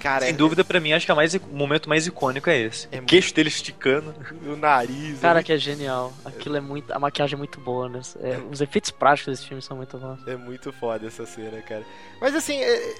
Cara, 0.00 0.24
Sem 0.26 0.34
é- 0.34 0.36
dúvida, 0.36 0.64
pra 0.64 0.78
mim, 0.80 0.92
acho 0.92 1.06
que 1.06 1.12
a 1.12 1.14
mais, 1.14 1.34
o 1.34 1.40
momento 1.52 1.88
mais 1.88 2.06
icônico 2.06 2.48
é 2.50 2.58
esse. 2.60 2.88
É 2.92 2.98
o 3.00 3.02
queixo 3.04 3.34
dele 3.34 3.48
esticando. 3.48 4.14
o 4.46 4.56
nariz. 4.56 5.20
Cara, 5.20 5.40
é, 5.40 5.42
que 5.42 5.52
é 5.52 5.58
genial. 5.58 6.12
Aquilo 6.24 6.56
é 6.56 6.60
muito. 6.60 6.92
A 6.92 6.98
maquiagem 6.98 7.34
é 7.34 7.38
muito 7.38 7.60
boa, 7.60 7.88
né? 7.88 8.00
É, 8.20 8.38
os 8.50 8.60
efeitos 8.60 8.90
práticos 8.90 9.34
desse 9.38 9.48
filme 9.48 9.62
são 9.62 9.76
muito 9.76 9.96
bons. 9.98 10.26
é 10.26 10.36
muito 10.36 10.72
foda 10.72 11.06
essa 11.06 11.24
cena, 11.26 11.60
cara. 11.62 11.82
Mas 12.20 12.34
assim, 12.34 12.56
é- 12.58 12.94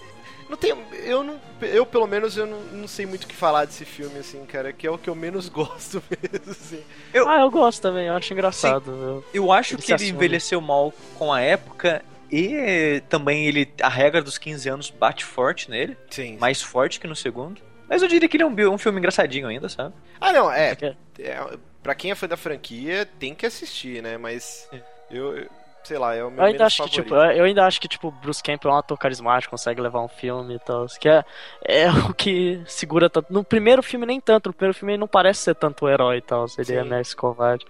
não 0.49 0.57
tem. 0.57 0.75
Eu 1.05 1.23
não. 1.25 1.41
Eu, 1.61 1.85
pelo 1.85 2.07
menos, 2.07 2.37
eu 2.37 2.47
não, 2.47 2.61
não 2.73 2.89
sei 2.89 3.05
muito 3.07 3.25
o 3.25 3.27
que 3.27 3.35
falar 3.35 3.65
desse 3.65 3.85
filme, 3.85 4.19
assim, 4.19 4.45
cara, 4.47 4.73
que 4.73 4.87
é 4.87 4.91
o 4.91 4.97
que 4.99 5.09
eu 5.11 5.15
menos 5.15 5.49
gosto 5.51 6.03
mesmo, 6.11 6.51
assim. 6.51 6.83
Ah, 7.27 7.41
eu 7.41 7.51
gosto 7.51 7.83
também, 7.83 8.07
eu 8.07 8.15
acho 8.15 8.33
engraçado. 8.33 8.91
Eu, 8.91 9.25
Eu 9.35 9.53
acho 9.53 9.75
Ele 9.75 9.83
que 9.83 9.91
ele 9.93 9.95
assume. 9.97 10.11
envelheceu 10.11 10.61
mal 10.61 10.93
com 11.19 11.33
a 11.33 11.41
época 11.41 12.03
e 12.31 13.03
também 13.09 13.47
ele 13.47 13.73
a 13.83 13.89
regra 13.89 14.23
dos 14.23 14.39
15 14.39 14.69
anos 14.69 14.91
bate 14.91 15.25
forte 15.25 15.71
nele, 15.71 15.97
Sim. 16.11 16.37
mais 16.39 16.61
forte 16.63 16.99
que 17.01 17.07
no 17.07 17.17
segundo. 17.17 17.61
Mas 17.89 18.03
eu 18.03 18.09
diria 18.09 18.29
que 18.29 18.37
ele 18.37 18.43
é 18.43 18.47
um, 18.47 18.73
um 18.75 18.79
filme 18.79 18.99
engraçadinho 18.99 19.47
ainda, 19.47 19.69
sabe? 19.69 19.95
Ah, 20.21 20.33
não, 20.33 20.51
é. 20.51 20.75
que- 20.75 20.97
é 21.21 21.57
pra 21.83 21.95
quem 21.95 22.11
é 22.11 22.15
fã 22.17 22.27
da 22.27 22.37
franquia, 22.37 23.07
tem 23.19 23.35
que 23.35 23.47
assistir, 23.47 24.03
né? 24.03 24.17
Mas. 24.19 24.69
Eu. 25.11 25.37
eu- 25.39 25.49
Sei 25.85 25.99
lá, 25.99 26.17
é 26.17 26.25
o 26.25 26.29
meu 26.33 26.41
eu 26.41 26.47
ainda 26.47 26.67
acho 26.67 26.83
que, 26.83 26.89
favorito. 26.89 27.05
tipo, 27.05 27.15
eu 27.15 27.45
ainda 27.45 27.65
acho 27.65 27.81
que, 27.81 27.87
tipo, 27.87 28.11
Bruce 28.11 28.43
Campbell 28.43 28.73
é 28.73 28.75
um 28.75 28.79
ator 28.79 28.99
carismático, 28.99 29.53
consegue 29.53 29.81
levar 29.81 30.01
um 30.03 30.09
filme 30.09 30.57
e 30.57 30.59
tal. 30.59 30.85
Que 30.99 31.09
é, 31.09 31.25
é 31.65 31.87
o 32.11 32.13
que 32.13 32.61
segura 32.67 33.09
tanto. 33.09 33.33
No 33.33 33.45
primeiro 33.45 33.81
filme, 33.85 34.05
nem 34.05 34.21
tanto. 34.21 34.49
No 34.49 34.53
primeiro 34.53 34.75
filme, 34.77 34.95
ele 34.95 34.99
não 34.99 35.07
parece 35.07 35.43
ser 35.43 35.55
tanto 35.55 35.85
o 35.85 35.89
herói 35.89 36.17
e 36.17 36.21
tal. 36.23 36.47
Ele 36.59 36.75
é 36.75 36.83
Sim. 36.83 36.89
mais 36.89 37.15
covarde. 37.15 37.65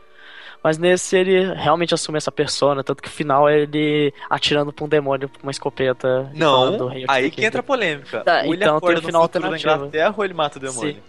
Mas 0.63 0.79
nesse 0.79 1.17
ele 1.17 1.53
realmente 1.55 1.95
assume 1.95 2.19
essa 2.19 2.33
persona, 2.33 2.83
tanto 2.83 3.03
que 3.03 3.09
o 3.09 3.13
final 3.13 3.49
é 3.49 3.61
ele 3.61 4.13
atirando 4.29 4.73
pra 4.73 4.85
um 4.85 4.89
demônio 4.89 5.29
com 5.29 5.43
uma 5.45 5.51
escopeta. 5.53 6.31
Não, 6.35 6.89
"Rei, 6.89 7.05
eu 7.05 7.07
aí 7.11 7.31
que 7.31 7.45
entra 7.45 7.61
a 7.61 7.63
polêmica. 7.63 8.21
Tá, 8.25 8.39
ou 8.45 8.53
ele 8.55 8.57
então 8.65 8.77
acorda 8.77 8.97
tem 8.97 8.99
o 8.99 9.03
no 9.03 9.07
final 9.07 9.23
futuro 9.23 9.51
da. 9.51 9.57
Inglaterra 9.59 10.15
ou 10.17 10.25
ele 10.25 10.35
mata 10.35 10.59
o 10.59 10.61
demônio. 10.61 10.95
Sim. 10.95 11.01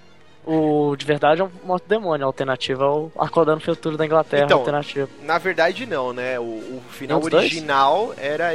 O 0.45 0.95
de 0.95 1.05
verdade 1.05 1.41
é 1.41 1.43
um 1.43 1.49
morto 1.65 1.87
demônio, 1.89 2.23
a 2.25 2.27
alternativa 2.27 2.83
é 2.85 2.87
o 2.87 3.11
acordando 3.17 3.57
no 3.57 3.61
futuro 3.65 3.97
da 3.97 4.05
Inglaterra, 4.05 4.45
Então, 4.45 4.59
alternativa. 4.59 5.09
Na 5.23 5.37
verdade, 5.37 5.85
não, 5.85 6.13
né? 6.13 6.39
O, 6.39 6.43
o 6.43 6.81
final 6.89 7.17
Nenhum 7.17 7.29
dos 7.29 7.31
dois? 7.31 7.43
original 7.51 8.13
era. 8.17 8.53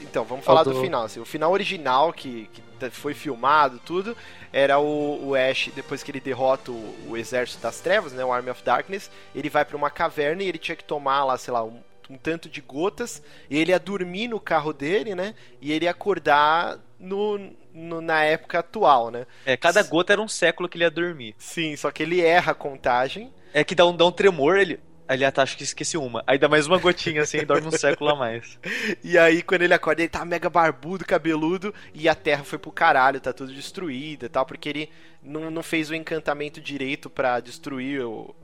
Então, 0.00 0.24
vamos 0.24 0.44
falar 0.44 0.60
É 0.60 0.62
o 0.62 0.64
do... 0.66 0.72
do- 0.74 0.80
final. 0.80 1.02
Assim, 1.04 1.20
o 1.20 1.24
final 1.26 1.52
original, 1.52 2.12
que, 2.12 2.48
que 2.52 2.62
foi 2.90 3.12
filmado, 3.14 3.78
tudo, 3.84 4.16
era 4.56 4.78
o, 4.78 5.30
o 5.30 5.34
Ash, 5.34 5.68
depois 5.74 6.04
que 6.04 6.12
ele 6.12 6.20
derrota 6.20 6.70
o, 6.70 6.94
o 7.08 7.16
Exército 7.16 7.60
das 7.60 7.80
Trevas, 7.80 8.12
né? 8.12 8.24
O 8.24 8.32
Army 8.32 8.50
of 8.50 8.62
Darkness, 8.62 9.10
ele 9.34 9.50
vai 9.50 9.64
pra 9.64 9.76
uma 9.76 9.90
caverna 9.90 10.44
e 10.44 10.48
ele 10.48 10.58
tinha 10.58 10.76
que 10.76 10.84
tomar 10.84 11.24
lá, 11.24 11.36
sei 11.36 11.52
lá, 11.52 11.64
um, 11.64 11.80
um 12.08 12.16
tanto 12.16 12.48
de 12.48 12.60
gotas, 12.60 13.20
e 13.50 13.58
ele 13.58 13.72
ia 13.72 13.80
dormir 13.80 14.28
no 14.28 14.38
carro 14.38 14.72
dele, 14.72 15.12
né? 15.14 15.34
E 15.60 15.72
ele 15.72 15.86
ia 15.86 15.90
acordar 15.90 16.78
no, 17.00 17.36
no- 17.74 18.00
na 18.00 18.22
época 18.22 18.60
atual, 18.60 19.10
né? 19.10 19.26
É, 19.44 19.56
cada 19.56 19.82
gota 19.82 20.12
era 20.12 20.22
um 20.22 20.28
século 20.28 20.68
que 20.68 20.76
ele 20.76 20.84
ia 20.84 20.90
dormir. 20.90 21.34
Sim, 21.36 21.74
só 21.76 21.90
que 21.90 22.04
ele 22.04 22.20
erra 22.20 22.52
a 22.52 22.54
contagem. 22.54 23.32
É 23.52 23.64
que 23.64 23.74
dá 23.74 23.84
um, 23.86 23.96
dá 23.96 24.06
um 24.06 24.12
tremor, 24.12 24.56
ele. 24.56 24.78
Ali, 25.06 25.22
ah, 25.22 25.30
tá, 25.30 25.42
acho 25.42 25.56
que 25.56 25.62
esqueci 25.64 25.98
uma. 25.98 26.24
Aí 26.26 26.38
dá 26.38 26.48
mais 26.48 26.66
uma 26.66 26.78
gotinha 26.78 27.22
assim 27.22 27.38
e 27.38 27.44
dorme 27.44 27.68
um 27.68 27.70
século 27.70 28.10
a 28.10 28.16
mais. 28.16 28.58
E 29.04 29.18
aí, 29.18 29.42
quando 29.42 29.60
ele 29.62 29.74
acorda, 29.74 30.00
ele 30.00 30.08
tá 30.08 30.24
mega 30.24 30.48
barbudo, 30.48 31.04
cabeludo, 31.04 31.74
e 31.92 32.08
a 32.08 32.14
terra 32.14 32.42
foi 32.42 32.58
pro 32.58 32.72
caralho, 32.72 33.20
tá 33.20 33.30
tudo 33.32 33.52
destruída 33.52 34.24
e 34.26 34.28
tal, 34.30 34.46
porque 34.46 34.66
ele 34.68 34.90
não, 35.22 35.50
não 35.50 35.62
fez 35.62 35.90
o 35.90 35.94
encantamento 35.94 36.58
direito 36.60 37.10
pra 37.10 37.38
destruir 37.40 38.02
o- 38.02 38.34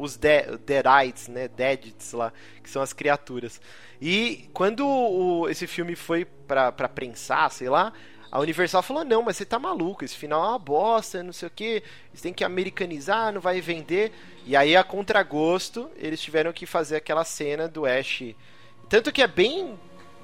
os 0.00 0.16
de, 0.16 0.56
Deadites, 0.64 1.28
né? 1.28 1.46
Deadites 1.46 2.12
lá, 2.12 2.32
que 2.62 2.70
são 2.70 2.80
as 2.82 2.92
criaturas. 2.94 3.60
E 4.00 4.48
quando 4.54 4.86
o- 4.86 5.48
esse 5.48 5.66
filme 5.66 5.94
foi 5.94 6.24
pra, 6.24 6.72
pra 6.72 6.88
prensar, 6.88 7.50
sei 7.50 7.68
lá, 7.68 7.92
a 8.32 8.40
Universal 8.40 8.82
falou: 8.82 9.04
não, 9.04 9.22
mas 9.22 9.36
você 9.36 9.44
tá 9.44 9.58
maluco, 9.58 10.06
esse 10.06 10.16
final 10.16 10.42
é 10.42 10.48
uma 10.48 10.58
bosta, 10.58 11.22
não 11.22 11.34
sei 11.34 11.48
o 11.48 11.50
que, 11.50 11.82
você 12.14 12.22
tem 12.22 12.32
que 12.32 12.42
americanizar, 12.42 13.30
não 13.30 13.42
vai 13.42 13.60
vender. 13.60 14.10
E 14.46 14.56
aí, 14.56 14.74
a 14.74 14.82
contragosto, 14.82 15.90
eles 15.96 16.20
tiveram 16.20 16.50
que 16.50 16.64
fazer 16.64 16.96
aquela 16.96 17.24
cena 17.24 17.68
do 17.68 17.84
Ash. 17.84 18.34
Tanto 18.88 19.12
que 19.12 19.20
é 19.20 19.26
bem 19.26 19.78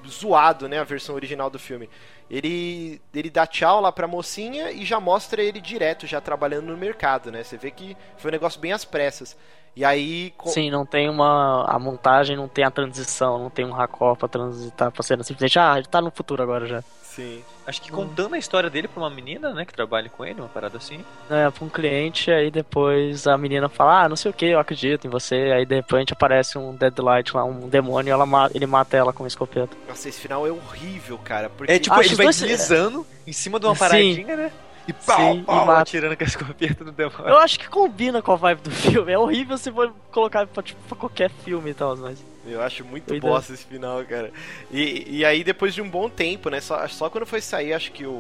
zoado, 0.06 0.68
né, 0.68 0.78
a 0.78 0.84
versão 0.84 1.14
original 1.14 1.50
do 1.50 1.58
filme. 1.58 1.90
Ele, 2.30 3.00
ele 3.14 3.28
dá 3.28 3.46
tchau 3.46 3.80
lá 3.80 3.92
pra 3.92 4.06
mocinha 4.06 4.70
e 4.70 4.86
já 4.86 4.98
mostra 4.98 5.42
ele 5.42 5.60
direto, 5.60 6.06
já 6.06 6.20
trabalhando 6.20 6.66
no 6.66 6.76
mercado, 6.76 7.30
né? 7.30 7.42
Você 7.42 7.58
vê 7.58 7.70
que 7.70 7.94
foi 8.16 8.30
um 8.30 8.32
negócio 8.32 8.58
bem 8.58 8.72
às 8.72 8.84
pressas. 8.86 9.36
E 9.76 9.84
aí. 9.84 10.32
Sim, 10.46 10.70
não 10.70 10.84
tem 10.84 11.08
uma. 11.08 11.64
A 11.68 11.78
montagem 11.78 12.36
não 12.36 12.48
tem 12.48 12.64
a 12.64 12.70
transição, 12.70 13.38
não 13.38 13.50
tem 13.50 13.64
um 13.64 13.70
racó 13.72 14.14
pra 14.14 14.28
transitar 14.28 14.90
pra 14.90 15.02
cena 15.02 15.22
simplesmente. 15.22 15.58
Ah, 15.58 15.74
ele 15.76 15.86
tá 15.86 16.00
no 16.00 16.10
futuro 16.10 16.42
agora 16.42 16.66
já. 16.66 16.82
Sim. 17.02 17.42
Acho 17.66 17.82
que 17.82 17.90
contando 17.90 18.34
a 18.34 18.38
história 18.38 18.70
dele 18.70 18.86
pra 18.88 19.02
uma 19.02 19.10
menina, 19.10 19.52
né, 19.52 19.64
que 19.64 19.74
trabalha 19.74 20.08
com 20.08 20.24
ele, 20.24 20.40
uma 20.40 20.48
parada 20.48 20.78
assim. 20.78 21.04
É, 21.28 21.50
pra 21.50 21.64
um 21.64 21.68
cliente, 21.68 22.30
aí 22.30 22.50
depois 22.50 23.26
a 23.26 23.36
menina 23.36 23.68
fala, 23.68 24.04
ah, 24.04 24.08
não 24.08 24.14
sei 24.16 24.30
o 24.30 24.34
que, 24.34 24.46
eu 24.46 24.58
acredito 24.58 25.06
em 25.06 25.10
você. 25.10 25.52
Aí 25.54 25.66
de 25.66 25.74
repente 25.74 26.12
aparece 26.12 26.56
um 26.56 26.74
Deadlight 26.74 27.36
lá, 27.36 27.44
um 27.44 27.68
demônio, 27.68 28.08
e 28.10 28.12
ela 28.12 28.24
ma- 28.24 28.48
ele 28.54 28.66
mata 28.66 28.96
ela 28.96 29.12
com 29.12 29.24
uma 29.24 29.28
escopeta. 29.28 29.76
Nossa, 29.88 30.08
esse 30.08 30.20
final 30.20 30.46
é 30.46 30.50
horrível, 30.50 31.18
cara. 31.18 31.50
Porque... 31.50 31.72
É 31.72 31.78
tipo, 31.78 31.94
Acho 31.96 32.08
ele 32.10 32.14
vai 32.16 32.26
dois- 32.26 32.38
deslizando 32.40 33.04
em 33.26 33.32
cima 33.32 33.58
de 33.58 33.66
uma 33.66 33.74
Sim. 33.74 33.80
paradinha, 33.80 34.36
né? 34.36 34.52
E 34.88 34.92
pau, 34.94 35.16
Sim, 35.34 35.40
e 35.40 35.42
pau, 35.44 35.66
mata. 35.66 35.82
atirando 35.82 36.16
com 36.16 36.24
a 36.24 36.26
escopeta 36.26 36.82
no 36.82 36.90
demônio. 36.92 37.28
Eu 37.28 37.36
acho 37.38 37.58
que 37.60 37.68
combina 37.68 38.22
com 38.22 38.32
a 38.32 38.36
vibe 38.36 38.62
do 38.62 38.70
filme. 38.70 39.12
É 39.12 39.18
horrível 39.18 39.58
se 39.58 39.70
for 39.70 39.92
colocar 40.10 40.46
pra, 40.46 40.62
tipo, 40.62 40.80
pra 40.88 40.96
qualquer 40.96 41.30
filme 41.44 41.70
e 41.70 41.74
tal, 41.74 41.94
mas. 41.96 42.24
Eu 42.46 42.62
acho 42.62 42.82
muito 42.86 43.06
Doideira. 43.08 43.34
bosta 43.36 43.52
esse 43.52 43.66
final, 43.66 44.02
cara. 44.06 44.32
E, 44.70 45.18
e 45.18 45.24
aí, 45.26 45.44
depois 45.44 45.74
de 45.74 45.82
um 45.82 45.90
bom 45.90 46.08
tempo, 46.08 46.48
né? 46.48 46.60
Só, 46.62 46.88
só 46.88 47.10
quando 47.10 47.26
foi 47.26 47.42
sair, 47.42 47.74
acho 47.74 47.92
que 47.92 48.06
o, 48.06 48.10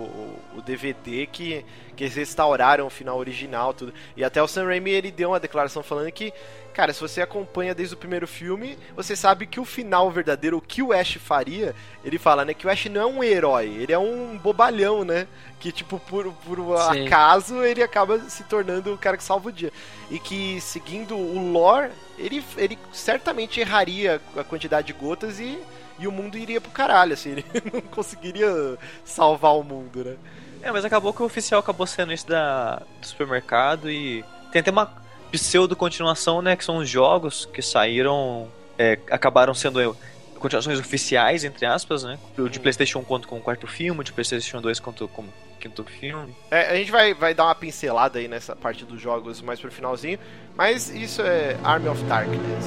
o 0.54 0.60
DVD 0.62 1.26
que, 1.26 1.64
que 1.98 2.04
eles 2.04 2.14
restauraram 2.14 2.86
o 2.86 2.90
final 2.90 3.18
original, 3.18 3.74
tudo. 3.74 3.92
E 4.16 4.22
até 4.22 4.40
o 4.40 4.46
Sam 4.46 4.66
Raimi, 4.66 4.92
ele 4.92 5.10
deu 5.10 5.30
uma 5.30 5.40
declaração 5.40 5.82
falando 5.82 6.12
que, 6.12 6.32
cara, 6.72 6.92
se 6.92 7.00
você 7.00 7.20
acompanha 7.20 7.74
desde 7.74 7.96
o 7.96 7.98
primeiro 7.98 8.24
filme, 8.24 8.78
você 8.94 9.16
sabe 9.16 9.48
que 9.48 9.58
o 9.58 9.64
final 9.64 10.08
verdadeiro, 10.08 10.58
o 10.58 10.60
que 10.60 10.80
o 10.80 10.92
Ash 10.92 11.14
faria, 11.14 11.74
ele 12.04 12.16
fala, 12.16 12.44
né? 12.44 12.54
Que 12.54 12.68
o 12.68 12.70
Ash 12.70 12.84
não 12.84 13.00
é 13.00 13.06
um 13.06 13.24
herói, 13.24 13.66
ele 13.66 13.92
é 13.92 13.98
um 13.98 14.38
bobalhão, 14.38 15.04
né? 15.04 15.26
Que, 15.58 15.72
tipo, 15.72 15.98
por, 15.98 16.32
por 16.32 16.60
um 16.60 16.76
Sim. 16.76 17.08
acaso, 17.08 17.64
ele 17.64 17.82
acaba 17.82 18.20
se 18.30 18.44
tornando 18.44 18.94
o 18.94 18.98
cara 18.98 19.16
que 19.16 19.24
salva 19.24 19.48
o 19.48 19.52
dia. 19.52 19.72
E 20.08 20.20
que, 20.20 20.60
seguindo 20.60 21.16
o 21.16 21.50
lore, 21.50 21.90
ele, 22.16 22.44
ele 22.56 22.78
certamente 22.92 23.58
erraria 23.58 24.20
a 24.36 24.44
quantidade 24.44 24.86
de 24.86 24.92
gotas 24.92 25.40
e, 25.40 25.58
e 25.98 26.06
o 26.06 26.12
mundo 26.12 26.38
iria 26.38 26.60
pro 26.60 26.70
caralho, 26.70 27.14
assim. 27.14 27.30
Ele 27.52 27.72
não 27.72 27.80
conseguiria 27.80 28.78
salvar 29.04 29.56
o 29.56 29.64
mundo, 29.64 30.04
né? 30.04 30.16
É, 30.62 30.72
mas 30.72 30.84
acabou 30.84 31.12
que 31.12 31.22
o 31.22 31.26
oficial 31.26 31.60
acabou 31.60 31.86
sendo 31.86 32.12
esse 32.12 32.26
da, 32.26 32.82
do 33.00 33.06
supermercado 33.06 33.90
e 33.90 34.24
tem 34.52 34.60
até 34.60 34.70
uma 34.70 34.90
pseudo 35.30 35.76
continuação, 35.76 36.42
né? 36.42 36.56
Que 36.56 36.64
são 36.64 36.78
os 36.78 36.88
jogos 36.88 37.46
que 37.46 37.62
saíram, 37.62 38.48
é, 38.78 38.98
acabaram 39.10 39.54
sendo 39.54 39.80
é, 39.80 39.94
continuações 40.38 40.78
oficiais, 40.78 41.44
entre 41.44 41.66
aspas, 41.66 42.02
né? 42.02 42.18
O 42.36 42.48
de 42.48 42.58
Playstation 42.58 43.00
1 43.00 43.04
conta 43.04 43.28
com 43.28 43.38
o 43.38 43.40
quarto 43.40 43.66
filme, 43.66 44.00
o 44.00 44.04
de 44.04 44.12
Playstation 44.12 44.60
2 44.60 44.80
conta 44.80 45.06
com 45.06 45.22
o 45.22 45.32
quinto 45.60 45.84
filme. 45.84 46.34
É, 46.50 46.70
a 46.70 46.74
gente 46.76 46.90
vai, 46.90 47.14
vai 47.14 47.34
dar 47.34 47.44
uma 47.44 47.54
pincelada 47.54 48.18
aí 48.18 48.28
nessa 48.28 48.56
parte 48.56 48.84
dos 48.84 49.00
jogos 49.00 49.40
mais 49.40 49.60
pro 49.60 49.70
finalzinho, 49.70 50.18
mas 50.56 50.90
isso 50.90 51.22
é 51.22 51.56
Army 51.62 51.88
of 51.88 52.02
Darkness. 52.04 52.64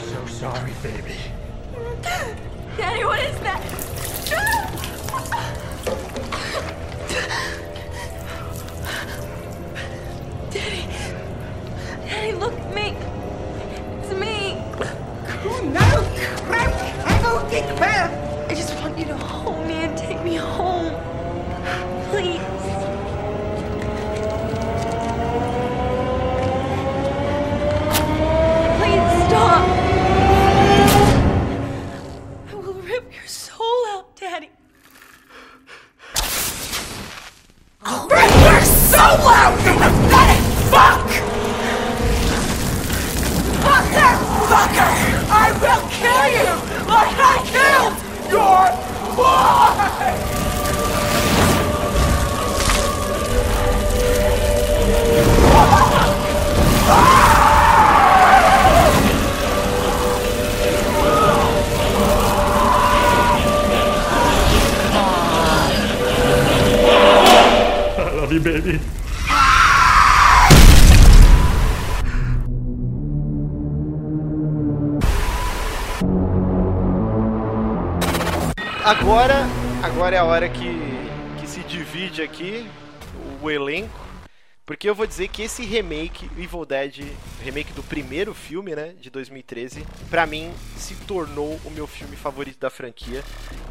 So 0.00 0.28
sorry, 0.28 0.72
baby. 0.82 2.40
Daddy, 2.80 3.04
what 3.04 3.20
is 3.20 3.38
that? 3.40 3.60
Daddy. 10.50 10.86
Daddy, 12.08 12.32
look 12.32 12.54
at 12.54 12.74
me. 12.74 12.96
It's 14.00 14.14
me. 14.14 14.54
No 15.70 15.88
crap! 16.46 16.72
I 17.06 17.20
don't 17.20 17.46
think 17.50 17.66
well. 17.78 18.46
I 18.48 18.54
just 18.54 18.74
want 18.76 18.96
you 18.98 19.04
to 19.04 19.14
hold 19.14 19.66
me 19.66 19.74
and 19.74 19.94
take 19.98 20.24
me 20.24 20.36
home. 20.36 20.94
Please 22.08 22.40
your 38.90 39.14
loud, 39.24 39.54
you 39.64 39.72
pathetic 39.72 40.42
fuck! 40.70 41.06
Fucker! 43.64 44.14
Fucker! 44.50 44.90
I 45.30 45.46
will 45.62 45.84
kill 45.98 46.26
you 46.36 46.50
like 46.88 47.14
I 47.16 47.36
killed 47.52 47.94
your 48.30 48.62
boy! 57.14 57.36
love 68.30 68.44
baby. 68.44 68.80
Agora, 78.84 79.46
agora 79.82 80.16
é 80.16 80.18
a 80.18 80.24
hora 80.24 80.48
que, 80.48 80.78
que 81.38 81.46
se 81.46 81.60
divide 81.64 82.22
aqui 82.22 82.68
o 83.42 83.50
elenco. 83.50 84.09
Porque 84.70 84.88
eu 84.88 84.94
vou 84.94 85.04
dizer 85.04 85.26
que 85.26 85.42
esse 85.42 85.64
remake, 85.64 86.30
Evil 86.38 86.64
Dead, 86.64 87.04
remake 87.42 87.72
do 87.72 87.82
primeiro 87.82 88.32
filme, 88.32 88.72
né, 88.76 88.94
de 89.00 89.10
2013, 89.10 89.84
pra 90.08 90.24
mim 90.26 90.54
se 90.76 90.94
tornou 90.94 91.60
o 91.64 91.70
meu 91.72 91.88
filme 91.88 92.14
favorito 92.14 92.60
da 92.60 92.70
franquia. 92.70 93.20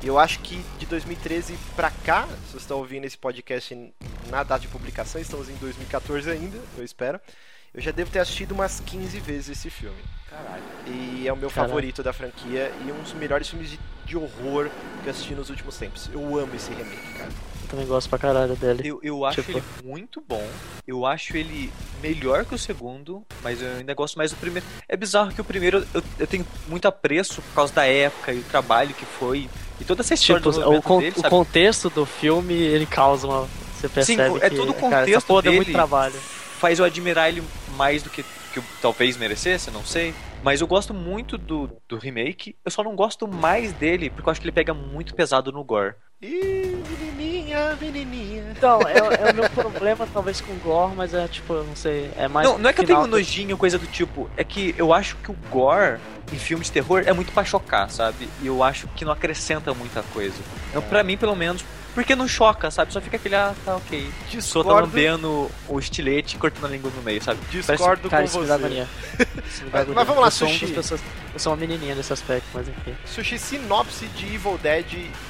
E 0.04 0.08
eu 0.08 0.20
acho 0.20 0.40
que 0.40 0.62
de 0.78 0.86
2013 0.86 1.58
pra 1.74 1.90
cá, 1.90 2.28
se 2.48 2.52
você 2.52 2.58
está 2.58 2.76
ouvindo 2.76 3.06
esse 3.06 3.18
podcast 3.18 3.94
na 4.30 4.44
data 4.44 4.60
de 4.60 4.68
publicação, 4.68 5.22
estamos 5.22 5.48
em 5.48 5.56
2014 5.56 6.30
ainda, 6.30 6.60
eu 6.78 6.84
espero. 6.84 7.18
Eu 7.74 7.80
já 7.80 7.92
devo 7.92 8.12
ter 8.12 8.20
assistido 8.20 8.52
umas 8.52 8.82
15 8.82 9.22
vezes 9.22 9.58
esse 9.58 9.70
filme. 9.70 10.04
Caralho. 10.30 10.64
E 10.86 11.26
é 11.26 11.32
o 11.32 11.38
meu 11.38 11.50
Caralho. 11.50 11.70
favorito 11.70 12.04
da 12.04 12.12
franquia 12.12 12.74
e 12.86 12.92
um 12.92 13.02
dos 13.02 13.14
melhores 13.14 13.48
filmes 13.48 13.70
de, 13.70 13.80
de 14.04 14.18
horror 14.18 14.70
que 15.02 15.08
eu 15.08 15.12
assisti 15.12 15.34
nos 15.34 15.50
últimos 15.50 15.78
tempos. 15.78 16.10
Eu 16.12 16.38
amo 16.38 16.54
esse 16.54 16.74
remake, 16.74 17.14
cara. 17.14 17.32
Também 17.70 17.86
gosto 17.86 18.10
pra 18.10 18.18
caralho 18.18 18.56
dele. 18.56 18.82
Eu, 18.84 19.00
eu 19.04 19.24
acho 19.26 19.44
Tipo- 19.44 19.60
ele 19.60 19.64
muito 19.84 20.24
bom. 20.28 20.46
Eu 20.88 21.06
acho 21.06 21.38
ele 21.38 21.72
melhor 22.02 22.44
que 22.46 22.56
o 22.56 22.58
segundo, 22.58 23.24
mas 23.44 23.62
eu 23.62 23.70
ainda 23.78 23.94
gosto 23.94 24.18
mais 24.18 24.32
do 24.32 24.38
primeiro. 24.38 24.66
É 24.88 24.98
bizarro 24.98 25.32
que 25.32 25.40
o 25.40 25.44
primeiro 25.44 25.86
eu, 25.94 26.04
eu 26.18 26.26
tenho 26.28 26.46
muito 26.68 26.88
apreço 26.88 27.42
por 27.44 27.54
causa 27.54 27.72
da 27.74 27.86
época 27.86 28.34
e 28.34 28.40
o 28.40 28.44
trabalho 28.44 28.94
que 28.96 29.06
foi. 29.06 29.48
E 29.80 29.84
toda 29.86 30.02
essa 30.02 30.16
história 30.16 30.42
Tipo, 30.42 30.52
do 30.52 30.78
o, 30.78 30.82
con- 30.82 31.00
dele, 31.00 31.14
o 31.18 31.30
contexto 31.30 31.90
do 31.92 32.06
filme, 32.06 32.54
ele 32.56 32.86
causa 32.88 33.28
uma. 33.28 33.48
Você 33.80 33.88
percebe 33.88 34.38
é 34.42 34.50
que, 34.50 34.56
todo 34.56 34.72
o 34.72 34.74
cara, 34.74 35.06
contexto 35.06 35.28
deu 35.28 35.42
dele 35.44 35.56
muito 35.58 35.72
trabalho. 35.72 36.16
faz 36.60 36.80
eu 36.80 36.86
admirar 36.86 37.30
ele 37.30 37.44
mais 37.78 38.02
do 38.04 38.10
que, 38.10 38.24
que 38.52 38.60
eu 38.60 38.64
talvez 38.82 39.16
merecesse, 39.16 39.70
não 39.72 39.86
sei. 39.86 40.14
Mas 40.44 40.62
eu 40.62 40.68
gosto 40.68 40.94
muito 40.94 41.38
do, 41.38 41.70
do 41.88 41.98
remake. 41.98 42.56
Eu 42.64 42.72
só 42.72 42.84
não 42.84 42.96
gosto 42.96 43.28
mais 43.28 43.74
dele 43.74 44.10
porque 44.10 44.28
eu 44.28 44.32
acho 44.32 44.40
que 44.42 44.48
ele 44.48 44.54
pega 44.54 44.74
muito 44.74 45.14
pesado 45.14 45.52
no 45.52 45.64
gore. 45.64 45.96
Ih, 46.22 46.84
menininha, 46.90 47.78
menininha. 47.80 48.44
Então, 48.52 48.82
é, 48.82 48.98
é 48.98 49.32
o 49.32 49.36
meu 49.36 49.50
problema 49.50 50.06
talvez 50.12 50.42
com 50.42 50.52
o 50.52 50.56
Gore, 50.58 50.94
mas 50.94 51.14
é 51.14 51.26
tipo, 51.30 51.54
eu 51.54 51.64
não 51.64 51.78
sei, 51.78 52.12
é 52.18 52.28
mais. 52.28 52.46
Não, 52.46 52.58
não 52.58 52.70
é 52.70 52.74
que 52.74 52.82
eu 52.82 52.86
tenho 52.86 53.08
nojinho, 53.08 53.58
coisa 53.58 53.80
do 53.80 53.88
tipo. 53.88 54.30
É 54.36 54.44
que 54.44 54.76
eu 54.78 54.94
acho 54.94 55.16
que 55.18 55.32
o 55.32 55.36
gore 55.50 55.98
em 56.32 56.38
filme 56.38 56.64
de 56.64 56.72
terror 56.72 57.04
é 57.06 57.14
muito 57.14 57.32
pra 57.32 57.46
chocar, 57.46 57.90
sabe? 57.90 58.28
E 58.42 58.48
eu 58.48 58.62
acho 58.62 58.88
que 58.90 59.06
não 59.06 59.14
acrescenta 59.14 59.74
muita 59.74 60.04
coisa. 60.04 60.36
Então, 60.70 60.82
pra 60.82 61.04
mim, 61.04 61.16
pelo 61.18 61.36
menos, 61.36 61.64
porque 62.00 62.16
não 62.16 62.28
choca, 62.28 62.72
sabe? 62.72 62.94
Só 62.94 63.02
fica 63.02 63.18
aquele, 63.18 63.36
ah, 63.36 63.54
tá 63.66 63.76
ok. 63.76 64.10
Só 64.40 64.64
tá 64.64 64.70
Discordo. 64.70 64.72
lambendo 64.82 65.52
o 65.68 65.80
estilete 65.80 66.36
e 66.36 66.40
cortando 66.40 66.66
a 66.66 66.70
língua 66.70 66.90
no 66.96 67.02
meio, 67.02 67.22
sabe? 67.22 67.40
Discordo 67.52 68.10
cara, 68.10 68.24
com 68.24 68.28
isso 68.30 68.40
me 68.40 68.48
dá 68.48 68.58
você. 68.58 68.68
Isso 69.48 69.64
me 69.66 69.70
dá 69.70 69.80
Mas- 69.80 69.82
agonia. 69.82 69.96
mas 69.96 70.08
vamos 70.08 70.22
lá, 70.22 70.28
eu 70.28 70.32
sou 70.32 70.48
um 70.48 70.52
Sushi. 70.52 70.74
pessoas- 70.74 71.02
eu 71.34 71.40
sou 71.40 71.52
uma 71.52 71.58
menininha 71.60 71.96
nesse 71.96 72.14
aspecto, 72.14 72.48
mas 72.54 72.68
enfim. 72.70 72.96
Sushi 73.06 73.38
sinopse 73.38 74.06
de 74.08 74.34
Evil 74.34 74.58
Dead 74.58 74.86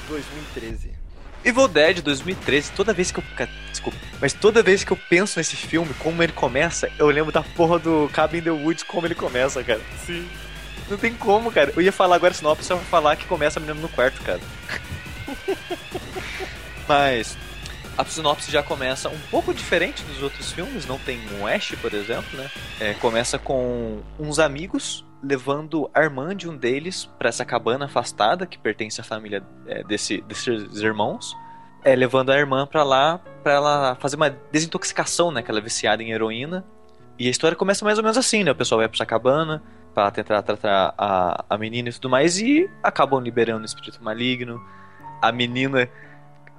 2013. 0.08 0.92
Evil 1.44 1.66
Dead 1.68 2.02
2013, 2.02 2.70
toda 2.72 2.92
vez 2.92 3.10
que 3.10 3.18
eu. 3.18 3.24
Desculpa. 3.70 3.98
Mas 4.20 4.32
toda 4.32 4.62
vez 4.62 4.84
que 4.84 4.92
eu 4.92 4.96
penso 4.96 5.38
nesse 5.38 5.56
filme, 5.56 5.92
como 5.98 6.22
ele 6.22 6.32
começa, 6.32 6.88
eu 6.98 7.06
lembro 7.08 7.32
da 7.32 7.42
porra 7.42 7.78
do 7.78 8.08
Cabin 8.12 8.38
in 8.38 8.42
the 8.42 8.50
Woods, 8.50 8.84
como 8.84 9.06
ele 9.06 9.14
começa, 9.14 9.64
cara. 9.64 9.80
Sim. 10.06 10.28
Não 10.88 10.96
tem 10.98 11.14
como, 11.14 11.50
cara. 11.50 11.72
Eu 11.74 11.82
ia 11.82 11.92
falar 11.92 12.16
agora 12.16 12.32
sinopse, 12.34 12.64
só 12.64 12.76
pra 12.76 12.84
falar 12.84 13.16
que 13.16 13.24
começa 13.24 13.58
a 13.58 13.60
menina 13.62 13.80
no 13.80 13.88
quarto, 13.88 14.20
cara. 14.22 14.40
Mas 16.90 17.38
a 17.96 18.04
sinopse 18.04 18.50
já 18.50 18.64
começa 18.64 19.08
um 19.08 19.18
pouco 19.30 19.54
diferente 19.54 20.02
dos 20.02 20.20
outros 20.24 20.50
filmes, 20.50 20.86
não 20.86 20.98
tem 20.98 21.20
um 21.38 21.46
Ash, 21.46 21.72
por 21.80 21.94
exemplo, 21.94 22.36
né? 22.36 22.50
É, 22.80 22.94
começa 22.94 23.38
com 23.38 24.00
uns 24.18 24.40
amigos 24.40 25.06
levando 25.22 25.88
a 25.94 26.02
irmã 26.02 26.34
de 26.34 26.48
um 26.48 26.56
deles 26.56 27.08
para 27.16 27.28
essa 27.28 27.44
cabana 27.44 27.84
afastada 27.84 28.44
que 28.44 28.58
pertence 28.58 29.00
à 29.00 29.04
família 29.04 29.40
é, 29.68 29.84
desse, 29.84 30.20
desses 30.22 30.78
irmãos. 30.80 31.36
É, 31.84 31.94
levando 31.94 32.30
a 32.30 32.36
irmã 32.36 32.66
para 32.66 32.82
lá 32.82 33.20
para 33.44 33.52
ela 33.52 33.94
fazer 34.00 34.16
uma 34.16 34.30
desintoxicação, 34.50 35.30
né? 35.30 35.42
Que 35.44 35.50
ela 35.52 35.60
é 35.60 35.62
viciada 35.62 36.02
em 36.02 36.10
heroína. 36.10 36.64
E 37.16 37.28
a 37.28 37.30
história 37.30 37.56
começa 37.56 37.84
mais 37.84 37.98
ou 37.98 38.02
menos 38.02 38.18
assim, 38.18 38.42
né? 38.42 38.50
O 38.50 38.56
pessoal 38.56 38.80
vai 38.80 38.88
pra 38.88 38.96
essa 38.96 39.06
cabana 39.06 39.62
para 39.94 40.10
tentar 40.10 40.42
tratar 40.42 40.92
a, 40.98 41.44
a 41.48 41.56
menina 41.56 41.88
e 41.88 41.92
tudo 41.92 42.10
mais 42.10 42.40
e 42.40 42.68
acabam 42.82 43.22
liberando 43.22 43.62
o 43.62 43.64
espírito 43.64 44.02
maligno. 44.02 44.60
A 45.22 45.30
menina 45.30 45.88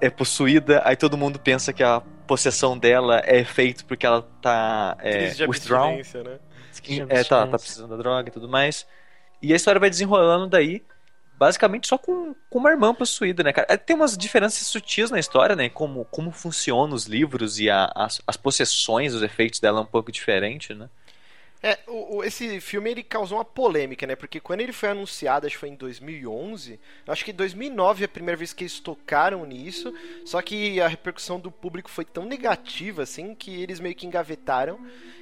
é 0.01 0.09
possuída, 0.09 0.81
aí 0.83 0.95
todo 0.95 1.17
mundo 1.17 1.39
pensa 1.39 1.71
que 1.71 1.83
a 1.83 2.01
possessão 2.27 2.77
dela 2.77 3.21
é 3.25 3.43
feito 3.43 3.85
porque 3.85 4.05
ela 4.05 4.21
tá 4.41 4.97
é, 4.99 5.29
de 5.29 5.45
withdrawn. 5.45 5.95
abstinência, 5.95 6.23
né? 6.23 6.39
É, 7.09 7.23
tá, 7.23 7.45
tá 7.47 7.57
precisando 7.59 7.89
da 7.89 7.97
droga 7.97 8.29
e 8.29 8.31
tudo 8.31 8.47
mais. 8.49 8.85
E 9.41 9.53
a 9.53 9.55
história 9.55 9.79
vai 9.79 9.89
desenrolando 9.89 10.47
daí, 10.47 10.83
basicamente 11.37 11.87
só 11.87 11.97
com, 11.97 12.33
com 12.49 12.59
uma 12.59 12.69
irmã 12.69 12.93
possuída, 12.93 13.43
né, 13.43 13.51
cara? 13.51 13.77
Tem 13.77 13.95
umas 13.95 14.17
diferenças 14.17 14.65
sutis 14.67 15.09
na 15.11 15.19
história, 15.19 15.55
né? 15.55 15.69
Como, 15.69 16.05
como 16.05 16.31
funcionam 16.31 16.95
os 16.95 17.05
livros 17.05 17.59
e 17.59 17.69
a- 17.69 17.91
as, 17.95 18.21
as 18.25 18.37
possessões, 18.37 19.13
os 19.13 19.21
efeitos 19.23 19.59
dela 19.59 19.79
é 19.79 19.83
um 19.83 19.85
pouco 19.85 20.11
diferente, 20.11 20.73
né? 20.73 20.89
É, 21.63 21.77
o, 21.87 22.17
o- 22.17 22.23
esse 22.23 22.59
filme 22.59 22.89
ele 22.89 23.03
causou 23.03 23.37
uma 23.37 23.45
polêmica, 23.45 24.07
né? 24.07 24.15
Porque 24.15 24.39
quando 24.39 24.61
ele 24.61 24.73
foi 24.73 24.89
anunciado, 24.89 25.45
acho 25.45 25.55
que 25.55 25.59
foi 25.59 25.69
em 25.69 25.75
2011, 25.75 26.79
eu 27.05 27.13
acho 27.13 27.23
que 27.23 27.31
2009 27.31 28.03
é 28.03 28.05
a 28.05 28.09
primeira 28.09 28.37
vez 28.37 28.51
que 28.51 28.63
eles 28.63 28.79
tocaram 28.79 29.45
nisso, 29.45 29.93
só 30.25 30.41
que 30.41 30.81
a 30.81 30.87
repercussão 30.87 31.39
do 31.39 31.51
público 31.51 31.89
foi 31.89 32.03
tão 32.05 32.25
negativa, 32.25 33.03
assim, 33.03 33.35
que 33.35 33.61
eles 33.61 33.79
meio 33.79 33.93
que 33.95 34.07
engavetaram. 34.07 34.79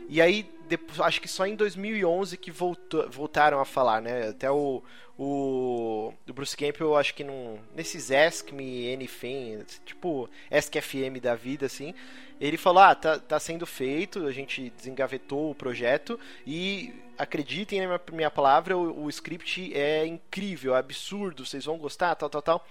E 0.07 0.21
aí, 0.21 0.49
depois, 0.69 0.99
acho 0.99 1.19
que 1.19 1.27
só 1.27 1.47
em 1.47 1.55
2011 1.55 2.37
que 2.37 2.51
voltou, 2.51 3.09
voltaram 3.09 3.59
a 3.59 3.65
falar, 3.65 4.01
né? 4.01 4.29
Até 4.29 4.51
o, 4.51 4.83
o, 5.17 6.13
o 6.27 6.33
Bruce 6.33 6.55
Campbell, 6.55 6.95
acho 6.95 7.15
que 7.15 7.23
num, 7.23 7.57
nesses 7.75 8.09
Me 8.53 8.93
Anything, 8.93 9.65
tipo 9.83 10.29
Ask 10.51 10.71
FM 10.73 11.19
da 11.19 11.33
vida, 11.33 11.65
assim, 11.65 11.93
ele 12.39 12.55
falou: 12.55 12.83
Ah, 12.83 12.93
tá, 12.93 13.17
tá 13.17 13.39
sendo 13.39 13.65
feito, 13.65 14.27
a 14.27 14.31
gente 14.31 14.69
desengavetou 14.69 15.49
o 15.49 15.55
projeto 15.55 16.19
e 16.45 16.93
acreditem 17.17 17.81
na 17.81 17.87
minha, 17.87 18.01
minha 18.13 18.31
palavra, 18.31 18.77
o, 18.77 19.05
o 19.05 19.09
script 19.09 19.75
é 19.75 20.05
incrível, 20.05 20.75
é 20.75 20.79
absurdo, 20.79 21.45
vocês 21.45 21.65
vão 21.65 21.79
gostar, 21.79 22.13
tal, 22.13 22.29
tal, 22.29 22.41
tal. 22.43 22.67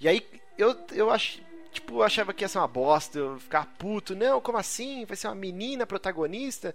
E 0.00 0.08
aí 0.08 0.26
eu, 0.56 0.74
eu 0.92 1.10
ach, 1.10 1.38
tipo, 1.76 1.96
eu 1.96 2.02
achava 2.02 2.32
que 2.32 2.42
ia 2.42 2.48
ser 2.48 2.58
uma 2.58 2.66
bosta, 2.66 3.18
eu 3.18 3.38
ficar 3.38 3.66
puto, 3.78 4.14
não, 4.14 4.40
como 4.40 4.58
assim? 4.58 5.04
Vai 5.04 5.16
ser 5.16 5.28
uma 5.28 5.34
menina 5.34 5.86
protagonista? 5.86 6.74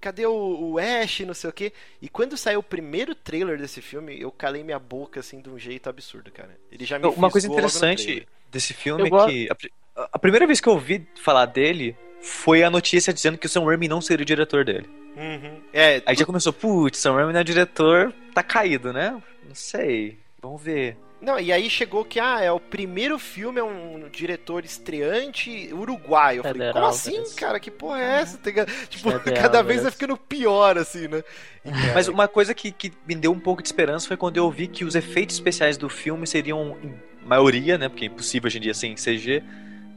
Cadê 0.00 0.26
o, 0.26 0.32
o 0.72 0.78
Ash, 0.78 1.20
não 1.20 1.34
sei 1.34 1.50
o 1.50 1.52
quê? 1.52 1.72
E 2.00 2.08
quando 2.08 2.36
saiu 2.36 2.60
o 2.60 2.62
primeiro 2.62 3.14
trailer 3.14 3.58
desse 3.58 3.80
filme, 3.80 4.20
eu 4.20 4.30
calei 4.30 4.64
minha 4.64 4.78
boca 4.78 5.20
assim 5.20 5.40
de 5.40 5.48
um 5.48 5.58
jeito 5.58 5.88
absurdo, 5.88 6.30
cara. 6.30 6.50
Ele 6.70 6.84
já 6.84 6.98
me 6.98 7.06
Uma 7.06 7.30
coisa 7.30 7.46
interessante 7.46 8.26
desse 8.50 8.74
filme 8.74 9.08
Eu 9.08 9.20
é 9.20 9.26
que 9.26 9.48
a, 9.50 10.08
a 10.12 10.18
primeira 10.18 10.46
vez 10.46 10.60
que 10.60 10.68
eu 10.68 10.72
ouvi 10.72 11.06
falar 11.22 11.46
dele 11.46 11.96
foi 12.20 12.62
a 12.62 12.70
notícia 12.70 13.12
dizendo 13.12 13.38
que 13.38 13.46
o 13.46 13.48
Sam 13.48 13.64
Raimi 13.64 13.88
não 13.88 14.00
seria 14.00 14.22
o 14.22 14.26
diretor 14.26 14.64
dele. 14.64 14.88
Uhum. 15.16 15.60
É, 15.72 16.02
Aí 16.06 16.16
já 16.16 16.26
começou, 16.26 16.52
putz, 16.52 16.98
Sam 16.98 17.14
Raimi 17.14 17.32
não 17.32 17.40
é 17.40 17.44
diretor, 17.44 18.12
tá 18.34 18.42
caído, 18.42 18.92
né? 18.92 19.10
Não 19.46 19.54
sei, 19.54 20.18
vamos 20.40 20.60
ver. 20.60 20.96
Não, 21.20 21.38
e 21.38 21.52
aí 21.52 21.68
chegou 21.68 22.04
que, 22.04 22.18
ah, 22.18 22.40
é 22.40 22.50
o 22.50 22.58
primeiro 22.58 23.18
filme, 23.18 23.60
é 23.60 23.62
um 23.64 24.08
diretor 24.10 24.64
estreante 24.64 25.68
uruguaio. 25.72 26.38
Eu 26.38 26.42
falei, 26.42 26.54
Federal, 26.58 26.74
como 26.74 26.86
assim, 26.86 27.12
parece. 27.12 27.34
cara? 27.36 27.60
Que 27.60 27.70
porra 27.70 28.00
é 28.00 28.20
essa? 28.22 28.38
Tem 28.38 28.54
que- 28.54 28.64
Tipo, 28.88 29.10
Federal, 29.10 29.42
cada 29.42 29.62
vez 29.62 29.82
vai 29.82 29.90
parece. 29.90 29.96
ficando 29.96 30.16
pior, 30.16 30.78
assim, 30.78 31.08
né? 31.08 31.22
Cara, 31.64 31.94
Mas 31.94 32.08
uma 32.08 32.26
coisa 32.26 32.54
que, 32.54 32.72
que 32.72 32.90
me 33.06 33.14
deu 33.14 33.32
um 33.32 33.38
pouco 33.40 33.62
de 33.62 33.68
esperança 33.68 34.08
foi 34.08 34.16
quando 34.16 34.38
eu 34.38 34.50
vi 34.50 34.66
que 34.66 34.84
os 34.84 34.94
efeitos 34.94 35.36
especiais 35.36 35.76
do 35.76 35.88
filme 35.90 36.26
seriam, 36.26 36.76
em 36.82 36.94
maioria, 37.26 37.76
né? 37.76 37.88
Porque 37.88 38.04
é 38.04 38.08
impossível 38.08 38.46
hoje 38.48 38.58
em 38.58 38.62
dia 38.62 38.72
sem 38.74 38.94
CG, 38.94 39.42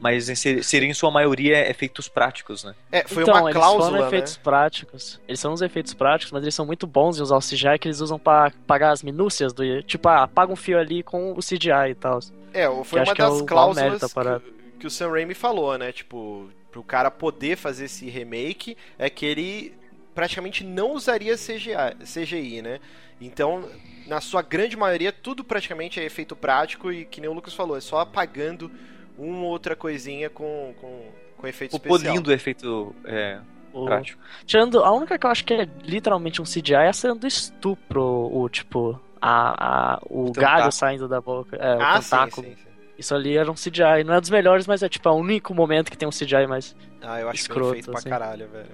mas 0.03 0.27
em 0.27 0.35
ser- 0.35 0.61
seriam 0.65 0.91
em 0.91 0.93
sua 0.93 1.09
maioria 1.09 1.69
efeitos 1.69 2.09
práticos, 2.09 2.65
né? 2.65 2.75
É, 2.91 3.07
foi 3.07 3.23
então, 3.23 3.35
uma 3.35 3.49
eles 3.49 3.53
cláusula, 3.53 3.85
foram 3.85 4.07
efeitos 4.07 4.35
né? 4.35 4.41
práticos. 4.43 5.21
Eles 5.25 5.39
são 5.39 5.53
uns 5.53 5.61
efeitos 5.61 5.93
práticos, 5.93 6.33
mas 6.33 6.43
eles 6.43 6.53
são 6.53 6.65
muito 6.65 6.85
bons 6.85 7.17
em 7.17 7.21
usar 7.21 7.37
o 7.37 7.39
CGI 7.39 7.79
que 7.79 7.87
eles 7.87 8.01
usam 8.01 8.19
pra 8.19 8.51
pagar 8.67 8.91
as 8.91 9.01
minúcias 9.01 9.53
do. 9.53 9.81
Tipo, 9.83 10.09
ah, 10.09 10.27
paga 10.27 10.51
um 10.51 10.57
fio 10.57 10.77
ali 10.77 11.03
com 11.03 11.31
o 11.31 11.39
CGI 11.39 11.91
e 11.91 11.95
tal. 11.95 12.19
É, 12.53 12.67
foi 12.83 12.99
uma 12.99 13.13
é 13.13 13.15
das 13.15 13.29
o 13.29 13.33
maior 13.35 13.45
cláusulas 13.45 14.03
que, 14.03 14.79
que 14.81 14.87
o 14.87 14.91
Sam 14.91 15.11
Raimi 15.11 15.33
falou, 15.33 15.77
né? 15.77 15.93
Tipo, 15.93 16.49
pro 16.69 16.83
cara 16.83 17.09
poder 17.09 17.55
fazer 17.55 17.85
esse 17.85 18.09
remake, 18.09 18.75
é 18.99 19.09
que 19.09 19.25
ele 19.25 19.73
praticamente 20.13 20.65
não 20.65 20.91
usaria 20.91 21.35
CGI, 21.37 21.95
CGI, 22.03 22.61
né? 22.61 22.81
Então, 23.21 23.69
na 24.05 24.19
sua 24.19 24.41
grande 24.41 24.75
maioria, 24.75 25.13
tudo 25.13 25.45
praticamente 25.45 25.97
é 25.97 26.03
efeito 26.03 26.35
prático 26.35 26.91
e, 26.91 27.05
que 27.05 27.21
nem 27.21 27.29
o 27.29 27.33
Lucas 27.33 27.53
falou, 27.53 27.77
é 27.77 27.81
só 27.81 27.99
apagando 27.99 28.69
uma 29.17 29.37
ou 29.43 29.49
outra 29.51 29.75
coisinha 29.75 30.29
com, 30.29 30.73
com, 30.79 31.05
com 31.37 31.47
efeito 31.47 31.73
O 31.73 31.77
especial. 31.77 31.99
polindo 32.13 32.29
o 32.29 32.33
efeito 32.33 32.95
é, 33.05 33.39
O- 33.73 33.85
prático. 33.85 34.21
Tirando, 34.45 34.83
a 34.83 34.91
única 34.91 35.17
que 35.17 35.25
eu 35.25 35.29
acho 35.29 35.43
que 35.45 35.53
é 35.53 35.67
literalmente 35.83 36.41
um 36.41 36.45
CGI 36.45 36.73
é 36.75 36.87
a 36.89 36.93
cena 36.93 37.15
do 37.15 37.27
estupro, 37.27 38.29
o 38.31 38.47
tipo, 38.49 38.99
a, 39.21 39.93
a, 39.95 39.99
o 40.09 40.31
galho 40.31 40.33
tentáculo. 40.33 40.71
saindo 40.71 41.07
da 41.07 41.21
boca. 41.21 41.55
É, 41.57 41.73
Ah, 41.81 41.97
o 41.97 42.01
sim, 42.01 42.09
tentáculo. 42.09 42.47
sim, 42.47 42.55
sim. 42.55 42.69
Isso 42.97 43.15
ali 43.15 43.35
era 43.37 43.49
um 43.51 43.55
CGI. 43.55 44.03
Não 44.05 44.13
é 44.13 44.21
dos 44.21 44.29
melhores, 44.29 44.67
mas 44.67 44.83
é 44.83 44.89
tipo, 44.89 45.09
é 45.09 45.11
o 45.11 45.15
único 45.15 45.53
momento 45.53 45.89
que 45.89 45.97
tem 45.97 46.07
um 46.07 46.11
CGI 46.11 46.45
mais. 46.47 46.75
Ah, 47.01 47.19
eu 47.19 47.27
acho 47.29 47.41
escroto, 47.41 47.63
bem 47.71 47.73
feito 47.73 47.89
pra 47.89 47.99
assim. 47.99 48.09
caralho, 48.09 48.47
velho. 48.49 48.69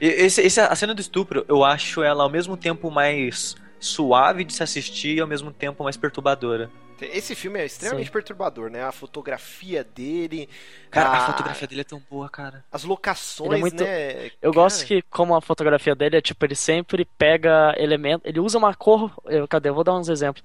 E 0.00 0.06
Esse, 0.06 0.42
esse- 0.42 0.60
a 0.60 0.74
cena 0.74 0.94
do 0.94 1.00
estupro, 1.00 1.44
eu 1.48 1.64
acho 1.64 2.02
ela 2.02 2.22
ao 2.22 2.28
mesmo 2.30 2.56
tempo 2.56 2.90
mais 2.90 3.54
suave 3.84 4.44
de 4.44 4.52
se 4.54 4.62
assistir 4.62 5.16
e 5.16 5.20
ao 5.20 5.26
mesmo 5.26 5.52
tempo 5.52 5.82
mais 5.84 5.96
perturbadora. 5.96 6.70
Esse 7.00 7.34
filme 7.34 7.58
é 7.58 7.64
extremamente 7.66 8.06
Sim. 8.06 8.12
perturbador, 8.12 8.70
né? 8.70 8.84
A 8.84 8.92
fotografia 8.92 9.82
dele. 9.82 10.48
Cara, 10.88 11.08
a 11.08 11.16
a- 11.16 11.26
fotografia 11.32 11.66
dele 11.66 11.80
é 11.80 11.84
tão 11.84 12.00
boa, 12.08 12.28
cara. 12.28 12.64
As 12.70 12.84
locações, 12.84 13.52
é 13.52 13.58
muito- 13.58 13.82
né? 13.82 14.30
Eu 14.40 14.52
gosto 14.52 14.86
que, 14.86 15.02
como 15.10 15.34
a 15.34 15.40
fotografia 15.40 15.96
dele 15.96 16.16
é 16.16 16.20
tipo, 16.20 16.44
ele 16.46 16.54
sempre 16.54 17.04
pega 17.04 17.74
elemento. 17.76 18.22
Ele 18.24 18.38
usa 18.38 18.56
uma 18.56 18.72
cor. 18.72 19.10
eu- 19.26 19.48
cadê? 19.48 19.68
Eu 19.70 19.74
vou 19.74 19.82
dar 19.82 19.94
uns 19.94 20.08
exemplos. 20.08 20.44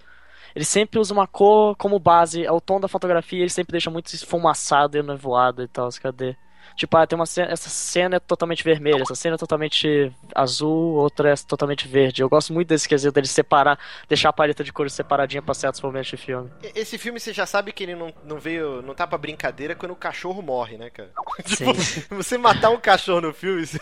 Ele 0.56 0.66
sempre 0.66 0.98
usa 1.00 1.14
uma 1.14 1.28
cor 1.28 1.76
como 1.76 2.00
base, 2.00 2.44
é 2.44 2.52
o 2.52 2.60
tom 2.60 2.80
da 2.80 2.88
fotografia, 2.88 3.40
ele 3.42 3.50
sempre 3.52 3.74
deixa 3.74 3.92
muito 3.92 4.08
esfumaçado 4.12 4.98
e 4.98 5.04
nevoado 5.04 5.62
e 5.62 5.68
tal. 5.68 5.88
Cadê? 6.02 6.36
Tipo, 6.78 6.96
ah, 6.96 7.08
tem 7.08 7.16
uma 7.18 7.26
cena, 7.26 7.52
essa 7.52 7.70
cena 7.70 8.16
é 8.18 8.20
totalmente 8.20 8.64
vermelha, 8.64 9.02
essa 9.02 9.16
cena 9.16 9.34
é 9.36 9.38
totalmente 9.38 10.12
azul, 10.34 10.94
outra 10.94 11.32
é 11.32 11.36
totalmente 11.36 11.88
verde. 11.88 12.22
Eu 12.22 12.30
gosto 12.30 12.54
muito 12.54 12.68
desse 12.68 12.88
quesito 12.88 13.12
dele 13.12 13.26
separar, 13.28 13.80
deixar 14.08 14.30
a 14.30 14.34
paleta 14.34 14.64
de 14.64 14.72
cores 14.72 14.94
separadinha 14.94 15.42
pra 15.42 15.56
certos 15.56 15.82
momentos 15.82 16.10
de 16.10 16.18
filme. 16.18 16.50
Esse 16.76 16.98
filme 17.00 17.20
você 17.20 17.34
já 17.34 17.48
sabe 17.48 17.72
que 17.74 17.84
ele 17.84 17.96
não, 17.96 18.14
não 18.24 18.40
veio. 18.40 18.82
não 18.84 18.94
tá 18.94 19.08
pra 19.08 19.18
brincadeira 19.18 19.76
quando 19.76 19.92
o 19.92 19.96
cachorro 19.96 20.42
morre, 20.44 20.78
né, 20.78 20.90
cara? 20.92 21.10
Sim. 21.48 21.74
Tipo, 21.74 22.14
você 22.16 22.38
matar 22.38 22.70
um 22.70 22.80
cachorro 22.80 23.22
no 23.22 23.34
filme. 23.34 23.66
você- 23.66 23.82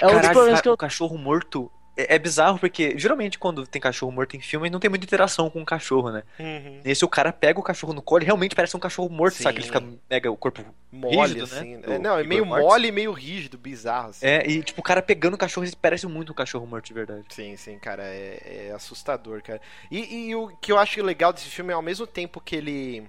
É 0.00 0.06
um 0.06 0.20
dos 0.20 0.28
problemas 0.28 0.60
que 0.60 0.68
eu- 0.68 0.74
o 0.74 0.76
cachorro 0.76 1.16
morto 1.16 1.72
é, 1.98 2.14
é 2.14 2.18
bizarro, 2.18 2.60
porque 2.60 2.96
geralmente 2.96 3.38
quando 3.38 3.66
tem 3.66 3.82
cachorro 3.82 4.12
morto 4.12 4.36
em 4.36 4.40
filme, 4.40 4.70
não 4.70 4.78
tem 4.78 4.88
muita 4.88 5.04
interação 5.04 5.50
com 5.50 5.60
o 5.60 5.66
cachorro, 5.66 6.12
né? 6.12 6.22
Uhum. 6.38 6.80
Nesse 6.84 7.04
o 7.04 7.08
cara 7.08 7.32
pega 7.32 7.58
o 7.58 7.62
cachorro 7.62 7.92
no 7.92 8.00
colo, 8.00 8.24
realmente 8.24 8.54
parece 8.54 8.76
um 8.76 8.80
cachorro 8.80 9.08
morto, 9.10 9.34
Sim. 9.34 9.42
sabe? 9.42 9.56
Que 9.56 9.62
ele 9.62 9.66
fica 9.66 9.84
mega 10.08 10.30
o 10.30 10.36
corpo 10.36 10.64
Mole, 10.92 11.34
rígido, 11.34 11.44
assim. 11.44 11.76
né? 11.76 11.96
É, 11.96 11.98
não, 11.98 12.16
é 12.16 12.22
meio 12.22 12.46
mole 12.46 12.88
e 12.88 12.92
meio 12.92 13.12
rígido, 13.12 13.58
bizarro. 13.58 14.10
Assim. 14.10 14.24
É, 14.24 14.48
e 14.48 14.62
tipo, 14.62 14.80
o 14.80 14.84
cara 14.84 15.02
pegando 15.02 15.34
o 15.34 15.38
cachorro, 15.38 15.66
parece 15.82 16.06
muito 16.06 16.30
um 16.30 16.34
cachorro 16.34 16.66
morto 16.66 16.86
de 16.86 16.94
verdade. 16.94 17.24
Sim, 17.30 17.56
sim, 17.56 17.78
cara, 17.78 18.04
é, 18.04 18.68
é 18.68 18.72
assustador, 18.72 19.42
cara. 19.42 19.60
E, 19.90 20.28
e 20.28 20.36
o 20.36 20.48
que 20.60 20.70
eu 20.70 20.78
acho 20.78 21.02
legal 21.02 21.32
desse 21.32 21.46
filme 21.46 21.72
é 21.72 21.74
ao 21.74 21.82
mesmo 21.82 22.06
tempo 22.06 22.40
que 22.40 22.54
ele. 22.54 23.08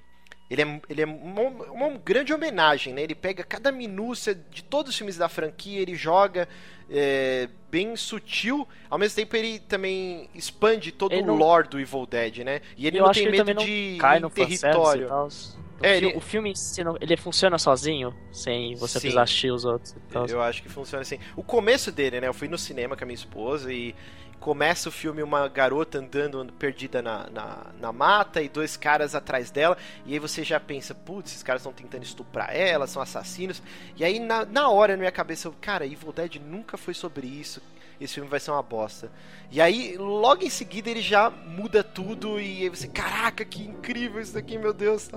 Ele 0.50 0.64
é, 0.64 0.82
ele 0.90 1.02
é 1.04 1.06
uma, 1.06 1.44
uma 1.44 1.90
grande 2.00 2.34
homenagem, 2.34 2.92
né? 2.92 3.04
Ele 3.04 3.14
pega 3.14 3.44
cada 3.44 3.72
minúcia 3.72 4.34
de 4.34 4.64
todos 4.64 4.90
os 4.90 4.98
filmes 4.98 5.16
da 5.16 5.30
franquia, 5.30 5.80
ele 5.80 5.94
joga 5.94 6.50
é, 6.90 7.48
bem 7.72 7.96
sutil, 7.96 8.68
ao 8.90 8.98
mesmo 8.98 9.16
tempo 9.16 9.36
ele 9.36 9.60
também 9.60 10.30
expande 10.34 10.92
todo 10.92 11.14
Ele 11.14 11.22
o 11.24 11.26
não- 11.28 11.36
lore 11.36 11.68
do 11.68 11.80
Evil 11.80 12.06
Dead, 12.06 12.40
né? 12.40 12.62
E 12.78 12.88
ele 12.88 12.98
eu 13.00 13.06
não 13.06 13.12
tem 13.12 13.30
medo 13.32 13.54
de 13.64 13.98
cai 14.00 14.20
no 14.20 14.30
território. 14.30 15.08
tal. 15.08 15.28
O, 15.28 15.86
É, 15.86 15.98
fi- 16.00 16.06
ele- 16.08 16.18
o 16.18 16.20
filme 16.20 16.54
ele 17.00 17.16
funciona 17.16 17.58
sozinho, 17.58 18.14
sem 18.32 18.76
você 18.76 18.94
Sim. 18.96 19.00
precisar 19.02 19.22
assistir 19.24 19.52
os 19.52 19.64
outros. 19.66 19.96
Eu 20.30 20.42
acho 20.42 20.62
que 20.62 20.68
funciona 20.70 21.02
assim. 21.04 21.20
O 21.36 21.44
começo 21.44 21.92
dele, 21.92 22.20
né? 22.20 22.28
Eu 22.28 22.34
fui 22.34 22.48
no 22.50 22.58
cinema 22.58 22.98
com 22.98 23.04
a 23.04 23.08
minha 23.08 23.16
esposa 23.16 23.72
e 23.72 23.96
começa 24.40 24.90
o 24.90 24.92
filme 24.92 25.22
uma 25.22 25.48
garota 25.48 26.00
andando 26.00 26.46
perdida 26.54 27.02
na, 27.02 27.30
na, 27.30 27.66
na 27.80 27.92
mata 27.92 28.42
e 28.42 28.50
dois 28.50 28.78
caras 28.78 29.14
atrás 29.14 29.52
dela. 29.52 29.78
E 30.06 30.14
aí 30.14 30.20
você 30.20 30.44
já 30.44 30.60
pensa, 30.60 30.96
putz, 30.96 31.32
esses 31.32 31.44
caras 31.44 31.62
estão 31.62 31.74
tentando 31.74 32.04
estuprar 32.04 32.56
ela, 32.56 32.88
são 32.88 33.02
assassinos. 33.02 33.62
E 33.96 34.04
aí 34.04 34.20
na, 34.20 34.46
na 34.46 34.70
hora 34.70 34.94
na 34.94 35.00
minha 35.00 35.12
cabeça, 35.12 35.48
eu, 35.48 35.56
cara, 35.60 35.86
Evil 35.86 36.14
Dead 36.14 36.36
nunca 36.36 36.78
foi 36.78 36.94
sobre 36.94 37.28
isso. 37.28 37.62
Esse 38.00 38.14
filme 38.14 38.30
vai 38.30 38.40
ser 38.40 38.52
uma 38.52 38.64
bosta. 38.64 39.12
E 39.52 39.60
aí, 39.60 39.98
logo 39.98 40.44
em 40.44 40.50
seguida, 40.50 40.90
ele 40.90 41.02
já 41.02 41.30
muda 41.30 41.84
tudo 41.84 42.40
e 42.40 42.64
aí 42.64 42.70
você, 42.70 42.88
caraca, 42.88 43.44
que 43.44 43.62
incrível 43.62 44.22
isso 44.22 44.34
daqui, 44.34 44.58
meu 44.58 44.74
Deus. 44.74 45.10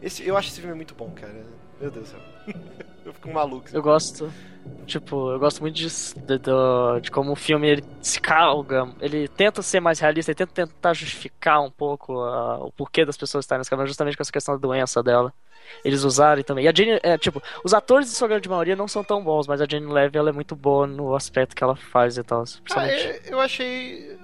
Esse, 0.00 0.26
eu 0.26 0.38
acho 0.38 0.48
esse 0.48 0.60
filme 0.60 0.74
muito 0.74 0.94
bom, 0.94 1.10
cara. 1.10 1.44
Meu 1.78 1.90
Deus 1.90 2.08
do 2.08 2.12
céu. 2.12 2.20
eu 3.04 3.12
fico 3.12 3.30
maluco. 3.30 3.68
Eu 3.70 3.82
gosto. 3.82 4.32
Tipo, 4.86 5.30
eu 5.32 5.38
gosto 5.38 5.60
muito 5.60 5.76
disso, 5.76 6.18
de, 6.18 6.36
do- 6.38 6.98
de 7.00 7.10
como 7.12 7.30
o 7.32 7.36
filme 7.36 7.68
ele 7.68 7.84
se 8.02 8.20
calga, 8.20 8.88
ele 9.00 9.28
tenta 9.28 9.62
ser 9.62 9.78
mais 9.78 10.00
realista, 10.00 10.32
ele 10.32 10.36
tenta 10.36 10.52
tentar 10.66 10.92
justificar 10.94 11.60
um 11.62 11.70
pouco 11.70 12.18
ah, 12.20 12.58
o 12.64 12.72
porquê 12.72 13.04
das 13.04 13.16
pessoas 13.16 13.44
estarem 13.44 13.60
nas 13.60 13.68
câmeras, 13.68 13.88
justamente 13.90 14.16
com 14.16 14.22
essa 14.22 14.32
questão 14.32 14.54
da 14.54 14.60
doença 14.60 15.00
dela. 15.02 15.32
Eles 15.84 16.02
usarem 16.02 16.42
também. 16.42 16.64
E 16.64 16.68
a 16.68 16.72
Jane, 16.74 16.98
é, 17.04 17.16
tipo, 17.16 17.40
os 17.62 17.72
atores 17.72 18.08
de 18.08 18.16
sua 18.16 18.26
grande 18.26 18.48
maioria 18.48 18.74
não 18.74 18.88
são 18.88 19.04
tão 19.04 19.22
bons, 19.22 19.46
mas 19.46 19.60
a 19.60 19.66
Jane 19.70 19.86
Levy 19.86 20.18
ela 20.18 20.30
é 20.30 20.32
muito 20.32 20.56
boa 20.56 20.84
no 20.88 21.14
aspecto 21.14 21.54
que 21.54 21.62
ela 21.62 21.76
faz 21.76 22.18
e 22.18 22.24
tal. 22.24 22.40
Ah, 22.42 22.44
Principalmente. 22.64 23.02
é, 23.06 23.20
eu 23.28 23.38
achei. 23.40 24.18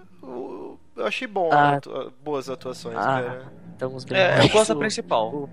Eu 0.96 1.06
achei 1.06 1.28
bom, 1.28 1.50
Ah. 1.52 1.74
atua- 1.76 2.12
boas 2.24 2.48
atuações, 2.50 2.96
Ah, 2.96 3.22
cara. 3.22 3.52
Então, 3.76 3.94
os 3.94 4.04
bem 4.04 4.18
É, 4.18 4.42
eu 4.42 4.48
gosto 4.48 4.72
da 4.74 4.80
principal. 4.80 5.28
o 5.32 5.48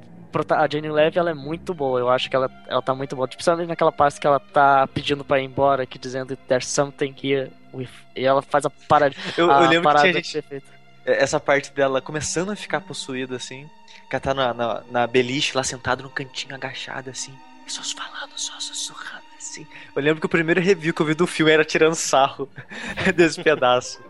a 0.49 0.67
Jane 0.67 0.89
Levy 0.89 1.19
ela 1.19 1.31
é 1.31 1.33
muito 1.33 1.73
boa, 1.73 1.99
eu 1.99 2.09
acho 2.09 2.29
que 2.29 2.35
ela, 2.35 2.49
ela 2.67 2.81
tá 2.81 2.93
muito 2.95 3.15
boa. 3.15 3.27
Principalmente 3.27 3.67
naquela 3.67 3.91
parte 3.91 4.19
que 4.19 4.27
ela 4.27 4.39
tá 4.39 4.87
pedindo 4.87 5.23
pra 5.23 5.39
ir 5.39 5.45
embora, 5.45 5.85
que 5.85 5.99
dizendo 5.99 6.35
There's 6.35 6.67
something 6.67 7.13
here 7.21 7.51
with... 7.73 7.89
E 8.15 8.25
ela 8.25 8.41
faz 8.41 8.65
a 8.65 8.69
parada. 8.69 9.15
Eu, 9.37 9.49
eu 9.49 9.59
lembro 9.61 9.89
que 9.89 9.95
parada 9.95 10.21
tinha 10.21 10.43
gente. 10.51 10.63
é, 11.05 11.23
Essa 11.23 11.39
parte 11.39 11.71
dela 11.71 12.01
começando 12.01 12.51
a 12.51 12.55
ficar 12.55 12.81
possuída, 12.81 13.35
assim. 13.35 13.69
Que 14.09 14.15
ela 14.15 14.19
tá 14.19 14.33
na, 14.33 14.53
na, 14.53 14.83
na 14.89 15.07
beliche 15.07 15.55
lá 15.55 15.63
sentada 15.63 16.03
no 16.03 16.09
cantinho, 16.09 16.55
agachada, 16.55 17.11
assim. 17.11 17.33
Só 17.67 17.81
falando, 17.83 18.31
só 18.35 18.59
sussurrando, 18.59 19.23
assim. 19.37 19.65
Eu 19.95 20.01
lembro 20.01 20.19
que 20.19 20.25
o 20.25 20.29
primeiro 20.29 20.59
review 20.59 20.93
que 20.93 21.01
eu 21.01 21.05
vi 21.05 21.13
do 21.13 21.25
filme 21.25 21.51
era 21.51 21.63
tirando 21.63 21.95
sarro 21.95 22.49
desse 23.15 23.41
pedaço. 23.41 24.01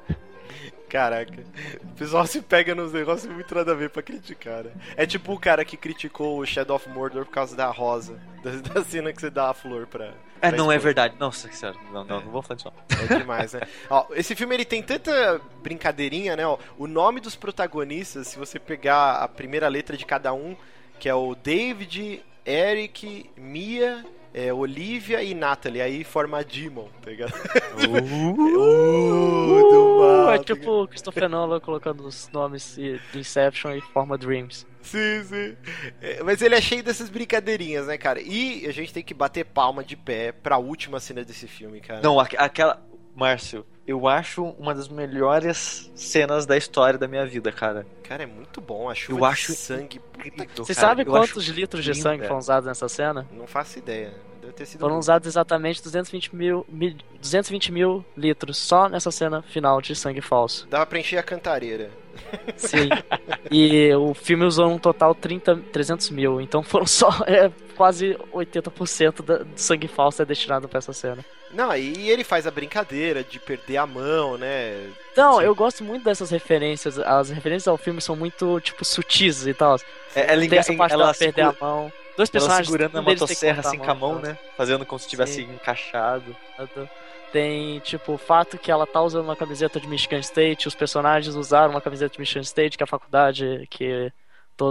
Caraca. 0.94 1.44
O 1.82 1.96
pessoal 1.96 2.28
se 2.28 2.40
pega 2.40 2.76
nos 2.76 2.94
negócios 2.94 3.34
muito 3.34 3.56
nada 3.56 3.72
a 3.72 3.76
ver 3.76 3.90
pra 3.90 4.04
criticar, 4.04 4.64
né? 4.64 4.72
É 4.96 5.08
tipo 5.08 5.34
o 5.34 5.40
cara 5.40 5.66
que 5.66 5.76
criticou 5.76 6.38
o 6.38 6.46
Shadow 6.46 6.76
of 6.76 6.88
Mordor 6.88 7.26
por 7.26 7.32
causa 7.32 7.56
da 7.56 7.66
rosa. 7.72 8.22
Da, 8.44 8.52
da 8.52 8.84
cena 8.84 9.14
que 9.14 9.22
você 9.22 9.30
dá 9.30 9.52
a 9.52 9.54
flor 9.54 9.88
pra. 9.88 10.12
É, 10.42 10.52
não 10.52 10.70
é 10.70 10.78
verdade. 10.78 11.16
Nossa, 11.18 11.50
sério. 11.54 11.80
Não, 11.94 12.04
não, 12.04 12.20
não 12.20 12.30
vou 12.30 12.42
falar 12.42 12.58
disso. 12.58 12.74
É 13.10 13.18
demais, 13.20 13.54
né? 13.54 13.62
Ó, 13.90 14.06
esse 14.12 14.36
filme 14.36 14.54
ele 14.54 14.66
tem 14.66 14.84
tanta 14.84 15.40
brincadeirinha, 15.62 16.36
né? 16.36 16.46
Ó, 16.46 16.58
o 16.78 16.86
nome 16.86 17.22
dos 17.22 17.38
protagonistas, 17.38 18.28
se 18.28 18.38
você 18.38 18.60
pegar 18.60 19.14
a 19.14 19.30
primeira 19.30 19.70
letra 19.70 19.96
de 19.96 20.06
cada 20.06 20.34
um, 20.34 20.58
que 21.00 21.08
é 21.08 21.16
o 21.16 21.34
David, 21.36 22.22
Eric, 22.46 23.30
Mia, 23.38 24.06
é, 24.34 24.54
Olivia 24.54 25.24
e 25.24 25.34
Natalie, 25.34 25.82
aí 25.82 26.04
forma 26.04 26.40
a 26.40 26.44
Demon, 26.44 26.88
tá 27.02 27.12
ligado? 27.12 27.34
Uh, 27.34 27.84
do 29.70 30.00
mal, 30.00 30.34
é 30.34 30.38
tá 30.38 30.44
tipo 30.44 30.84
o 30.84 30.88
Christopher 30.88 31.30
Nolan 31.30 31.60
colocando 31.60 32.06
os 32.06 32.30
nomes 32.32 32.78
do 33.12 33.20
Inception 33.20 33.76
e 33.76 33.82
forma 33.82 34.18
Dreams. 34.18 34.66
Sim, 34.82 35.24
sim. 35.24 35.56
É, 36.02 36.22
Mas 36.24 36.42
ele 36.42 36.56
é 36.56 36.62
cheio 36.62 36.84
dessas 36.84 37.10
brincadeirinhas, 37.10 37.88
né, 37.88 37.98
cara? 37.98 38.22
E 38.22 38.66
a 38.68 38.72
gente 38.72 38.94
tem 38.94 39.04
que 39.04 39.14
bater 39.14 39.46
palma 39.46 39.84
de 39.84 39.96
pé 39.96 40.32
pra 40.32 40.58
última 40.58 41.00
cena 41.00 41.24
desse 41.24 41.48
filme, 41.48 41.80
cara. 41.80 42.02
Não, 42.02 42.20
aqu- 42.20 42.36
aquela. 42.38 42.86
Márcio, 43.16 43.64
eu 43.86 44.08
acho 44.08 44.44
uma 44.58 44.74
das 44.74 44.88
melhores 44.88 45.92
cenas 45.96 46.46
da 46.46 46.56
história 46.58 46.98
da 46.98 47.08
minha 47.08 47.26
vida, 47.26 47.52
cara. 47.52 47.86
Cara, 48.04 48.24
é 48.24 48.26
muito 48.26 48.62
bom. 48.62 48.90
A 48.90 48.96
chuva 48.96 49.18
Eu 49.20 49.26
de 49.26 49.32
acho 49.32 49.54
sangue. 49.54 50.02
Você 50.58 50.74
sabe 50.74 51.04
quantos 51.06 51.46
litros 51.48 51.84
de 51.84 51.94
sangue 51.96 52.24
foram 52.24 52.38
usados 52.40 52.68
nessa 52.68 52.88
cena? 52.88 53.28
Não 53.32 53.48
faço 53.48 53.80
ideia. 53.80 54.14
Deve 54.42 54.54
ter 54.54 54.66
sido. 54.66 54.82
Foram 54.82 54.96
muito. 54.96 55.04
usados 55.04 55.28
exatamente 55.28 55.82
220 55.84 56.36
mil, 56.36 56.66
mi- 56.70 56.98
220 57.20 57.72
mil 57.72 58.04
litros 58.16 58.58
só 58.58 58.90
nessa 58.90 59.10
cena 59.12 59.42
final 59.42 59.82
de 59.82 59.96
sangue 59.96 60.22
falso. 60.22 60.68
Dava 60.68 60.86
pra 60.86 61.00
encher 61.00 61.18
a 61.18 61.24
cantareira. 61.24 61.90
Sim. 62.58 62.90
e 63.52 63.94
o 63.96 64.14
filme 64.14 64.46
usou 64.46 64.70
um 64.70 64.78
total 64.80 65.14
30, 65.16 65.56
300 65.72 66.10
mil, 66.10 66.40
então 66.42 66.62
foram 66.64 66.86
só 66.86 67.10
é, 67.28 67.52
quase 67.76 68.18
80% 68.34 69.22
da- 69.24 69.38
do 69.40 69.48
sangue 69.56 69.88
falso 69.88 70.22
é 70.22 70.26
destinado 70.26 70.68
pra 70.68 70.78
essa 70.80 70.94
cena. 70.94 71.24
Não, 71.52 71.76
e 71.76 72.10
ele 72.10 72.24
faz 72.24 72.48
a 72.48 72.52
brincadeira 72.52 73.24
de 73.24 73.40
perder 73.40 73.78
a 73.78 73.86
mão, 73.86 74.38
né? 74.40 74.90
Não, 75.16 75.40
eu 75.40 75.54
gosto 75.54 75.84
muito 75.84 76.04
dessas 76.04 76.32
referências. 76.32 76.98
As 76.98 77.30
referências 77.30 77.68
ao 77.68 77.78
filme 77.78 78.02
são 78.02 78.16
muito, 78.16 78.60
tipo, 78.60 78.84
sutis 78.84 79.46
e 79.46 79.54
tal. 79.54 79.76
É, 80.16 80.34
ela 80.34 80.48
Tem 80.48 80.58
essa 80.58 80.74
parte 80.74 80.94
ela 80.94 81.04
dela 81.04 81.14
perder 81.14 81.44
segura- 81.46 81.58
a 81.62 81.64
mão. 81.66 81.94
Dois 82.18 82.30
Ela 82.30 82.32
personagens 82.32 82.68
segurando 82.68 82.98
a 82.98 83.02
motosserra 83.04 83.60
assim 83.60 83.78
com 83.78 83.90
a 83.90 83.96
mão, 83.96 84.20
né? 84.20 84.38
Fazendo 84.58 84.84
como 84.86 84.98
se 85.00 85.06
estivesse 85.06 85.34
Sim. 85.36 85.50
encaixado. 85.54 86.36
Tem, 87.34 87.80
tipo, 87.80 88.14
o 88.14 88.18
fato 88.18 88.60
que 88.60 88.70
ela 88.70 88.86
tá 88.86 89.02
usando 89.02 89.24
uma 89.26 89.36
camiseta 89.36 89.80
de 89.80 89.88
Michigan 89.88 90.20
State, 90.20 90.68
os 90.68 90.76
personagens 90.76 91.36
usaram 91.36 91.72
uma 91.72 91.82
camiseta 91.82 92.14
de 92.14 92.20
Michigan 92.20 92.42
State, 92.42 92.78
que 92.78 92.84
é 92.84 92.86
a 92.86 92.88
faculdade 92.88 93.66
que 93.72 94.14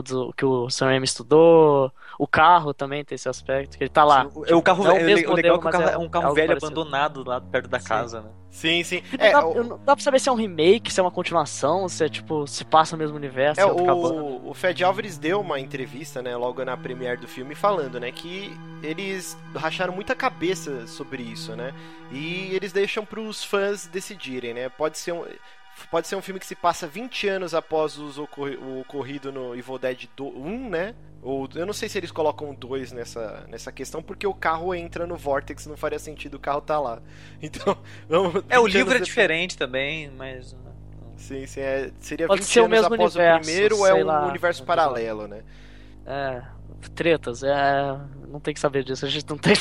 todos 0.01 0.32
que 0.36 0.44
o 0.44 0.70
Sam 0.70 0.86
Raimi 0.86 1.05
estudou. 1.05 1.93
O 2.19 2.27
carro 2.27 2.73
também 2.73 3.05
tem 3.05 3.16
esse 3.16 3.28
aspecto, 3.28 3.77
que 3.77 3.85
ele 3.85 3.90
tá 3.90 4.05
lá. 4.05 4.28
É 4.47 4.55
o 4.55 4.62
carro 4.62 4.85
velho. 4.85 5.02
o 5.02 5.05
mesmo 5.05 5.32
o 5.32 5.35
legal 5.35 5.56
é 5.56 5.59
que 5.60 5.66
o 5.66 5.70
carro 5.70 5.85
mas 5.85 5.94
é 5.94 5.98
um 5.98 6.09
carro 6.09 6.24
algo 6.27 6.35
velho 6.36 6.48
parecido. 6.48 6.66
abandonado 6.81 7.24
lá 7.27 7.40
perto 7.40 7.69
da 7.69 7.81
casa, 7.81 8.20
né? 8.20 8.31
Sim, 8.51 8.85
sim. 8.85 9.02
Não, 9.19 9.24
É, 9.27 9.32
dá, 9.32 9.47
o- 9.47 9.55
eu 9.55 9.64
não- 9.64 9.78
dá 9.78 9.97
pra 9.97 10.05
saber 10.05 10.20
se 10.20 10.28
é 10.28 10.32
um 10.32 10.35
remake, 10.36 10.93
se 10.93 11.01
é 11.01 11.02
uma 11.02 11.10
continuação, 11.10 11.89
se 11.89 12.05
é 12.05 12.09
tipo, 12.09 12.47
se 12.47 12.64
passa 12.66 12.94
no 12.97 13.01
mesmo 13.02 13.16
universo, 13.16 13.60
É, 13.60 13.64
é 13.64 13.66
o, 13.66 14.43
o 14.51 14.55
Fed 14.55 14.85
Álvares 14.85 15.16
deu 15.16 15.40
uma 15.40 15.59
entrevista, 15.59 16.20
né, 16.20 16.36
logo 16.36 16.62
na 16.64 16.77
premiere 16.77 17.19
do 17.19 17.27
filme, 17.27 17.55
falando, 17.55 17.98
né, 17.98 18.12
que 18.12 18.55
eles 18.82 19.36
racharam 19.56 19.93
muita 19.94 20.14
cabeça 20.14 20.86
sobre 20.86 21.23
isso, 21.23 21.56
né, 21.56 21.73
e 22.10 22.55
eles 22.55 22.73
deixam 22.73 23.06
pros 23.06 23.43
fãs 23.43 23.86
decidirem, 23.86 24.52
né, 24.52 24.69
pode 24.69 24.98
ser 24.98 25.12
um... 25.12 25.24
Pode 25.90 26.07
ser 26.09 26.16
um 26.16 26.23
filme 26.23 26.39
que 26.40 26.47
se 26.47 26.55
passa 26.55 26.86
20 26.86 27.28
anos 27.28 27.55
após 27.55 27.99
os 27.99 28.19
ocorri- 28.19 28.57
o 28.57 28.81
ocorrido 28.81 29.31
no 29.32 29.55
Evil 29.55 29.78
Dead 29.78 30.07
do- 30.16 30.28
1, 30.28 30.69
né? 30.70 30.94
Ou 31.23 31.49
eu 31.55 31.65
não 31.66 31.73
sei 31.73 31.89
se 31.89 31.99
eles 31.99 32.11
colocam 32.11 32.55
2 32.55 32.93
nessa, 32.93 33.47
nessa 33.49 33.70
questão, 33.70 34.03
porque 34.03 34.27
o 34.27 34.35
carro 34.35 34.74
entra 34.74 35.07
no 35.07 35.16
Vortex, 35.16 35.66
não 35.66 35.77
faria 35.77 35.99
sentido 35.99 36.35
o 36.35 36.39
carro 36.40 36.61
tá 36.61 36.78
lá. 36.81 37.01
Então, 37.43 37.77
vamos- 38.09 38.43
É, 38.49 38.59
o 38.59 38.65
20 38.65 38.74
livro 38.74 38.93
é 38.93 38.97
anos 38.97 39.07
diferente 39.09 39.57
também, 39.57 40.11
mas. 40.11 40.57
Sim, 41.16 41.47
sim, 41.47 41.61
é, 41.61 41.90
seria 42.01 42.27
Pode 42.27 42.40
20 42.43 42.51
ser 42.51 42.61
o 42.61 42.65
anos 42.65 42.81
mesmo 42.81 42.94
após 42.94 43.15
universo, 43.15 43.39
o 43.40 43.44
primeiro 43.44 43.78
ou 43.78 43.86
é 43.86 43.94
um 43.94 44.05
lá. 44.07 44.27
universo 44.28 44.65
paralelo, 44.65 45.28
né? 45.28 45.43
É, 46.05 46.43
tretas, 46.90 47.42
é. 47.42 47.52
Não 48.28 48.40
tem 48.40 48.52
que 48.54 48.60
saber 48.60 48.82
disso, 48.84 49.04
a 49.04 49.09
gente 49.09 49.28
não 49.28 49.38
tem 49.38 49.54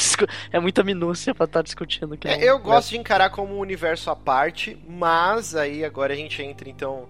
É 0.51 0.59
muita 0.59 0.83
minúcia 0.83 1.33
pra 1.35 1.45
estar 1.45 1.61
discutindo. 1.61 2.17
Que 2.17 2.27
É, 2.27 2.43
eu 2.43 2.59
gosto 2.59 2.89
de 2.89 2.97
encarar 2.97 3.29
como 3.29 3.55
um 3.55 3.59
universo 3.59 4.09
à 4.09 4.15
parte, 4.15 4.77
mas 4.87 5.55
aí 5.55 5.83
agora 5.83 6.13
a 6.13 6.15
gente 6.15 6.41
entra 6.41 6.69
então. 6.69 7.09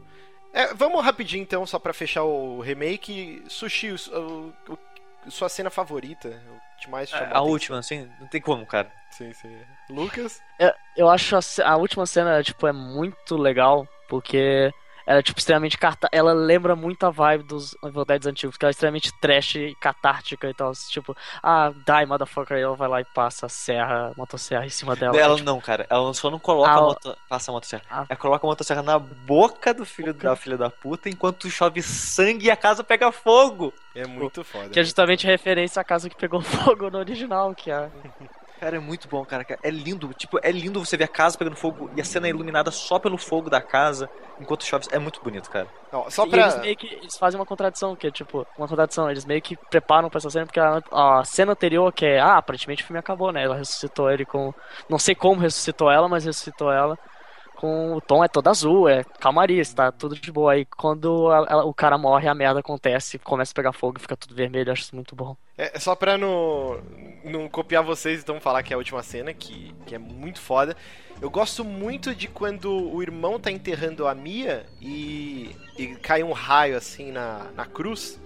É, 0.53 0.73
vamos 0.73 1.03
rapidinho 1.03 1.41
então, 1.43 1.65
só 1.65 1.79
pra 1.79 1.93
fechar 1.93 2.23
o 2.23 2.59
remake. 2.59 3.41
Sushi, 3.47 3.91
o, 3.91 3.95
o- 4.17 4.73
o- 4.73 5.31
sua 5.31 5.47
cena 5.47 5.69
favorita? 5.69 6.27
O 6.29 6.81
que 6.81 6.89
mais 6.89 7.09
te 7.09 7.11
chamou 7.11 7.25
A, 7.25 7.27
a 7.27 7.31
atenção? 7.37 7.51
última, 7.51 7.77
assim, 7.79 8.09
não 8.19 8.27
tem 8.27 8.41
como, 8.41 8.65
cara. 8.65 8.91
Sim, 9.11 9.31
sim. 9.33 9.55
Lucas? 9.89 10.41
Eu, 10.59 10.71
eu 10.97 11.09
acho 11.09 11.35
a, 11.35 11.39
a 11.69 11.75
última 11.77 12.05
cena, 12.05 12.41
tipo, 12.43 12.65
é 12.67 12.71
muito 12.73 13.37
legal, 13.37 13.87
porque 14.09 14.71
ela 15.11 15.19
é, 15.19 15.21
tipo, 15.21 15.39
extremamente 15.39 15.77
carta... 15.77 16.07
Ela 16.09 16.31
lembra 16.31 16.73
muito 16.73 17.05
a 17.05 17.09
vibe 17.09 17.43
dos 17.43 17.75
Evil 17.83 18.05
Dead 18.05 18.25
antigos, 18.25 18.55
que 18.55 18.63
ela 18.63 18.69
é 18.69 18.71
extremamente 18.71 19.11
trash 19.19 19.55
e 19.55 19.75
catártica 19.75 20.49
e 20.49 20.53
tal. 20.53 20.71
Tipo, 20.89 21.15
ah, 21.43 21.69
die, 21.69 22.05
motherfucker, 22.05 22.55
aí 22.55 22.63
ela 22.63 22.75
vai 22.75 22.87
lá 22.87 23.01
e 23.01 23.05
passa 23.05 23.47
a 23.47 23.49
serra, 23.49 24.07
a 24.07 24.13
motosserra 24.15 24.65
em 24.65 24.69
cima 24.69 24.95
dela. 24.95 25.19
Ela 25.19 25.35
tipo, 25.35 25.45
não, 25.45 25.59
cara. 25.59 25.85
Ela 25.89 26.13
só 26.13 26.31
não 26.31 26.39
coloca 26.39 26.71
Ah, 26.71 26.75
a 26.77 26.81
moto, 26.81 27.17
passa 27.27 27.51
a 27.51 27.53
motosserra. 27.53 27.83
Ela 27.89 28.17
coloca 28.17 28.47
a 28.47 28.49
motosserra 28.49 28.81
na 28.81 28.97
boca 28.97 29.73
do 29.73 29.85
filho 29.85 30.13
da 30.13 30.33
filha 30.35 30.57
da 30.57 30.69
puta 30.69 31.09
enquanto 31.09 31.49
chove 31.49 31.81
sangue 31.81 32.45
e 32.45 32.51
a 32.51 32.55
casa 32.55 32.81
pega 32.81 33.11
fogo. 33.11 33.73
É 33.93 34.07
muito 34.07 34.45
foda. 34.45 34.69
que 34.69 34.79
é 34.79 34.83
justamente 34.83 35.27
referência 35.27 35.81
à 35.81 35.83
casa 35.83 36.09
que 36.09 36.15
pegou 36.15 36.39
fogo 36.41 36.89
no 36.89 36.99
original, 36.99 37.53
que 37.53 37.69
é... 37.69 37.91
Cara, 38.61 38.75
é 38.75 38.79
muito 38.79 39.07
bom, 39.07 39.25
cara. 39.25 39.43
É 39.63 39.71
lindo. 39.71 40.13
Tipo, 40.13 40.39
é 40.43 40.51
lindo 40.51 40.79
você 40.85 40.95
ver 40.95 41.05
a 41.05 41.07
casa 41.07 41.35
pegando 41.35 41.55
fogo 41.55 41.89
e 41.95 41.99
a 41.99 42.03
cena 42.05 42.27
é 42.27 42.29
iluminada 42.29 42.69
só 42.69 42.99
pelo 42.99 43.17
fogo 43.17 43.49
da 43.49 43.59
casa 43.59 44.07
enquanto 44.39 44.63
chove. 44.63 44.85
É 44.91 44.99
muito 44.99 45.19
bonito, 45.19 45.49
cara. 45.49 45.67
Não, 45.91 46.07
só 46.11 46.27
E 46.27 46.29
pra. 46.29 46.41
eles 46.41 46.59
meio 46.59 46.77
que 46.77 46.85
eles 46.85 47.17
fazem 47.17 47.39
uma 47.39 47.45
contradição, 47.45 47.95
que 47.95 48.05
é 48.05 48.11
tipo, 48.11 48.45
uma 48.55 48.67
contradição, 48.67 49.09
eles 49.09 49.25
meio 49.25 49.41
que 49.41 49.57
preparam 49.57 50.11
pra 50.11 50.19
essa 50.19 50.29
cena, 50.29 50.45
porque 50.45 50.59
a, 50.59 50.79
a 50.91 51.23
cena 51.25 51.53
anterior, 51.53 51.91
que 51.91 52.05
é, 52.05 52.19
ah, 52.19 52.37
aparentemente 52.37 52.83
o 52.83 52.85
filme 52.85 52.99
acabou, 52.99 53.31
né? 53.31 53.43
Ela 53.43 53.55
ressuscitou 53.55 54.11
ele 54.11 54.25
com. 54.25 54.53
Não 54.87 54.99
sei 54.99 55.15
como 55.15 55.41
ressuscitou 55.41 55.89
ela, 55.89 56.07
mas 56.07 56.23
ressuscitou 56.23 56.71
ela 56.71 56.99
com 57.61 57.95
o 57.95 58.01
tom 58.01 58.23
é 58.23 58.27
todo 58.27 58.47
azul, 58.47 58.89
é 58.89 59.03
calmaria, 59.03 59.61
está 59.61 59.91
tudo 59.91 60.15
de 60.15 60.31
boa. 60.31 60.53
Aí 60.53 60.65
quando 60.65 61.29
a- 61.29 61.53
a- 61.53 61.63
o 61.65 61.73
cara 61.73 61.95
morre, 61.97 62.27
a 62.27 62.33
merda 62.33 62.59
acontece, 62.59 63.19
começa 63.19 63.51
a 63.51 63.55
pegar 63.55 63.71
fogo 63.71 63.97
e 63.97 64.01
fica 64.01 64.17
tudo 64.17 64.33
vermelho, 64.33 64.69
eu 64.69 64.73
acho 64.73 64.81
isso 64.83 64.95
muito 64.95 65.15
bom. 65.15 65.35
É, 65.57 65.77
só 65.79 65.95
pra 65.95 66.17
não, 66.17 66.81
não 67.23 67.47
copiar 67.47 67.83
vocês, 67.83 68.21
então 68.21 68.39
falar 68.41 68.63
que 68.63 68.73
é 68.73 68.75
a 68.75 68.77
última 68.77 69.03
cena, 69.03 69.31
que, 69.33 69.75
que 69.85 69.93
é 69.93 69.99
muito 69.99 70.41
foda. 70.41 70.75
Eu 71.21 71.29
gosto 71.29 71.63
muito 71.63 72.15
de 72.15 72.27
quando 72.27 72.71
o 72.71 73.01
irmão 73.03 73.39
tá 73.39 73.51
enterrando 73.51 74.07
a 74.07 74.15
Mia 74.15 74.65
e, 74.81 75.55
e 75.77 75.87
cai 75.97 76.23
um 76.23 76.31
raio 76.31 76.75
assim 76.75 77.11
na, 77.11 77.45
na 77.55 77.65
cruz. 77.65 78.19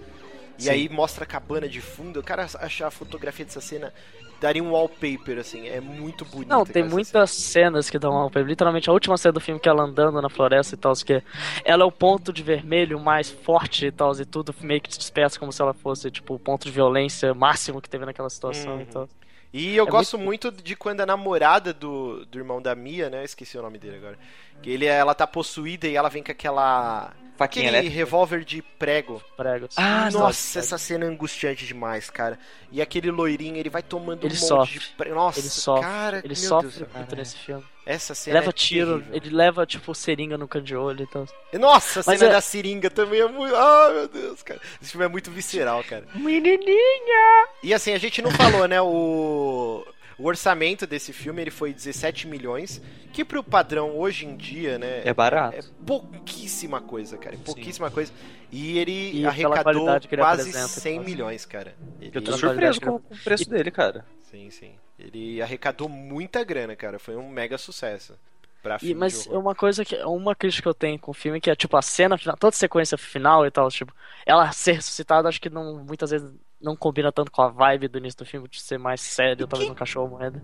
E 0.58 0.62
Sim. 0.62 0.70
aí 0.70 0.88
mostra 0.88 1.24
a 1.24 1.26
cabana 1.26 1.68
de 1.68 1.82
fundo. 1.82 2.18
Eu 2.20 2.22
quero 2.22 2.40
achar 2.40 2.86
a 2.86 2.90
fotografia 2.90 3.44
dessa 3.44 3.60
cena. 3.60 3.92
Daria 4.40 4.62
um 4.62 4.72
wallpaper, 4.72 5.38
assim. 5.38 5.66
É 5.66 5.80
muito 5.80 6.24
bonito. 6.24 6.48
Não, 6.48 6.64
tem 6.64 6.84
muitas 6.84 7.30
cenas 7.30 7.88
que 7.88 7.98
dão 7.98 8.12
uma 8.12 8.40
Literalmente, 8.42 8.90
a 8.90 8.92
última 8.92 9.16
cena 9.16 9.32
do 9.32 9.40
filme 9.40 9.58
que 9.58 9.68
ela 9.68 9.82
andando 9.82 10.20
na 10.20 10.28
floresta 10.28 10.74
e 10.74 10.78
tal, 10.78 10.92
que 10.94 11.22
ela 11.64 11.82
é 11.82 11.86
o 11.86 11.92
ponto 11.92 12.32
de 12.32 12.42
vermelho 12.42 13.00
mais 13.00 13.30
forte 13.30 13.86
e 13.86 13.90
tal, 13.92 14.12
e 14.20 14.24
tudo 14.24 14.54
meio 14.60 14.80
que 14.80 14.92
se 14.92 14.98
despeça 14.98 15.38
como 15.38 15.52
se 15.52 15.62
ela 15.62 15.72
fosse, 15.72 16.10
tipo, 16.10 16.34
o 16.34 16.38
ponto 16.38 16.64
de 16.64 16.70
violência 16.70 17.32
máximo 17.34 17.80
que 17.80 17.88
teve 17.88 18.04
naquela 18.04 18.28
situação 18.28 18.74
Uhum. 18.74 18.80
e 18.82 18.86
tal. 18.86 19.08
E 19.52 19.74
eu 19.76 19.86
É 19.86 19.90
gosto 19.90 20.18
muito... 20.18 20.50
de 20.50 20.76
quando 20.76 21.00
a 21.00 21.06
namorada 21.06 21.72
do, 21.72 22.26
do 22.26 22.38
irmão 22.38 22.60
da 22.60 22.74
Mia, 22.74 23.08
né? 23.08 23.20
Eu 23.20 23.24
esqueci 23.24 23.56
o 23.56 23.62
nome 23.62 23.78
dele 23.78 23.96
agora. 23.96 24.18
Que 24.62 24.70
ele, 24.70 24.84
ela 24.84 25.14
tá 25.14 25.26
possuída 25.26 25.86
e 25.86 25.96
ela 25.96 26.10
vem 26.10 26.22
com 26.22 26.30
aquela. 26.32 27.12
Faquinha 27.36 27.66
aquele 27.66 27.76
elétrica? 27.78 27.96
revólver 27.96 28.44
de 28.44 28.62
prego. 28.62 29.22
Pregos. 29.36 29.74
Ah, 29.76 30.04
Nossa, 30.06 30.18
nossa, 30.18 30.58
essa 30.58 30.78
cena 30.78 31.04
é 31.04 31.08
angustiante 31.08 31.66
demais, 31.66 32.08
cara. 32.10 32.38
E 32.72 32.80
aquele 32.82 33.10
loirinho, 33.10 33.56
ele 33.56 33.70
vai 33.70 33.82
tomando 33.82 34.24
Ele 34.26 34.34
um 34.34 34.38
monte 34.38 34.46
sofre. 34.46 34.78
de 34.78 34.86
prego. 34.96 35.14
Nossa, 35.14 35.38
ele 35.40 35.48
sofre. 35.48 35.82
cara, 35.84 36.18
ele 36.18 36.28
meu 36.28 36.36
sofre 36.36 36.70
Deus. 36.70 36.92
muito 36.94 37.16
nesse 37.16 37.36
filme. 37.38 37.64
Essa 37.84 38.14
cena 38.16 38.40
leva 38.40 38.50
é 38.50 38.52
tiro, 38.52 38.98
terrível. 38.98 39.14
ele 39.14 39.30
leva, 39.36 39.64
tipo, 39.64 39.94
seringa 39.94 40.36
no 40.36 40.48
canto 40.48 40.64
de 40.64 40.74
olho 40.74 41.04
e 41.04 41.06
tal. 41.06 41.24
Nossa, 41.52 42.00
a 42.00 42.02
Mas 42.04 42.18
cena 42.18 42.30
é- 42.30 42.34
da 42.34 42.40
seringa 42.40 42.90
também 42.90 43.20
é 43.20 43.28
muito. 43.28 43.54
Ah, 43.54 43.90
meu 43.92 44.08
Deus, 44.08 44.42
cara. 44.42 44.60
Esse 44.82 44.90
filme 44.90 45.04
é 45.06 45.08
muito 45.08 45.30
visceral, 45.30 45.84
cara. 45.84 46.04
Menininha! 46.14 47.46
E 47.62 47.72
assim, 47.72 47.92
a 47.92 47.98
gente 47.98 48.20
não 48.22 48.30
falou, 48.32 48.66
né? 48.66 48.80
O, 48.80 49.84
o 50.18 50.24
orçamento 50.26 50.86
desse 50.86 51.12
filme 51.12 51.42
ele 51.42 51.50
foi 51.50 51.72
17 51.72 52.26
milhões, 52.26 52.80
que 53.12 53.24
pro 53.24 53.42
padrão 53.42 53.96
hoje 53.98 54.24
em 54.24 54.36
dia, 54.36 54.78
né? 54.78 55.02
É 55.04 55.12
barato. 55.12 55.56
É 55.56 55.60
pouquíssima 55.86 56.80
coisa, 56.80 57.18
cara. 57.18 57.34
é 57.34 57.38
Pouquíssima 57.38 57.90
coisa. 57.90 58.12
E 58.50 58.78
ele 58.78 59.20
E 59.20 59.26
arrecadou 59.26 59.88
ele 59.94 60.16
quase 60.16 60.48
apresenta, 60.50 60.68
100 60.68 60.92
então. 60.94 61.04
milhões, 61.04 61.44
cara. 61.44 61.74
Ele... 62.00 62.10
Eu 62.14 62.22
tô 62.22 62.32
surpreso 62.36 62.80
com, 62.80 62.98
com 62.98 63.14
o 63.14 63.18
preço 63.18 63.48
dele, 63.50 63.70
cara. 63.70 64.06
Sim, 64.22 64.50
sim. 64.50 64.72
Ele 64.98 65.42
arrecadou 65.42 65.88
muita 65.88 66.42
grana, 66.42 66.74
cara. 66.74 66.98
Foi 66.98 67.16
um 67.16 67.28
mega 67.28 67.58
sucesso. 67.58 68.14
Pra 68.62 68.76
E, 68.76 68.78
filme 68.78 68.94
mas 68.94 69.24
de 69.24 69.34
é 69.34 69.36
uma 69.36 69.54
coisa 69.54 69.84
que 69.84 69.96
uma 70.04 70.34
crítica 70.34 70.62
que 70.62 70.68
eu 70.68 70.74
tenho 70.74 70.98
com 70.98 71.10
o 71.10 71.14
filme 71.14 71.40
que 71.40 71.50
é 71.50 71.54
tipo 71.54 71.76
a 71.76 71.82
cena 71.82 72.16
final, 72.16 72.36
toda 72.36 72.54
a 72.54 72.58
sequência 72.58 72.96
final 72.96 73.46
e 73.46 73.50
tal, 73.50 73.70
tipo, 73.70 73.94
ela 74.24 74.50
ser 74.50 74.72
ressuscitada, 74.72 75.28
acho 75.28 75.40
que 75.40 75.50
não 75.50 75.84
muitas 75.84 76.10
vezes 76.10 76.32
não 76.60 76.74
combina 76.76 77.12
tanto 77.12 77.30
com 77.30 77.42
a 77.42 77.48
vibe 77.48 77.88
do 77.88 77.98
início 77.98 78.18
do 78.18 78.26
filme 78.26 78.48
de 78.48 78.60
ser 78.60 78.78
mais 78.78 79.00
sério, 79.00 79.46
talvez 79.46 79.70
um 79.70 79.74
cachorro 79.74 80.08
morrendo. 80.08 80.40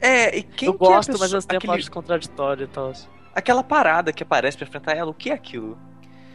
É, 0.00 0.36
e 0.36 0.42
quem 0.42 0.68
eu 0.68 0.74
que 0.74 0.84
é 0.84 0.88
gosto, 0.88 1.08
mas 1.12 1.20
pessoa- 1.20 1.26
ao 1.26 1.32
mesmo 1.36 1.48
tempo 1.48 1.64
aquele- 1.66 1.78
acho 1.82 1.90
contraditório 1.90 2.64
e 2.64 2.68
tal. 2.68 2.92
Aquela 3.34 3.62
parada 3.64 4.12
que 4.12 4.22
aparece 4.22 4.56
pra 4.56 4.66
enfrentar 4.66 4.92
ela, 4.94 5.10
o 5.10 5.14
que 5.14 5.30
é 5.30 5.32
aquilo? 5.34 5.76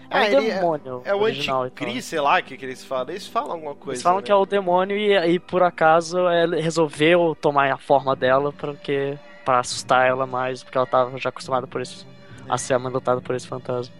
É 0.09 0.15
um 0.17 0.21
Ah, 0.21 0.25
ele 0.31 0.51
demônio 0.53 1.01
É 1.05 1.13
o 1.13 1.21
original 1.21 1.67
e 1.67 1.69
tal. 1.69 1.85
anticris, 1.85 2.05
sei 2.05 2.19
lá 2.19 2.39
o 2.39 2.43
que, 2.43 2.57
que 2.57 2.65
eles 2.65 2.83
falam. 2.83 3.09
Eles 3.11 3.27
falam 3.27 3.51
alguma 3.51 3.75
coisa. 3.75 3.91
Eles 3.97 4.01
falam 4.01 4.19
né? 4.19 4.25
que 4.25 4.31
é 4.31 4.35
o 4.35 4.45
demônio 4.45 4.97
e, 4.97 5.13
e 5.33 5.39
por 5.39 5.61
acaso 5.61 6.17
ele 6.29 6.59
resolveu 6.59 7.37
tomar 7.39 7.71
a 7.71 7.77
forma 7.77 8.15
dela 8.15 8.51
porque 8.51 9.17
para 9.45 9.59
assustar 9.59 10.07
ela 10.07 10.25
mais, 10.25 10.63
porque 10.63 10.77
ela 10.77 10.87
tava 10.87 11.15
já 11.19 11.29
acostumada 11.29 11.67
por 11.67 11.79
esse 11.81 12.05
a 12.47 12.57
ser 12.57 12.73
amandotada 12.73 13.21
por 13.21 13.35
esse 13.35 13.47
fantasma. 13.47 13.93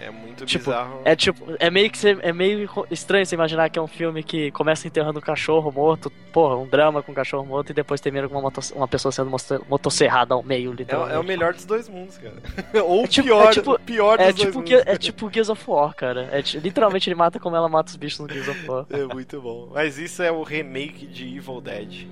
É 0.00 0.10
muito 0.10 0.44
Tipo, 0.44 0.64
bizarro. 0.64 1.00
é 1.04 1.14
tipo, 1.14 1.44
é 1.60 1.70
meio 1.70 1.88
que 1.90 1.98
é 2.08 2.32
meio 2.32 2.68
estranho 2.90 3.24
você 3.24 3.36
imaginar 3.36 3.70
que 3.70 3.78
é 3.78 3.82
um 3.82 3.86
filme 3.86 4.22
que 4.24 4.50
começa 4.50 4.88
enterrando 4.88 5.18
um 5.20 5.22
cachorro 5.22 5.70
morto, 5.70 6.10
porra, 6.32 6.56
um 6.56 6.66
drama 6.66 7.02
com 7.02 7.12
um 7.12 7.14
cachorro 7.14 7.46
morto 7.46 7.70
e 7.70 7.72
depois 7.72 8.00
termina 8.00 8.28
com 8.28 8.36
uma, 8.38 8.52
uma 8.74 8.88
pessoa 8.88 9.12
sendo 9.12 9.30
moto- 9.30 9.64
motosserrada 9.68 10.34
ao 10.34 10.42
meio, 10.42 10.72
É, 10.72 10.74
literalmente. 10.74 11.14
é 11.14 11.18
o 11.20 11.22
melhor 11.24 11.54
dos 11.54 11.64
dois 11.64 11.88
mundos, 11.88 12.18
cara. 12.18 12.34
Ou 12.84 13.04
É 13.04 13.06
tipo- 13.06 13.26
pior, 13.28 13.44
é 13.46 13.50
tipo- 13.52 13.78
pior 13.80 14.18
dos 14.18 14.26
é 14.26 14.32
dois 14.32 14.40
tipo, 14.46 14.58
mundos. 14.58 14.70
Ge- 14.70 14.82
é 14.86 14.96
tipo 14.96 15.30
Gears 15.32 15.48
of 15.50 15.62
War, 15.70 15.94
cara. 15.94 16.28
É, 16.32 16.40
literalmente 16.58 17.08
ele 17.08 17.14
mata 17.14 17.38
como 17.38 17.54
ela 17.54 17.68
mata 17.68 17.90
os 17.90 17.96
bichos 17.96 18.18
no 18.18 18.28
Gears 18.28 18.48
of 18.48 18.68
War. 18.68 18.86
É 18.90 19.04
muito 19.04 19.40
bom. 19.40 19.68
Mas 19.72 19.98
isso 19.98 20.20
é 20.22 20.32
o 20.32 20.42
remake 20.42 21.06
de 21.06 21.36
Evil 21.36 21.60
Dead. 21.60 22.06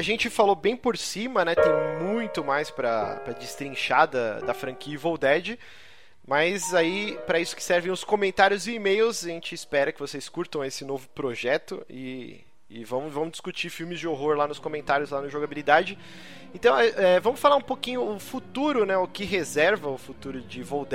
A 0.00 0.02
gente 0.02 0.30
falou 0.30 0.56
bem 0.56 0.74
por 0.74 0.96
cima, 0.96 1.44
né? 1.44 1.54
Tem 1.54 1.70
muito 2.02 2.42
mais 2.42 2.70
pra 2.70 3.16
destrinchar 3.38 4.08
da, 4.08 4.40
da 4.40 4.54
franquia 4.54 4.94
Evil 4.94 5.18
Dead. 5.18 5.58
Mas 6.26 6.72
aí, 6.74 7.18
pra 7.26 7.38
isso 7.38 7.54
que 7.54 7.62
servem 7.62 7.92
os 7.92 8.02
comentários 8.02 8.66
e 8.66 8.76
e-mails, 8.76 9.24
a 9.24 9.28
gente 9.28 9.54
espera 9.54 9.92
que 9.92 10.00
vocês 10.00 10.26
curtam 10.26 10.64
esse 10.64 10.86
novo 10.86 11.06
projeto 11.10 11.84
e, 11.88 12.40
e 12.70 12.82
vamos, 12.82 13.12
vamos 13.12 13.32
discutir 13.32 13.68
filmes 13.68 14.00
de 14.00 14.08
horror 14.08 14.36
lá 14.36 14.48
nos 14.48 14.58
comentários, 14.58 15.10
lá 15.10 15.20
no 15.20 15.28
Jogabilidade. 15.28 15.98
Então, 16.54 16.78
é, 16.78 17.16
é, 17.16 17.20
vamos 17.20 17.38
falar 17.38 17.56
um 17.56 17.60
pouquinho 17.60 18.02
o 18.02 18.18
futuro, 18.18 18.86
né? 18.86 18.96
O 18.96 19.06
que 19.06 19.24
reserva 19.24 19.90
o 19.90 19.98
futuro 19.98 20.40
de 20.40 20.60
Evil 20.60 20.88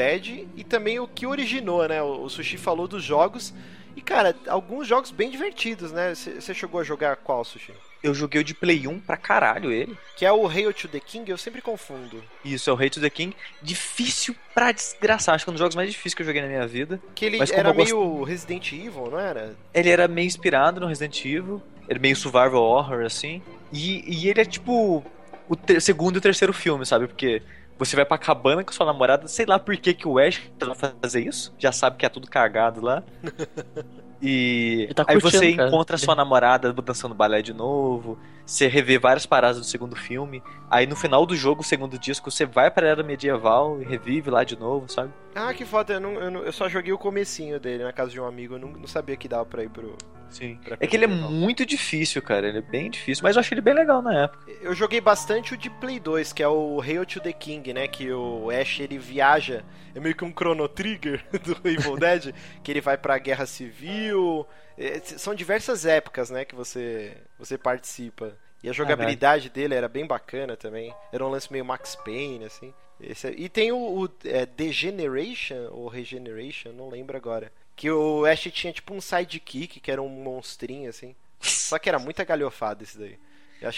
e 0.56 0.64
também 0.64 0.99
o 0.99 1.07
que 1.07 1.27
originou, 1.27 1.88
né? 1.88 2.02
O, 2.02 2.23
o 2.23 2.30
Sushi 2.30 2.57
falou 2.57 2.88
dos 2.88 3.03
jogos. 3.03 3.53
E, 3.95 4.02
cara, 4.02 4.36
alguns 4.48 4.88
jogos 4.88 5.11
bem 5.11 5.30
divertidos, 5.30 5.91
né? 5.91 6.15
Você 6.15 6.56
chegou 6.56 6.82
a 6.82 6.84
jogar 6.84 7.18
qual, 7.18 7.45
Sushi? 7.45 7.72
Eu 8.06 8.14
joguei 8.14 8.40
o 8.40 8.44
de 8.44 8.53
Play 8.53 8.88
1 8.88 8.99
pra 8.99 9.18
caralho 9.18 9.72
ele. 9.72 9.98
Que 10.15 10.26
é 10.26 10.32
o 10.32 10.48
Hail 10.48 10.72
to 10.72 10.88
the 10.88 10.99
King, 10.99 11.32
eu 11.32 11.38
sempre 11.40 11.60
confundo. 11.60 12.23
Isso, 12.44 12.69
é 12.69 12.73
o 12.73 12.76
Rei 12.76 12.88
to 12.88 13.02
the 13.02 13.10
King. 13.10 13.36
Difícil 13.64 14.36
pra 14.53 14.72
desgraçar. 14.72 15.34
Acho 15.34 15.44
que 15.44 15.49
é 15.49 15.52
um 15.52 15.56
dos 15.56 15.60
jogos 15.60 15.76
mais 15.76 15.90
difíceis 15.90 16.14
que 16.14 16.22
eu 16.22 16.26
joguei 16.27 16.41
na 16.44 16.48
minha 16.48 16.68
vida. 16.68 17.02
Que 17.15 17.26
ele 17.26 17.40
era 17.52 17.73
meio 17.73 18.22
Resident 18.23 18.72
Evil, 18.72 19.10
não 19.10 19.19
era? 19.19 19.56
Ele 19.73 19.90
era 19.90 20.07
meio 20.07 20.27
inspirado 20.27 20.80
no 20.80 20.86
Resident 20.86 21.26
Evil. 21.26 21.61
Ele 21.90 21.98
é 21.98 22.02
meio 22.02 22.15
survival 22.15 22.61
horror, 22.61 23.03
assim. 23.03 23.41
E, 23.73 24.03
e 24.07 24.30
ele 24.30 24.40
é 24.40 24.45
tipo 24.45 25.03
o 25.49 25.56
ter- 25.56 25.82
segundo 25.82 26.18
e 26.18 26.22
terceiro 26.22 26.53
filme, 26.53 26.86
sabe? 26.86 27.07
Porque 27.07 27.41
você 27.77 27.95
vai 27.95 28.06
pra 28.06 28.19
cabana 28.19 28.64
com 28.64 28.72
sua 28.72 28.86
namorada, 28.86 29.27
sei 29.27 29.48
lá 29.48 29.57
por 29.57 29.76
que, 29.77 29.95
que 29.95 30.07
o 30.07 30.19
Ash 30.19 30.41
vai 30.60 30.76
fazer 31.02 31.22
isso. 31.27 31.53
Já 31.57 31.72
sabe 31.72 31.98
que 31.98 32.06
é 32.06 32.10
tudo 32.10 32.30
cagado 32.30 32.82
lá. 32.82 33.03
E 34.22 34.90
tá 34.96 35.04
aí 35.08 35.20
você 35.20 35.54
cara. 35.54 35.70
encontra 35.70 35.98
sua 35.98 36.16
namorada 36.16 36.72
dançando 36.74 37.14
balé 37.14 37.42
de 37.42 37.54
novo. 37.54 38.18
Você 38.45 38.67
revê 38.67 38.99
várias 38.99 39.26
paradas 39.26 39.57
do 39.57 39.65
segundo 39.65 39.95
filme. 39.95 40.43
Aí 40.69 40.85
no 40.85 40.95
final 40.95 41.26
do 41.26 41.35
jogo, 41.35 41.61
o 41.61 41.63
segundo 41.63 41.97
disco, 41.97 42.30
você 42.30 42.45
vai 42.45 42.69
pra 42.69 42.88
era 42.88 43.01
medieval 43.03 43.81
e 43.81 43.85
revive 43.85 44.30
lá 44.30 44.43
de 44.43 44.55
novo, 44.57 44.88
sabe? 44.88 45.11
Ah, 45.34 45.53
que 45.53 45.65
foda, 45.65 45.93
eu, 45.93 45.99
não, 45.99 46.13
eu, 46.13 46.30
não- 46.31 46.43
eu 46.43 46.53
só 46.53 46.69
joguei 46.69 46.93
o 46.93 46.97
comecinho 46.97 47.59
dele 47.59 47.84
na 47.84 47.91
casa 47.91 48.11
de 48.11 48.19
um 48.19 48.26
amigo, 48.26 48.55
eu 48.55 48.59
não, 48.59 48.69
não 48.69 48.88
sabia 48.88 49.15
que 49.17 49.27
dava 49.27 49.45
pra 49.45 49.63
ir 49.63 49.69
pro... 49.69 49.95
Sim. 50.30 50.59
pra 50.63 50.76
É 50.80 50.88
que 50.88 50.95
ele 50.95 51.05
é 51.05 51.07
muito 51.07 51.65
difícil, 51.65 52.22
cara. 52.22 52.47
Ele 52.49 52.57
é 52.57 52.61
bem 52.61 52.89
difícil, 52.89 53.23
mas 53.23 53.35
eu 53.35 53.39
achei 53.39 53.53
ele 53.55 53.61
bem 53.61 53.73
legal 53.73 54.01
na 54.01 54.23
época. 54.23 54.51
Eu 54.61 54.73
joguei 54.73 54.99
bastante 54.99 55.53
o 55.53 55.57
de 55.57 55.69
Play 55.69 55.99
2, 55.99 56.34
que 56.34 56.43
é 56.43 56.47
o 56.47 56.81
Hail 56.81 57.05
to 57.05 57.22
the 57.22 57.31
King, 57.31 57.72
né? 57.73 57.88
Que 57.88 58.11
o 58.11 58.49
Ash 58.49 58.80
ele 58.80 58.97
viaja, 58.97 59.63
é 59.93 59.99
meio 59.99 60.15
que 60.15 60.26
um 60.26 60.31
Chrono 60.34 60.67
Trigger 60.67 61.23
do 61.43 61.55
Evil 61.69 61.95
Dead, 61.95 62.34
que 62.63 62.72
ele 62.72 62.81
vai 62.81 62.97
pra 62.97 63.17
Guerra 63.17 63.45
Civil. 63.45 64.45
É, 64.77 64.99
são 64.99 65.34
diversas 65.34 65.85
épocas, 65.85 66.30
né? 66.30 66.43
Que 66.43 66.55
você, 66.55 67.15
você 67.38 67.57
participa. 67.57 68.34
E 68.64 68.70
a 68.70 68.74
jogabilidade 68.74 69.49
dele 69.49 69.76
era 69.76 69.88
bem 69.88 70.06
bacana 70.07 70.57
também. 70.57 70.94
Era 71.12 71.24
um 71.26 71.30
lance 71.30 71.52
meio 71.52 71.64
Max 71.66 71.95
Payne, 71.95 72.45
assim. 72.45 72.74
Esse- 72.99 73.36
e 73.38 73.48
tem 73.49 73.72
o, 73.72 73.78
o 73.78 74.10
é, 74.24 74.45
Degeneration, 74.45 75.68
ou 75.72 75.88
Regeneration, 75.88 76.72
não 76.72 76.90
lembro 76.90 77.16
agora. 77.16 77.52
Que 77.76 77.91
o 77.91 78.26
Ash 78.26 78.48
tinha 78.52 78.72
tipo 78.72 78.94
um 78.94 79.02
sidekick, 79.02 79.80
que 79.80 79.91
era 79.91 80.02
um 80.02 80.10
monstrinho, 80.10 80.90
assim. 80.90 81.16
Só 81.40 81.78
que 81.78 81.90
era 81.90 81.99
muita 81.99 82.24
galhofada 82.24 82.84
esse 82.84 82.98
daí. 82.98 83.18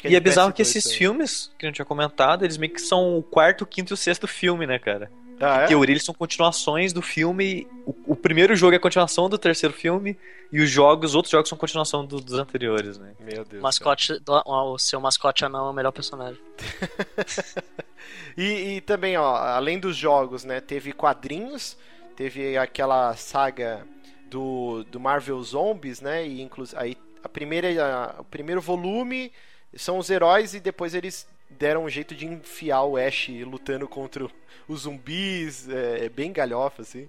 Que 0.01 0.07
E 0.09 0.15
é 0.15 0.19
bizarro 0.19 0.51
PS2 0.51 0.55
que 0.55 0.61
esses 0.61 0.93
filmes, 0.93 1.51
que 1.57 1.65
a 1.65 1.69
gente 1.69 1.75
tinha 1.75 1.85
comentado, 1.85 2.43
eles 2.43 2.57
meio 2.57 2.73
que 2.73 2.81
são 2.81 3.17
o 3.17 3.23
quarto, 3.23 3.65
quinto 3.65 3.93
e 3.93 3.95
o 3.95 3.97
sexto 3.97 4.27
filme, 4.27 4.65
né, 4.65 4.79
cara? 4.79 5.11
Ah, 5.39 5.61
é? 5.61 5.65
Em 5.65 5.67
teoria, 5.67 5.93
eles 5.93 6.03
são 6.03 6.13
continuações 6.15 6.91
do 6.93 7.01
filme. 7.01 7.67
O, 7.85 8.13
o 8.13 8.15
primeiro 8.15 8.55
jogo 8.55 8.73
é 8.73 8.77
a 8.77 8.79
continuação 8.79 9.29
do 9.29 9.37
terceiro 9.37 9.73
filme, 9.73 10.17
e 10.51 10.59
os 10.61 10.69
jogos, 10.69 11.11
os 11.11 11.15
outros 11.15 11.31
jogos 11.31 11.49
são 11.49 11.57
continuação 11.57 12.05
do- 12.05 12.19
dos 12.19 12.39
anteriores, 12.39 12.97
né? 12.97 13.13
Meu 13.19 13.43
Deus. 13.45 13.59
O 13.59 13.63
mascote, 13.63 14.19
do- 14.19 14.41
o 14.45 14.77
seu 14.79 14.99
mascote 14.99 15.45
anão 15.45 15.67
é 15.67 15.69
o 15.69 15.73
melhor 15.73 15.91
personagem. 15.91 16.41
E, 18.37 18.77
e 18.77 18.81
também, 18.81 19.17
ó, 19.17 19.35
além 19.35 19.79
dos 19.79 19.95
jogos, 19.95 20.43
né, 20.43 20.61
teve 20.61 20.93
quadrinhos, 20.93 21.75
teve 22.15 22.55
aquela 22.57 23.15
saga 23.15 23.85
do, 24.29 24.83
do 24.85 24.99
Marvel 24.99 25.41
Zombies, 25.41 25.99
né, 26.01 26.25
e 26.25 26.41
inclusive 26.41 26.79
aí 26.79 26.97
a 27.23 27.27
primeira, 27.27 27.67
a- 27.83 28.21
o 28.21 28.23
primeiro 28.23 28.61
volume 28.61 29.31
são 29.75 29.97
os 29.97 30.09
heróis 30.09 30.53
e 30.53 30.59
depois 30.59 30.93
eles 30.93 31.27
deram 31.49 31.85
um 31.85 31.89
jeito 31.89 32.15
de 32.15 32.25
enfiar 32.25 32.83
o 32.83 32.97
Ash 32.97 33.29
lutando 33.45 33.87
contra 33.87 34.27
os 34.67 34.81
zumbis, 34.81 35.67
é, 35.69 36.05
é 36.05 36.09
bem 36.09 36.31
galhofa, 36.31 36.81
assim. 36.81 37.07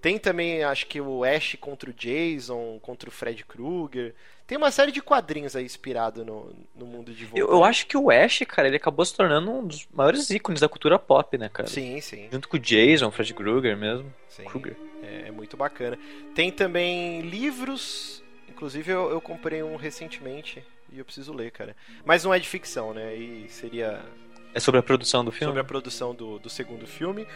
Tem 0.00 0.18
também, 0.18 0.62
acho 0.62 0.86
que 0.86 1.00
o 1.00 1.24
Ash 1.24 1.56
contra 1.60 1.90
o 1.90 1.92
Jason, 1.92 2.78
contra 2.80 3.08
o 3.08 3.12
Fred 3.12 3.44
Krueger. 3.44 4.14
Tem 4.46 4.56
uma 4.56 4.70
série 4.70 4.92
de 4.92 5.02
quadrinhos 5.02 5.56
aí 5.56 5.64
inspirado 5.64 6.24
no, 6.24 6.54
no 6.74 6.86
mundo 6.86 7.12
de 7.12 7.28
Eu, 7.34 7.48
eu 7.48 7.64
acho 7.64 7.86
que 7.86 7.96
o 7.96 8.10
Ash, 8.10 8.40
cara, 8.46 8.68
ele 8.68 8.76
acabou 8.76 9.04
se 9.04 9.14
tornando 9.14 9.50
um 9.50 9.66
dos 9.66 9.88
maiores 9.92 10.30
ícones 10.30 10.60
da 10.60 10.68
cultura 10.68 10.98
pop, 10.98 11.36
né, 11.36 11.48
cara? 11.48 11.68
Sim, 11.68 12.00
sim. 12.00 12.28
Junto 12.30 12.48
com 12.48 12.56
o 12.56 12.60
Jason, 12.60 13.10
Fred 13.10 13.34
Krueger 13.34 13.76
mesmo. 13.76 14.12
Sim. 14.28 14.44
Krueger. 14.44 14.76
É, 15.02 15.28
é 15.28 15.30
muito 15.32 15.56
bacana. 15.56 15.98
Tem 16.34 16.52
também 16.52 17.22
livros, 17.22 18.22
inclusive 18.48 18.90
eu, 18.92 19.10
eu 19.10 19.20
comprei 19.20 19.62
um 19.62 19.76
recentemente 19.76 20.64
e 20.92 20.98
eu 20.98 21.04
preciso 21.04 21.32
ler, 21.32 21.50
cara. 21.50 21.74
Mas 22.04 22.24
não 22.24 22.32
é 22.34 22.38
de 22.38 22.48
ficção, 22.48 22.92
né? 22.94 23.14
E 23.14 23.46
seria 23.48 24.00
É 24.54 24.60
sobre 24.60 24.80
a 24.80 24.82
produção 24.82 25.24
do 25.24 25.30
filme? 25.32 25.46
sobre 25.50 25.60
a 25.60 25.64
produção 25.64 26.14
do, 26.14 26.38
do 26.38 26.48
segundo 26.50 26.86
filme. 26.86 27.26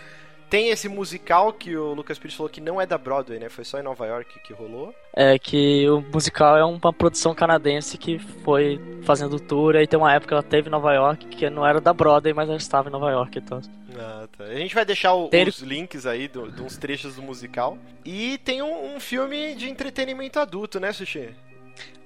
Tem 0.50 0.68
esse 0.68 0.86
musical 0.86 1.50
que 1.50 1.74
o 1.74 1.94
Lucas 1.94 2.18
Pires 2.18 2.36
falou 2.36 2.50
que 2.50 2.60
não 2.60 2.78
é 2.78 2.84
da 2.84 2.98
Broadway, 2.98 3.38
né? 3.38 3.48
Foi 3.48 3.64
só 3.64 3.78
em 3.80 3.82
Nova 3.82 4.06
York 4.06 4.38
que 4.40 4.52
rolou. 4.52 4.94
É 5.16 5.38
que 5.38 5.88
o 5.88 6.02
musical 6.12 6.58
é 6.58 6.62
uma 6.64 6.92
produção 6.92 7.34
canadense 7.34 7.96
que 7.96 8.18
foi 8.18 8.78
fazendo 9.02 9.40
tour, 9.40 9.76
aí 9.76 9.86
tem 9.86 9.98
uma 9.98 10.12
época 10.12 10.28
que 10.28 10.34
ela 10.34 10.42
teve 10.42 10.68
em 10.68 10.70
Nova 10.70 10.92
York, 10.92 11.26
que 11.28 11.48
não 11.48 11.66
era 11.66 11.80
da 11.80 11.94
Broadway, 11.94 12.34
mas 12.34 12.50
ela 12.50 12.58
estava 12.58 12.90
em 12.90 12.92
Nova 12.92 13.10
York 13.10 13.38
então. 13.38 13.62
Ah, 13.98 14.28
tá. 14.36 14.44
A 14.44 14.54
gente 14.56 14.74
vai 14.74 14.84
deixar 14.84 15.14
o- 15.14 15.28
Tem- 15.28 15.48
os 15.48 15.60
links 15.60 16.04
aí 16.04 16.28
de 16.28 16.38
uns 16.38 16.76
trechos 16.76 17.16
do 17.16 17.22
musical. 17.22 17.78
E 18.04 18.36
tem 18.44 18.60
um, 18.60 18.96
um 18.96 19.00
filme 19.00 19.54
de 19.54 19.70
entretenimento 19.70 20.38
adulto, 20.38 20.78
né, 20.78 20.92
Sushi? 20.92 21.30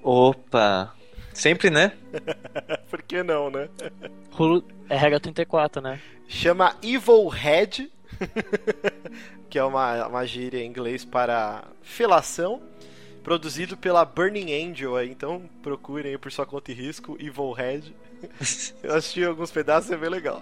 Opa! 0.05 0.94
Sempre, 1.37 1.69
né? 1.69 1.93
Por 2.89 3.03
que 3.03 3.23
não, 3.23 3.51
né? 3.51 3.69
Hulu 4.39 4.65
é 4.89 4.97
regra 4.97 5.21
34, 5.21 5.83
né? 5.83 6.01
Chama 6.27 6.75
Evil 6.83 7.29
Head, 7.29 7.93
que 9.51 9.59
é 9.59 9.63
uma, 9.63 10.07
uma 10.07 10.27
gíria 10.27 10.63
em 10.63 10.67
inglês 10.67 11.05
para 11.05 11.65
felação, 11.83 12.63
produzido 13.23 13.77
pela 13.77 14.03
Burning 14.03 14.51
Angel, 14.51 14.97
aí, 14.97 15.11
então 15.11 15.43
procurem 15.63 16.13
aí 16.13 16.19
por 16.19 16.33
sua 16.33 16.47
conta 16.47 16.73
e 16.73 16.75
risco, 16.75 17.19
Evil 17.21 17.53
Head. 17.53 17.95
Eu 18.83 18.95
assisti 18.95 19.23
alguns 19.23 19.51
pedaços, 19.51 19.91
é 19.91 19.97
bem 19.97 20.09
legal. 20.09 20.41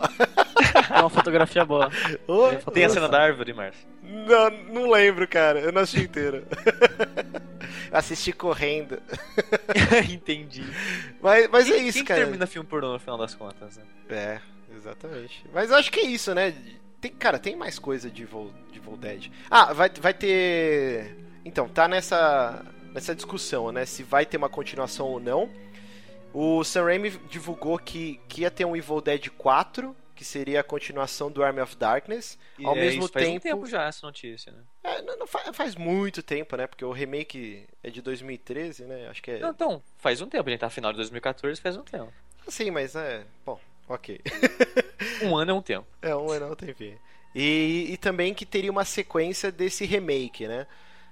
É 0.95 1.01
uma 1.01 1.11
fotografia 1.11 1.65
boa. 1.65 1.91
Ô, 2.29 2.51
Tem 2.71 2.85
a 2.85 2.89
cena 2.89 3.09
da 3.09 3.21
árvore, 3.21 3.53
Márcio. 3.53 3.85
Não, 4.01 4.51
não 4.73 4.91
lembro, 4.91 5.27
cara, 5.27 5.59
eu 5.59 5.73
não 5.73 5.83
assisti 5.83 6.05
inteiro. 6.05 6.47
Assisti 7.97 8.33
correndo. 8.33 9.01
Entendi. 10.12 10.65
Mas, 11.23 11.49
mas 11.49 11.69
é 11.71 11.75
Quem- 11.75 11.87
isso, 11.89 11.99
quem 11.99 12.05
cara. 12.05 12.21
termina 12.23 12.47
filme 12.47 12.69
pornô 12.69 12.93
no 12.95 12.99
final 12.99 13.16
das 13.16 13.35
contas, 13.35 13.77
né? 13.77 13.85
É, 14.09 14.41
exatamente. 14.77 15.45
Mas 15.53 15.71
eu 15.71 15.77
acho 15.77 15.91
que 15.93 16.01
é 16.01 16.05
isso, 16.05 16.35
né? 16.35 16.53
Tem, 17.01 17.11
cara, 17.12 17.39
tem 17.39 17.55
mais 17.57 17.79
coisa 17.79 18.11
de 18.11 18.23
Evil, 18.25 18.53
de 18.73 18.79
Evil 18.79 18.97
Dead. 18.97 19.31
Ah, 19.51 19.73
vai, 19.73 19.89
vai 20.01 20.12
ter. 20.12 21.16
Então, 21.45 21.69
tá 21.69 21.87
nessa, 21.87 22.65
nessa 22.93 23.15
discussão, 23.15 23.71
né? 23.71 23.85
Se 23.87 24.03
vai 24.03 24.27
ter 24.27 24.37
uma 24.39 24.49
continuação 24.49 25.07
ou 25.07 25.21
não. 25.21 25.49
O 26.33 26.65
Sam 26.65 26.85
Raimi 26.87 27.11
divulgou 27.31 27.79
que, 27.79 28.19
que 28.29 28.41
ia 28.41 28.51
ter 28.51 28.65
um 28.65 28.75
Evil 28.75 29.01
Dead 29.01 29.29
4, 29.39 29.95
que 30.15 30.24
seria 30.24 30.61
a 30.61 30.65
continuação 30.65 31.31
do 31.31 31.43
Army 31.43 31.61
of 31.61 31.77
Darkness. 31.77 32.39
E 32.59 32.65
ao 32.65 32.77
é, 32.77 32.81
mesmo 32.81 33.05
isso 33.05 33.12
faz 33.12 33.27
um 33.28 33.32
tempo. 33.32 33.43
tempo 33.43 33.66
já 33.66 33.85
essa 33.85 34.07
notícia, 34.07 34.53
né? 34.53 34.59
É, 34.82 35.03
não, 35.03 35.19
não 35.19 35.27
fa- 35.27 35.53
faz, 35.53 35.74
muito 35.74 36.23
tempo, 36.23 36.57
né? 36.57 36.66
Porque 36.66 36.85
o 36.85 36.93
remake 36.93 37.66
é 37.82 37.91
de 37.91 38.01
2013, 38.01 38.85
né? 38.85 39.09
Acho 39.09 39.23
que 39.23 39.32
é. 39.32 39.39
Não, 39.41 39.51
então, 39.51 39.82
faz 39.99 40.20
um 40.20 40.28
tempo, 40.28 40.49
a 40.49 40.51
gente 40.53 40.61
tá 40.61 40.66
no 40.66 40.73
final 40.73 40.93
de 40.93 40.99
2014, 40.99 41.61
faz 41.61 41.77
um 41.77 41.82
tempo. 41.82 42.12
Sim, 42.49 42.70
mas 42.70 42.95
é. 42.95 43.24
Bom, 43.45 43.59
ok. 43.89 44.20
Um 45.23 45.36
ano 45.36 45.51
é 45.51 45.55
um 45.55 45.62
tempo. 45.62 45.86
É, 46.03 46.15
um 46.15 46.31
ano 46.31 46.55
tem 46.55 46.73
fim. 46.74 46.97
E, 47.35 47.86
e 47.91 47.97
também 47.97 48.32
que 48.32 48.47
teria 48.47 48.70
uma 48.70 48.85
sequência 48.85 49.51
desse 49.51 49.85
remake, 49.85 50.47
né? 50.47 50.66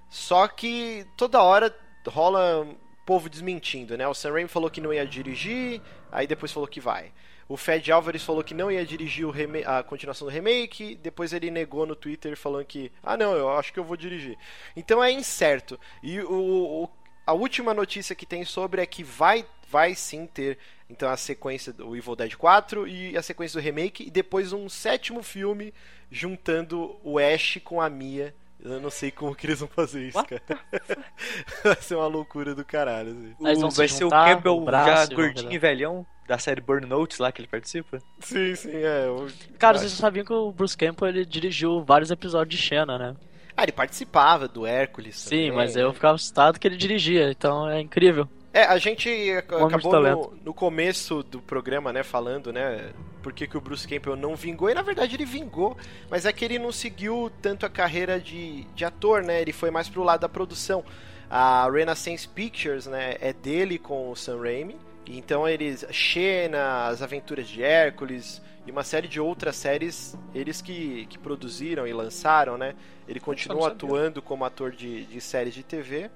Só 0.09 0.47
que 0.47 1.05
toda 1.17 1.41
hora 1.41 1.75
rola 2.07 2.67
povo 3.05 3.29
desmentindo, 3.29 3.97
né? 3.97 4.07
O 4.07 4.13
Sam 4.13 4.33
Raimi 4.33 4.47
falou 4.47 4.69
que 4.69 4.79
não 4.79 4.93
ia 4.93 5.05
dirigir, 5.05 5.81
aí 6.11 6.25
depois 6.27 6.51
falou 6.51 6.67
que 6.67 6.79
vai. 6.79 7.11
O 7.47 7.57
Fed 7.57 7.91
Alvarez 7.91 8.23
falou 8.23 8.43
que 8.43 8.53
não 8.53 8.71
ia 8.71 8.85
dirigir 8.85 9.25
a 9.65 9.83
continuação 9.83 10.27
do 10.27 10.33
remake, 10.33 10.95
depois 10.95 11.33
ele 11.33 11.51
negou 11.51 11.85
no 11.85 11.95
Twitter 11.95 12.37
falando 12.37 12.65
que, 12.65 12.91
ah 13.03 13.17
não, 13.17 13.33
eu 13.35 13.49
acho 13.51 13.71
que 13.73 13.79
eu 13.79 13.83
vou 13.83 13.97
dirigir. 13.97 14.37
Então 14.75 15.03
é 15.03 15.11
incerto. 15.11 15.79
E 16.01 16.19
o, 16.21 16.83
o- 16.83 16.89
a 17.25 17.33
última 17.33 17.73
notícia 17.73 18.15
que 18.15 18.25
tem 18.25 18.43
sobre 18.45 18.81
é 18.81 18.85
que 18.85 19.03
vai, 19.03 19.45
vai 19.69 19.93
sim 19.95 20.25
ter 20.25 20.57
então 20.89 21.09
a 21.09 21.17
sequência 21.17 21.71
do 21.73 21.95
Evil 21.95 22.15
Dead 22.15 22.35
4 22.35 22.87
e 22.87 23.17
a 23.17 23.21
sequência 23.21 23.59
do 23.59 23.63
remake 23.63 24.03
e 24.07 24.11
depois 24.11 24.51
um 24.53 24.67
sétimo 24.69 25.23
filme 25.23 25.73
juntando 26.11 26.97
o 27.03 27.17
Ash 27.19 27.59
com 27.63 27.81
a 27.81 27.89
Mia. 27.89 28.33
Eu 28.63 28.79
não 28.79 28.89
sei 28.89 29.11
como 29.11 29.35
que 29.35 29.45
eles 29.47 29.59
vão 29.59 29.67
fazer 29.67 30.07
isso, 30.07 30.23
cara. 30.23 30.41
vai 31.63 31.75
ser 31.81 31.95
uma 31.95 32.07
loucura 32.07 32.53
do 32.55 32.63
caralho. 32.63 33.09
Assim. 33.11 33.35
Eles 33.41 33.59
vão 33.59 33.67
O- 33.69 33.71
se 33.71 33.77
vai 33.77 33.87
ser 33.87 33.95
o 34.03 34.07
juntar, 34.07 34.35
Campbell 34.35 34.57
o 34.57 34.61
braço, 34.65 35.09
já 35.11 35.15
gordinho 35.15 35.51
e 35.51 35.57
velhão 35.57 36.05
da 36.27 36.37
série 36.37 36.61
Burn 36.61 36.85
Notes 36.87 37.19
lá 37.19 37.31
que 37.31 37.41
ele 37.41 37.47
participa. 37.47 37.99
Sim, 38.19 38.55
sim, 38.55 38.71
é. 38.73 39.07
o- 39.09 39.27
Cara, 39.57 39.77
vocês 39.77 39.91
sabiam 39.91 40.25
que 40.25 40.33
o 40.33 40.51
Bruce 40.51 40.77
Campbell 40.77 41.09
ele 41.09 41.25
dirigiu 41.25 41.83
vários 41.83 42.11
episódios 42.11 42.59
de 42.59 42.65
Xena, 42.65 42.97
né? 42.97 43.15
Ah, 43.55 43.63
ele 43.63 43.71
participava 43.71 44.47
do 44.47 44.65
Hércules. 44.65 45.19
Sim, 45.19 45.29
também, 45.29 45.51
mas 45.51 45.75
né? 45.75 45.83
eu 45.83 45.93
ficava 45.93 46.15
assustado 46.15 46.59
que 46.59 46.67
ele 46.67 46.77
dirigia, 46.77 47.29
então 47.29 47.69
é 47.69 47.79
incrível. 47.79 48.27
É, 48.51 48.63
a 48.65 48.77
gente 48.77 49.09
acabou 49.31 49.99
no, 50.01 50.33
no 50.45 50.53
começo 50.53 51.23
do 51.23 51.41
programa, 51.41 51.91
né, 51.91 52.03
falando, 52.03 52.53
né, 52.53 52.91
por 53.23 53.33
que, 53.33 53.47
que 53.47 53.57
o 53.57 53.61
Bruce 53.61 53.87
Campbell 53.87 54.15
não 54.15 54.35
vingou, 54.35 54.69
e 54.69 54.75
na 54.75 54.83
verdade 54.83 55.15
ele 55.15 55.25
vingou, 55.25 55.75
mas 56.07 56.23
é 56.27 56.31
que 56.31 56.45
ele 56.45 56.59
não 56.59 56.71
seguiu 56.71 57.31
tanto 57.41 57.65
a 57.65 57.69
carreira 57.69 58.19
de, 58.19 58.63
de 58.75 58.85
ator, 58.85 59.23
né, 59.23 59.41
ele 59.41 59.51
foi 59.51 59.71
mais 59.71 59.89
pro 59.89 60.03
lado 60.03 60.21
da 60.21 60.29
produção. 60.29 60.85
A 61.31 61.67
Renaissance 61.67 62.27
Pictures, 62.27 62.85
né, 62.85 63.15
é 63.19 63.33
dele 63.33 63.79
com 63.79 64.11
o 64.11 64.15
Sam 64.15 64.39
Raimi, 64.41 64.75
então 65.07 65.47
eles, 65.47 65.85
Xena, 65.91 66.87
As 66.87 67.01
Aventuras 67.01 67.47
de 67.47 67.61
Hércules 67.63 68.41
e 68.65 68.71
uma 68.71 68.83
série 68.83 69.07
de 69.07 69.19
outras 69.19 69.55
séries, 69.55 70.17
eles 70.33 70.61
que, 70.61 71.05
que 71.07 71.17
produziram 71.17 71.85
e 71.85 71.93
lançaram, 71.93 72.57
né, 72.57 72.73
ele 73.07 73.19
continua 73.19 73.67
atuando 73.69 74.21
como 74.21 74.45
ator 74.45 74.71
de, 74.71 75.05
de 75.05 75.19
séries 75.19 75.53
de 75.53 75.63
TV, 75.63 76.09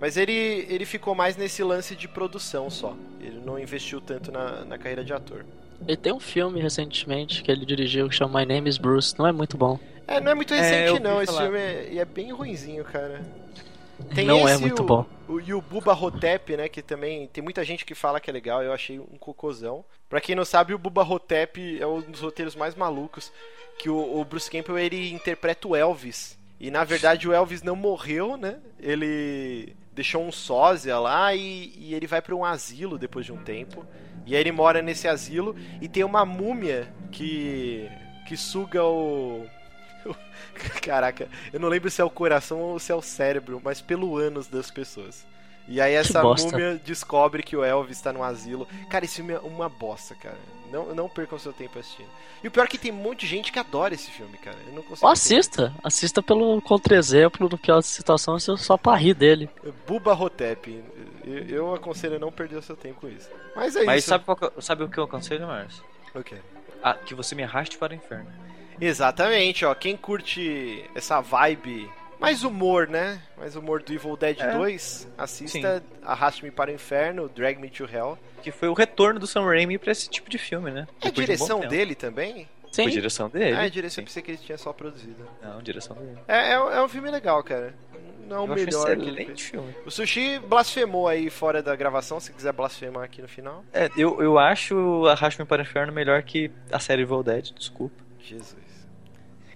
mas 0.00 0.16
ele, 0.16 0.66
ele 0.68 0.84
ficou 0.84 1.14
mais 1.14 1.36
nesse 1.36 1.62
lance 1.62 1.96
de 1.96 2.06
produção 2.06 2.70
só. 2.70 2.94
Ele 3.20 3.40
não 3.44 3.58
investiu 3.58 4.00
tanto 4.00 4.30
na, 4.30 4.64
na 4.64 4.78
carreira 4.78 5.02
de 5.02 5.12
ator. 5.12 5.44
Ele 5.86 5.96
tem 5.96 6.12
um 6.12 6.20
filme 6.20 6.60
recentemente 6.60 7.42
que 7.42 7.50
ele 7.50 7.64
dirigiu 7.64 8.08
que 8.08 8.14
chama 8.14 8.40
My 8.40 8.46
Name 8.46 8.68
is 8.68 8.78
Bruce, 8.78 9.14
não 9.18 9.26
é 9.26 9.32
muito 9.32 9.56
bom. 9.56 9.78
É, 10.06 10.20
não 10.20 10.32
é 10.32 10.34
muito 10.34 10.54
É, 10.54 10.60
recente 10.60 10.90
ouvi 10.90 11.02
não, 11.02 11.22
esse 11.22 11.32
falar. 11.32 11.44
filme 11.44 11.58
é, 11.58 11.88
e 11.92 11.98
é 11.98 12.04
bem 12.04 12.32
ruinzinho, 12.32 12.84
cara. 12.84 13.22
Não 14.24 14.48
é 14.48 14.52
esse 14.52 14.60
muito 14.60 14.82
o- 14.82 14.86
bom. 14.86 15.06
O, 15.28 15.40
e 15.40 15.52
o 15.52 15.60
Buba 15.60 15.92
Hotep, 15.92 16.56
né, 16.56 16.68
que 16.68 16.80
também 16.80 17.26
tem 17.28 17.42
muita 17.44 17.62
gente 17.64 17.84
que 17.84 17.94
fala 17.94 18.20
que 18.20 18.30
é 18.30 18.32
legal, 18.32 18.62
eu 18.62 18.72
achei 18.72 18.98
um 18.98 19.18
cocôzão. 19.18 19.84
Pra 20.08 20.20
quem 20.20 20.34
não 20.34 20.44
sabe, 20.44 20.72
o 20.72 20.78
Buba 20.78 21.02
Hotep 21.02 21.78
é 21.80 21.86
um 21.86 22.00
dos 22.00 22.20
roteiros 22.20 22.56
mais 22.56 22.74
malucos, 22.74 23.30
que 23.78 23.90
o, 23.90 24.18
o 24.20 24.24
Bruce 24.24 24.50
Campbell, 24.50 24.78
ele 24.78 25.12
interpreta 25.12 25.68
o 25.68 25.76
Elvis. 25.76 26.38
E 26.58 26.70
na 26.70 26.82
verdade 26.82 27.28
o 27.28 27.32
Elvis 27.32 27.62
não 27.62 27.76
morreu, 27.76 28.36
né? 28.36 28.56
Ele 28.80 29.76
deixou 29.92 30.22
um 30.24 30.32
sósia 30.32 30.98
lá 30.98 31.34
e, 31.34 31.72
e 31.76 31.94
ele 31.94 32.06
vai 32.06 32.20
pra 32.22 32.34
um 32.34 32.44
asilo 32.44 32.98
depois 32.98 33.26
de 33.26 33.32
um 33.32 33.36
tempo. 33.36 33.84
E 34.26 34.34
aí 34.34 34.40
ele 34.40 34.50
mora 34.52 34.82
nesse 34.82 35.06
asilo 35.06 35.54
e 35.80 35.88
tem 35.88 36.02
uma 36.04 36.24
múmia 36.24 36.92
que 37.12 37.88
que 38.26 38.36
suga 38.36 38.82
o 38.84 39.46
Caraca, 40.82 41.28
eu 41.52 41.60
não 41.60 41.68
lembro 41.68 41.90
se 41.90 42.00
é 42.00 42.04
o 42.04 42.10
coração 42.10 42.60
ou 42.60 42.78
se 42.78 42.92
é 42.92 42.94
o 42.94 43.02
cérebro, 43.02 43.60
mas 43.62 43.80
pelo 43.80 44.16
ânus 44.16 44.46
das 44.46 44.70
pessoas. 44.70 45.26
E 45.70 45.82
aí 45.82 45.92
essa 45.92 46.22
múmia 46.22 46.80
descobre 46.82 47.42
que 47.42 47.54
o 47.54 47.62
Elvis 47.62 48.00
tá 48.00 48.10
no 48.10 48.22
asilo. 48.22 48.66
Cara, 48.88 49.04
esse 49.04 49.16
filme 49.16 49.34
é 49.34 49.38
uma 49.38 49.68
bosta, 49.68 50.14
cara. 50.14 50.38
Não, 50.72 50.94
não 50.94 51.08
percam 51.10 51.38
seu 51.38 51.52
tempo 51.52 51.78
assistindo. 51.78 52.08
E 52.42 52.48
o 52.48 52.50
pior 52.50 52.64
é 52.64 52.66
que 52.66 52.78
tem 52.78 52.90
um 52.90 52.96
monte 52.96 53.20
de 53.20 53.26
gente 53.26 53.52
que 53.52 53.58
adora 53.58 53.92
esse 53.92 54.10
filme, 54.10 54.38
cara. 54.38 54.56
Eu 54.66 54.72
não 54.72 54.82
consigo. 54.82 55.06
Ou 55.06 55.12
assista, 55.12 55.74
assista 55.84 56.22
pelo 56.22 56.60
contra-exemplo 56.62 57.48
do 57.50 57.58
que 57.58 57.70
a 57.70 57.82
situação 57.82 58.38
só 58.38 58.78
pra 58.78 58.94
rir 58.96 59.12
dele. 59.12 59.50
Buba 59.86 60.14
Hotep. 60.14 60.82
Eu, 61.26 61.38
eu 61.48 61.74
aconselho 61.74 62.16
a 62.16 62.18
não 62.18 62.32
perder 62.32 62.56
o 62.56 62.62
seu 62.62 62.76
tempo 62.76 63.02
com 63.02 63.08
isso. 63.08 63.28
Mas 63.54 63.76
é 63.76 63.84
Mas 63.84 63.98
isso. 64.04 64.08
sabe, 64.08 64.24
que 64.24 64.44
eu- 64.44 64.62
sabe 64.62 64.84
o 64.84 64.88
que 64.88 64.98
eu 64.98 65.04
aconselho, 65.04 65.46
Márcio? 65.46 65.84
O 66.14 66.22
quê? 66.22 66.36
Ah, 66.82 66.94
que 66.94 67.14
você 67.14 67.34
me 67.34 67.42
arraste 67.42 67.76
para 67.76 67.92
o 67.92 67.96
inferno. 67.96 68.30
Exatamente, 68.80 69.64
ó. 69.64 69.74
Quem 69.74 69.96
curte 69.96 70.84
essa 70.94 71.20
vibe 71.20 71.90
mais 72.20 72.42
humor, 72.42 72.88
né? 72.88 73.20
Mais 73.36 73.54
humor 73.56 73.82
do 73.82 73.92
Evil 73.92 74.16
Dead 74.16 74.38
É. 74.40 74.52
2, 74.52 75.08
assista 75.16 75.82
Arraste-me 76.02 76.50
para 76.50 76.70
o 76.70 76.74
Inferno, 76.74 77.28
Drag 77.28 77.58
Me 77.60 77.70
to 77.70 77.84
Hell. 77.84 78.18
Que 78.42 78.50
foi 78.50 78.68
o 78.68 78.74
retorno 78.74 79.18
do 79.20 79.26
Sam 79.26 79.44
Raimi 79.44 79.78
pra 79.78 79.92
esse 79.92 80.08
tipo 80.08 80.28
de 80.30 80.38
filme, 80.38 80.70
né? 80.70 80.86
É 81.02 81.08
a 81.08 81.10
de 81.10 81.16
direção 81.16 81.60
tempo. 81.60 81.70
dele 81.70 81.94
também? 81.94 82.48
Sim. 82.70 82.82
Foi 82.84 82.92
direção 82.92 83.28
dele? 83.28 83.56
Ah, 83.56 83.66
é 83.66 83.70
direção, 83.70 83.96
Sim. 83.96 84.00
eu 84.02 84.06
pensei 84.06 84.22
que 84.22 84.30
ele 84.32 84.38
tinha 84.38 84.58
só 84.58 84.72
produzido. 84.72 85.26
Não, 85.42 85.60
direção 85.62 85.96
dele. 85.96 86.18
É, 86.28 86.52
é, 86.52 86.60
um- 86.60 86.70
é 86.70 86.84
um 86.84 86.88
filme 86.88 87.10
legal, 87.10 87.42
cara. 87.42 87.74
não 88.28 88.36
é 88.36 88.40
o 88.40 88.46
melhor 88.46 88.84
que 88.96 89.02
ele 89.02 89.10
excelente 89.22 89.42
filme. 89.44 89.74
O 89.86 89.90
Sushi 89.90 90.38
blasfemou 90.40 91.08
aí 91.08 91.30
fora 91.30 91.62
da 91.62 91.74
gravação, 91.74 92.20
se 92.20 92.30
quiser 92.30 92.52
blasfemar 92.52 93.04
aqui 93.04 93.22
no 93.22 93.28
final. 93.28 93.64
É, 93.72 93.88
eu, 93.96 94.20
eu 94.22 94.38
acho 94.38 95.06
Arraste-me 95.06 95.46
para 95.46 95.60
o 95.60 95.64
Inferno 95.64 95.92
melhor 95.94 96.22
que 96.22 96.50
a 96.70 96.78
série 96.78 97.02
Evil 97.02 97.22
Dead, 97.22 97.52
desculpa. 97.56 97.94
Jesus. 98.20 98.54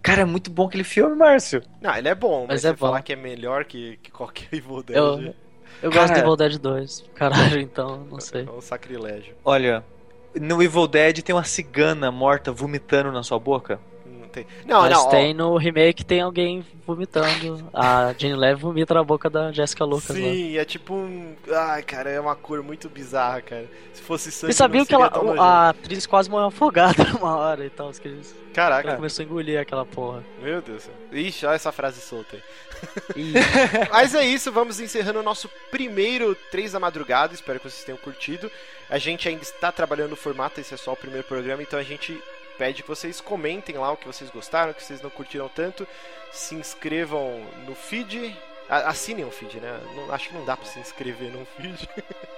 Cara, 0.03 0.23
é 0.23 0.25
muito 0.25 0.51
bom 0.51 0.67
aquele 0.67 0.85
filme, 0.85 1.15
Márcio. 1.15 1.63
Não, 1.81 1.95
ele 1.97 2.09
é 2.09 2.15
bom, 2.15 2.41
mas, 2.41 2.49
Mas 2.49 2.61
você 2.63 2.69
é 2.69 2.73
bom. 2.73 2.77
falar 2.79 3.03
que 3.03 3.13
é 3.13 3.17
melhor 3.17 3.65
que, 3.65 3.99
que 4.03 4.11
qualquer 4.11 4.49
Evil 4.53 4.83
Dead 4.83 4.97
Eu, 4.97 5.35
eu 5.83 5.91
Cara- 5.91 6.03
gosto 6.09 6.15
do 6.15 6.21
Evil 6.21 6.37
Dead 6.37 6.59
2. 6.59 7.05
Caralho, 7.15 7.61
então, 7.61 8.05
não 8.11 8.19
sei. 8.21 8.45
é 8.47 8.51
um 8.51 8.61
sacrilégio. 8.61 9.35
Olha, 9.45 9.85
no 10.41 10.63
Evil 10.63 10.87
Dead 10.89 11.21
tem 11.23 11.35
uma 11.35 11.45
cigana 11.45 12.11
morta 12.11 12.51
vomitando 12.51 13.13
na 13.13 13.23
sua 13.23 13.39
boca. 13.39 13.79
Tem. 14.33 14.47
Não, 14.65 14.81
Mas 14.81 14.91
não, 14.93 15.07
ó, 15.07 15.09
tem 15.11 15.35
no 15.35 15.57
remake 15.57 16.05
tem 16.05 16.21
alguém 16.21 16.65
vomitando. 16.87 17.69
A 17.73 18.15
Jane 18.17 18.35
Leve 18.35 18.63
vomita 18.63 18.95
na 18.95 19.05
boca 19.05 19.29
da 19.29 19.53
Jessica 19.53 19.85
Lucas 19.85 20.09
lá. 20.09 20.15
Sim, 20.17 20.57
é 20.57 20.65
tipo 20.65 20.95
um. 20.95 21.35
Ai, 21.51 21.83
cara, 21.83 22.11
é 22.11 22.19
uma 22.19 22.35
cor 22.35 22.63
muito 22.63 22.89
bizarra, 22.89 23.43
cara. 23.43 23.67
Se 23.93 24.03
fosse 24.03 24.33
sangue. 24.33 24.53
Sabiam 24.55 24.81
não 24.81 24.87
que 24.87 24.95
ela, 24.95 25.11
a 25.39 25.69
atriz 25.69 26.07
quase 26.07 26.31
morreu 26.31 26.47
afogada 26.49 27.05
numa 27.13 27.37
hora 27.37 27.65
e 27.67 27.71
tal. 27.71 27.91
que 27.93 28.09
eles- 28.09 28.35
Caraca. 28.55 28.89
Ela 28.89 28.97
começou 28.97 29.23
a 29.23 29.27
engolir 29.27 29.59
aquela 29.61 29.85
porra. 29.87 30.23
Meu 30.43 30.61
Deus. 30.61 30.89
Ixi, 31.11 31.47
olha 31.47 31.55
essa 31.57 31.73
frase 31.73 32.01
solta 32.01 32.37
aí. 32.37 33.33
Mas 33.91 34.15
é 34.15 34.25
isso, 34.27 34.51
vamos 34.53 34.81
encerrando 34.81 35.21
o 35.21 35.23
nosso 35.23 35.49
primeiro 35.71 36.35
3 36.51 36.73
da 36.73 36.81
madrugada. 36.81 37.35
Espero 37.35 37.59
que 37.61 37.71
vocês 37.71 37.85
tenham 37.85 37.99
curtido. 37.99 38.51
A 38.91 38.99
gente 38.99 39.29
ainda 39.29 39.43
está 39.43 39.73
trabalhando 39.73 40.11
no 40.11 40.17
formato, 40.17 40.61
esse 40.61 40.75
é 40.75 40.77
só 40.77 40.93
o 40.93 40.97
primeiro 40.97 41.27
programa, 41.27 41.63
então 41.63 41.79
a 41.79 41.83
gente 41.83 42.21
pede 42.59 42.83
que 42.83 42.89
vocês 42.89 43.21
comentem 43.21 43.77
lá 43.77 43.93
o 43.93 43.97
que 43.97 44.07
vocês 44.07 44.31
gostaram, 44.31 44.73
o 44.73 44.75
que 44.75 44.83
vocês 44.83 45.01
não 45.03 45.11
curtiram 45.11 45.49
tanto. 45.49 45.87
Se 46.33 46.55
inscrevam 46.55 47.45
no 47.67 47.75
feed. 47.75 48.37
Assinem 48.69 49.25
o 49.25 49.31
feed, 49.31 49.61
né? 49.61 49.81
Não- 49.95 50.13
acho 50.13 50.29
que 50.29 50.35
não 50.35 50.45
dá 50.45 50.57
pra 50.57 50.67
se 50.67 50.79
inscrever 50.79 51.31
num 51.31 51.45
feed. 51.45 51.89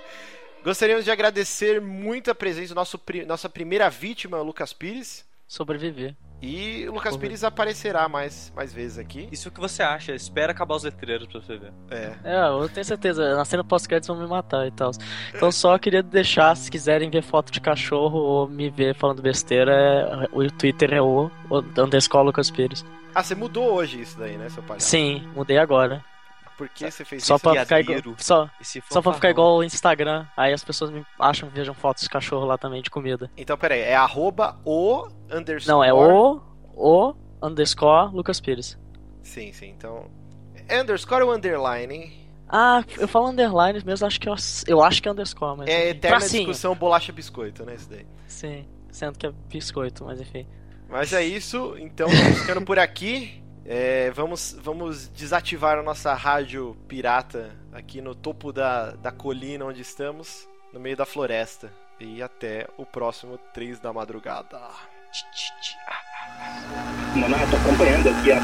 Gostaríamos 0.64 1.04
de 1.04 1.10
agradecer 1.10 1.80
muito 1.80 2.30
a 2.30 2.34
presença 2.34 2.74
nosso 2.74 2.98
nossa 3.26 3.48
primeira 3.48 3.90
vítima, 3.90 4.40
Lucas 4.40 4.72
Pires. 4.72 5.24
Sobreviver. 5.46 6.14
E 6.44 6.88
o 6.88 6.92
Lucas 6.92 7.16
Pires 7.16 7.42
aparecerá 7.42 8.08
mais, 8.08 8.52
mais 8.54 8.72
vezes 8.72 8.98
aqui. 8.98 9.28
Isso 9.32 9.48
é 9.48 9.50
o 9.50 9.52
que 9.52 9.60
você 9.60 9.82
acha? 9.82 10.14
Espera 10.14 10.52
acabar 10.52 10.74
os 10.76 10.84
letreiros 10.84 11.26
pra 11.26 11.40
você 11.40 11.56
ver. 11.56 11.72
É. 11.90 12.12
É, 12.24 12.48
eu 12.48 12.68
tenho 12.68 12.84
certeza. 12.84 13.34
Na 13.34 13.44
cena 13.44 13.64
pós-créditos 13.64 14.08
vão 14.08 14.18
me 14.24 14.28
matar 14.28 14.66
e 14.66 14.70
tal. 14.70 14.90
Então 15.34 15.50
só 15.50 15.78
queria 15.78 16.02
deixar, 16.02 16.54
se 16.56 16.70
quiserem 16.70 17.08
ver 17.10 17.22
foto 17.22 17.50
de 17.50 17.60
cachorro 17.60 18.18
ou 18.18 18.48
me 18.48 18.68
ver 18.70 18.94
falando 18.94 19.22
besteira, 19.22 19.72
é- 19.72 20.28
o 20.36 20.50
Twitter 20.50 20.92
é 20.92 21.00
o, 21.00 21.30
o 21.48 21.58
underscore 21.80 22.26
Lucas 22.26 22.50
Pires. 22.50 22.84
Ah, 23.14 23.22
você 23.22 23.34
mudou 23.34 23.72
hoje 23.72 24.00
isso 24.00 24.18
daí, 24.18 24.36
né, 24.36 24.48
seu 24.48 24.62
palhaço? 24.62 24.88
Sim, 24.88 25.22
mudei 25.34 25.56
agora. 25.56 26.04
Por 26.56 26.68
que 26.68 26.90
você 26.90 27.04
fez 27.04 27.24
Só 27.24 27.36
isso? 27.36 27.42
pra, 27.42 27.60
ficar 27.60 27.80
igual, 27.80 27.98
só, 28.18 28.50
só 28.90 29.02
pra 29.02 29.12
ficar 29.12 29.30
igual 29.30 29.56
o 29.56 29.64
Instagram. 29.64 30.26
Aí 30.36 30.52
as 30.52 30.62
pessoas 30.62 30.90
me 30.90 31.04
acham 31.18 31.48
que 31.48 31.56
vejam 31.56 31.74
fotos 31.74 32.04
de 32.04 32.08
cachorro 32.08 32.46
lá 32.46 32.56
também, 32.56 32.80
de 32.80 32.90
comida. 32.90 33.30
Então, 33.36 33.56
peraí, 33.58 33.80
é 33.80 33.96
arroba 33.96 34.58
o 34.64 35.08
underscore... 35.30 35.66
Não, 35.66 35.82
é 35.82 35.92
o, 35.92 36.40
o 36.74 37.14
underscore 37.42 38.14
Lucas 38.14 38.40
Pires. 38.40 38.78
Sim, 39.22 39.52
sim, 39.52 39.68
então... 39.68 40.10
É 40.68 40.80
underscore 40.80 41.22
ou 41.22 41.32
underline, 41.32 41.94
hein? 41.94 42.28
Ah, 42.48 42.84
eu 42.98 43.08
falo 43.08 43.28
underline 43.28 43.82
mesmo, 43.84 44.06
acho 44.06 44.20
que 44.20 44.28
eu, 44.28 44.34
eu 44.66 44.82
acho 44.82 45.02
que 45.02 45.08
é 45.08 45.12
underscore, 45.12 45.58
mas. 45.58 45.68
É 45.68 45.90
eterna 45.90 46.18
Tracinho. 46.18 46.44
discussão 46.44 46.74
bolacha-biscoito, 46.74 47.64
né, 47.64 47.74
isso 47.74 47.88
daí. 47.90 48.06
Sim, 48.26 48.66
sendo 48.90 49.18
que 49.18 49.26
é 49.26 49.32
biscoito, 49.48 50.04
mas 50.04 50.20
enfim. 50.20 50.46
Mas 50.88 51.12
é 51.12 51.24
isso, 51.24 51.74
então 51.78 52.08
ficando 52.08 52.62
por 52.62 52.78
aqui. 52.78 53.42
É, 53.66 54.10
vamos, 54.10 54.56
vamos 54.62 55.08
desativar 55.08 55.78
a 55.78 55.82
nossa 55.82 56.12
rádio 56.12 56.76
pirata 56.86 57.50
aqui 57.72 58.00
no 58.00 58.14
topo 58.14 58.52
da, 58.52 58.90
da 58.92 59.10
colina 59.10 59.64
onde 59.64 59.80
estamos, 59.80 60.46
no 60.72 60.78
meio 60.78 60.96
da 60.96 61.06
floresta. 61.06 61.72
E 61.98 62.22
até 62.22 62.66
o 62.76 62.84
próximo 62.84 63.38
3 63.54 63.78
da 63.78 63.92
madrugada. 63.92 64.60
Nonato 67.14 67.56
acompanhando 67.56 68.08
aqui 68.08 68.32
a 68.32 68.40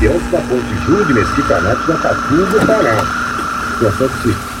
diante 0.00 0.24
da 0.30 0.40
ponte 0.40 0.74
Júlio 0.84 1.06
de 1.06 1.14
Mesquita 1.14 1.60
Neto 1.60 1.86
da 1.86 1.98
Catuba, 1.98 2.66
Pará. 2.66 2.96
Situação 3.72 4.08
suicídio. 4.20 4.53